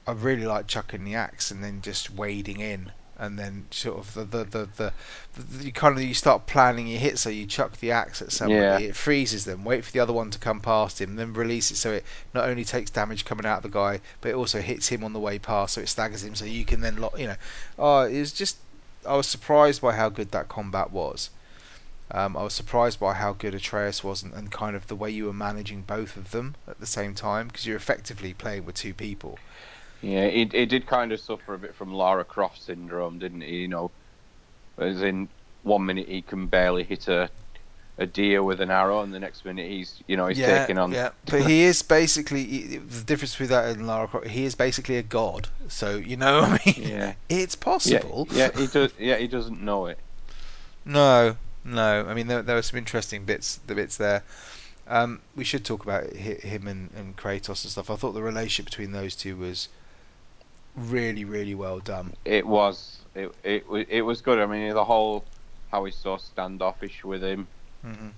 I 0.06 0.12
really 0.12 0.46
liked 0.46 0.68
chucking 0.68 1.04
the 1.04 1.14
axe 1.16 1.50
and 1.50 1.62
then 1.64 1.82
just 1.82 2.10
wading 2.10 2.60
in 2.60 2.92
and 3.18 3.38
then 3.38 3.66
sort 3.70 3.98
of 3.98 4.14
the 4.14 4.24
the, 4.24 4.44
the, 4.44 4.68
the, 4.76 4.92
the 5.38 5.64
you 5.64 5.72
kind 5.72 5.96
of 5.96 6.02
you 6.02 6.14
start 6.14 6.46
planning 6.46 6.86
your 6.86 6.98
hit 7.00 7.18
so 7.18 7.30
you 7.30 7.46
chuck 7.46 7.76
the 7.78 7.90
axe 7.92 8.20
at 8.22 8.30
somebody 8.32 8.60
Yeah. 8.60 8.78
it 8.90 8.96
freezes 8.96 9.44
them 9.44 9.64
wait 9.64 9.84
for 9.84 9.92
the 9.92 10.00
other 10.00 10.12
one 10.12 10.30
to 10.30 10.38
come 10.38 10.60
past 10.60 11.00
him 11.00 11.16
then 11.16 11.32
release 11.32 11.70
it 11.70 11.76
so 11.76 11.92
it 11.92 12.04
not 12.34 12.48
only 12.48 12.64
takes 12.64 12.90
damage 12.90 13.24
coming 13.24 13.46
out 13.46 13.58
of 13.58 13.62
the 13.62 13.68
guy 13.70 14.00
but 14.20 14.30
it 14.30 14.34
also 14.34 14.60
hits 14.60 14.88
him 14.88 15.02
on 15.04 15.12
the 15.12 15.20
way 15.20 15.38
past 15.38 15.74
so 15.74 15.80
it 15.80 15.88
staggers 15.88 16.22
him 16.24 16.34
so 16.34 16.44
you 16.44 16.64
can 16.64 16.80
then 16.80 16.96
lock 16.96 17.18
you 17.18 17.26
know 17.26 17.36
oh 17.78 18.00
it 18.02 18.18
was 18.18 18.32
just 18.32 18.56
I 19.06 19.16
was 19.16 19.26
surprised 19.26 19.80
by 19.80 19.94
how 19.94 20.08
good 20.08 20.32
that 20.32 20.48
combat 20.48 20.90
was 20.90 21.30
um, 22.10 22.36
I 22.36 22.42
was 22.44 22.52
surprised 22.54 23.00
by 23.00 23.14
how 23.14 23.32
good 23.32 23.54
Atreus 23.54 24.04
was 24.04 24.22
and, 24.22 24.32
and 24.32 24.50
kind 24.52 24.76
of 24.76 24.86
the 24.86 24.94
way 24.94 25.10
you 25.10 25.24
were 25.26 25.32
managing 25.32 25.82
both 25.82 26.16
of 26.16 26.30
them 26.30 26.54
at 26.68 26.78
the 26.78 26.86
same 26.86 27.14
time 27.14 27.48
because 27.48 27.66
you're 27.66 27.76
effectively 27.76 28.32
playing 28.32 28.64
with 28.64 28.76
two 28.76 28.94
people. 28.94 29.38
Yeah, 30.06 30.28
he, 30.28 30.48
he 30.52 30.66
did 30.66 30.86
kind 30.86 31.12
of 31.12 31.20
suffer 31.20 31.54
a 31.54 31.58
bit 31.58 31.74
from 31.74 31.92
Lara 31.92 32.24
Croft 32.24 32.62
syndrome, 32.62 33.18
didn't 33.18 33.40
he? 33.40 33.56
You 33.56 33.68
know, 33.68 33.90
as 34.78 35.02
in 35.02 35.28
one 35.62 35.84
minute 35.84 36.08
he 36.08 36.22
can 36.22 36.46
barely 36.46 36.84
hit 36.84 37.08
a, 37.08 37.28
a 37.98 38.06
deer 38.06 38.42
with 38.42 38.60
an 38.60 38.70
arrow, 38.70 39.02
and 39.02 39.12
the 39.12 39.18
next 39.18 39.44
minute 39.44 39.68
he's, 39.68 40.00
you 40.06 40.16
know, 40.16 40.28
he's 40.28 40.38
yeah, 40.38 40.58
taking 40.60 40.78
on. 40.78 40.92
yeah, 40.92 41.10
but 41.26 41.42
he 41.42 41.62
is 41.62 41.82
basically 41.82 42.44
he- 42.44 42.76
the 42.76 43.02
difference 43.04 43.32
between 43.32 43.48
that 43.48 43.76
and 43.76 43.86
Lara 43.86 44.06
Croft. 44.06 44.28
He 44.28 44.44
is 44.44 44.54
basically 44.54 44.96
a 44.98 45.02
god, 45.02 45.48
so 45.68 45.96
you 45.96 46.16
know, 46.16 46.40
I 46.40 46.60
mean, 46.64 46.88
Yeah, 46.88 47.14
it's 47.28 47.56
possible. 47.56 48.28
yeah. 48.30 48.50
He 48.56 48.66
does. 48.68 48.92
Yeah, 48.98 49.16
he 49.16 49.26
doesn't 49.26 49.60
know 49.60 49.86
it. 49.86 49.98
No, 50.84 51.36
no, 51.64 52.06
I 52.06 52.14
mean 52.14 52.28
there, 52.28 52.42
there 52.42 52.54
were 52.54 52.62
some 52.62 52.78
interesting 52.78 53.24
bits, 53.24 53.56
the 53.66 53.74
bits 53.74 53.96
there. 53.96 54.22
Um, 54.88 55.20
we 55.34 55.42
should 55.42 55.64
talk 55.64 55.82
about 55.82 56.12
him 56.12 56.68
and, 56.68 56.90
and 56.96 57.16
Kratos 57.16 57.64
and 57.64 57.72
stuff. 57.72 57.90
I 57.90 57.96
thought 57.96 58.12
the 58.12 58.22
relationship 58.22 58.66
between 58.66 58.92
those 58.92 59.16
two 59.16 59.36
was 59.36 59.68
really, 60.76 61.24
really 61.24 61.54
well 61.54 61.80
done. 61.80 62.14
It 62.24 62.46
was. 62.46 63.04
It 63.14 63.32
it 63.44 63.64
it 63.88 64.02
was 64.02 64.20
good. 64.20 64.38
I 64.38 64.46
mean, 64.46 64.74
the 64.74 64.84
whole 64.84 65.26
how 65.68 65.84
he's 65.84 65.96
so 65.96 66.16
standoffish 66.16 67.04
with 67.04 67.22
him. 67.22 67.48
hmm 67.82 68.10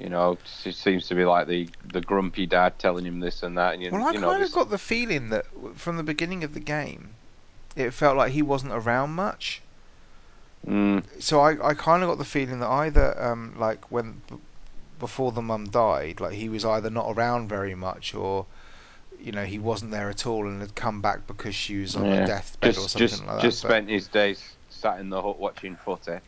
You 0.00 0.08
know, 0.08 0.32
it 0.64 0.74
seems 0.74 1.06
to 1.08 1.14
be 1.14 1.24
like 1.24 1.46
the 1.46 1.68
the 1.84 2.00
grumpy 2.00 2.46
dad 2.46 2.78
telling 2.78 3.04
him 3.06 3.20
this 3.20 3.42
and 3.42 3.56
that. 3.58 3.74
And 3.74 3.82
you, 3.82 3.90
Well, 3.90 4.04
I 4.06 4.12
you 4.12 4.18
know, 4.18 4.30
kind 4.30 4.42
of 4.42 4.52
got 4.52 4.70
the 4.70 4.78
feeling 4.78 5.28
that 5.30 5.46
from 5.74 5.96
the 5.96 6.02
beginning 6.02 6.44
of 6.44 6.54
the 6.54 6.60
game, 6.60 7.16
it 7.76 7.92
felt 7.92 8.16
like 8.16 8.32
he 8.32 8.42
wasn't 8.42 8.72
around 8.72 9.10
much. 9.12 9.62
Mm, 10.66 11.02
So 11.20 11.40
I, 11.40 11.68
I 11.70 11.74
kind 11.74 12.02
of 12.02 12.08
got 12.08 12.18
the 12.18 12.24
feeling 12.24 12.60
that 12.60 12.68
either 12.68 13.20
um, 13.22 13.54
like 13.58 13.90
when 13.90 14.22
b- 14.28 14.36
before 14.98 15.32
the 15.32 15.42
mum 15.42 15.66
died, 15.66 16.20
like 16.20 16.34
he 16.34 16.48
was 16.48 16.64
either 16.64 16.90
not 16.90 17.10
around 17.10 17.48
very 17.48 17.74
much 17.74 18.14
or 18.14 18.46
you 19.24 19.32
know 19.32 19.44
he 19.44 19.58
wasn't 19.58 19.90
there 19.90 20.10
at 20.10 20.26
all 20.26 20.46
and 20.46 20.60
had 20.60 20.74
come 20.74 21.00
back 21.00 21.26
because 21.26 21.54
she 21.54 21.78
was 21.78 21.96
on 21.96 22.04
her 22.04 22.14
yeah. 22.16 22.26
deathbed 22.26 22.76
or 22.76 22.88
something 22.88 22.98
just 22.98 23.26
like 23.26 23.36
that. 23.36 23.42
just 23.42 23.62
But 23.62 23.68
spent 23.68 23.88
his 23.88 24.08
days 24.08 24.56
sat 24.68 24.98
in 25.00 25.08
the 25.10 25.20
hut 25.22 25.38
watching 25.38 25.76
footy. 25.76 26.18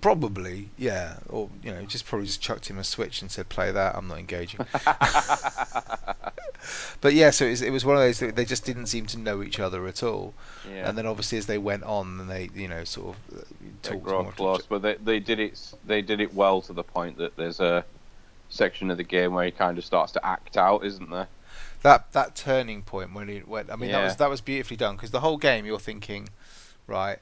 probably, 0.00 0.68
yeah, 0.76 1.16
or 1.28 1.48
you 1.62 1.72
know, 1.72 1.82
just 1.86 2.06
probably 2.06 2.26
just 2.26 2.42
chucked 2.42 2.68
him 2.68 2.78
a 2.78 2.84
switch 2.84 3.22
and 3.22 3.30
said, 3.30 3.48
"Play 3.48 3.72
that. 3.72 3.96
I'm 3.96 4.08
not 4.08 4.18
engaging." 4.18 4.60
But 7.00 7.14
yeah, 7.14 7.30
so 7.30 7.46
it 7.46 7.50
was, 7.50 7.62
it 7.62 7.70
was 7.70 7.84
one 7.84 7.96
of 7.96 8.02
those 8.02 8.18
that 8.18 8.36
they 8.36 8.44
just 8.44 8.64
didn't 8.64 8.86
seem 8.86 9.06
to 9.06 9.18
know 9.18 9.42
each 9.42 9.60
other 9.60 9.86
at 9.86 10.02
all. 10.02 10.34
yeah. 10.68 10.88
And 10.88 10.98
then 10.98 11.06
obviously 11.06 11.38
as 11.38 11.46
they 11.46 11.58
went 11.58 11.84
on, 11.84 12.18
then 12.18 12.26
they 12.26 12.50
you 12.54 12.68
know 12.68 12.84
sort 12.84 13.14
of 13.16 13.38
uh, 13.38 13.42
they 13.82 13.90
talked 13.90 14.02
grow 14.02 14.22
more. 14.24 14.32
close, 14.32 14.66
but 14.66 14.82
they 14.82 14.94
they 14.96 15.20
did 15.20 15.38
it 15.38 15.60
they 15.86 16.02
did 16.02 16.20
it 16.20 16.34
well 16.34 16.60
to 16.62 16.72
the 16.72 16.82
point 16.82 17.18
that 17.18 17.36
there's 17.36 17.60
a 17.60 17.84
section 18.48 18.90
of 18.90 18.96
the 18.96 19.04
game 19.04 19.34
where 19.34 19.44
he 19.44 19.50
kind 19.50 19.78
of 19.78 19.84
starts 19.84 20.12
to 20.12 20.26
act 20.26 20.56
out, 20.56 20.84
isn't 20.84 21.10
there? 21.10 21.28
That 21.82 22.12
that 22.12 22.34
turning 22.34 22.82
point 22.82 23.14
when 23.14 23.28
he 23.28 23.42
went. 23.46 23.70
I 23.70 23.76
mean, 23.76 23.92
that 23.92 24.04
was 24.04 24.16
that 24.16 24.30
was 24.30 24.40
beautifully 24.40 24.76
done 24.76 24.96
because 24.96 25.10
the 25.10 25.20
whole 25.20 25.36
game 25.36 25.66
you're 25.66 25.78
thinking, 25.78 26.28
right. 26.86 27.18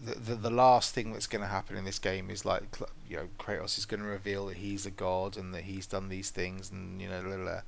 The, 0.00 0.14
the, 0.14 0.34
the 0.36 0.50
last 0.50 0.94
thing 0.94 1.12
that's 1.12 1.26
going 1.26 1.42
to 1.42 1.48
happen 1.48 1.76
in 1.76 1.84
this 1.84 1.98
game 1.98 2.30
is 2.30 2.44
like 2.44 2.62
you 3.08 3.16
know 3.16 3.28
Kratos 3.36 3.78
is 3.78 3.84
going 3.84 4.00
to 4.00 4.06
reveal 4.06 4.46
that 4.46 4.56
he's 4.56 4.86
a 4.86 4.92
god 4.92 5.36
and 5.36 5.52
that 5.54 5.64
he's 5.64 5.86
done 5.86 6.08
these 6.08 6.30
things 6.30 6.70
and 6.70 7.02
you 7.02 7.08
know 7.08 7.20
blah, 7.20 7.34
blah, 7.34 7.44
blah. 7.44 7.60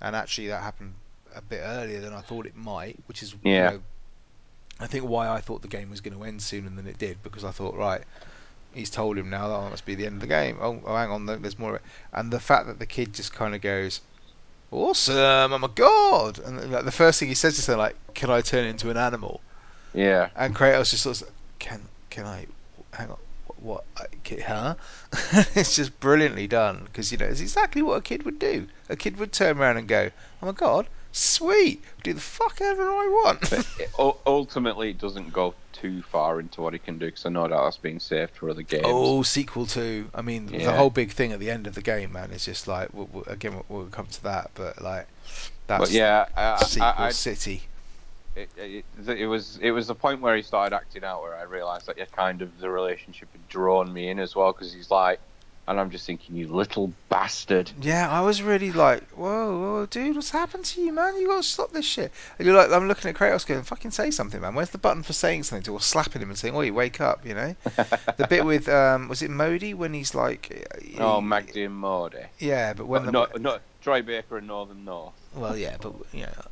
and 0.00 0.16
actually 0.16 0.48
that 0.48 0.60
happened 0.60 0.94
a 1.36 1.40
bit 1.40 1.60
earlier 1.62 2.00
than 2.00 2.12
I 2.12 2.20
thought 2.20 2.46
it 2.46 2.56
might 2.56 2.98
which 3.06 3.22
is 3.22 3.36
you 3.44 3.52
know 3.52 3.82
I 4.80 4.88
think 4.88 5.04
why 5.04 5.28
I 5.28 5.40
thought 5.40 5.62
the 5.62 5.68
game 5.68 5.88
was 5.88 6.00
going 6.00 6.18
to 6.18 6.24
end 6.24 6.42
sooner 6.42 6.68
than 6.68 6.88
it 6.88 6.98
did 6.98 7.22
because 7.22 7.44
I 7.44 7.52
thought 7.52 7.76
right 7.76 8.02
he's 8.74 8.90
told 8.90 9.16
him 9.16 9.30
now 9.30 9.46
that 9.46 9.70
must 9.70 9.86
be 9.86 9.94
the 9.94 10.06
end 10.06 10.14
of 10.16 10.20
the 10.20 10.26
game 10.26 10.58
oh, 10.60 10.80
oh 10.84 10.96
hang 10.96 11.10
on 11.10 11.26
there's 11.26 11.60
more 11.60 11.80
and 12.12 12.32
the 12.32 12.40
fact 12.40 12.66
that 12.66 12.80
the 12.80 12.86
kid 12.86 13.14
just 13.14 13.32
kind 13.32 13.54
of 13.54 13.60
goes 13.60 14.00
awesome 14.72 15.14
oh 15.16 15.54
I'm 15.54 15.64
a 15.64 15.68
god. 15.68 16.38
And 16.38 16.72
like 16.72 16.84
the 16.84 16.90
first 16.92 17.20
thing 17.20 17.28
he 17.28 17.34
says 17.34 17.58
is 17.58 17.68
like 17.68 17.96
can 18.14 18.30
I 18.30 18.40
turn 18.40 18.64
into 18.66 18.90
an 18.90 18.96
animal? 18.96 19.40
Yeah. 19.94 20.30
and 20.36 20.54
Kratos 20.54 20.90
just 20.90 21.02
sort 21.02 21.20
of 21.22 21.28
can 21.58 21.82
can 22.10 22.24
I 22.26 22.46
hang 22.92 23.10
on 23.10 23.18
what 23.60 23.84
I- 23.96 24.06
ki- 24.24 24.40
huh? 24.40 24.74
It's 25.54 25.76
just 25.76 25.98
brilliantly 26.00 26.46
done 26.48 26.82
because 26.84 27.12
you 27.12 27.18
know 27.18 27.26
it's 27.26 27.40
exactly 27.40 27.82
what 27.82 27.94
a 27.98 28.00
kid 28.02 28.24
would 28.24 28.38
do. 28.38 28.66
A 28.88 28.96
kid 28.96 29.18
would 29.18 29.32
turn 29.32 29.58
around 29.58 29.76
and 29.76 29.86
go 29.86 30.10
oh 30.42 30.46
my 30.46 30.52
god 30.52 30.86
sweet 31.12 31.84
do 32.02 32.12
the 32.12 32.20
fuck 32.20 32.60
ever 32.60 32.82
I 32.82 33.08
want 33.24 33.66
it, 33.78 33.90
ultimately, 33.98 34.90
it 34.90 34.98
doesn't 34.98 35.30
go 35.30 35.54
too 35.72 36.02
far 36.02 36.40
into 36.40 36.60
what 36.62 36.72
he 36.72 36.78
can 36.78 36.98
do 36.98 37.06
because 37.06 37.26
I 37.26 37.30
know 37.30 37.42
that 37.48 37.50
that's 37.50 37.78
being 37.78 37.98
saved 38.00 38.36
for 38.36 38.50
other 38.50 38.62
games. 38.62 38.84
Oh, 38.84 39.22
sequel 39.22 39.66
two. 39.66 40.10
I 40.14 40.22
mean, 40.22 40.46
the 40.60 40.72
whole 40.72 40.90
big 40.90 41.10
thing 41.12 41.32
at 41.32 41.40
the 41.40 41.50
end 41.50 41.66
of 41.66 41.74
the 41.74 41.82
game, 41.82 42.12
man, 42.12 42.30
is 42.32 42.44
just 42.44 42.66
like 42.68 42.92
we'll, 42.92 43.06
we'll- 43.06 43.24
again 43.24 43.54
we'll, 43.54 43.64
we'll 43.68 43.86
come 43.88 44.06
to 44.06 44.22
that, 44.24 44.50
but 44.54 44.80
like 44.82 45.08
that's 45.66 45.78
But 45.78 45.90
yeah, 45.90 46.26
I, 46.36 46.40
sequel 46.56 46.80
I, 46.80 47.08
I, 47.08 47.12
city. 47.12 47.68
it, 48.34 48.50
it, 48.56 48.86
it 49.08 49.26
was 49.26 49.58
it 49.58 49.70
was 49.72 49.86
the 49.86 49.94
point 49.94 50.20
where 50.20 50.34
he 50.36 50.42
started 50.42 50.74
acting 50.74 51.04
out 51.04 51.20
where 51.22 51.36
I 51.36 51.42
realised 51.42 51.86
that 51.86 51.98
yeah, 51.98 52.06
kind 52.06 52.40
of 52.42 52.58
the 52.58 52.70
relationship 52.70 53.32
had 53.32 53.46
drawn 53.48 53.92
me 53.92 54.08
in 54.08 54.18
as 54.18 54.34
well 54.34 54.52
because 54.52 54.72
he's 54.72 54.90
like, 54.90 55.20
and 55.68 55.78
I'm 55.78 55.90
just 55.90 56.06
thinking, 56.06 56.34
you 56.36 56.48
little 56.48 56.92
bastard. 57.08 57.70
Yeah, 57.80 58.10
I 58.10 58.20
was 58.20 58.42
really 58.42 58.72
like, 58.72 59.08
whoa, 59.10 59.58
whoa, 59.60 59.86
dude, 59.86 60.16
what's 60.16 60.30
happened 60.30 60.64
to 60.66 60.80
you, 60.82 60.92
man? 60.92 61.16
You 61.16 61.28
got 61.28 61.36
to 61.36 61.42
stop 61.42 61.70
this 61.72 61.84
shit. 61.86 62.12
And 62.38 62.46
you're 62.46 62.56
like, 62.56 62.70
I'm 62.72 62.88
looking 62.88 63.08
at 63.08 63.14
Kratos 63.16 63.46
going, 63.46 63.62
fucking 63.62 63.92
say 63.92 64.10
something, 64.10 64.40
man. 64.40 64.54
Where's 64.54 64.70
the 64.70 64.78
button 64.78 65.02
for 65.04 65.12
saying 65.12 65.44
something 65.44 65.62
to, 65.64 65.72
or 65.72 65.80
slapping 65.80 66.20
him 66.20 66.30
and 66.30 66.38
saying, 66.38 66.54
oh, 66.56 66.62
you 66.62 66.74
wake 66.74 67.00
up, 67.00 67.24
you 67.26 67.34
know? 67.34 67.54
The 68.16 68.26
bit 68.28 68.44
with, 68.44 68.68
um, 68.68 69.08
was 69.08 69.22
it 69.22 69.30
Modi 69.30 69.72
when 69.74 69.94
he's 69.94 70.14
like, 70.14 70.68
oh, 70.98 71.20
he- 71.20 71.26
Magni 71.26 71.64
and 71.64 71.74
Modi. 71.76 72.18
yeah, 72.38 72.72
but 72.74 72.86
when 72.86 73.02
Oh, 73.02 73.06
the, 73.06 73.12
no, 73.12 73.26
no, 73.38 73.58
Troy 73.80 74.02
Baker 74.02 74.38
and 74.38 74.46
Nolan 74.48 74.84
North. 74.84 75.14
Well, 75.34 75.56
yeah, 75.56 75.76
but 75.80 75.94
you 76.12 76.22
know, 76.22 76.42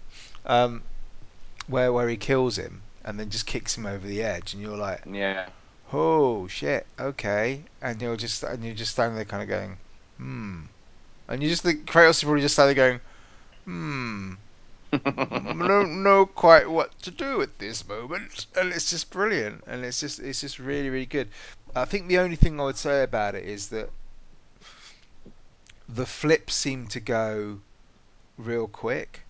um, 0.46 0.82
where 1.66 1.92
where 1.92 2.08
he 2.08 2.16
kills 2.16 2.56
him 2.56 2.82
and 3.04 3.18
then 3.20 3.28
just 3.30 3.46
kicks 3.46 3.76
him 3.76 3.86
over 3.86 4.06
the 4.06 4.22
edge, 4.22 4.52
and 4.54 4.62
you're 4.62 4.76
like, 4.76 5.02
Yeah. 5.10 5.48
Oh 5.92 6.46
shit, 6.48 6.86
okay, 6.98 7.62
and 7.82 8.00
you're 8.00 8.16
just 8.16 8.42
and 8.42 8.64
you're 8.64 8.74
just 8.74 8.92
standing 8.92 9.16
there 9.16 9.24
kind 9.24 9.42
of 9.42 9.48
going, 9.48 9.76
hmm, 10.16 10.60
and 11.28 11.42
you 11.42 11.48
just 11.48 11.62
think 11.62 11.86
Kratos 11.86 12.10
is 12.10 12.24
probably 12.24 12.42
just 12.42 12.54
standing 12.54 12.76
there 12.76 12.88
going, 12.88 13.00
hmm. 13.64 14.32
I 14.92 15.68
don't 15.68 16.02
know 16.02 16.26
quite 16.26 16.68
what 16.68 16.98
to 17.02 17.12
do 17.12 17.42
at 17.42 17.58
this 17.60 17.86
moment, 17.86 18.46
and 18.56 18.72
it's 18.72 18.90
just 18.90 19.10
brilliant, 19.10 19.62
and 19.66 19.84
it's 19.84 20.00
just 20.00 20.18
it's 20.18 20.40
just 20.40 20.58
really 20.58 20.90
really 20.90 21.06
good. 21.06 21.28
I 21.74 21.84
think 21.84 22.08
the 22.08 22.18
only 22.18 22.36
thing 22.36 22.58
I 22.58 22.64
would 22.64 22.76
say 22.76 23.04
about 23.04 23.36
it 23.36 23.44
is 23.44 23.68
that 23.68 23.90
the 25.88 26.06
flips 26.06 26.54
seem 26.54 26.86
to 26.88 27.00
go 27.00 27.60
real 28.36 28.66
quick. 28.66 29.20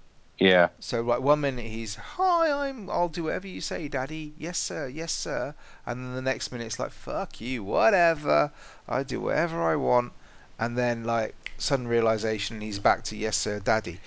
Yeah. 0.41 0.70
So 0.80 1.03
like 1.03 1.20
one 1.20 1.43
minute 1.43 1.66
he's 1.66 1.95
hi, 1.95 2.68
I'm 2.68 2.88
I'll 2.91 3.09
do 3.09 3.24
whatever 3.24 3.47
you 3.47 3.61
say, 3.61 3.88
Daddy. 3.88 4.32
Yes 4.38 4.59
sir, 4.59 4.88
yes 4.88 5.12
sir. 5.12 5.55
And 5.86 6.05
then 6.05 6.14
the 6.14 6.22
next 6.22 6.51
minute 6.51 6.64
it's 6.64 6.78
like 6.78 6.93
fuck 6.93 7.41
you, 7.41 7.62
whatever. 7.62 8.51
I 8.88 9.03
do 9.03 9.20
whatever 9.20 9.62
I 9.62 9.76
want. 9.76 10.12
And 10.59 10.76
then 10.76 11.05
like 11.05 11.53
sudden 11.59 11.86
realization, 11.86 12.61
he's 12.62 12.78
back 12.78 13.05
to 13.05 13.16
yes 13.16 13.36
sir, 13.36 13.61
Daddy. 13.61 14.01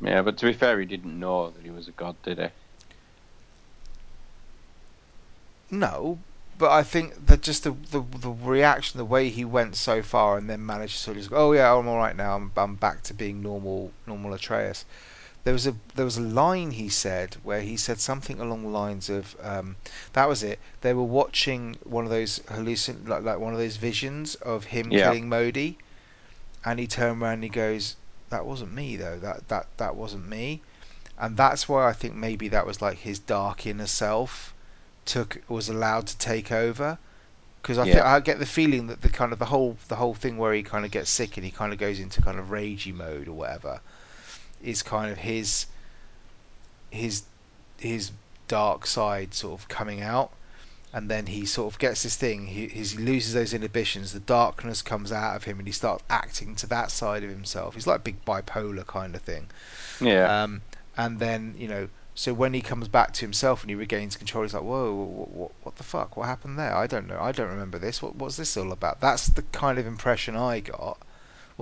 Yeah, 0.00 0.22
but 0.22 0.38
to 0.38 0.46
be 0.46 0.52
fair, 0.52 0.78
he 0.80 0.86
didn't 0.86 1.18
know 1.18 1.50
that 1.50 1.64
he 1.64 1.70
was 1.70 1.88
a 1.88 1.92
god, 1.92 2.16
did 2.22 2.38
he? 2.38 2.48
No, 5.70 6.18
but 6.58 6.70
I 6.70 6.82
think 6.84 7.26
that 7.26 7.42
just 7.42 7.64
the, 7.64 7.72
the 7.90 8.00
the 8.00 8.30
reaction, 8.30 8.98
the 8.98 9.04
way 9.04 9.30
he 9.30 9.44
went 9.44 9.74
so 9.74 10.02
far, 10.02 10.38
and 10.38 10.48
then 10.48 10.64
managed 10.64 10.94
to 10.94 11.00
sort 11.00 11.16
of, 11.16 11.22
just 11.22 11.30
go, 11.30 11.48
oh 11.48 11.52
yeah, 11.52 11.74
I'm 11.74 11.88
all 11.88 11.96
right 11.96 12.14
now. 12.14 12.36
I'm 12.36 12.52
I'm 12.56 12.76
back 12.76 13.02
to 13.04 13.14
being 13.14 13.42
normal, 13.42 13.90
normal 14.06 14.32
Atreus. 14.34 14.84
There 15.44 15.52
was 15.52 15.66
a 15.66 15.74
there 15.96 16.04
was 16.04 16.16
a 16.18 16.20
line 16.22 16.70
he 16.70 16.88
said 16.88 17.36
where 17.42 17.62
he 17.62 17.76
said 17.76 17.98
something 17.98 18.38
along 18.40 18.62
the 18.62 18.68
lines 18.68 19.08
of, 19.10 19.34
um, 19.42 19.74
that 20.12 20.28
was 20.28 20.44
it. 20.44 20.60
They 20.82 20.94
were 20.94 21.02
watching 21.02 21.76
one 21.82 22.04
of 22.04 22.10
those 22.10 22.38
hallucin 22.48 23.08
like 23.08 23.24
like 23.24 23.40
one 23.40 23.52
of 23.52 23.58
those 23.58 23.74
visions 23.76 24.36
of 24.36 24.66
him 24.66 24.92
Yeah. 24.92 25.06
killing 25.06 25.28
Modi, 25.28 25.78
and 26.64 26.78
he 26.78 26.86
turned 26.86 27.20
around 27.22 27.34
and 27.34 27.42
he 27.44 27.48
goes, 27.48 27.96
that 28.30 28.46
wasn't 28.46 28.72
me 28.72 28.96
though. 28.96 29.18
That 29.18 29.48
that 29.48 29.66
that 29.78 29.96
wasn't 29.96 30.28
me. 30.28 30.62
And 31.18 31.36
that's 31.36 31.68
why 31.68 31.88
I 31.88 31.92
think 31.92 32.14
maybe 32.14 32.48
that 32.48 32.66
was 32.66 32.80
like 32.80 32.98
his 32.98 33.18
dark 33.18 33.66
inner 33.66 33.86
self 33.88 34.54
took 35.04 35.42
was 35.48 35.68
allowed 35.68 36.06
to 36.06 36.18
take 36.18 36.52
over 36.52 36.98
because 37.60 37.78
I 37.78 37.86
Yeah. 37.86 38.06
I 38.14 38.20
get 38.20 38.38
the 38.38 38.46
feeling 38.46 38.86
that 38.86 39.02
the 39.02 39.08
kind 39.08 39.32
of 39.32 39.38
the 39.40 39.46
whole 39.46 39.76
the 39.88 39.96
whole 39.96 40.14
thing 40.14 40.38
where 40.38 40.52
he 40.52 40.62
kind 40.62 40.84
of 40.84 40.90
gets 40.92 41.10
sick 41.10 41.36
and 41.36 41.44
he 41.44 41.50
kind 41.50 41.72
of 41.72 41.78
goes 41.80 41.98
into 41.98 42.22
kind 42.22 42.38
of 42.38 42.46
ragey 42.50 42.94
mode 42.94 43.26
or 43.28 43.32
whatever 43.32 43.80
is 44.62 44.82
kind 44.82 45.10
of 45.10 45.18
his 45.18 45.66
his 46.90 47.22
his 47.78 48.10
dark 48.48 48.86
side 48.86 49.32
sort 49.34 49.60
of 49.60 49.68
coming 49.68 50.02
out 50.02 50.30
and 50.92 51.10
then 51.10 51.26
he 51.26 51.46
sort 51.46 51.72
of 51.72 51.78
gets 51.78 52.02
this 52.02 52.16
thing 52.16 52.46
he, 52.46 52.68
he 52.68 52.84
loses 52.98 53.32
those 53.32 53.54
inhibitions 53.54 54.12
the 54.12 54.20
darkness 54.20 54.82
comes 54.82 55.10
out 55.10 55.34
of 55.36 55.44
him 55.44 55.58
and 55.58 55.66
he 55.66 55.72
starts 55.72 56.04
acting 56.10 56.54
to 56.54 56.66
that 56.66 56.90
side 56.90 57.24
of 57.24 57.30
himself 57.30 57.74
he's 57.74 57.86
like 57.86 57.96
a 58.00 58.02
big 58.02 58.24
bipolar 58.24 58.86
kind 58.86 59.14
of 59.14 59.22
thing 59.22 59.48
Yeah. 60.00 60.42
um, 60.42 60.62
and 60.96 61.18
then 61.18 61.54
you 61.56 61.68
know, 61.68 61.88
so 62.14 62.34
when 62.34 62.52
he 62.52 62.60
comes 62.60 62.88
back 62.88 63.14
to 63.14 63.20
himself 63.22 63.62
and 63.62 63.70
he 63.70 63.74
regains 63.74 64.16
control, 64.16 64.44
he's 64.44 64.52
like, 64.52 64.62
"Whoa, 64.62 64.92
what, 64.94 65.30
what, 65.30 65.50
what 65.62 65.76
the 65.76 65.82
fuck? 65.82 66.14
What 66.18 66.26
happened 66.26 66.58
there? 66.58 66.76
I 66.76 66.86
don't 66.86 67.06
know. 67.06 67.18
I 67.18 67.32
don't 67.32 67.48
remember 67.48 67.78
this. 67.78 68.02
What 68.02 68.16
what's 68.16 68.36
this 68.36 68.54
all 68.58 68.70
about?" 68.72 69.00
That's 69.00 69.28
the 69.28 69.40
kind 69.52 69.78
of 69.78 69.86
impression 69.86 70.36
I 70.36 70.60
got. 70.60 70.98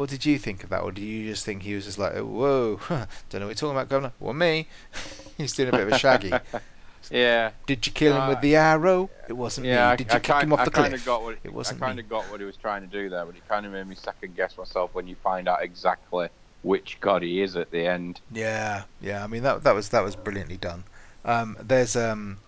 What 0.01 0.09
did 0.11 0.25
you 0.25 0.39
think 0.39 0.65
of 0.65 0.71
that, 0.71 0.83
or 0.83 0.93
do 0.93 1.03
you 1.03 1.29
just 1.31 1.45
think 1.45 1.63
he 1.63 1.75
was 1.75 1.85
just 1.85 1.99
like, 1.99 2.15
"Whoa, 2.15 2.81
don't 2.89 3.41
know 3.41 3.47
what 3.47 3.49
you're 3.49 3.55
talking 3.55 3.77
about, 3.77 3.89
Governor"? 3.91 4.13
Well, 4.19 4.33
me, 4.35 4.69
he's 5.37 5.53
doing 5.55 5.69
a 5.69 5.73
bit 5.73 5.83
of 5.83 5.89
a 5.89 5.93
shaggy. 5.93 6.41
yeah. 7.11 7.53
Did 7.65 7.87
you 7.87 7.93
kill 7.93 8.17
him 8.17 8.27
Uh, 8.27 8.27
with 8.27 8.43
the 8.43 8.55
arrow? 8.55 9.11
It 9.27 9.33
wasn't 9.33 9.69
Yeah, 9.69 9.89
me. 9.89 9.91
I, 9.91 9.97
Did 9.97 10.13
you 10.13 10.19
I 10.19 10.21
kick 10.21 10.43
kind, 10.43 10.43
him 10.43 10.53
off 10.53 10.65
the 10.65 10.71
kind 10.71 10.95
cliff? 10.95 10.95
of 10.95 11.05
got 11.05 11.23
what 11.23 11.39
It 11.43 11.53
wasn't 11.55 11.81
kind 11.81 11.99
me. 11.99 12.01
of 12.01 12.09
got 12.09 12.29
what 12.29 12.41
he 12.41 12.47
was 12.47 12.57
trying 12.57 12.83
to 12.83 12.89
do 12.89 13.09
there, 13.11 13.27
but 13.27 13.37
it 13.37 13.47
kind 13.49 13.67
of 13.67 13.73
made 13.73 13.87
me 13.87 13.95
second 13.95 14.37
guess 14.37 14.57
myself 14.59 14.95
when 14.95 15.07
you 15.07 15.17
find 15.17 15.49
out 15.49 15.63
exactly 15.63 16.29
which 16.63 17.01
god 17.01 17.23
he 17.23 17.43
is 17.43 17.57
at 17.57 17.71
the 17.71 17.87
end. 17.87 18.21
Yeah, 18.33 18.85
yeah. 19.01 19.25
I 19.25 19.27
mean 19.27 19.43
that 19.43 19.63
that 19.65 19.75
was 19.75 19.89
that 19.91 20.03
was 20.05 20.17
brilliantly 20.17 20.57
done. 20.57 20.85
Um, 21.25 21.57
there's 21.61 21.97
um, 21.97 22.39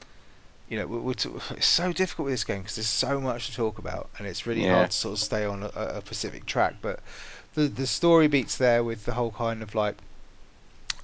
you 0.69 0.79
know, 0.79 0.87
we 0.87 0.99
we're 1.01 1.15
t- 1.15 1.31
it's 1.53 1.67
so 1.67 1.93
difficult 1.93 2.27
with 2.27 2.35
this 2.35 2.45
game 2.45 2.61
because 2.63 2.77
there's 2.77 2.89
so 2.89 3.21
much 3.21 3.47
to 3.49 3.55
talk 3.55 3.79
about, 3.79 4.11
and 4.19 4.27
it's 4.29 4.47
really 4.47 4.63
Yeah. 4.63 4.65
hard 4.65 4.91
to 4.91 4.97
sort 4.97 5.15
of 5.15 5.21
stay 5.21 5.45
on 5.47 5.65
a, 5.65 5.69
a 5.77 6.01
specific 6.01 6.47
track. 6.47 6.77
But 6.83 7.01
the 7.55 7.69
the 7.69 7.87
story 7.87 8.29
beats 8.29 8.57
there 8.57 8.83
with 8.83 9.05
the 9.05 9.13
whole 9.13 9.31
kind 9.31 9.63
of 9.63 9.75
like 9.75 9.97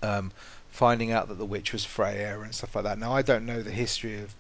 um, 0.03 0.33
finding 0.71 1.13
out 1.13 1.29
that 1.29 1.39
the 1.39 1.45
witch 1.45 1.73
was 1.73 1.85
Freya 1.85 2.41
and 2.41 2.55
stuff 2.55 2.75
like 2.75 2.85
that. 2.85 2.99
Now 2.99 3.13
I 3.13 3.23
don't 3.23 3.47
know 3.47 3.63
the 3.63 3.71
history 3.71 4.21
of 4.21 4.35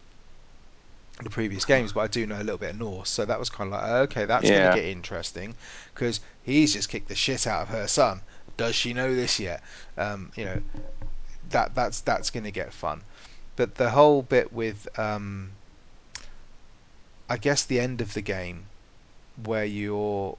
the 1.23 1.31
previous 1.31 1.65
games, 1.65 1.93
but 1.93 2.01
I 2.01 2.07
do 2.07 2.27
know 2.27 2.37
a 2.37 2.45
little 2.45 2.59
bit 2.59 2.71
of 2.71 2.79
Norse, 2.79 3.11
so 3.11 3.25
that 3.25 3.39
was 3.39 3.51
kind 3.51 3.73
of 3.73 3.81
like 3.81 3.91
okay, 4.11 4.25
that's 4.25 4.49
going 4.49 4.71
to 4.71 4.77
get 4.77 4.85
interesting 4.85 5.55
because 5.93 6.21
he's 6.45 6.73
just 6.73 6.89
kicked 6.89 7.09
the 7.09 7.15
shit 7.15 7.47
out 7.47 7.63
of 7.63 7.69
her 7.69 7.89
son. 7.89 8.21
Does 8.57 8.75
she 8.75 8.93
know 8.93 9.15
this 9.15 9.39
yet? 9.39 9.63
Um, 9.97 10.33
you 10.37 10.45
know, 10.45 10.63
that 11.51 11.75
that's 11.75 12.01
that's 12.01 12.31
going 12.31 12.45
to 12.45 12.51
get 12.51 12.73
fun. 12.73 13.03
But 13.57 13.75
the 13.75 13.91
whole 13.91 14.23
bit 14.23 14.53
with 14.53 14.89
um, 14.99 15.51
I 17.29 17.37
guess 17.37 17.65
the 17.65 17.81
end 17.81 18.01
of 18.01 18.15
the 18.15 18.23
game 18.23 18.67
where 19.45 19.65
you're 19.65 20.37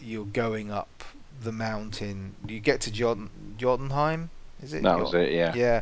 you're 0.00 0.24
going 0.24 0.70
up 0.70 1.04
the 1.42 1.52
mountain. 1.52 2.34
You 2.46 2.60
get 2.60 2.80
to 2.82 2.90
Jod- 2.90 3.28
Jotunheim, 3.56 4.30
is 4.62 4.72
it? 4.72 4.82
That 4.82 4.98
was 4.98 5.12
Jot- 5.12 5.22
it, 5.22 5.32
yeah. 5.32 5.54
Yeah, 5.54 5.80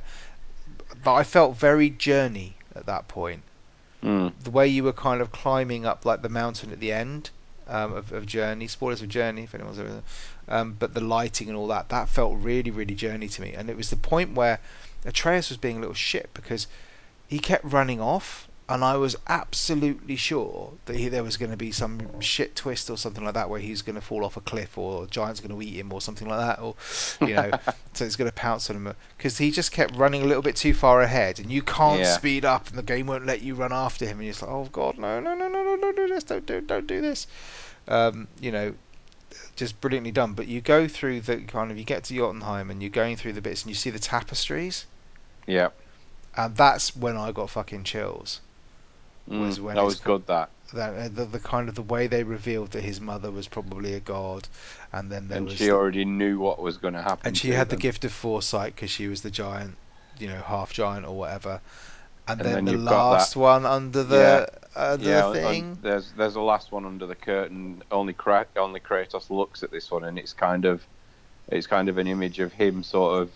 but 1.03 1.15
I 1.15 1.25
felt 1.25 1.57
very 1.57 1.91
journey 1.91 2.57
at 2.75 2.87
that 2.87 3.09
point. 3.09 3.43
Mm. 4.03 4.33
The 4.43 4.51
way 4.51 4.69
you 4.69 4.85
were 4.85 4.93
kind 4.93 5.21
of 5.21 5.33
climbing 5.33 5.87
up 5.87 6.05
like 6.05 6.23
the 6.23 6.29
mountain 6.29 6.71
at 6.73 6.81
the 6.81 6.93
end 6.93 7.31
um, 7.69 7.95
of, 7.95 8.13
of 8.13 8.27
Journey. 8.27 8.69
Spoilers 8.69 9.01
of 9.03 9.09
Journey, 9.09 9.45
if 9.45 9.55
anyone's 9.55 9.79
ever. 9.79 10.03
Um, 10.47 10.77
but 10.79 10.93
the 10.93 11.01
lighting 11.01 11.49
and 11.49 11.57
all 11.57 11.69
that, 11.69 11.89
that 11.89 12.09
felt 12.09 12.37
really, 12.37 12.71
really 12.71 12.95
Journey 12.95 13.29
to 13.29 13.43
me. 13.43 13.55
And 13.55 13.71
it 13.71 13.77
was 13.77 13.91
the 13.91 13.97
point 13.97 14.35
where 14.35 14.61
Atreus 15.07 15.49
was 15.49 15.59
being 15.59 15.79
a 15.79 15.81
little 15.81 15.95
shit 15.95 16.31
because 16.35 16.67
he 17.27 17.39
kept 17.39 17.65
running 17.65 18.01
off, 18.01 18.49
and 18.69 18.83
I 18.83 18.97
was 18.97 19.15
absolutely 19.29 20.17
sure 20.17 20.73
that 20.87 20.97
he, 20.97 21.09
there 21.09 21.23
was 21.23 21.37
going 21.37 21.51
to 21.51 21.57
be 21.57 21.71
some 21.71 22.21
shit 22.21 22.57
twist 22.57 22.89
or 22.89 22.97
something 22.97 23.23
like 23.23 23.35
that 23.35 23.51
where 23.51 23.61
he's 23.61 23.83
going 23.83 23.95
to 23.97 24.01
fall 24.01 24.25
off 24.25 24.39
a 24.39 24.41
cliff 24.41 24.79
or 24.79 25.05
a 25.05 25.07
giant's 25.07 25.41
going 25.41 25.55
to 25.55 25.61
eat 25.67 25.75
him 25.79 25.93
or 25.93 26.01
something 26.01 26.27
like 26.27 26.39
that, 26.41 26.63
or 26.63 26.75
you 27.21 27.35
know, 27.35 27.51
so 27.93 28.05
it's 28.07 28.17
going 28.17 28.31
to 28.31 28.35
pounce 28.35 28.71
on 28.71 28.77
him 28.77 28.95
because 29.19 29.37
he 29.37 29.51
just 29.51 29.71
kept 29.71 29.95
running 29.97 30.23
a 30.23 30.25
little 30.25 30.43
bit 30.43 30.57
too 30.57 30.73
far 30.73 31.03
ahead, 31.03 31.39
and 31.39 31.53
you 31.53 31.61
can't 31.63 32.01
Yeah. 32.01 32.17
speed 32.17 32.45
up, 32.47 32.69
and 32.69 32.79
the 32.79 32.83
game 32.83 33.07
won't 33.07 33.27
let 33.27 33.43
you 33.43 33.55
run 33.55 33.73
after 33.73 34.07
him, 34.07 34.19
and 34.19 34.25
you're 34.25 34.33
just 34.33 34.43
like, 34.43 34.51
oh 34.51 34.69
god, 34.73 34.97
no, 34.99 35.21
no, 35.21 35.35
no, 35.35 35.49
no, 35.49 35.63
no, 35.63 35.77
don't 35.77 35.97
do 35.97 36.09
this, 36.09 36.25
don't 36.25 36.47
do, 36.47 36.61
don't 36.63 36.87
do 36.87 37.01
this, 37.01 37.27
um, 37.89 38.29
you 38.41 38.51
know. 38.51 38.75
Just 39.57 39.81
brilliantly 39.81 40.13
done, 40.13 40.33
but 40.33 40.47
you 40.47 40.61
go 40.61 40.87
through 40.87 41.21
the 41.23 41.39
kind 41.39 41.71
of 41.73 41.79
you 41.79 41.83
get 41.85 42.05
to 42.05 42.15
Jotunheim 42.15 42.71
and 42.71 42.81
you're 42.81 42.91
going 42.91 43.17
through 43.17 43.33
the 43.33 43.41
bits 43.41 43.63
and 43.63 43.69
you 43.71 43.75
see 43.75 43.91
the 43.91 43.99
tapestries, 43.99 44.87
Yeah. 45.47 45.71
and 46.37 46.57
that's 46.57 46.95
when 46.97 47.17
I 47.17 47.33
got 47.33 47.51
fucking 47.51 47.83
chills. 47.85 48.41
Was 49.27 49.59
Mm. 49.59 49.63
when 49.63 49.75
that 49.77 49.85
was 49.85 50.01
good. 50.01 50.27
That 50.27 50.51
that 50.75 50.95
uh, 50.95 51.09
the, 51.09 51.25
the 51.25 51.39
kind 51.39 51.69
of 51.69 51.75
the 51.75 51.83
way 51.83 52.07
they 52.09 52.25
revealed 52.25 52.73
that 52.73 52.83
his 52.83 53.01
mother 53.01 53.31
was 53.31 53.49
probably 53.49 53.95
a 53.95 54.01
god, 54.01 54.49
and 54.93 55.11
then 55.11 55.29
there 55.29 55.39
and 55.39 55.47
was 55.47 55.57
she 55.57 55.67
the- 55.67 55.73
already 55.73 56.05
knew 56.05 56.39
what 56.39 56.61
was 56.61 56.77
going 56.77 56.95
to 56.95 57.03
happen. 57.03 57.29
and 57.29 57.37
she 57.39 57.51
had 57.51 57.69
the 57.71 57.77
gift 57.77 58.05
of 58.05 58.13
foresight 58.13 58.75
because 58.75 58.91
she 58.91 59.07
was 59.09 59.23
the 59.23 59.31
giant, 59.31 59.77
you 60.19 60.27
know, 60.29 60.41
half 60.41 60.73
giant 60.73 61.07
or 61.07 61.17
whatever. 61.17 61.61
And, 62.27 62.41
And 62.41 62.49
then, 62.55 62.65
then 62.65 62.75
the 62.77 62.81
last 62.83 63.37
one 63.37 63.67
under 63.67 64.03
the 64.03 64.49
under 64.75 65.05
yeah, 65.09 65.27
the 65.29 65.33
thing. 65.35 65.79
there's 65.83 66.13
there's 66.13 66.37
a 66.37 66.41
last 66.41 66.73
one 66.73 66.85
under 66.87 67.07
the 67.07 67.15
curtain. 67.15 67.83
Only 67.91 68.13
Kra- 68.15 68.47
only 68.57 68.81
Kratos 68.81 69.31
looks 69.31 69.63
at 69.63 69.71
this 69.71 69.91
one, 69.91 70.05
and 70.05 70.19
it's 70.19 70.33
kind 70.33 70.65
of 70.65 70.87
it's 71.49 71.67
kind 71.67 71.89
of 71.91 71.99
an 71.99 72.07
image 72.07 72.41
of 72.41 72.53
him 72.55 72.83
sort 72.83 73.23
of 73.23 73.31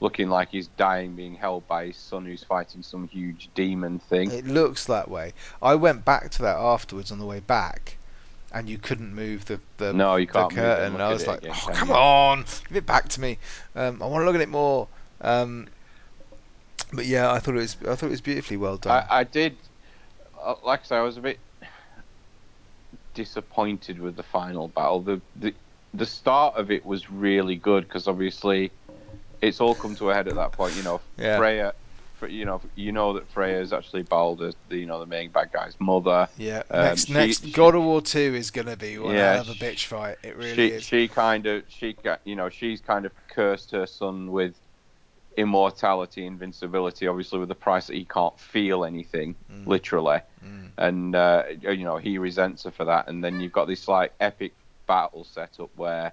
looking 0.00 0.28
like 0.28 0.50
he's 0.50 0.68
dying, 0.68 1.14
being 1.14 1.34
held 1.34 1.66
by 1.68 1.86
his 1.86 1.96
son, 1.96 2.24
who's 2.24 2.44
fighting 2.44 2.82
some 2.82 3.08
huge 3.08 3.48
demon 3.54 3.98
thing. 3.98 4.30
It 4.30 4.46
looks 4.46 4.86
that 4.86 5.10
way. 5.10 5.32
I 5.62 5.74
went 5.74 6.04
back 6.04 6.30
to 6.32 6.42
that 6.42 6.56
afterwards 6.56 7.12
on 7.12 7.18
the 7.18 7.26
way 7.26 7.40
back, 7.40 7.96
and 8.52 8.68
you 8.68 8.78
couldn't 8.78 9.14
move 9.14 9.44
the 9.46 9.60
the, 9.78 9.92
No, 9.92 10.16
you 10.16 10.26
can't 10.26 10.54
move 10.54 10.64
it 10.64 10.80
and 10.80 11.02
I 11.02 11.12
was 11.12 11.26
like, 11.26 11.38
again, 11.38 11.54
oh, 11.54 11.70
come 11.72 11.88
you?" 11.88 11.94
on, 11.94 12.44
give 12.68 12.76
it 12.76 12.86
back 12.86 13.08
to 13.10 13.20
me. 13.20 13.38
Um, 13.74 14.02
I 14.02 14.06
want 14.06 14.22
to 14.22 14.26
look 14.26 14.34
at 14.34 14.40
it 14.40 14.48
more. 14.48 14.88
Um, 15.20 15.68
but 16.92 17.06
yeah, 17.06 17.32
I 17.32 17.38
thought 17.38 17.54
it 17.54 17.58
was 17.58 17.76
I 17.82 17.94
thought 17.94 18.06
it 18.06 18.10
was 18.10 18.20
beautifully 18.20 18.56
well 18.56 18.76
done. 18.76 19.04
I, 19.08 19.20
I 19.20 19.24
did, 19.24 19.56
uh, 20.40 20.54
like 20.64 20.80
I 20.80 20.84
say, 20.84 20.96
I 20.96 21.02
was 21.02 21.16
a 21.16 21.20
bit 21.20 21.38
disappointed 23.14 24.00
with 24.00 24.16
the 24.16 24.22
final 24.22 24.68
battle. 24.68 25.00
The 25.00 25.20
the 25.36 25.54
the 25.94 26.06
start 26.06 26.56
of 26.56 26.70
it 26.70 26.84
was 26.84 27.10
really 27.10 27.56
good 27.56 27.84
because 27.84 28.08
obviously 28.08 28.70
it's 29.42 29.60
all 29.60 29.74
come 29.74 29.94
to 29.96 30.10
a 30.10 30.14
head 30.14 30.28
at 30.28 30.34
that 30.36 30.52
point. 30.52 30.74
You 30.76 30.82
know, 30.82 31.00
Yeah. 31.16 31.38
Freya 31.38 31.74
you 32.28 32.46
know 32.46 32.58
you 32.74 32.90
know 32.90 33.12
that 33.12 33.28
Freya 33.28 33.60
is 33.60 33.74
actually 33.74 34.02
Baldur, 34.02 34.52
the 34.68 34.78
you 34.78 34.86
know 34.86 34.98
the 34.98 35.04
main 35.04 35.30
bad 35.30 35.50
guy's 35.52 35.78
mother. 35.78 36.26
Yeah. 36.38 36.62
Um, 36.70 36.84
next, 36.84 37.06
she- 37.08 37.12
next 37.12 37.44
she- 37.44 37.52
God 37.52 37.74
of 37.74 37.82
War 37.82 38.00
Two 38.00 38.18
is 38.34 38.50
gonna 38.50 38.76
be 38.78 38.96
one 38.98 39.14
Yeah, 39.14 39.32
hell 39.32 39.40
of 39.42 39.50
a 39.50 39.52
bitch 39.54 39.84
fight. 39.84 40.16
It 40.22 40.34
really 40.36 40.54
she 40.54 40.66
is. 40.68 40.84
she 40.84 41.06
kind 41.08 41.44
of 41.46 41.64
she 41.68 41.92
got 41.92 42.22
you 42.24 42.34
know 42.34 42.48
she's 42.48 42.80
kind 42.80 43.04
of 43.04 43.12
cursed 43.28 43.72
her 43.72 43.84
son 43.86 44.30
with 44.32 44.58
immortality, 45.36 46.24
invincibility, 46.26 47.06
obviously 47.06 47.38
with 47.40 47.48
the 47.48 47.54
price 47.54 47.88
that 47.88 47.94
he 47.96 48.04
can't 48.04 48.38
feel 48.38 48.84
anything, 48.84 49.34
Mm. 49.50 49.66
literally, 49.66 50.20
Mm. 50.44 50.70
and 50.78 51.16
uh, 51.16 51.44
you 51.60 51.84
know 51.84 51.96
he 51.98 52.18
resents 52.18 52.64
her 52.64 52.70
for 52.70 52.84
that. 52.86 53.08
And 53.08 53.22
then 53.22 53.40
you've 53.40 53.52
got 53.52 53.66
this 53.66 53.88
like 53.88 54.14
epic 54.20 54.54
battle 54.86 55.24
set 55.24 55.58
up 55.60 55.70
where 55.74 56.12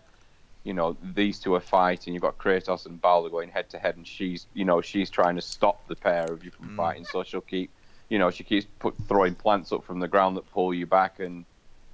you 0.63 0.73
know 0.73 0.95
these 1.15 1.39
two 1.39 1.55
are 1.55 1.59
fighting. 1.59 2.13
You've 2.13 2.21
got 2.23 2.37
Kratos 2.37 2.85
and 2.85 3.01
Baldur 3.01 3.29
going 3.29 3.49
head 3.49 3.69
to 3.71 3.79
head, 3.79 3.97
and 3.97 4.07
she's 4.07 4.47
you 4.53 4.65
know 4.65 4.81
she's 4.81 5.09
trying 5.09 5.35
to 5.35 5.41
stop 5.41 5.87
the 5.87 5.95
pair 5.95 6.31
of 6.31 6.43
you 6.43 6.51
from 6.51 6.69
Mm. 6.69 6.75
fighting. 6.77 7.05
So 7.05 7.23
she'll 7.23 7.41
keep 7.41 7.71
you 8.09 8.19
know 8.19 8.29
she 8.31 8.43
keeps 8.43 8.67
put 8.79 8.95
throwing 9.07 9.35
plants 9.35 9.71
up 9.71 9.83
from 9.83 9.99
the 9.99 10.07
ground 10.07 10.37
that 10.37 10.51
pull 10.51 10.73
you 10.73 10.85
back 10.85 11.19
and. 11.19 11.45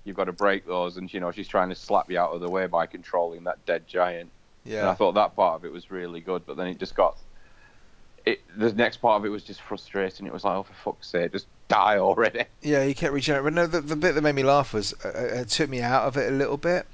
You've 0.04 0.16
got 0.16 0.26
to 0.26 0.32
break 0.32 0.66
those, 0.66 0.96
and 0.96 1.14
you 1.14 1.20
know 1.20 1.32
she's 1.32 1.50
trying 1.50 1.68
to 1.68 1.76
slap 1.76 2.10
you 2.10 2.18
out 2.18 2.32
of 2.32 2.40
the 2.40 2.50
way 2.50 2.66
by 2.66 2.86
controlling 2.86 3.44
that 3.44 3.66
dead 3.66 3.90
giant. 3.90 4.32
Yeah. 4.64 4.80
And 4.80 4.88
I 4.90 4.94
thought 4.94 5.16
that 5.16 5.36
part 5.36 5.56
of 5.56 5.66
it 5.66 5.74
was 5.74 5.92
really 5.92 6.22
good, 6.22 6.46
but 6.46 6.56
then 6.56 6.68
it 6.68 6.80
just 6.80 6.96
got. 6.96 7.18
It, 8.26 8.40
the 8.58 8.72
next 8.72 8.98
part 8.98 9.20
of 9.20 9.26
it 9.26 9.30
was 9.30 9.44
just 9.44 9.62
frustrating. 9.62 10.26
It 10.26 10.32
was 10.32 10.46
like, 10.46 10.56
oh, 10.56 10.64
for 10.64 10.74
fuck's 10.74 11.08
sake, 11.10 11.34
just 11.34 11.48
die 11.68 11.98
already. 11.98 12.46
Yeah, 12.62 12.84
you 12.86 12.96
kept 12.96 13.12
regenerating. 13.12 13.44
But 13.46 13.54
no, 13.54 13.68
the, 13.68 13.82
the 13.82 13.98
bit 13.98 14.16
that 14.16 14.22
made 14.22 14.36
me 14.36 14.44
laugh 14.44 14.74
was 14.74 14.94
uh, 15.04 15.10
uh, 15.10 15.42
it 15.42 15.50
took 15.50 15.70
me 15.70 15.82
out 15.82 16.04
of 16.04 16.16
it 16.16 16.32
a 16.32 16.36
little 16.36 16.56
bit. 16.58 16.86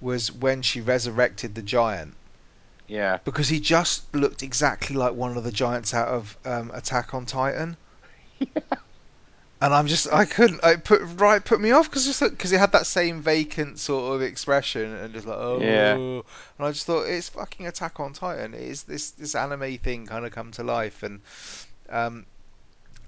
Was 0.00 0.30
when 0.30 0.62
she 0.62 0.80
resurrected 0.80 1.54
the 1.54 1.62
giant 1.62 2.14
Yeah, 2.86 3.18
because 3.24 3.48
he 3.48 3.60
just 3.60 4.14
looked 4.14 4.42
exactly 4.42 4.94
like 4.96 5.14
one 5.14 5.36
of 5.36 5.44
the 5.44 5.52
giants 5.52 5.94
out 5.94 6.08
of 6.08 6.36
um, 6.44 6.70
Attack 6.74 7.14
on 7.14 7.26
Titan. 7.26 7.76
And 9.58 9.72
I'm 9.72 9.86
just, 9.86 10.12
I 10.12 10.26
couldn't, 10.26 10.62
I 10.62 10.76
put 10.76 11.00
right, 11.16 11.42
put 11.42 11.62
me 11.62 11.70
off 11.70 11.88
because 11.88 12.04
just 12.04 12.20
because 12.20 12.50
he 12.50 12.58
had 12.58 12.72
that 12.72 12.84
same 12.86 13.22
vacant 13.22 13.78
sort 13.78 14.14
of 14.14 14.20
expression 14.20 14.92
and 14.94 15.14
just 15.14 15.26
like 15.26 15.38
oh, 15.38 15.60
Yeah. 15.62 15.94
and 15.94 16.22
I 16.58 16.70
just 16.72 16.84
thought 16.84 17.04
it's 17.04 17.30
fucking 17.30 17.66
Attack 17.66 17.98
on 17.98 18.12
Titan. 18.12 18.52
It 18.52 18.60
is 18.60 18.82
this 18.82 19.12
this 19.12 19.34
anime 19.34 19.78
thing 19.78 20.06
kind 20.06 20.26
of 20.26 20.32
come 20.32 20.50
to 20.52 20.62
life, 20.62 21.02
and 21.02 21.22
um, 21.88 22.26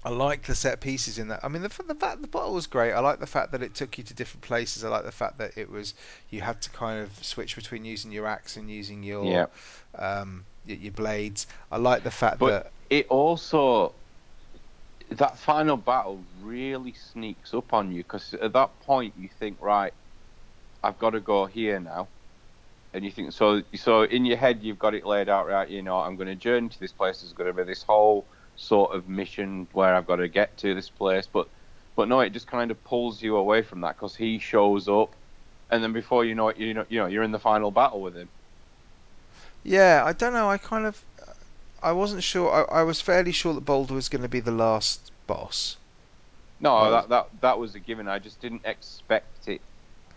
I 0.03 0.09
like 0.09 0.43
the 0.43 0.55
set 0.55 0.79
pieces 0.79 1.19
in 1.19 1.27
that. 1.27 1.41
I 1.43 1.49
mean, 1.49 1.61
the 1.61 1.69
the 1.69 2.17
the 2.21 2.27
bottle 2.27 2.53
was 2.53 2.67
great. 2.67 2.93
I 2.93 2.99
like 2.99 3.19
the 3.19 3.27
fact 3.27 3.51
that 3.51 3.61
it 3.61 3.75
took 3.75 3.97
you 3.97 4.03
to 4.05 4.13
different 4.13 4.43
places. 4.43 4.83
I 4.83 4.89
like 4.89 5.03
the 5.03 5.11
fact 5.11 5.39
that 5.39 5.57
it 5.57 5.69
was 5.69 5.93
you 6.29 6.41
had 6.41 6.61
to 6.61 6.69
kind 6.69 7.01
of 7.01 7.11
switch 7.23 7.55
between 7.55 7.83
using 7.83 8.11
your 8.11 8.25
axe 8.25 8.55
and 8.55 8.69
using 8.69 9.03
your 9.03 9.25
yeah. 9.25 9.45
um, 9.97 10.45
your, 10.65 10.77
your 10.77 10.91
blades. 10.93 11.47
I 11.71 11.77
like 11.77 12.03
the 12.03 12.11
fact 12.11 12.39
But 12.39 12.49
that 12.49 12.71
it 12.89 13.07
also 13.09 13.93
that 15.11 15.37
final 15.37 15.75
battle 15.75 16.21
really 16.43 16.93
sneaks 16.93 17.53
up 17.53 17.73
on 17.73 17.91
you 17.91 18.03
because 18.03 18.33
at 18.35 18.53
that 18.53 18.79
point 18.81 19.13
you 19.19 19.27
think, 19.27 19.57
right, 19.59 19.93
I've 20.83 20.99
got 20.99 21.09
to 21.11 21.19
go 21.19 21.45
here 21.45 21.79
now, 21.79 22.07
and 22.93 23.03
you 23.03 23.11
think 23.11 23.33
so. 23.33 23.63
So 23.75 24.03
in 24.03 24.25
your 24.25 24.37
head 24.37 24.59
you've 24.61 24.79
got 24.79 24.93
it 24.93 25.05
laid 25.05 25.27
out, 25.27 25.47
right? 25.47 25.67
You 25.67 25.81
know, 25.81 25.99
I'm 25.99 26.15
going 26.15 26.29
to 26.29 26.35
journey 26.35 26.69
to 26.69 26.79
this 26.79 26.93
place. 26.93 27.21
There's 27.21 27.33
going 27.33 27.47
to 27.47 27.53
be 27.53 27.63
this 27.63 27.83
whole 27.83 28.25
sort 28.59 28.95
of 28.95 29.07
mission 29.07 29.67
where 29.71 29.95
I've 29.95 30.07
got 30.07 30.17
to 30.17 30.27
get 30.29 30.57
to 30.59 30.75
this 30.75 30.89
place, 30.89 31.27
but 31.27 31.49
but 31.95 32.07
no, 32.09 32.21
it 32.21 32.31
just 32.31 32.47
kind 32.47 32.71
of 32.71 32.83
pulls 32.83 33.21
you 33.21 33.35
away 33.37 33.61
from 33.63 33.81
that 33.81 33.95
because 33.97 34.15
he 34.15 34.39
shows 34.39 34.87
up, 34.87 35.15
and 35.69 35.83
then 35.83 35.93
before 35.93 36.25
you 36.25 36.35
know 36.35 36.49
it, 36.49 36.57
you 36.57 36.73
know, 36.73 36.85
you 36.89 36.99
know, 36.99 37.07
you're 37.07 37.23
in 37.23 37.31
the 37.31 37.39
final 37.39 37.71
battle 37.71 38.01
with 38.01 38.15
him. 38.15 38.31
yeah, 39.63 40.03
I 40.05 40.13
don't 40.13 40.33
know. 40.33 40.49
I 40.49 40.57
kind 40.57 40.85
of 40.85 41.05
I 41.81 41.91
wasn't 41.93 42.23
sure. 42.23 42.51
I, 42.51 42.81
I 42.81 42.83
was 42.83 43.01
fairly 43.01 43.31
sure 43.31 43.53
that 43.53 43.61
Baldur 43.61 43.95
was 43.95 44.09
going 44.09 44.23
to 44.23 44.29
be 44.29 44.39
the 44.41 44.51
last 44.51 45.11
boss. 45.27 45.77
No, 46.59 46.73
Well, 46.77 46.91
that 46.91 47.09
that 47.09 47.41
that 47.41 47.59
was 47.59 47.75
a 47.75 47.79
given. 47.79 48.07
I 48.07 48.19
just 48.19 48.39
didn't 48.41 48.65
expect 48.65 49.47
it 49.47 49.61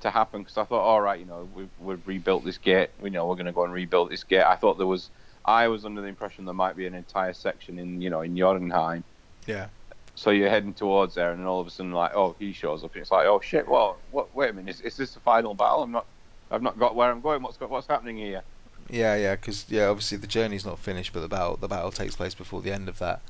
to 0.01 0.11
happen 0.11 0.43
because 0.43 0.57
I 0.57 0.65
thought, 0.65 0.83
all 0.83 1.01
right, 1.01 1.19
you 1.21 1.27
know, 1.27 1.45
we've 1.45 1.71
we've 1.79 2.07
rebuilt 2.07 2.45
this 2.45 2.59
gate. 2.59 2.91
We 2.99 3.11
know 3.11 3.27
we're 3.27 3.37
going 3.37 3.47
to 3.47 3.53
go 3.53 3.65
and 3.65 3.73
rebuild 3.73 4.11
this 4.11 4.25
gate. 4.25 4.43
I 4.45 4.57
thought 4.57 4.79
there 4.79 4.87
was. 4.87 5.11
I 5.45 5.69
was 5.69 5.85
under 5.85 6.01
the 6.01 6.09
impression 6.09 6.45
there 6.45 6.55
might 6.55 6.77
be 6.77 6.87
an 6.87 6.95
entire 6.95 7.33
section 7.33 7.79
in 7.79 8.01
you 8.01 8.11
know 8.11 8.23
in 8.23 8.37
Jotunheim. 8.37 9.05
Yeah. 9.47 9.69
So 10.15 10.31
you're 10.31 10.51
heading 10.51 10.75
towards 10.75 11.15
there, 11.15 11.31
and 11.31 11.41
then 11.41 11.47
all 11.47 11.61
of 11.61 11.67
a 11.67 11.71
sudden, 11.71 11.93
like, 11.93 12.15
oh, 12.15 12.37
he 12.39 12.53
shows 12.53 12.85
up, 12.85 12.93
and 12.93 13.01
it's 13.01 13.11
like, 13.11 13.27
oh 13.27 13.41
shit, 13.41 13.67
well, 13.67 13.97
what? 14.11 14.35
Wait 14.35 14.51
a 14.51 14.53
minute, 14.53 14.75
is, 14.75 14.81
is 14.83 14.97
this 14.97 15.15
the 15.15 15.21
final 15.21 15.55
battle? 15.55 15.83
I'm 15.83 15.93
not, 15.93 16.07
I've 16.51 16.63
not 16.63 16.79
got 16.79 16.95
where 16.95 17.11
I'm 17.11 17.23
going. 17.23 17.43
What's 17.43 17.57
got, 17.57 17.71
what's 17.71 17.87
happening 17.87 18.19
here? 18.19 18.43
Yeah, 18.91 19.17
yeah, 19.17 19.37
because 19.37 19.65
yeah, 19.71 19.87
obviously 19.87 20.19
the 20.19 20.27
journey's 20.27 20.67
not 20.67 20.79
finished, 20.79 21.13
but 21.13 21.21
the 21.21 21.29
battle 21.29 21.57
the 21.57 21.69
battle 21.69 21.91
takes 21.91 22.15
place 22.15 22.35
before 22.35 22.61
the 22.61 22.73
end 22.73 22.89
of 22.89 22.99
that. 22.99 23.21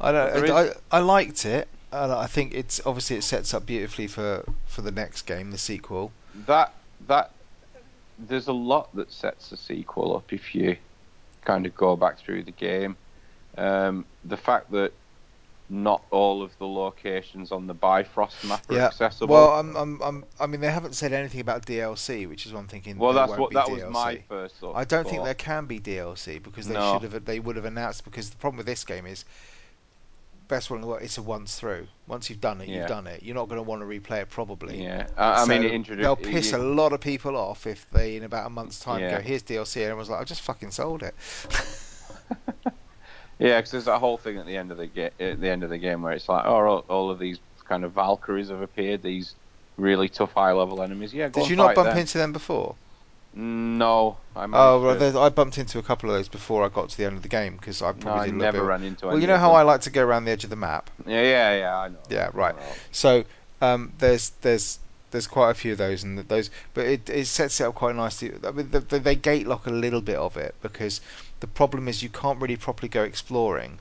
I 0.00 0.12
don't. 0.12 0.50
I, 0.50 0.62
I, 0.62 0.72
I 0.90 0.98
liked 0.98 1.44
it. 1.44 1.68
And 1.92 2.12
I 2.12 2.26
think 2.26 2.54
it's 2.54 2.80
obviously 2.86 3.16
it 3.16 3.24
sets 3.24 3.52
up 3.52 3.66
beautifully 3.66 4.06
for 4.06 4.44
for 4.66 4.82
the 4.82 4.92
next 4.92 5.22
game, 5.22 5.50
the 5.50 5.58
sequel. 5.58 6.12
That 6.46 6.72
that 7.08 7.32
there's 8.18 8.46
a 8.46 8.52
lot 8.52 8.94
that 8.94 9.10
sets 9.10 9.50
the 9.50 9.56
sequel 9.56 10.16
up 10.16 10.32
if 10.32 10.54
you 10.54 10.76
kind 11.42 11.66
of 11.66 11.74
go 11.74 11.96
back 11.96 12.18
through 12.18 12.44
the 12.44 12.52
game. 12.52 12.96
Um, 13.58 14.06
the 14.24 14.36
fact 14.36 14.70
that 14.72 14.94
not 15.68 16.06
all 16.10 16.42
of 16.42 16.56
the 16.58 16.66
locations 16.66 17.52
on 17.52 17.66
the 17.66 17.74
Bifrost 17.74 18.44
map 18.44 18.70
are 18.70 18.76
Yeah. 18.76 18.80
accessible. 18.80 19.28
Well, 19.28 19.50
I'm, 19.60 19.76
I'm, 19.76 20.00
I'm, 20.02 20.24
I 20.38 20.46
mean, 20.46 20.60
they 20.60 20.70
haven't 20.70 20.94
said 20.94 21.12
anything 21.12 21.40
about 21.40 21.66
DLC, 21.66 22.26
which 22.26 22.46
is 22.46 22.52
one 22.52 22.66
thinking. 22.68 22.96
Well, 22.96 23.12
that's 23.14 23.32
won't 23.32 23.40
what 23.40 23.50
be 23.50 23.54
that 23.54 23.64
DLC. 23.64 23.82
was 23.82 23.84
my 23.84 24.16
first 24.28 24.56
thought. 24.56 24.76
I 24.76 24.84
don't 24.84 25.06
think 25.08 25.24
there 25.24 25.34
can 25.34 25.66
be 25.66 25.78
DLC 25.80 26.38
because 26.38 26.68
they 26.68 26.74
No. 26.74 26.80
should 26.80 27.02
have. 27.02 27.24
They 27.24 27.40
would 27.40 27.56
have 27.56 27.64
announced 27.64 28.04
because 28.04 28.30
the 28.30 28.36
problem 28.36 28.58
with 28.58 28.66
this 28.66 28.84
game 28.84 29.06
is 29.06 29.24
best 30.50 30.68
one 30.70 30.76
in 30.78 30.82
the 30.82 30.86
world. 30.88 31.00
It's 31.02 31.16
a 31.16 31.22
once 31.22 31.58
through. 31.58 31.86
Once 32.06 32.28
you've 32.28 32.40
done 32.40 32.60
it, 32.60 32.68
Yeah. 32.68 32.80
you've 32.80 32.88
done 32.88 33.06
it. 33.06 33.22
You're 33.22 33.34
not 33.36 33.48
going 33.48 33.56
to 33.58 33.62
want 33.62 33.80
to 33.80 33.86
replay 33.86 34.20
it 34.20 34.28
probably. 34.28 34.82
Yeah, 34.82 35.06
I, 35.16 35.42
I 35.42 35.46
mean, 35.46 35.62
So 35.62 35.68
it 35.68 35.72
introduced. 35.72 36.02
they'll 36.04 36.16
piss 36.32 36.52
a 36.52 36.58
lot 36.58 36.92
of 36.92 37.00
people 37.00 37.36
off 37.36 37.66
if 37.66 37.88
they 37.90 38.16
in 38.16 38.24
about 38.24 38.46
a 38.46 38.50
month's 38.50 38.78
time 38.80 39.00
Yeah. 39.00 39.16
go, 39.16 39.20
"Here's 39.22 39.42
DLC," 39.42 39.88
and 39.88 39.96
was 39.96 40.10
like, 40.10 40.20
"I 40.20 40.24
just 40.24 40.42
fucking 40.42 40.72
sold 40.72 41.02
it." 41.02 41.14
Yeah, 43.38 43.56
because 43.56 43.70
there's 43.70 43.84
that 43.86 44.00
whole 44.00 44.18
thing 44.18 44.36
at 44.36 44.44
the 44.44 44.54
end 44.54 44.70
of 44.70 44.76
the 44.76 44.86
ga- 44.86 45.12
at 45.18 45.40
the 45.40 45.48
end 45.48 45.62
of 45.64 45.70
the 45.70 45.78
game 45.78 46.02
where 46.02 46.12
it's 46.12 46.28
like, 46.28 46.44
oh, 46.44 46.56
all, 46.66 46.84
all 46.90 47.10
of 47.10 47.18
these 47.18 47.38
kind 47.66 47.84
of 47.84 47.92
Valkyries 47.92 48.50
have 48.50 48.60
appeared. 48.60 49.02
These 49.02 49.34
really 49.78 50.10
tough 50.10 50.34
high 50.34 50.52
level 50.52 50.82
enemies. 50.82 51.14
Yeah, 51.14 51.30
go 51.30 51.40
Did 51.40 51.48
you 51.48 51.56
not 51.56 51.74
bump 51.74 51.88
them. 51.88 51.96
into 51.96 52.18
them 52.18 52.32
before? 52.34 52.74
No, 53.32 54.16
I 54.34 54.44
Oh, 54.44 54.82
well, 54.82 54.96
there's- 54.96 55.14
I 55.14 55.28
bumped 55.28 55.56
into 55.56 55.78
a 55.78 55.82
couple 55.82 56.10
of 56.10 56.16
those 56.16 56.28
before 56.28 56.64
I 56.64 56.68
got 56.68 56.88
to 56.90 56.96
the 56.96 57.04
end 57.04 57.16
of 57.16 57.22
the 57.22 57.28
game 57.28 57.56
because 57.56 57.80
I 57.80 57.92
no, 57.92 57.98
probably 57.98 58.20
I 58.20 58.24
did 58.26 58.34
a 58.34 58.38
little 58.38 58.52
never 58.52 58.58
bit. 58.58 58.64
ran 58.68 58.82
into. 58.82 59.06
Well, 59.06 59.14
any 59.14 59.22
you 59.22 59.28
know 59.28 59.34
of 59.34 59.40
how 59.40 59.48
them. 59.48 59.56
I 59.58 59.62
like 59.62 59.80
to 59.82 59.90
go 59.90 60.02
around 60.04 60.24
the 60.24 60.32
edge 60.32 60.42
of 60.44 60.50
the 60.50 60.56
map. 60.56 60.90
Yeah, 61.06 61.22
yeah, 61.22 61.56
yeah. 61.58 61.78
I 61.78 61.88
know. 61.88 61.98
Yeah, 62.08 62.30
right. 62.32 62.56
So 62.90 63.24
um, 63.60 63.92
there's 63.98 64.30
there's 64.40 64.78
there's 65.12 65.26
quite 65.26 65.50
a 65.50 65.54
few 65.54 65.72
of 65.72 65.78
those, 65.78 66.02
and 66.04 66.18
those, 66.28 66.50
but 66.74 66.86
it, 66.86 67.08
it 67.10 67.26
sets 67.26 67.60
it 67.60 67.64
up 67.64 67.74
quite 67.74 67.94
nicely. 67.96 68.32
I 68.46 68.50
mean, 68.52 68.70
they, 68.70 68.98
they 68.98 69.14
gate 69.14 69.46
lock 69.46 69.66
a 69.66 69.70
little 69.70 70.00
bit 70.00 70.16
of 70.16 70.36
it 70.36 70.54
because 70.62 71.00
the 71.40 71.46
problem 71.46 71.88
is 71.88 72.02
you 72.02 72.08
can't 72.08 72.40
really 72.40 72.56
properly 72.56 72.88
go 72.88 73.02
exploring 73.02 73.78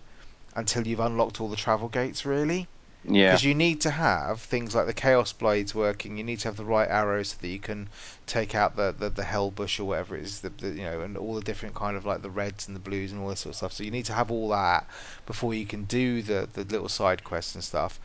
until 0.56 0.88
you've 0.88 1.00
unlocked 1.00 1.40
all 1.40 1.48
the 1.48 1.56
travel 1.56 1.88
gates, 1.88 2.26
really. 2.26 2.68
Yeah, 3.06 3.30
Because 3.30 3.46
you 3.46 3.56
need 3.56 3.82
to 3.82 3.92
have 3.92 4.42
things 4.42 4.76
like 4.76 4.86
the 4.86 4.94
chaos 4.94 5.32
blades 5.32 5.74
working. 5.74 6.18
You 6.18 6.24
need 6.24 6.40
to 6.40 6.50
have 6.50 6.58
the 6.58 6.66
right 6.66 6.88
arrows 6.90 7.30
so 7.30 7.38
that 7.42 7.48
you 7.48 7.60
can 7.60 7.88
take 8.28 8.56
out 8.56 8.76
the 8.76 8.94
the, 8.98 9.10
the 9.10 9.24
hell 9.24 9.52
bush 9.52 9.80
or 9.80 9.86
whatever 9.86 10.18
it 10.18 10.24
is, 10.24 10.42
the, 10.42 10.50
the 10.50 10.70
you 10.72 10.84
know, 10.84 11.02
and 11.02 11.16
all 11.18 11.34
the 11.36 11.42
different 11.42 11.76
kind 11.76 11.96
of 11.96 12.06
like 12.06 12.22
the 12.22 12.30
reds 12.30 12.68
and 12.68 12.76
the 12.76 12.80
blues 12.82 13.12
and 13.14 13.22
all 13.22 13.30
this 13.30 13.40
sort 13.40 13.52
of 13.54 13.56
stuff. 13.58 13.72
So 13.74 13.84
you 13.84 13.92
need 13.92 14.06
to 14.06 14.14
have 14.14 14.32
all 14.32 14.50
that 14.50 14.86
before 15.26 15.54
you 15.54 15.66
can 15.66 15.86
do 15.86 16.22
the 16.22 16.50
the 16.54 16.66
little 16.66 16.90
side 16.90 17.24
quests 17.24 17.56
and 17.56 17.64
stuff. 17.64 18.00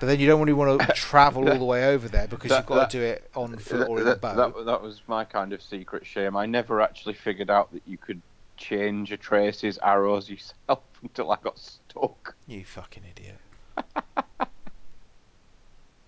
But 0.00 0.06
then 0.06 0.18
you 0.18 0.26
don't 0.26 0.40
really 0.40 0.52
want 0.52 0.80
to 0.80 0.86
travel 0.94 1.48
all 1.48 1.56
the 1.58 1.64
way 1.64 1.86
over 1.86 2.08
there 2.08 2.26
because 2.26 2.48
That- 2.50 2.58
you've 2.58 2.66
got 2.66 2.74
that- 2.74 2.90
to 2.90 2.98
do 2.98 3.04
it 3.04 3.30
on 3.36 3.56
foot 3.56 3.88
or 3.88 4.00
in 4.00 4.08
a 4.08 4.16
boat. 4.16 4.36
that, 4.36 4.64
that 4.66 4.82
was 4.82 5.00
my 5.06 5.24
kind 5.24 5.52
of 5.52 5.62
secret 5.62 6.04
shame. 6.04 6.36
I 6.36 6.46
never 6.46 6.80
actually 6.80 7.14
figured 7.14 7.50
out 7.50 7.72
that 7.72 7.82
you 7.86 7.96
could 7.96 8.20
change 8.56 9.12
Atreus's 9.12 9.78
arrows 9.80 10.28
yourself 10.28 10.80
until 11.02 11.30
I 11.30 11.36
got 11.42 11.56
stuck. 11.58 12.34
You 12.48 12.64
fucking 12.64 13.04
idiot. 13.08 13.38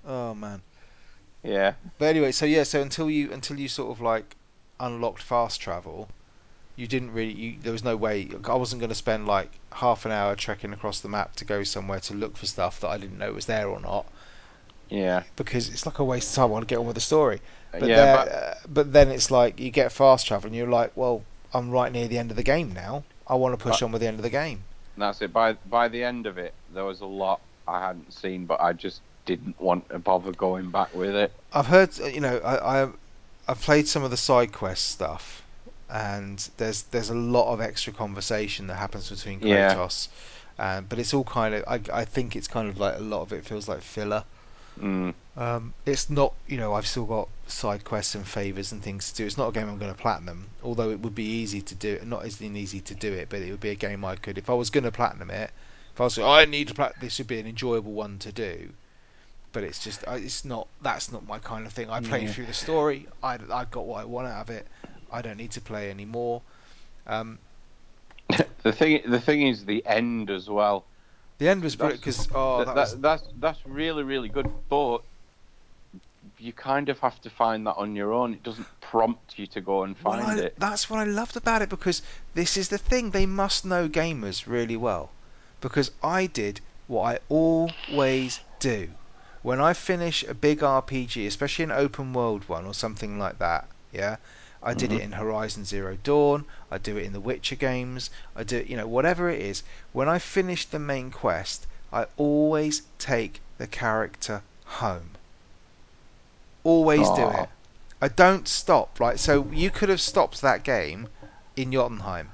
oh 0.07 0.35
man. 0.35 0.63
Yeah, 1.43 1.75
But 1.99 2.07
anyway, 2.07 2.33
so 2.33 2.45
yeah, 2.45 2.65
so 2.65 2.83
until 2.83 3.09
you 3.09 3.31
until 3.33 3.59
you 3.61 3.69
sort 3.69 3.91
of 3.93 4.01
like 4.01 4.35
unlocked 4.81 5.23
fast 5.23 5.61
travel, 5.61 6.09
you 6.75 6.87
didn't 6.89 7.13
really. 7.13 7.33
You, 7.33 7.57
there 7.63 7.73
was 7.73 7.85
no 7.85 7.97
way. 7.97 8.29
I 8.45 8.55
wasn't 8.55 8.81
going 8.81 8.91
to 8.91 8.97
spend 8.97 9.27
like 9.29 9.51
half 9.73 10.05
an 10.05 10.11
hour 10.13 10.35
trekking 10.35 10.73
across 10.73 11.01
the 11.01 11.09
map 11.09 11.37
to 11.37 11.45
go 11.45 11.63
somewhere 11.63 12.01
to 12.01 12.15
look 12.15 12.37
for 12.37 12.47
stuff 12.47 12.81
that 12.81 12.89
I 12.89 12.99
didn't 12.99 13.19
know 13.19 13.33
was 13.33 13.47
there 13.47 13.69
or 13.69 13.81
not 13.81 14.07
yeah, 14.89 15.25
because 15.35 15.69
it's 15.69 15.85
like 15.87 15.99
a 15.99 16.05
waste 16.05 16.31
of 16.31 16.37
time. 16.37 16.43
I 16.45 16.47
want 16.47 16.69
to 16.69 16.73
get 16.73 16.79
on 16.79 16.87
with 16.87 16.95
the 16.95 17.01
story. 17.01 17.41
But 17.73 17.89
yeah. 17.89 17.97
there, 17.97 18.17
but 18.17 18.29
uh, 18.33 18.55
but 18.69 18.93
then 18.93 19.11
it's 19.11 19.31
like 19.31 19.59
you 19.61 19.71
get 19.71 19.93
fast 19.93 20.27
travel 20.27 20.47
and 20.47 20.55
you're 20.57 20.69
like, 20.69 20.97
well, 20.97 21.23
I'm 21.53 21.71
right 21.71 21.91
near 21.93 22.09
the 22.09 22.19
end 22.19 22.31
of 22.31 22.37
the 22.37 22.43
game 22.43 22.73
now. 22.73 23.05
I 23.27 23.35
want 23.35 23.59
to 23.59 23.63
push 23.63 23.81
But- 23.81 23.87
on 23.87 23.93
with 23.93 24.01
the 24.01 24.09
end 24.09 24.19
of 24.19 24.23
the 24.23 24.31
game. 24.31 24.63
that's 24.97 25.21
it. 25.23 25.33
By 25.33 25.55
by 25.55 25.89
the 25.89 26.03
end 26.05 26.27
of 26.27 26.39
it, 26.39 26.55
there 26.73 26.85
was 26.85 27.01
a 27.01 27.07
lot 27.07 27.41
I 27.67 27.81
hadn't 27.87 28.13
seen, 28.13 28.47
but 28.47 28.61
I 28.61 28.73
just 28.73 29.01
didn't 29.25 29.61
want 29.61 29.89
to 29.91 29.99
bother 29.99 30.33
going 30.33 30.71
back 30.71 30.95
with 30.95 31.15
it. 31.15 31.33
I've 31.53 31.67
heard, 31.67 31.91
uh, 32.01 32.07
you 32.07 32.21
know, 32.21 32.39
I, 32.39 32.83
I 32.83 32.89
I've 33.49 33.61
played 33.61 33.89
some 33.89 34.03
of 34.05 34.11
the 34.11 34.17
side 34.17 34.53
quest 34.53 34.87
stuff, 34.87 35.43
and 35.91 36.39
there's 36.57 36.83
there's 36.83 37.11
a 37.11 37.15
lot 37.15 37.53
of 37.53 37.61
extra 37.61 37.93
conversation 37.93 38.67
that 38.69 38.77
happens 38.77 39.11
between 39.11 39.41
Yeah. 39.41 39.75
Kratos 39.75 40.09
Um, 40.59 40.87
but 40.89 40.99
it's 40.99 41.13
all 41.15 41.25
kind 41.25 41.55
of 41.55 41.65
I, 41.67 41.81
I 41.93 42.05
think 42.05 42.37
it's 42.37 42.49
kind 42.49 42.69
of 42.69 42.79
like 42.79 42.97
a 42.97 43.03
lot 43.03 43.23
of 43.23 43.33
it 43.33 43.45
feels 43.45 43.69
like 43.69 43.83
filler. 43.83 44.25
Mm. 44.81 45.15
Um, 45.37 45.75
it's 45.85 46.09
not, 46.11 46.35
you 46.47 46.57
know, 46.57 46.75
I've 46.75 46.87
still 46.87 47.05
got 47.05 47.29
side 47.47 47.85
quests 47.85 48.15
and 48.15 48.27
favors 48.27 48.73
and 48.73 48.83
things 48.83 49.11
to 49.11 49.17
do. 49.17 49.27
It's 49.27 49.39
not 49.39 49.49
a 49.49 49.53
game 49.53 49.69
I'm 49.69 49.79
going 49.79 49.93
to 49.95 50.01
platinum, 50.01 50.47
although 50.63 50.91
it 50.91 51.01
would 51.01 51.15
be 51.15 51.25
easy 51.25 51.61
to 51.63 51.75
do. 51.75 51.99
Not 52.05 52.25
as 52.25 52.41
easy 52.43 52.81
to 52.81 52.95
do 52.95 53.13
it, 53.13 53.29
but 53.29 53.41
it 53.41 53.51
would 53.51 53.61
be 53.61 53.71
a 53.71 53.75
game 53.75 54.05
I 54.05 54.17
could, 54.17 54.39
if 54.39 54.49
I 54.51 54.55
was 54.55 54.71
going 54.71 54.85
to 54.85 54.93
platinum 54.93 55.31
it. 55.31 55.51
If 55.97 56.01
I 56.03 56.05
was, 56.05 56.19
I 56.19 56.45
need 56.45 56.69
to 56.69 56.75
platinum. 56.75 56.99
This 57.01 57.17
would 57.17 57.27
be 57.27 57.41
an 57.41 57.47
enjoyable 57.47 57.93
one 57.93 58.19
to 58.19 58.31
do. 58.31 58.69
But 59.53 59.65
it's 59.65 59.83
just, 59.83 60.05
it's 60.07 60.45
not. 60.45 60.69
That's 60.83 61.11
not 61.11 61.27
my 61.27 61.39
kind 61.39 61.65
of 61.65 61.73
thing. 61.73 61.89
I 61.89 62.01
played 62.01 62.25
Yeah. 62.25 62.33
through 62.33 62.47
the 62.47 62.53
story. 62.53 63.07
I, 63.23 63.39
I 63.51 63.65
got 63.65 63.87
what 63.87 64.03
I 64.03 64.05
want 64.05 64.29
out 64.29 64.43
of 64.43 64.51
it. 64.51 64.67
I 65.11 65.23
don't 65.23 65.39
need 65.39 65.53
to 65.53 65.61
play 65.63 65.89
anymore. 65.91 66.43
Um, 67.07 67.39
the 68.63 68.73
thing, 68.73 69.01
the 69.07 69.19
thing 69.19 69.47
is 69.47 69.65
the 69.65 69.83
end 69.87 70.29
as 70.29 70.51
well. 70.51 70.85
the 71.39 71.49
end 71.49 71.63
was 71.63 71.77
That's- 71.77 71.99
brilliant 71.99 72.01
because 72.03 72.29
oh, 72.35 72.59
that, 72.59 72.67
that, 72.67 72.75
that- 72.75 72.81
was 72.81 73.01
that's 73.01 73.23
that's 73.41 73.67
really 73.67 74.03
really 74.03 74.29
good, 74.29 74.51
but 74.69 74.99
you 76.39 76.53
kind 76.53 76.91
of 76.91 76.99
have 76.99 77.23
to 77.23 77.31
find 77.31 77.67
that 77.67 77.77
on 77.79 77.97
your 77.97 78.13
own. 78.13 78.35
It 78.35 78.43
doesn't 78.43 78.67
prompt 78.83 79.39
you 79.39 79.47
to 79.47 79.63
go 79.63 79.85
and 79.85 79.97
Well, 80.05 80.19
find 80.19 80.41
I, 80.41 80.45
it. 80.45 80.57
That's 80.59 80.91
what 80.91 81.01
I 81.01 81.05
loved 81.05 81.39
about 81.39 81.63
it 81.63 81.71
because 81.71 82.03
this 82.35 82.59
is 82.59 82.69
the 82.69 82.77
thing. 82.77 83.13
They 83.13 83.25
must 83.25 83.65
know 83.65 83.89
gamers 83.89 84.47
really 84.47 84.77
well. 84.77 85.09
Because 85.61 85.91
I 86.03 86.27
did 86.27 86.61
what 86.87 87.03
I 87.03 87.19
always 87.29 88.41
do. 88.59 88.91
When 89.43 89.61
I 89.61 89.73
finish 89.75 90.23
a 90.25 90.35
big 90.35 90.63
RPG, 90.63 91.27
especially 91.27 91.65
an 91.65 91.73
open 91.73 92.13
world 92.13 92.49
one 92.49 92.67
or 92.67 92.75
something 92.75 93.19
like 93.19 93.39
that, 93.39 93.69
yeah, 93.93 94.17
I 94.63 94.75
did 94.75 94.93
it 94.93 95.01
Mhm. 95.01 95.05
in 95.05 95.13
Horizon 95.13 95.65
Zero 95.65 95.97
Dawn. 95.97 96.45
I 96.71 96.79
do 96.79 96.97
it 96.97 97.05
in 97.05 97.13
the 97.13 97.21
Witcher 97.21 97.57
games. 97.57 98.11
I 98.35 98.43
do, 98.43 98.59
it, 98.59 98.67
you 98.67 98.77
know, 98.77 98.87
whatever 98.89 99.31
it 99.31 99.41
is. 99.41 99.63
When 99.93 100.09
I 100.09 100.19
finish 100.19 100.67
the 100.67 100.79
main 100.79 101.11
quest, 101.11 101.67
I 101.93 102.07
always 102.17 102.83
take 102.99 103.41
the 103.59 103.67
character 103.67 104.43
home. 104.65 105.11
Always 106.65 107.09
do 107.11 107.29
it. 107.31 107.49
I 108.03 108.09
don't 108.09 108.49
stop. 108.49 108.99
Right, 109.01 109.19
so 109.19 109.47
you 109.53 109.71
could 109.71 109.89
have 109.89 110.01
stopped 110.01 110.41
that 110.43 110.65
game 110.65 111.09
in 111.55 111.73
Jotunheim, 111.73 112.33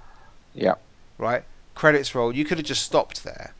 Yeah. 0.55 0.74
right? 1.19 1.44
Credits 1.74 2.15
roll. 2.15 2.35
You 2.35 2.44
could 2.44 2.59
have 2.59 2.66
just 2.66 2.82
stopped 2.85 3.24
there, 3.24 3.55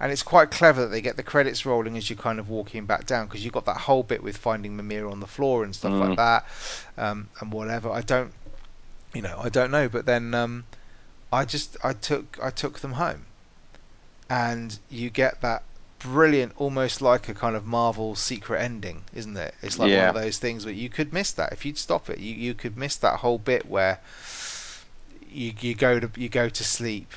and 0.00 0.10
it's 0.12 0.22
quite 0.22 0.50
clever 0.50 0.82
that 0.82 0.88
they 0.88 1.00
get 1.00 1.16
the 1.16 1.22
credits 1.22 1.64
rolling 1.64 1.96
as 1.96 2.10
you're 2.10 2.16
kind 2.18 2.38
of 2.40 2.48
walking 2.48 2.86
back 2.86 3.06
down 3.06 3.26
because 3.26 3.44
you've 3.44 3.54
got 3.54 3.66
that 3.66 3.76
whole 3.78 4.02
bit 4.02 4.22
with 4.22 4.36
finding 4.36 4.76
Mimir 4.76 5.08
on 5.08 5.20
the 5.20 5.26
floor 5.26 5.62
and 5.64 5.74
stuff 5.74 5.92
Mm. 5.92 6.00
like 6.08 6.16
that, 6.16 6.44
um, 6.98 7.28
and 7.40 7.52
whatever. 7.52 7.90
I 7.90 8.00
don't, 8.02 8.32
you 9.14 9.22
know, 9.22 9.38
I 9.42 9.48
don't 9.48 9.70
know. 9.70 9.88
But 9.88 10.06
then 10.06 10.34
um, 10.34 10.64
I 11.32 11.44
just 11.44 11.76
I 11.84 11.92
took 11.92 12.38
I 12.42 12.50
took 12.50 12.80
them 12.80 12.92
home, 12.92 13.26
and 14.28 14.78
you 14.90 15.10
get 15.10 15.40
that 15.42 15.62
brilliant, 15.98 16.52
almost 16.56 17.00
like 17.00 17.28
a 17.28 17.34
kind 17.34 17.54
of 17.54 17.64
Marvel 17.64 18.16
secret 18.16 18.60
ending, 18.60 19.04
isn't 19.14 19.36
it? 19.36 19.54
It's 19.62 19.78
like 19.78 19.92
one 19.92 20.08
of 20.08 20.14
those 20.14 20.38
things 20.38 20.64
where 20.64 20.74
you 20.74 20.88
could 20.88 21.12
miss 21.12 21.30
that 21.32 21.52
if 21.52 21.64
you'd 21.64 21.78
stop 21.78 22.10
it. 22.10 22.18
You 22.18 22.34
you 22.34 22.54
could 22.54 22.76
miss 22.76 22.96
that 22.96 23.20
whole 23.20 23.38
bit 23.38 23.66
where 23.66 24.00
you 25.26 25.52
you 25.60 25.74
go 25.74 26.00
to 26.00 26.10
you 26.20 26.28
go 26.28 26.48
to 26.48 26.64
sleep, 26.64 27.12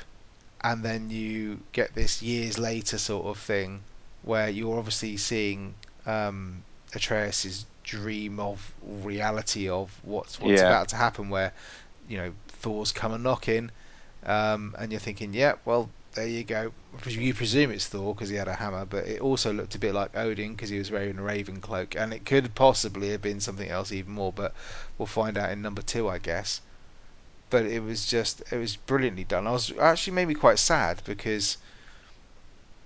and 0.66 0.82
then 0.84 1.10
you 1.10 1.60
get 1.72 1.94
this 1.94 2.22
years 2.22 2.58
later 2.58 2.98
sort 2.98 3.26
of 3.26 3.38
thing 3.38 3.82
where 4.22 4.48
you're 4.48 4.78
obviously 4.78 5.16
seeing 5.16 5.74
um, 6.06 6.62
Atreus's 6.94 7.66
dream 7.84 8.40
of 8.40 8.72
reality 8.82 9.68
of 9.68 10.00
what's 10.02 10.40
what's 10.40 10.62
Yeah. 10.62 10.64
about 10.64 10.88
to 10.90 10.96
happen, 10.96 11.30
where 11.30 11.52
you 12.08 12.16
know 12.18 12.32
Thor's 12.48 12.92
come 12.92 13.12
a 13.12 13.18
knocking, 13.18 13.70
um, 14.24 14.74
and 14.78 14.90
you're 14.92 15.00
thinking, 15.00 15.32
yeah, 15.34 15.54
well 15.64 15.90
there 16.14 16.26
you 16.26 16.44
go. 16.44 16.72
You 17.06 17.34
presume 17.34 17.70
it's 17.70 17.86
Thor 17.86 18.14
because 18.14 18.30
he 18.30 18.36
had 18.36 18.48
a 18.48 18.54
hammer, 18.54 18.84
but 18.86 19.06
it 19.06 19.20
also 19.20 19.52
looked 19.52 19.74
a 19.74 19.78
bit 19.78 19.94
like 19.94 20.16
Odin 20.16 20.52
because 20.52 20.70
he 20.70 20.78
was 20.78 20.90
wearing 20.90 21.18
a 21.18 21.22
raven 21.22 21.60
cloak, 21.60 21.94
and 21.94 22.12
it 22.12 22.24
could 22.24 22.54
possibly 22.54 23.10
have 23.10 23.22
been 23.22 23.40
something 23.40 23.68
else 23.68 23.92
even 23.92 24.12
more. 24.14 24.32
But 24.32 24.54
we'll 24.98 25.06
find 25.06 25.36
out 25.38 25.50
in 25.52 25.62
number 25.62 25.82
two, 25.82 26.08
I 26.08 26.18
guess. 26.18 26.60
But 27.50 27.66
it 27.66 27.80
was 27.82 28.06
just, 28.06 28.42
it 28.52 28.58
was 28.58 28.76
brilliantly 28.76 29.24
done. 29.24 29.46
I 29.46 29.52
was 29.52 29.72
actually 29.78 30.14
made 30.14 30.28
me 30.28 30.34
quite 30.34 30.58
sad 30.58 31.02
because 31.04 31.58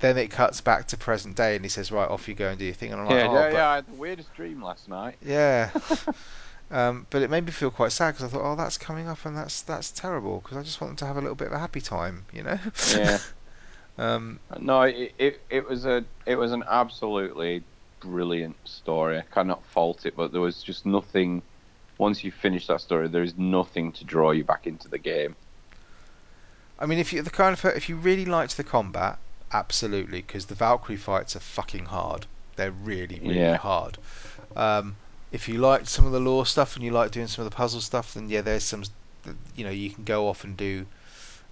then 0.01 0.17
it 0.17 0.29
cuts 0.29 0.61
back 0.61 0.87
to 0.89 0.97
present 0.97 1.37
day, 1.37 1.55
and 1.57 1.65
he 1.65 1.69
says, 1.69 1.93
"Right, 1.93 2.09
off 2.09 2.27
you 2.29 2.35
go 2.35 2.49
and 2.49 2.59
do 2.59 2.65
your 2.65 2.75
thing." 2.75 2.93
And 2.93 3.01
I'm 3.01 3.07
like, 3.07 3.21
Yeah, 3.21 3.25
"Oh, 3.25 3.47
yeah, 3.49 3.51
yeah. 3.51 3.69
I 3.69 3.75
had 3.77 3.87
the 3.87 3.95
weirdest 3.95 4.33
dream 4.35 4.63
last 4.63 4.89
night. 4.89 5.19
yeah." 5.21 5.71
Um, 6.73 7.07
but 7.11 7.23
it 7.23 7.31
made 7.31 7.47
me 7.47 7.53
feel 7.53 7.71
quite 7.73 7.93
sad 7.93 8.13
because 8.15 8.25
I 8.25 8.29
thought, 8.29 8.51
oh, 8.53 8.57
that's 8.57 8.79
coming 8.79 9.09
up 9.09 9.25
and 9.27 9.37
that's 9.37 9.63
that's 9.63 9.91
terrible 9.91 10.41
because 10.41 10.57
I 10.57 10.63
just 10.63 10.81
want 10.81 10.91
them 10.93 10.97
to 10.99 11.07
have 11.07 11.17
a 11.17 11.21
little 11.21 11.35
bit 11.35 11.49
of 11.49 11.53
a 11.55 11.59
happy 11.59 11.81
time, 11.81 12.27
you 12.33 12.45
know. 12.45 12.59
Yeah. 12.85 13.21
um, 13.99 14.41
No, 14.59 14.83
it, 14.83 15.15
it 15.19 15.47
it 15.51 15.69
was 15.69 15.85
a 15.87 16.05
it 16.27 16.37
was 16.37 16.53
an 16.53 16.65
absolutely 16.69 17.65
brilliant 18.01 18.57
story. 18.69 19.19
I 19.19 19.23
cannot 19.23 19.65
fault 19.65 20.07
it, 20.07 20.17
but 20.17 20.33
there 20.33 20.41
was 20.41 20.63
just 20.63 20.87
nothing. 20.87 21.43
Once 22.01 22.25
you 22.25 22.33
finish 22.33 22.67
that 22.67 22.81
story, 22.81 23.09
there 23.09 23.23
is 23.23 23.37
nothing 23.37 23.93
to 23.93 24.05
draw 24.05 24.31
you 24.31 24.43
back 24.43 24.67
into 24.67 24.89
the 24.89 24.97
game. 24.97 25.37
I 26.79 26.87
mean, 26.87 26.99
if 26.99 27.13
you 27.13 27.21
the 27.21 27.29
kind 27.29 27.53
of 27.53 27.63
if 27.77 27.91
you 27.91 27.97
really 27.97 28.25
liked 28.25 28.57
the 28.57 28.65
combat, 28.65 29.19
absolutely, 29.53 30.23
because 30.23 30.47
the 30.47 30.55
Valkyrie 30.55 30.97
fights 30.97 31.37
are 31.37 31.41
fucking 31.41 31.85
hard. 31.85 32.25
They're 32.57 32.71
really, 32.71 33.21
really 33.21 33.41
Yeah. 33.41 33.59
hard. 33.59 33.99
Um, 34.57 34.97
if 35.31 35.47
you 35.47 35.59
liked 35.59 35.89
some 35.89 36.07
of 36.07 36.13
the 36.13 36.21
lore 36.21 36.47
stuff 36.47 36.75
and 36.75 36.83
you 36.83 36.91
like 36.91 37.11
doing 37.11 37.27
some 37.27 37.45
of 37.45 37.51
the 37.51 37.57
puzzle 37.57 37.83
stuff, 37.83 38.15
then 38.15 38.31
yeah, 38.31 38.41
there's 38.41 38.65
some. 38.65 38.83
You 39.55 39.65
know, 39.65 39.71
you 39.71 39.91
can 39.91 40.05
go 40.05 40.27
off 40.27 40.43
and 40.45 40.57
do 40.57 40.87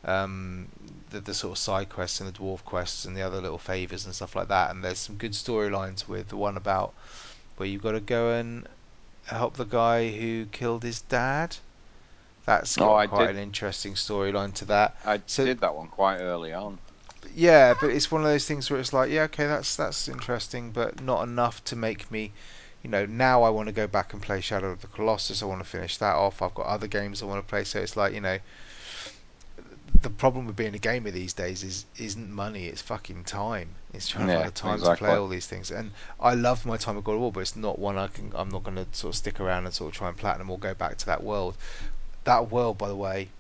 um, 0.05 0.69
the, 1.11 1.21
the 1.21 1.35
sort 1.35 1.53
of 1.53 1.59
side 1.59 1.91
quests 1.91 2.21
and 2.23 2.29
the 2.33 2.39
dwarf 2.39 2.65
quests 2.65 3.05
and 3.05 3.15
the 3.15 3.21
other 3.21 3.43
little 3.43 3.59
favors 3.59 4.07
and 4.07 4.15
stuff 4.15 4.35
like 4.35 4.49
that. 4.49 4.71
And 4.71 4.83
there's 4.83 4.99
some 4.99 5.17
good 5.17 5.33
storylines 5.33 6.09
with 6.09 6.29
the 6.29 6.39
one 6.39 6.57
about 6.57 6.95
where 7.59 7.69
you've 7.69 7.83
got 7.83 7.93
to 7.93 8.01
go 8.01 8.33
and 8.33 8.67
help 9.29 9.57
the 9.57 9.65
guy 9.65 10.11
who 10.11 10.47
killed 10.47 10.83
his 10.83 11.03
dad. 11.03 11.57
That's 12.47 12.79
Oh, 12.79 12.87
got 12.87 12.97
I 12.97 13.07
quite 13.07 13.27
did- 13.29 13.37
an 13.37 13.43
interesting 13.43 13.95
storyline 13.95 14.55
to 14.55 14.65
that. 14.67 14.97
I 15.05 15.21
So- 15.27 15.45
did 15.45 15.61
that 15.61 15.75
one 15.75 15.89
quite 15.89 16.19
early 16.19 16.53
on. 16.53 16.79
Yeah, 17.35 17.75
but 17.79 17.91
it's 17.91 18.11
one 18.11 18.23
of 18.23 18.27
those 18.29 18.47
things 18.47 18.71
where 18.71 18.81
it's 18.81 18.93
like, 18.93 19.11
yeah, 19.11 19.23
okay, 19.25 19.47
that's 19.47 19.77
that's 19.77 20.09
interesting, 20.09 20.71
but 20.71 21.01
not 21.03 21.23
enough 21.25 21.63
to 21.65 21.77
make 21.77 22.11
me, 22.11 22.33
you 22.83 22.89
know, 22.91 23.05
now 23.07 23.43
I 23.43 23.51
want 23.51 23.67
to 23.67 23.73
go 23.73 23.87
back 23.87 24.13
and 24.13 24.23
play 24.23 24.41
Shadow 24.41 24.71
of 24.71 24.81
the 24.81 24.87
Colossus. 24.87 25.43
I 25.43 25.47
want 25.47 25.61
to 25.63 25.69
finish 25.69 25.99
that 25.99 26.15
off. 26.15 26.41
I've 26.41 26.55
got 26.55 26.67
other 26.67 26.87
games 26.87 27.23
I 27.23 27.27
want 27.27 27.45
to 27.45 27.49
play, 27.49 27.65
so 27.65 27.81
it's 27.81 27.97
like, 27.97 28.15
you 28.15 28.21
know, 28.21 28.39
the 30.03 30.11
problem 30.11 30.47
with 30.47 30.57
being 30.57 30.75
a 30.75 30.79
gamer 30.79 31.11
these 31.11 31.33
days 31.33 31.63
is 31.63 31.87
isn't 31.99 32.31
money, 32.31 32.67
it's 32.67 32.83
fucking 32.83 33.25
time. 33.25 33.77
It's 33.95 34.09
trying 34.09 34.29
to 34.29 34.33
find 34.33 34.47
the 34.47 34.53
time 34.53 34.83
to 34.83 34.91
play 34.91 35.15
all 35.15 35.29
these 35.29 35.47
things. 35.47 35.71
And 35.71 35.93
I 36.21 36.35
love 36.35 36.67
my 36.67 36.77
time 36.77 36.97
of 36.97 37.05
God 37.05 37.15
of 37.15 37.21
War, 37.21 37.33
but 37.33 37.41
it's 37.41 37.57
not 37.57 37.79
one 37.79 37.99
I 37.99 38.09
can. 38.09 38.33
I'm 38.35 38.51
not 38.51 38.65
going 38.65 38.77
to 38.77 38.87
sort 38.93 39.15
of 39.15 39.19
stick 39.19 39.41
around 39.41 39.67
and 39.67 39.75
sort 39.75 39.93
of 39.93 39.99
try 39.99 40.09
and 40.09 40.17
platinum 40.17 40.51
or 40.51 40.59
go 40.59 40.75
back 40.75 40.99
to 40.99 41.07
that 41.07 41.23
world. 41.23 41.57
That 42.25 42.51
world, 42.51 42.79
by 42.79 42.89
the 42.89 42.97
way, 42.97 43.31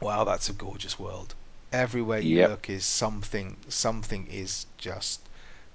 wow, 0.00 0.24
that's 0.24 0.48
a 0.48 0.54
gorgeous 0.54 0.98
world. 0.98 1.34
Everywhere 1.72 2.20
you 2.20 2.38
Yep. 2.38 2.50
look 2.50 2.70
is 2.70 2.86
something. 2.86 3.58
Something 3.68 4.26
is 4.28 4.66
just 4.78 5.28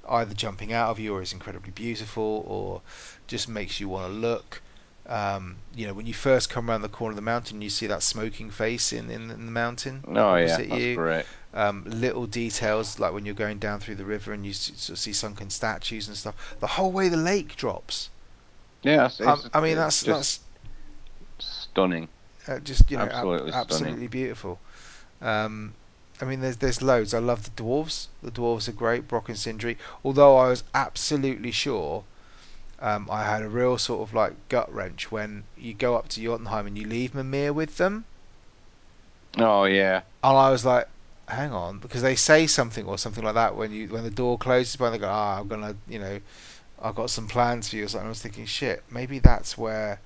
either 0.09 0.33
jumping 0.33 0.73
out 0.73 0.89
of 0.89 0.99
you 0.99 1.13
or 1.15 1.21
is 1.21 1.33
incredibly 1.33 1.71
beautiful 1.71 2.43
or 2.47 2.81
just 3.27 3.47
makes 3.47 3.79
you 3.79 3.89
want 3.89 4.07
to 4.11 4.13
look. 4.19 4.62
Um, 5.05 5.57
you 5.75 5.85
know, 5.85 5.93
when 5.93 6.05
you 6.05 6.13
first 6.13 6.49
come 6.49 6.69
around 6.69 6.81
the 6.81 6.89
corner 6.89 7.11
of 7.11 7.15
the 7.17 7.21
mountain, 7.21 7.61
you 7.61 7.69
see 7.69 7.87
that 7.87 8.03
smoking 8.03 8.49
face 8.49 8.93
in, 8.93 9.09
in, 9.09 9.29
in 9.31 9.45
the 9.45 9.51
mountain 9.51 10.03
Oh 10.07 10.35
yeah, 10.35 10.57
that's 10.57 10.69
you. 10.81 10.95
great. 10.95 11.25
Um, 11.53 11.83
little 11.85 12.25
details 12.25 12.99
like 12.99 13.13
when 13.13 13.25
you're 13.25 13.35
going 13.35 13.59
down 13.59 13.79
through 13.79 13.95
the 13.95 14.05
river 14.05 14.31
and 14.33 14.45
you 14.45 14.51
s- 14.51 14.71
sort 14.75 14.89
of 14.97 14.99
see 14.99 15.13
sunken 15.13 15.49
statues 15.49 16.07
and 16.07 16.15
stuff. 16.17 16.55
The 16.59 16.67
whole 16.67 16.91
way 16.91 17.09
the 17.09 17.17
lake 17.17 17.55
drops. 17.57 18.09
Yeah, 18.81 19.05
it's, 19.07 19.19
Um, 19.19 19.39
it's- 19.39 19.49
I 19.53 19.59
mean, 19.61 19.75
that's 19.75 20.03
just 20.03 20.41
stunning. 21.39 22.07
uh, 22.47 22.59
just 22.59 22.89
you 22.89 22.97
know 22.97 23.03
ab- 23.05 23.11
absolutely 23.11 23.51
stunning. 23.51 23.61
absolutely 23.61 24.07
beautiful. 24.07 24.59
Um, 25.21 25.73
I 26.21 26.25
mean, 26.25 26.41
there's 26.41 26.57
there's 26.57 26.81
loads. 26.81 27.13
I 27.13 27.19
love 27.19 27.43
the 27.43 27.63
dwarves. 27.63 28.07
The 28.21 28.31
dwarves 28.31 28.67
are 28.69 28.73
great. 28.73 29.07
Brock 29.07 29.29
and 29.29 29.37
Sindri. 29.37 29.77
Although 30.03 30.37
I 30.37 30.47
was 30.49 30.63
absolutely 30.73 31.51
sure, 31.51 32.03
um, 32.83 33.09
I 33.11 33.23
had 33.23 33.41
a 33.43 33.49
real 33.49 33.79
sort 33.79 34.07
of 34.07 34.13
like 34.13 34.49
gut 34.49 34.71
wrench 34.73 35.11
when 35.11 35.45
you 35.57 35.73
go 35.73 35.95
up 35.95 36.09
to 36.09 36.21
Jotunheim 36.21 36.67
and 36.67 36.77
you 36.77 36.87
leave 36.87 37.15
Mimir 37.15 37.53
with 37.53 37.77
them, 37.77 38.05
Oh 39.37 39.65
yeah, 39.65 40.03
and 40.23 40.37
I 40.37 40.49
was 40.51 40.65
like, 40.65 40.87
hang 41.27 41.51
on, 41.53 41.79
because 41.79 42.01
they 42.03 42.15
say 42.15 42.47
something 42.47 42.85
or 42.85 42.97
something 42.97 43.23
like 43.23 43.35
that 43.35 43.55
when 43.55 43.71
you 43.71 43.87
when 43.89 44.03
the 44.03 44.11
door 44.11 44.37
closes, 44.37 44.79
when 44.79 44.91
they 44.91 44.99
go, 44.99 45.09
ah, 45.09 45.39
I'm 45.39 45.47
gonna, 45.47 45.75
you 45.87 45.99
know, 45.99 46.21
I've 46.79 46.95
got 46.95 47.09
some 47.09 47.27
plans 47.27 47.69
for 47.69 47.77
you 47.77 47.87
something. 47.87 48.05
I 48.05 48.09
was 48.09 48.21
thinking, 48.21 48.45
shit, 48.45 48.83
maybe 48.91 49.19
that's 49.19 49.57
where. 49.57 50.01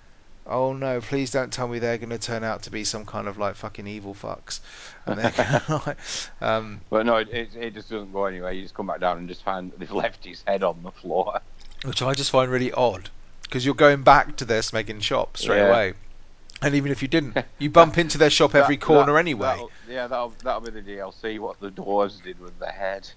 Oh 0.49 0.72
no! 0.74 1.02
Please 1.02 1.32
don't 1.32 1.52
tell 1.52 1.68
me 1.68 1.80
they're 1.80 1.98
going 1.98 2.10
to 2.12 2.18
turn 2.18 2.44
out 2.45 2.64
to 2.64 2.72
be 2.72 2.86
some 2.86 3.06
kind 3.06 3.28
of 3.28 3.38
like 3.38 3.56
fucking 3.56 3.86
evil 3.86 4.14
fucks, 4.16 4.62
and 5.06 5.18
like, 5.88 5.98
um, 6.41 6.82
but 6.90 7.06
no, 7.06 7.18
it, 7.18 7.30
it 7.30 7.56
it 7.56 7.74
just 7.74 7.90
doesn't 7.90 8.14
go 8.14 8.26
anywhere. 8.26 8.54
You 8.54 8.62
just 8.64 8.74
come 8.74 8.88
back 8.88 9.02
down 9.02 9.18
and 9.18 9.28
just 9.28 9.44
find 9.44 9.74
they've 9.78 9.91
left 9.91 10.24
his 10.24 10.44
head 10.48 10.64
on 10.64 10.84
the 10.84 10.91
floor. 10.91 11.41
Which 11.84 12.02
I 12.02 12.14
just 12.14 12.32
find 12.32 12.52
really 12.52 12.72
odd 12.72 13.10
because 13.44 13.66
you're 13.66 13.76
going 13.76 14.04
back 14.04 14.36
to 14.38 14.45
their 14.45 14.62
smaking 14.62 14.99
shop 14.99 15.38
straight 15.38 15.58
Yeah. 15.60 15.68
away. 15.70 15.94
And 16.62 16.74
even 16.74 16.91
if 16.91 17.02
you 17.04 17.08
didn't, 17.08 17.38
you 17.60 17.70
bump 17.70 17.98
into 17.99 18.18
their 18.18 18.30
shop 18.32 18.56
every 18.62 18.78
That- 18.78 18.86
corner 18.86 19.14
that- 19.14 19.20
anyway. 19.20 19.48
that'll- 19.48 19.72
yeah, 19.88 20.08
that'll 20.08 20.34
that'll 20.44 20.62
be 20.62 20.72
the 20.72 20.82
DLC. 20.82 21.40
What 21.40 21.60
the 21.60 21.70
dwarves 21.70 22.22
did 22.24 22.40
with 22.40 22.58
the 22.60 22.72
head 22.72 23.10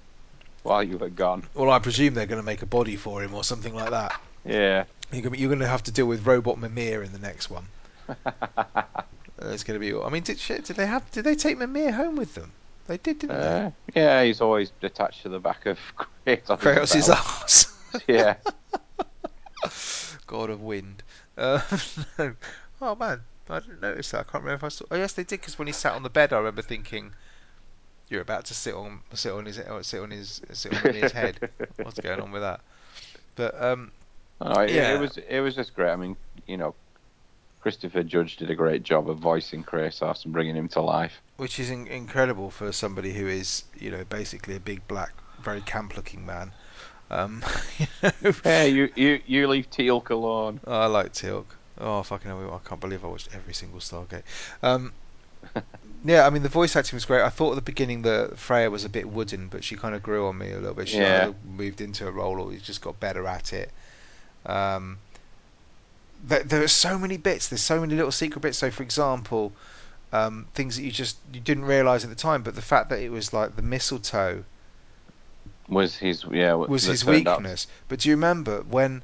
while 0.63 0.83
you 0.83 0.99
were 0.99 1.09
gone. 1.09 1.45
Well, 1.55 1.71
I 1.71 1.79
presume 1.79 2.15
they're 2.15 2.27
going 2.27 2.41
to 2.41 2.47
make 2.47 2.63
a 2.63 2.67
body 2.67 2.97
for 2.97 3.23
him 3.23 3.35
or 3.35 3.43
something 3.45 3.75
like 3.75 3.91
that. 3.91 4.21
Yeah. 4.45 4.85
You're 5.11 5.23
going, 5.23 5.33
to, 5.35 5.39
you're 5.41 5.49
going 5.49 5.59
to 5.61 5.67
have 5.67 5.83
to 5.85 5.91
deal 5.93 6.07
with 6.07 6.27
Robot 6.27 6.59
Mimir 6.59 7.03
in 7.03 7.13
the 7.13 7.19
next 7.19 7.51
one. 7.51 7.67
It's 9.43 9.65
going 9.65 9.81
to 9.81 9.85
be. 9.93 9.99
I 9.99 10.11
mean, 10.11 10.23
did 10.23 10.39
shit, 10.39 10.67
did 10.67 10.77
they 10.77 10.85
have? 10.87 11.11
Did 11.13 11.25
they 11.25 11.35
take 11.35 11.57
Mimir 11.57 11.93
home 11.93 12.17
with 12.17 12.35
them? 12.35 12.53
They 12.87 12.99
did, 12.99 13.21
didn't 13.21 13.41
they? 13.41 13.47
Uh, 13.47 13.71
yeah, 13.95 14.23
he's 14.23 14.43
always 14.43 14.71
attached 14.83 15.23
to 15.23 15.31
the 15.31 15.39
back 15.41 15.65
of 15.65 15.79
Kratos. 16.27 16.59
Kratos' 16.61 17.09
ass. 17.09 17.75
Yeah. 18.07 18.37
God 20.27 20.51
of 20.51 20.61
Wind. 20.63 21.03
Uh, 21.37 21.61
no. 22.19 22.35
Oh 22.81 22.95
man, 22.95 23.21
I 23.49 23.61
didn't 23.61 23.81
notice 23.81 24.11
that. 24.13 24.21
I 24.21 24.23
can't 24.31 24.45
remember 24.45 24.55
if 24.55 24.65
I 24.65 24.69
saw. 24.69 24.85
Oh 24.91 24.97
yes, 24.97 25.13
they 25.13 25.25
did 25.25 25.41
because 25.41 25.59
when 25.59 25.67
he 25.67 25.73
sat 25.73 25.93
on 25.95 26.03
the 26.03 26.11
bed, 26.11 26.33
I 26.33 26.39
remember 26.39 26.63
thinking, 26.63 27.13
"You're 28.09 28.23
about 28.23 28.45
to 28.47 28.55
sit 28.55 28.75
on 28.75 29.01
sit 29.15 29.33
on 29.33 29.45
his 29.47 29.57
sit 29.83 30.01
on 30.01 30.11
his 30.11 30.41
sit 30.53 30.73
on 30.75 30.83
Mimir's 30.83 31.13
head." 31.23 31.51
What's 31.83 32.01
going 32.01 32.21
on 32.21 32.31
with 32.33 32.43
that? 32.43 32.61
But 33.37 33.61
um, 33.63 33.93
Oh, 34.41 34.61
it, 34.61 34.71
Yeah. 34.71 34.95
it 34.95 35.01
was 35.01 35.19
it 35.19 35.41
was 35.41 35.55
just 35.55 35.75
great. 35.75 35.91
I 35.91 35.97
mean, 35.97 36.17
you 36.47 36.57
know, 36.57 36.75
Christopher 37.61 38.03
Judge 38.03 38.37
did 38.37 38.51
a 38.51 38.55
great 38.55 38.83
job 38.83 39.11
of 39.11 39.19
voicing 39.19 39.63
Kratos 39.63 40.25
and 40.25 40.33
bringing 40.33 40.57
him 40.57 40.69
to 40.69 40.81
life. 40.81 41.21
which 41.37 41.59
is 41.59 41.69
in- 41.71 41.87
incredible 41.89 42.51
for 42.51 42.73
somebody 42.73 43.13
who 43.13 43.27
is, 43.27 43.65
you 43.79 43.91
know, 43.91 44.05
basically 44.05 44.57
a 44.57 44.61
big 44.61 44.87
black, 44.89 45.13
very 45.43 45.61
camp-looking 45.61 46.25
man. 46.25 46.53
Um, 47.11 47.43
you 47.79 47.87
know, 48.03 48.33
Hey, 48.45 48.69
you 48.69 48.89
you 48.95 49.21
you 49.27 49.49
leave 49.49 49.71
Teal'c 49.71 50.11
alone. 50.11 50.61
Oh, 50.67 50.81
I 50.81 50.87
like 50.87 51.13
Teal'c. 51.13 51.47
Oh, 51.79 52.03
fucking 52.03 52.31
hell, 52.31 52.61
I 52.63 52.69
can't 52.69 52.81
believe 52.81 53.05
I 53.05 53.09
watched 53.09 53.29
every 53.35 53.55
single 53.55 53.81
Stargate. 53.81 54.23
Um, 54.63 54.93
yeah, 56.05 56.27
I 56.27 56.31
mean, 56.31 56.43
the 56.43 56.49
voice 56.49 56.77
acting 56.77 56.97
was 56.97 57.07
great. 57.07 57.23
I 57.23 57.31
thought 57.31 57.53
at 57.53 57.57
the 57.57 57.63
beginning 57.63 58.03
that 58.03 58.39
Freya 58.39 58.71
was 58.71 58.85
a 58.85 58.89
bit 58.89 59.09
wooden, 59.09 59.49
but 59.49 59.65
she 59.65 59.77
kind 59.77 59.95
of 59.95 60.03
grew 60.03 60.27
on 60.29 60.37
me 60.39 60.53
a 60.53 60.59
little 60.59 60.75
bit. 60.75 60.89
She 60.89 60.99
Yeah. 60.99 61.29
either 61.29 61.35
moved 61.43 61.81
into 61.81 62.07
a 62.07 62.11
role 62.11 62.39
or 62.41 62.53
just 62.57 62.83
got 62.83 63.01
better 63.01 63.27
at 63.27 63.53
it. 63.53 63.73
Um, 64.47 64.99
there, 66.23 66.43
there 66.45 66.63
are 66.63 66.69
so 66.69 66.99
many 66.99 67.17
bits. 67.17 67.49
There's 67.49 67.63
so 67.63 67.81
many 67.81 67.95
little 67.95 68.13
secret 68.13 68.41
bits. 68.41 68.59
So, 68.59 68.71
for 68.71 68.83
example, 68.83 69.53
um, 70.13 70.49
things 70.55 70.77
that 70.77 70.83
you 70.83 70.91
just 70.91 71.19
you 71.33 71.41
didn't 71.41 71.65
realize 71.65 72.05
at 72.05 72.11
the 72.11 72.17
time, 72.17 72.43
but 72.43 72.55
the 72.55 72.63
fact 72.63 72.91
that 72.91 73.01
it 73.01 73.11
was 73.11 73.33
like 73.33 73.57
the 73.57 73.63
mistletoe 73.63 74.45
Was 75.71 75.97
his 75.97 76.25
yeah 76.31 76.55
was 76.55 76.83
his 76.83 77.05
weakness. 77.05 77.67
But 77.89 78.01
do 78.01 78.09
you 78.09 78.17
remember 78.17 78.63
when? 78.63 79.03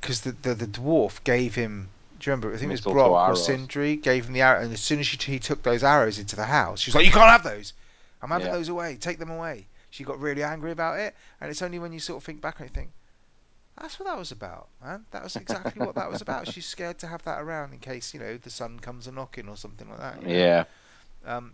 Because 0.00 0.20
the, 0.22 0.32
the 0.32 0.54
the 0.54 0.66
dwarf 0.66 1.22
gave 1.24 1.54
him. 1.54 1.88
Do 2.18 2.28
you 2.28 2.32
remember? 2.32 2.54
I 2.54 2.58
think 2.58 2.70
it 2.70 2.72
was 2.72 2.80
Brock 2.80 3.28
or. 3.30 3.36
Sindri 3.36 3.96
gave 3.96 4.26
him 4.26 4.32
the 4.32 4.40
arrow, 4.42 4.62
and 4.62 4.72
as 4.72 4.80
soon 4.80 4.98
as 5.00 5.06
she, 5.06 5.16
he 5.18 5.38
took 5.38 5.62
those 5.62 5.84
arrows 5.84 6.18
into 6.18 6.34
the 6.34 6.44
house, 6.46 6.80
she 6.80 6.90
was 6.90 6.96
like, 6.96 7.06
"You 7.06 7.12
can't 7.12 7.30
have 7.30 7.42
those. 7.44 7.72
I'm 8.20 8.30
having 8.30 8.46
Yeah. 8.46 8.52
those 8.54 8.68
away. 8.68 8.96
Take 8.96 9.18
them 9.18 9.30
away." 9.30 9.66
She 9.90 10.02
got 10.02 10.18
really 10.20 10.42
angry 10.42 10.72
about 10.72 10.98
it, 10.98 11.14
and 11.40 11.50
it's 11.50 11.62
only 11.62 11.78
when 11.78 11.92
you 11.92 12.00
sort 12.00 12.18
of 12.18 12.24
think 12.24 12.40
back 12.40 12.58
and 12.58 12.68
you 12.68 12.74
think, 12.74 12.90
"That's 13.80 13.98
what 14.00 14.06
that 14.06 14.18
was 14.18 14.32
about, 14.32 14.68
man. 14.82 15.04
That 15.12 15.22
was 15.22 15.36
exactly 15.36 15.84
what 15.84 15.94
that 15.94 16.10
was 16.10 16.20
about." 16.20 16.48
She's 16.52 16.66
scared 16.66 16.98
to 16.98 17.06
have 17.06 17.22
that 17.24 17.40
around 17.40 17.72
in 17.72 17.78
case 17.78 18.12
you 18.12 18.20
know 18.20 18.36
the 18.36 18.50
sun 18.50 18.80
comes 18.80 19.06
a 19.06 19.12
knocking 19.12 19.48
or 19.48 19.56
something 19.56 19.88
like 19.88 19.98
that. 20.00 20.20
you 20.22 20.28
know? 20.28 20.34
Yeah, 20.34 20.64
um, 21.24 21.52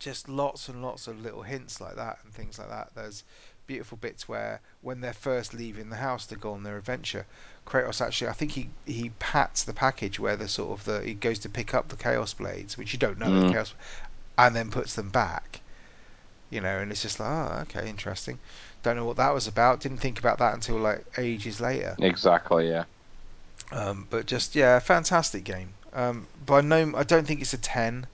just 0.00 0.28
lots 0.28 0.68
and 0.68 0.82
lots 0.82 1.06
of 1.08 1.20
little 1.20 1.42
hints 1.42 1.80
like 1.80 1.96
that 1.96 2.18
and 2.24 2.34
things 2.34 2.58
like 2.58 2.68
that. 2.70 2.90
There's 2.96 3.24
beautiful 3.68 3.98
bits 3.98 4.28
where 4.28 4.60
when 4.82 5.00
they're 5.00 5.12
first 5.14 5.54
leaving 5.54 5.90
the 5.90 5.96
house 5.98 6.26
to 6.28 6.36
go 6.36 6.52
on 6.54 6.64
their 6.64 6.78
adventure, 6.78 7.26
Kratos 7.66 8.00
actually, 8.04 8.28
I 8.28 8.34
think 8.34 8.52
he 8.52 8.70
he 8.86 9.10
pats 9.20 9.64
the 9.64 9.74
package 9.74 10.18
where 10.20 10.36
the 10.36 10.48
sort 10.48 10.80
of 10.80 10.84
the 10.86 11.02
he 11.02 11.14
goes 11.14 11.38
to 11.40 11.50
pick 11.50 11.74
up 11.74 11.88
the 11.90 11.96
Chaos 11.96 12.34
Blades, 12.34 12.78
which 12.78 12.92
you 12.94 12.98
don't 12.98 13.18
know 13.18 13.30
Mm. 13.30 13.46
Chaos, 13.46 13.74
and 14.38 14.56
then 14.56 14.70
puts 14.70 14.94
them 14.96 15.10
back. 15.10 15.62
You 16.50 16.60
know, 16.60 16.78
and 16.80 16.92
it's 16.92 17.02
just 17.02 17.20
like, 17.20 17.30
oh, 17.30 17.58
okay, 17.62 17.88
interesting. 17.88 18.40
Don't 18.82 18.96
know 18.96 19.06
what 19.06 19.16
that 19.18 19.34
was 19.34 19.46
about. 19.48 19.80
Didn't 19.80 19.98
think 19.98 20.18
about 20.18 20.38
that 20.38 20.54
until 20.54 20.78
like 20.78 21.06
ages 21.18 21.60
later. 21.60 21.98
exactly. 21.98 22.68
Yeah, 22.68 22.84
Um, 23.72 24.06
but 24.10 24.26
just 24.26 24.54
yeah, 24.54 24.78
fantastic 24.78 25.44
game. 25.44 25.74
Um, 25.92 26.28
by 26.34 26.60
no, 26.60 26.92
I 26.96 27.02
don't 27.04 27.26
think 27.26 27.40
it's 27.40 27.52
a 27.54 27.58
ten. 27.58 28.06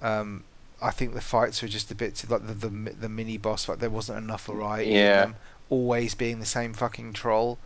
Um, 0.00 0.44
I 0.82 0.90
think 0.90 1.14
the 1.14 1.20
fights 1.20 1.62
were 1.62 1.68
just 1.68 1.90
a 1.90 1.94
bit 1.94 2.16
too, 2.16 2.26
like 2.28 2.46
the, 2.46 2.54
the 2.54 2.68
the 2.92 3.08
mini 3.08 3.36
boss 3.38 3.64
fight. 3.64 3.78
There 3.78 3.90
wasn't 3.90 4.18
enough 4.18 4.46
variety 4.46 4.90
Yeah. 4.90 5.22
them. 5.26 5.36
Always 5.70 6.14
being 6.14 6.40
the 6.40 6.46
same 6.46 6.72
fucking 6.74 7.12
troll. 7.14 7.58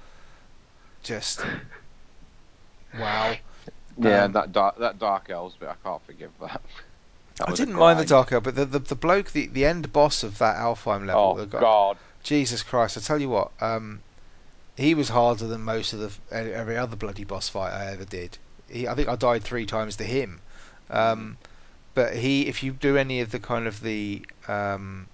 Just 1.02 1.40
wow. 2.98 3.36
yeah. 3.98 4.24
Um, 4.24 4.32
that 4.32 4.52
dark 4.52 4.78
that 4.78 4.98
dark 4.98 5.30
elves 5.30 5.54
bit, 5.56 5.68
I 5.68 5.74
can't 5.86 6.02
forgive 6.04 6.30
that. 6.40 6.60
That 7.38 7.50
I 7.50 7.52
didn't 7.52 7.74
mind 7.74 8.00
the. 8.00 8.06
Dark 8.06 8.32
Elf, 8.32 8.44
but 8.44 8.54
the, 8.54 8.64
the 8.64 8.78
the 8.78 8.94
bloke, 8.94 9.32
the 9.32 9.46
the 9.48 9.66
end 9.66 9.92
boss 9.92 10.22
of 10.22 10.38
that 10.38 10.56
Alfheim 10.56 11.04
level, 11.04 11.36
Oh 11.38 11.44
guy- 11.44 11.60
God, 11.60 11.98
Jesus 12.22 12.62
Christ! 12.62 12.96
I 12.96 13.02
tell 13.02 13.20
you 13.20 13.28
what, 13.28 13.50
um, 13.60 14.00
he 14.74 14.94
was 14.94 15.10
harder 15.10 15.46
than 15.46 15.60
most 15.60 15.92
of 15.92 15.98
the 16.00 16.34
every 16.34 16.78
other 16.78 16.96
bloody 16.96 17.24
boss 17.24 17.46
fight 17.50 17.74
I 17.74 17.92
ever 17.92 18.06
did. 18.06 18.38
He, 18.70 18.88
I 18.88 18.94
think 18.94 19.10
I 19.10 19.16
died 19.16 19.44
three 19.44 19.66
times 19.66 19.96
to 19.96 20.04
him. 20.04 20.40
Um, 20.88 21.36
but 21.96 22.14
he, 22.16 22.46
if 22.48 22.62
you 22.62 22.72
do 22.72 22.96
any 22.96 23.20
of 23.22 23.32
the 23.32 23.40
kind 23.40 23.66
of 23.66 23.82
the 23.82 24.24
um, 24.48 25.08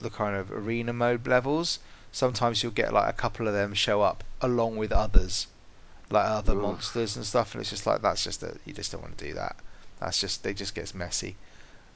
the 0.00 0.10
kind 0.10 0.36
of 0.36 0.50
arena 0.52 0.92
mode 0.92 1.26
levels, 1.26 1.78
sometimes 2.12 2.62
you'll 2.62 2.72
get 2.72 2.92
like 2.92 3.08
a 3.08 3.12
couple 3.14 3.46
of 3.48 3.54
them 3.54 3.74
show 3.74 4.02
up 4.02 4.24
along 4.40 4.76
with 4.76 4.92
others, 4.92 5.48
like 6.10 6.26
other 6.26 6.54
monsters 6.54 7.16
and 7.16 7.26
stuff, 7.26 7.54
and 7.54 7.60
it's 7.62 7.70
just 7.70 7.86
like 7.86 8.02
that's 8.02 8.24
just 8.24 8.42
a, 8.42 8.58
you 8.64 8.72
just 8.74 8.92
don't 8.92 9.02
want 9.02 9.18
to 9.18 9.24
do 9.26 9.34
that. 9.34 9.56
That's 10.00 10.20
just 10.20 10.42
they 10.44 10.54
just 10.54 10.74
gets 10.74 10.94
messy. 10.94 11.36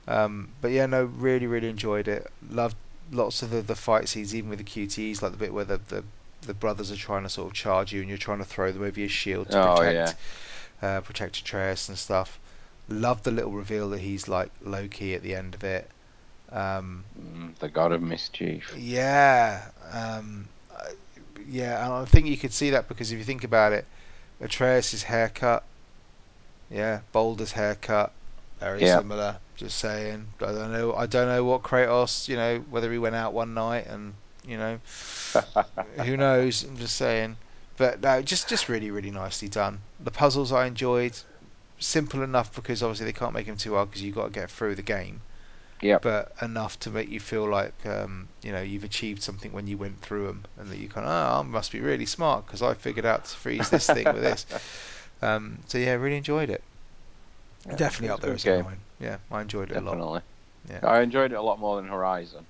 Um, 0.08 0.54
but 0.60 0.72
yeah, 0.72 0.86
no, 0.86 1.04
really, 1.04 1.46
really 1.46 1.68
enjoyed 1.70 2.08
it. 2.08 2.26
Loved 2.50 2.76
lots 3.12 3.42
of 3.42 3.50
the, 3.50 3.62
the 3.62 3.76
fight 3.76 4.08
scenes, 4.08 4.34
even 4.34 4.50
with 4.50 4.58
the 4.58 4.64
QTEs, 4.64 5.22
like 5.22 5.32
the 5.32 5.38
bit 5.38 5.54
where 5.54 5.64
the, 5.64 5.78
the 5.88 6.04
the 6.42 6.54
brothers 6.54 6.92
are 6.92 6.96
trying 6.96 7.24
to 7.24 7.30
sort 7.30 7.48
of 7.48 7.54
charge 7.54 7.92
you 7.92 8.00
and 8.00 8.08
you're 8.08 8.18
trying 8.18 8.38
to 8.38 8.44
throw 8.44 8.72
them 8.72 8.82
over 8.82 9.00
your 9.00 9.08
shield 9.08 9.50
to 9.50 9.58
Oh, 9.58 9.60
protect 9.60 10.14
uh, 10.82 11.00
protect 11.00 11.38
Atreus 11.38 11.88
and 11.88 11.98
stuff. 11.98 12.38
Loved 12.88 13.24
the 13.24 13.30
little 13.32 13.52
reveal 13.52 13.90
that 13.90 14.00
he's 14.00 14.28
like 14.28 14.50
Loki 14.60 15.14
at 15.14 15.22
the 15.22 15.34
end 15.34 15.54
of 15.54 15.64
it. 15.64 15.90
Um, 16.52 17.04
Mm, 17.18 17.56
the 17.58 17.68
god 17.68 17.92
of 17.92 18.02
mischief. 18.02 18.74
yeah, 18.76 19.70
um, 19.92 20.48
I- 20.70 20.94
yeah, 21.48 21.84
and 21.84 21.92
I 21.94 22.04
think 22.04 22.26
you 22.26 22.36
could 22.36 22.52
see 22.52 22.70
that 22.70 22.88
because 22.88 23.10
if 23.12 23.18
you 23.18 23.24
think 23.24 23.44
about 23.44 23.72
it, 23.72 23.86
Atreus' 24.40 25.02
haircut, 25.04 25.64
yeah, 26.70 27.00
Baldur's 27.12 27.52
haircut, 27.52 28.12
very 28.60 28.82
Yeah. 28.82 28.98
similar. 28.98 29.38
Just 29.56 29.78
saying. 29.78 30.28
I 30.40 30.52
don't 30.52 30.72
know. 30.72 30.94
I 30.94 31.06
don't 31.06 31.28
know 31.28 31.44
what 31.44 31.62
Kratos, 31.62 32.28
you 32.28 32.36
know, 32.36 32.58
whether 32.70 32.92
he 32.92 32.98
went 32.98 33.14
out 33.14 33.32
one 33.32 33.54
night 33.54 33.86
and 33.86 34.14
you 34.44 34.56
know, 34.58 34.78
who 36.04 36.16
knows? 36.16 36.62
I'm 36.62 36.76
just 36.76 36.96
saying. 36.96 37.36
But 37.76 38.00
no, 38.00 38.22
just 38.22 38.48
just 38.48 38.68
really 38.68 38.90
really 38.90 39.10
nicely 39.10 39.48
done. 39.48 39.80
The 39.98 40.10
puzzles 40.10 40.52
I 40.52 40.66
enjoyed, 40.66 41.18
simple 41.78 42.22
enough 42.22 42.54
because 42.54 42.82
obviously 42.82 43.06
they 43.06 43.12
can't 43.12 43.34
make 43.34 43.46
them 43.46 43.56
too 43.56 43.74
hard 43.74 43.90
because 43.90 44.02
you've 44.02 44.14
got 44.14 44.26
to 44.26 44.30
get 44.30 44.50
through 44.50 44.74
the 44.74 44.82
game. 44.82 45.20
Yep. 45.82 46.02
But 46.02 46.32
enough 46.40 46.80
to 46.80 46.90
make 46.90 47.10
you 47.10 47.20
feel 47.20 47.48
like 47.48 47.74
um, 47.84 48.28
you 48.42 48.50
know 48.52 48.62
you've 48.62 48.84
achieved 48.84 49.22
something 49.22 49.52
when 49.52 49.66
you 49.66 49.76
went 49.76 50.00
through 50.00 50.26
them, 50.26 50.44
and 50.58 50.70
that 50.70 50.78
you 50.78 50.88
kind 50.88 51.06
of 51.06 51.12
oh 51.12 51.40
I 51.40 51.42
must 51.42 51.70
be 51.70 51.80
really 51.80 52.06
smart 52.06 52.46
because 52.46 52.62
I 52.62 52.74
figured 52.74 53.04
out 53.04 53.26
to 53.26 53.36
freeze 53.36 53.68
this 53.70 53.86
thing 53.86 54.04
with 54.06 54.22
this. 54.22 54.46
Um, 55.22 55.60
so 55.66 55.78
yeah, 55.78 55.94
really 55.94 56.18
enjoyed 56.18 56.50
it. 56.50 56.62
Yeah, 57.66 57.76
Definitely 57.76 58.08
it 58.08 58.10
up 58.10 58.20
there 58.20 58.30
good 58.32 58.36
as 58.36 58.44
game. 58.44 58.66
a. 58.66 59.02
Yeah, 59.02 59.16
I 59.30 59.40
enjoyed 59.40 59.70
it 59.70 59.78
a 59.78 59.80
lot. 59.80 60.22
Yeah. 60.68 60.80
I 60.82 61.00
enjoyed 61.00 61.32
it 61.32 61.36
a 61.36 61.42
lot 61.42 61.58
more 61.58 61.76
than 61.76 61.88
Horizon. 61.88 62.44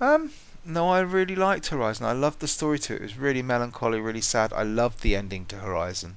Um, 0.00 0.30
no, 0.64 0.90
I 0.90 1.00
really 1.00 1.34
liked 1.34 1.68
Horizon. 1.68 2.06
I 2.06 2.12
loved 2.12 2.40
the 2.40 2.48
story 2.48 2.78
to 2.80 2.94
it. 2.94 2.96
It 2.96 3.02
was 3.02 3.16
really 3.16 3.42
melancholy, 3.42 3.98
really 4.00 4.20
sad. 4.20 4.52
I 4.52 4.62
loved 4.62 5.00
the 5.00 5.16
ending 5.16 5.46
to 5.46 5.56
Horizon. 5.56 6.16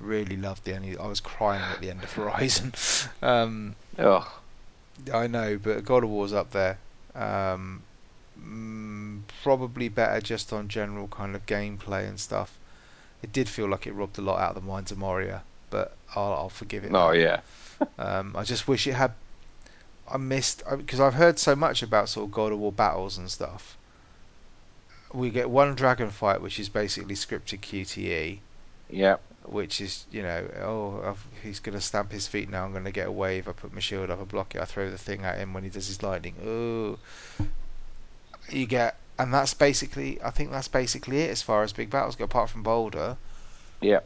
Really 0.00 0.36
loved 0.36 0.64
the 0.64 0.74
ending. 0.74 0.98
I 0.98 1.06
was 1.06 1.20
crying 1.20 1.62
at 1.62 1.80
the 1.80 1.90
end 1.90 2.02
of 2.02 2.12
Horizon. 2.12 2.74
um, 3.22 3.76
Ugh. 3.98 4.26
I 5.12 5.26
know, 5.26 5.58
but 5.58 5.84
God 5.84 6.04
of 6.04 6.10
War's 6.10 6.32
up 6.32 6.50
there. 6.50 6.78
Um, 7.14 7.82
mm, 8.40 9.22
probably 9.42 9.88
better 9.88 10.20
just 10.20 10.52
on 10.52 10.68
general 10.68 11.08
kind 11.08 11.34
of 11.34 11.46
gameplay 11.46 12.08
and 12.08 12.18
stuff. 12.18 12.56
It 13.22 13.32
did 13.32 13.48
feel 13.48 13.68
like 13.68 13.86
it 13.86 13.92
robbed 13.92 14.18
a 14.18 14.22
lot 14.22 14.40
out 14.40 14.56
of 14.56 14.62
the 14.62 14.68
Mines 14.68 14.92
of 14.92 14.98
Moria, 14.98 15.42
but 15.70 15.96
I'll, 16.14 16.32
I'll 16.34 16.48
forgive 16.48 16.84
it. 16.84 16.92
Oh 16.94 17.12
yeah. 17.12 17.40
Um, 17.98 18.34
I 18.36 18.44
just 18.44 18.68
wish 18.68 18.86
it 18.86 18.92
had. 18.92 19.12
I 20.08 20.16
missed 20.16 20.62
because 20.70 21.00
I've 21.00 21.14
heard 21.14 21.38
so 21.38 21.56
much 21.56 21.82
about 21.82 22.08
sort 22.08 22.26
of 22.26 22.32
God 22.32 22.52
of 22.52 22.58
War 22.58 22.70
battles 22.70 23.18
and 23.18 23.28
stuff. 23.28 23.76
We 25.12 25.30
get 25.30 25.50
one 25.50 25.74
dragon 25.74 26.10
fight, 26.10 26.40
which 26.40 26.60
is 26.60 26.68
basically 26.68 27.16
scripted 27.16 27.60
QTE, 27.60 28.38
Yeah. 28.90 29.16
which 29.46 29.80
is 29.80 30.06
you 30.10 30.22
know, 30.22 30.48
oh, 30.62 31.02
I've, 31.04 31.24
he's 31.42 31.60
gonna 31.60 31.80
stamp 31.80 32.12
his 32.12 32.26
feet 32.26 32.48
now. 32.48 32.64
I'm 32.64 32.72
gonna 32.72 32.92
get 32.92 33.08
a 33.08 33.12
wave. 33.12 33.48
I 33.48 33.52
put 33.52 33.72
my 33.74 33.80
shield 33.80 34.10
up, 34.10 34.20
I 34.20 34.24
block 34.24 34.54
it. 34.54 34.60
I 34.60 34.64
throw 34.64 34.90
the 34.90 34.98
thing 34.98 35.24
at 35.24 35.38
him 35.38 35.52
when 35.52 35.64
he 35.64 35.70
does 35.70 35.86
his 35.86 36.02
lightning. 36.02 36.34
Oh, 36.44 36.98
you 38.50 38.66
get, 38.66 38.96
and 39.18 39.32
that's 39.32 39.54
basically. 39.54 40.20
I 40.22 40.30
think 40.30 40.50
that's 40.50 40.68
basically 40.68 41.20
it 41.20 41.30
as 41.30 41.42
far 41.42 41.62
as 41.62 41.72
big 41.72 41.90
battles 41.90 42.16
go. 42.16 42.24
Apart 42.24 42.50
from 42.50 42.62
Baldur, 42.62 43.16
Yeah. 43.80 44.00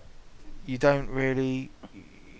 you 0.66 0.78
don't 0.78 1.08
really, 1.08 1.70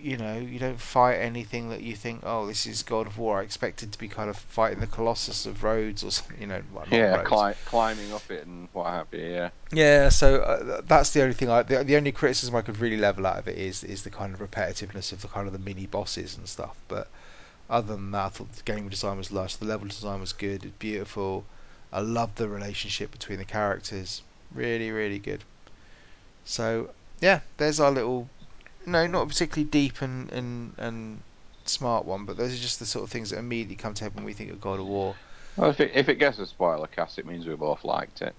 you 0.01 0.17
know, 0.17 0.37
you 0.37 0.59
don't 0.59 0.79
fight 0.79 1.15
anything 1.15 1.69
that 1.69 1.81
you 1.81 1.95
think, 1.95 2.21
oh, 2.23 2.47
this 2.47 2.65
is 2.65 2.83
God 2.83 3.07
of 3.07 3.17
War. 3.17 3.39
I 3.39 3.43
expected 3.43 3.91
to 3.91 3.99
be 3.99 4.07
kind 4.07 4.29
of 4.29 4.37
fighting 4.37 4.79
the 4.79 4.87
Colossus 4.87 5.45
of 5.45 5.63
Rhodes 5.63 6.03
or 6.03 6.11
something, 6.11 6.39
you 6.39 6.47
know, 6.47 6.61
well, 6.73 6.85
not 6.89 6.97
yeah, 6.97 7.23
cli- 7.23 7.53
climbing 7.65 8.13
up 8.13 8.29
it 8.31 8.45
and 8.45 8.69
what 8.73 8.87
have 8.87 9.07
you. 9.11 9.19
Yeah. 9.19 9.49
Yeah, 9.71 10.09
so 10.09 10.41
uh, 10.41 10.81
that's 10.85 11.11
the 11.11 11.21
only 11.21 11.33
thing. 11.33 11.49
I 11.49 11.63
the, 11.63 11.83
the 11.83 11.97
only 11.97 12.11
criticism 12.11 12.55
I 12.55 12.61
could 12.61 12.79
really 12.79 12.97
level 12.97 13.27
out 13.27 13.37
of 13.37 13.47
it 13.47 13.57
is 13.57 13.83
is 13.83 14.03
the 14.03 14.09
kind 14.09 14.33
of 14.33 14.39
repetitiveness 14.39 15.11
of 15.11 15.21
the 15.21 15.27
kind 15.27 15.47
of 15.47 15.53
the 15.53 15.59
mini 15.59 15.85
bosses 15.85 16.37
and 16.37 16.47
stuff. 16.47 16.75
But 16.87 17.07
other 17.69 17.95
than 17.95 18.11
that, 18.11 18.25
I 18.25 18.29
thought 18.29 18.53
the 18.53 18.63
game 18.63 18.89
design 18.89 19.17
was 19.17 19.31
lush. 19.31 19.57
The 19.57 19.65
level 19.65 19.87
design 19.87 20.21
was 20.21 20.33
good, 20.33 20.63
it's 20.63 20.73
beautiful. 20.79 21.45
I 21.91 22.01
loved 22.01 22.37
the 22.37 22.47
relationship 22.47 23.11
between 23.11 23.39
the 23.39 23.45
characters. 23.45 24.21
Really, 24.53 24.91
really 24.91 25.19
good. 25.19 25.43
So 26.45 26.89
yeah, 27.21 27.41
there's 27.57 27.79
our 27.79 27.91
little, 27.91 28.29
no, 28.85 29.07
not 29.07 29.23
a 29.23 29.27
particularly 29.27 29.69
deep 29.69 30.01
and 30.01 30.31
and 30.31 30.73
and 30.77 31.23
smart 31.65 32.05
one, 32.05 32.25
but 32.25 32.37
those 32.37 32.53
are 32.53 32.61
just 32.61 32.79
the 32.79 32.85
sort 32.85 33.03
of 33.03 33.11
things 33.11 33.29
that 33.29 33.37
immediately 33.39 33.75
come 33.75 33.93
to 33.93 34.03
head 34.03 34.15
when 34.15 34.23
we 34.25 34.33
think 34.33 34.51
of 34.51 34.61
God 34.61 34.79
of 34.79 34.85
War. 34.85 35.15
Well, 35.55 35.69
if 35.69 35.79
it 35.79 35.91
if 35.93 36.09
it 36.09 36.15
gets 36.15 36.39
a 36.39 36.45
spoiler 36.45 36.87
cast, 36.87 37.19
it 37.19 37.25
means 37.25 37.45
we 37.47 37.55
both 37.55 37.83
liked 37.83 38.21
it. 38.21 38.35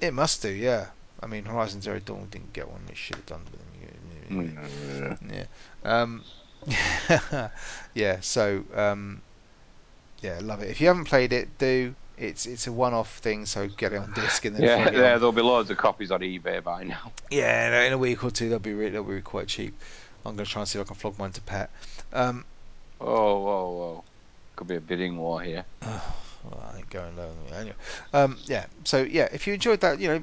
It 0.00 0.12
must 0.12 0.42
do, 0.42 0.50
yeah. 0.50 0.90
I 1.20 1.26
mean, 1.26 1.44
Horizon 1.44 1.80
Zero 1.80 1.98
Dawn 2.00 2.28
didn't 2.28 2.52
get 2.52 2.68
one; 2.68 2.86
it 2.88 2.96
should 2.96 3.16
have 3.16 3.26
done. 3.26 3.46
But 3.50 3.60
Mm. 4.30 5.30
Yeah. 5.32 5.46
Um, 5.84 6.24
yeah. 7.94 8.20
So 8.20 8.64
um, 8.74 9.22
yeah, 10.20 10.40
love 10.42 10.62
it. 10.62 10.70
If 10.70 10.80
you 10.80 10.88
haven't 10.88 11.04
played 11.04 11.32
it, 11.32 11.58
do. 11.58 11.94
It's 12.16 12.46
it's 12.46 12.66
a 12.66 12.72
one-off 12.72 13.18
thing, 13.18 13.44
so 13.46 13.66
get 13.68 13.92
it 13.92 13.96
on 13.96 14.12
disc 14.12 14.44
and 14.44 14.54
then 14.54 14.62
Yeah, 14.62 14.76
flog 14.76 14.94
it 14.94 14.96
there, 14.96 15.14
on. 15.14 15.18
there'll 15.20 15.32
be 15.32 15.42
loads 15.42 15.70
of 15.70 15.76
copies 15.76 16.10
on 16.10 16.20
eBay 16.20 16.62
by 16.62 16.84
now. 16.84 17.12
Yeah, 17.30 17.82
in 17.82 17.92
a- 17.92 17.98
week 17.98 18.22
or 18.22 18.30
two, 18.30 18.48
they'll 18.48 18.58
be 18.60 18.72
re- 18.72 18.90
they'll 18.90 19.02
be 19.02 19.20
quite 19.20 19.48
cheap. 19.48 19.80
I'm 20.24 20.36
gonna 20.36 20.46
try 20.46 20.62
and 20.62 20.68
see 20.68 20.78
if 20.78 20.84
I 20.84 20.86
can 20.86 20.96
flog 20.96 21.18
mine 21.18 21.32
to 21.32 21.40
pet. 21.42 21.70
Um, 22.12 22.44
Oh, 23.00 23.40
whoa, 23.40 23.70
whoa. 23.72 24.04
Could 24.56 24.68
be 24.68 24.76
a 24.76 24.80
bidding 24.80 25.18
war 25.18 25.42
here. 25.42 25.64
well, 25.82 26.70
I 26.72 26.78
ain't 26.78 26.90
going 26.90 27.16
low 27.16 27.30
anyway. 27.52 27.74
Um, 28.12 28.38
yeah. 28.46 28.66
So 28.84 29.02
yeah, 29.02 29.28
if 29.32 29.46
you 29.46 29.54
enjoyed 29.54 29.80
that, 29.80 29.98
you 29.98 30.08
know, 30.08 30.22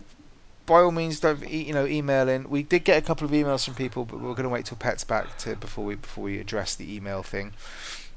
by 0.65 0.79
all 0.79 0.91
means, 0.91 1.19
don't 1.19 1.43
e- 1.43 1.63
you 1.63 1.73
know 1.73 1.85
email 1.85 2.29
in. 2.29 2.49
We 2.49 2.63
did 2.63 2.85
get 2.85 2.97
a 2.97 3.05
couple 3.05 3.25
of 3.25 3.31
emails 3.31 3.65
from 3.65 3.75
people, 3.75 4.05
but 4.05 4.15
we're 4.21 4.33
going 4.33 4.43
to 4.43 4.49
wait 4.49 4.65
till 4.65 4.77
Pet's 4.77 5.03
back 5.03 5.37
to 5.39 5.55
before 5.57 5.83
we 5.83 5.95
before 5.95 6.23
we 6.23 6.39
address 6.39 6.75
the 6.75 6.95
email 6.95 7.21
thing. 7.23 7.53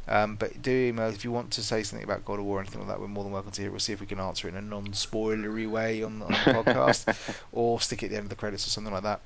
Um, 0.07 0.37
but 0.37 0.61
do 0.61 0.71
email 0.71 1.09
if 1.09 1.25
you 1.25 1.33
want 1.33 1.51
to 1.53 1.63
say 1.63 1.83
something 1.83 2.05
about 2.05 2.25
God 2.25 2.39
of 2.39 2.45
War 2.45 2.59
or 2.59 2.61
anything 2.61 2.81
like 2.81 2.89
that. 2.89 3.01
We're 3.01 3.09
more 3.09 3.25
than 3.25 3.33
welcome 3.33 3.53
to 3.53 3.61
hear. 3.61 3.69
it. 3.69 3.73
We'll 3.73 3.81
see 3.81 3.93
if 3.93 4.01
we 4.01 4.07
can 4.07 4.21
answer 4.21 4.49
it 4.49 4.53
in 4.53 4.57
a 4.57 4.63
non-spoilery 4.63 5.69
way 5.69 6.03
on, 6.03 6.21
on 6.23 6.29
the 6.29 6.37
podcast, 6.37 7.37
or 7.53 7.81
stick 7.81 8.03
it 8.03 8.07
at 8.07 8.11
the 8.11 8.17
end 8.17 8.25
of 8.25 8.31
the 8.31 8.37
credits 8.37 8.67
or 8.67 8.71
something 8.71 8.93
like 8.93 9.05
that. 9.05 9.21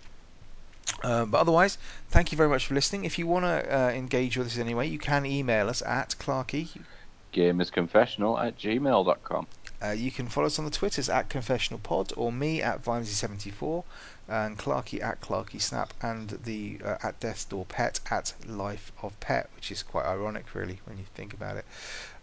Um, 1.03 1.31
but 1.31 1.39
otherwise, 1.39 1.79
thank 2.11 2.33
you 2.33 2.37
very 2.37 2.49
much 2.49 2.67
for 2.67 2.75
listening. 2.75 3.05
If 3.05 3.19
you 3.19 3.27
want 3.27 3.45
to 3.45 3.77
uh, 3.77 3.91
engage 3.91 4.37
with 4.37 4.47
us 4.47 4.59
anyway, 4.59 4.89
you 4.89 4.99
can 4.99 5.27
email 5.27 5.69
us 5.69 5.83
at 5.83 6.15
Clarky. 6.19 6.69
Gamersconfessional 7.33 8.43
at 8.43 8.59
gmail.com. 8.59 9.47
Uh, 9.81 9.91
you 9.91 10.11
can 10.11 10.29
follow 10.29 10.47
us 10.47 10.59
on 10.59 10.65
the 10.65 10.71
Twitters 10.71 11.09
at 11.09 11.29
Confessional 11.29 11.79
Pod 11.79 12.13
or 12.17 12.33
me 12.33 12.63
at 12.63 12.83
Vimesy74 12.83 13.85
and 14.29 14.59
Clarky 14.59 15.03
at 15.03 15.21
Clarky 15.21 15.61
Snap 15.61 15.93
and 16.03 16.29
the 16.45 16.79
uh, 16.85 16.97
at 17.03 17.19
Death's 17.21 17.45
Door 17.45 17.67
Pet 17.67 18.01
at 18.11 18.35
Life 18.47 18.93
of 19.03 19.19
Pet, 19.21 19.49
which 19.57 19.71
is 19.71 19.83
quite 19.83 20.05
ironic, 20.07 20.55
really, 20.55 20.81
when 20.85 20.99
you 20.99 21.05
think 21.15 21.33
about 21.33 21.57
it. 21.57 21.65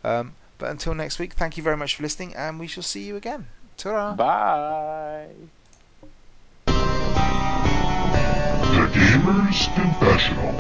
Um, 0.04 0.36
but 0.58 0.70
until 0.70 0.94
next 0.94 1.20
week, 1.20 1.34
thank 1.34 1.58
you 1.58 1.64
very 1.64 1.78
much 1.78 1.96
for 1.96 2.04
listening, 2.04 2.36
and 2.36 2.60
we 2.60 2.68
shall 2.68 2.84
see 2.84 3.04
you 3.04 3.16
again. 3.16 3.48
Ta-ra. 3.78 4.14
Bye. 4.14 5.28
The 8.76 8.92
Gamer's 8.94 9.68
Confessional. 9.76 10.56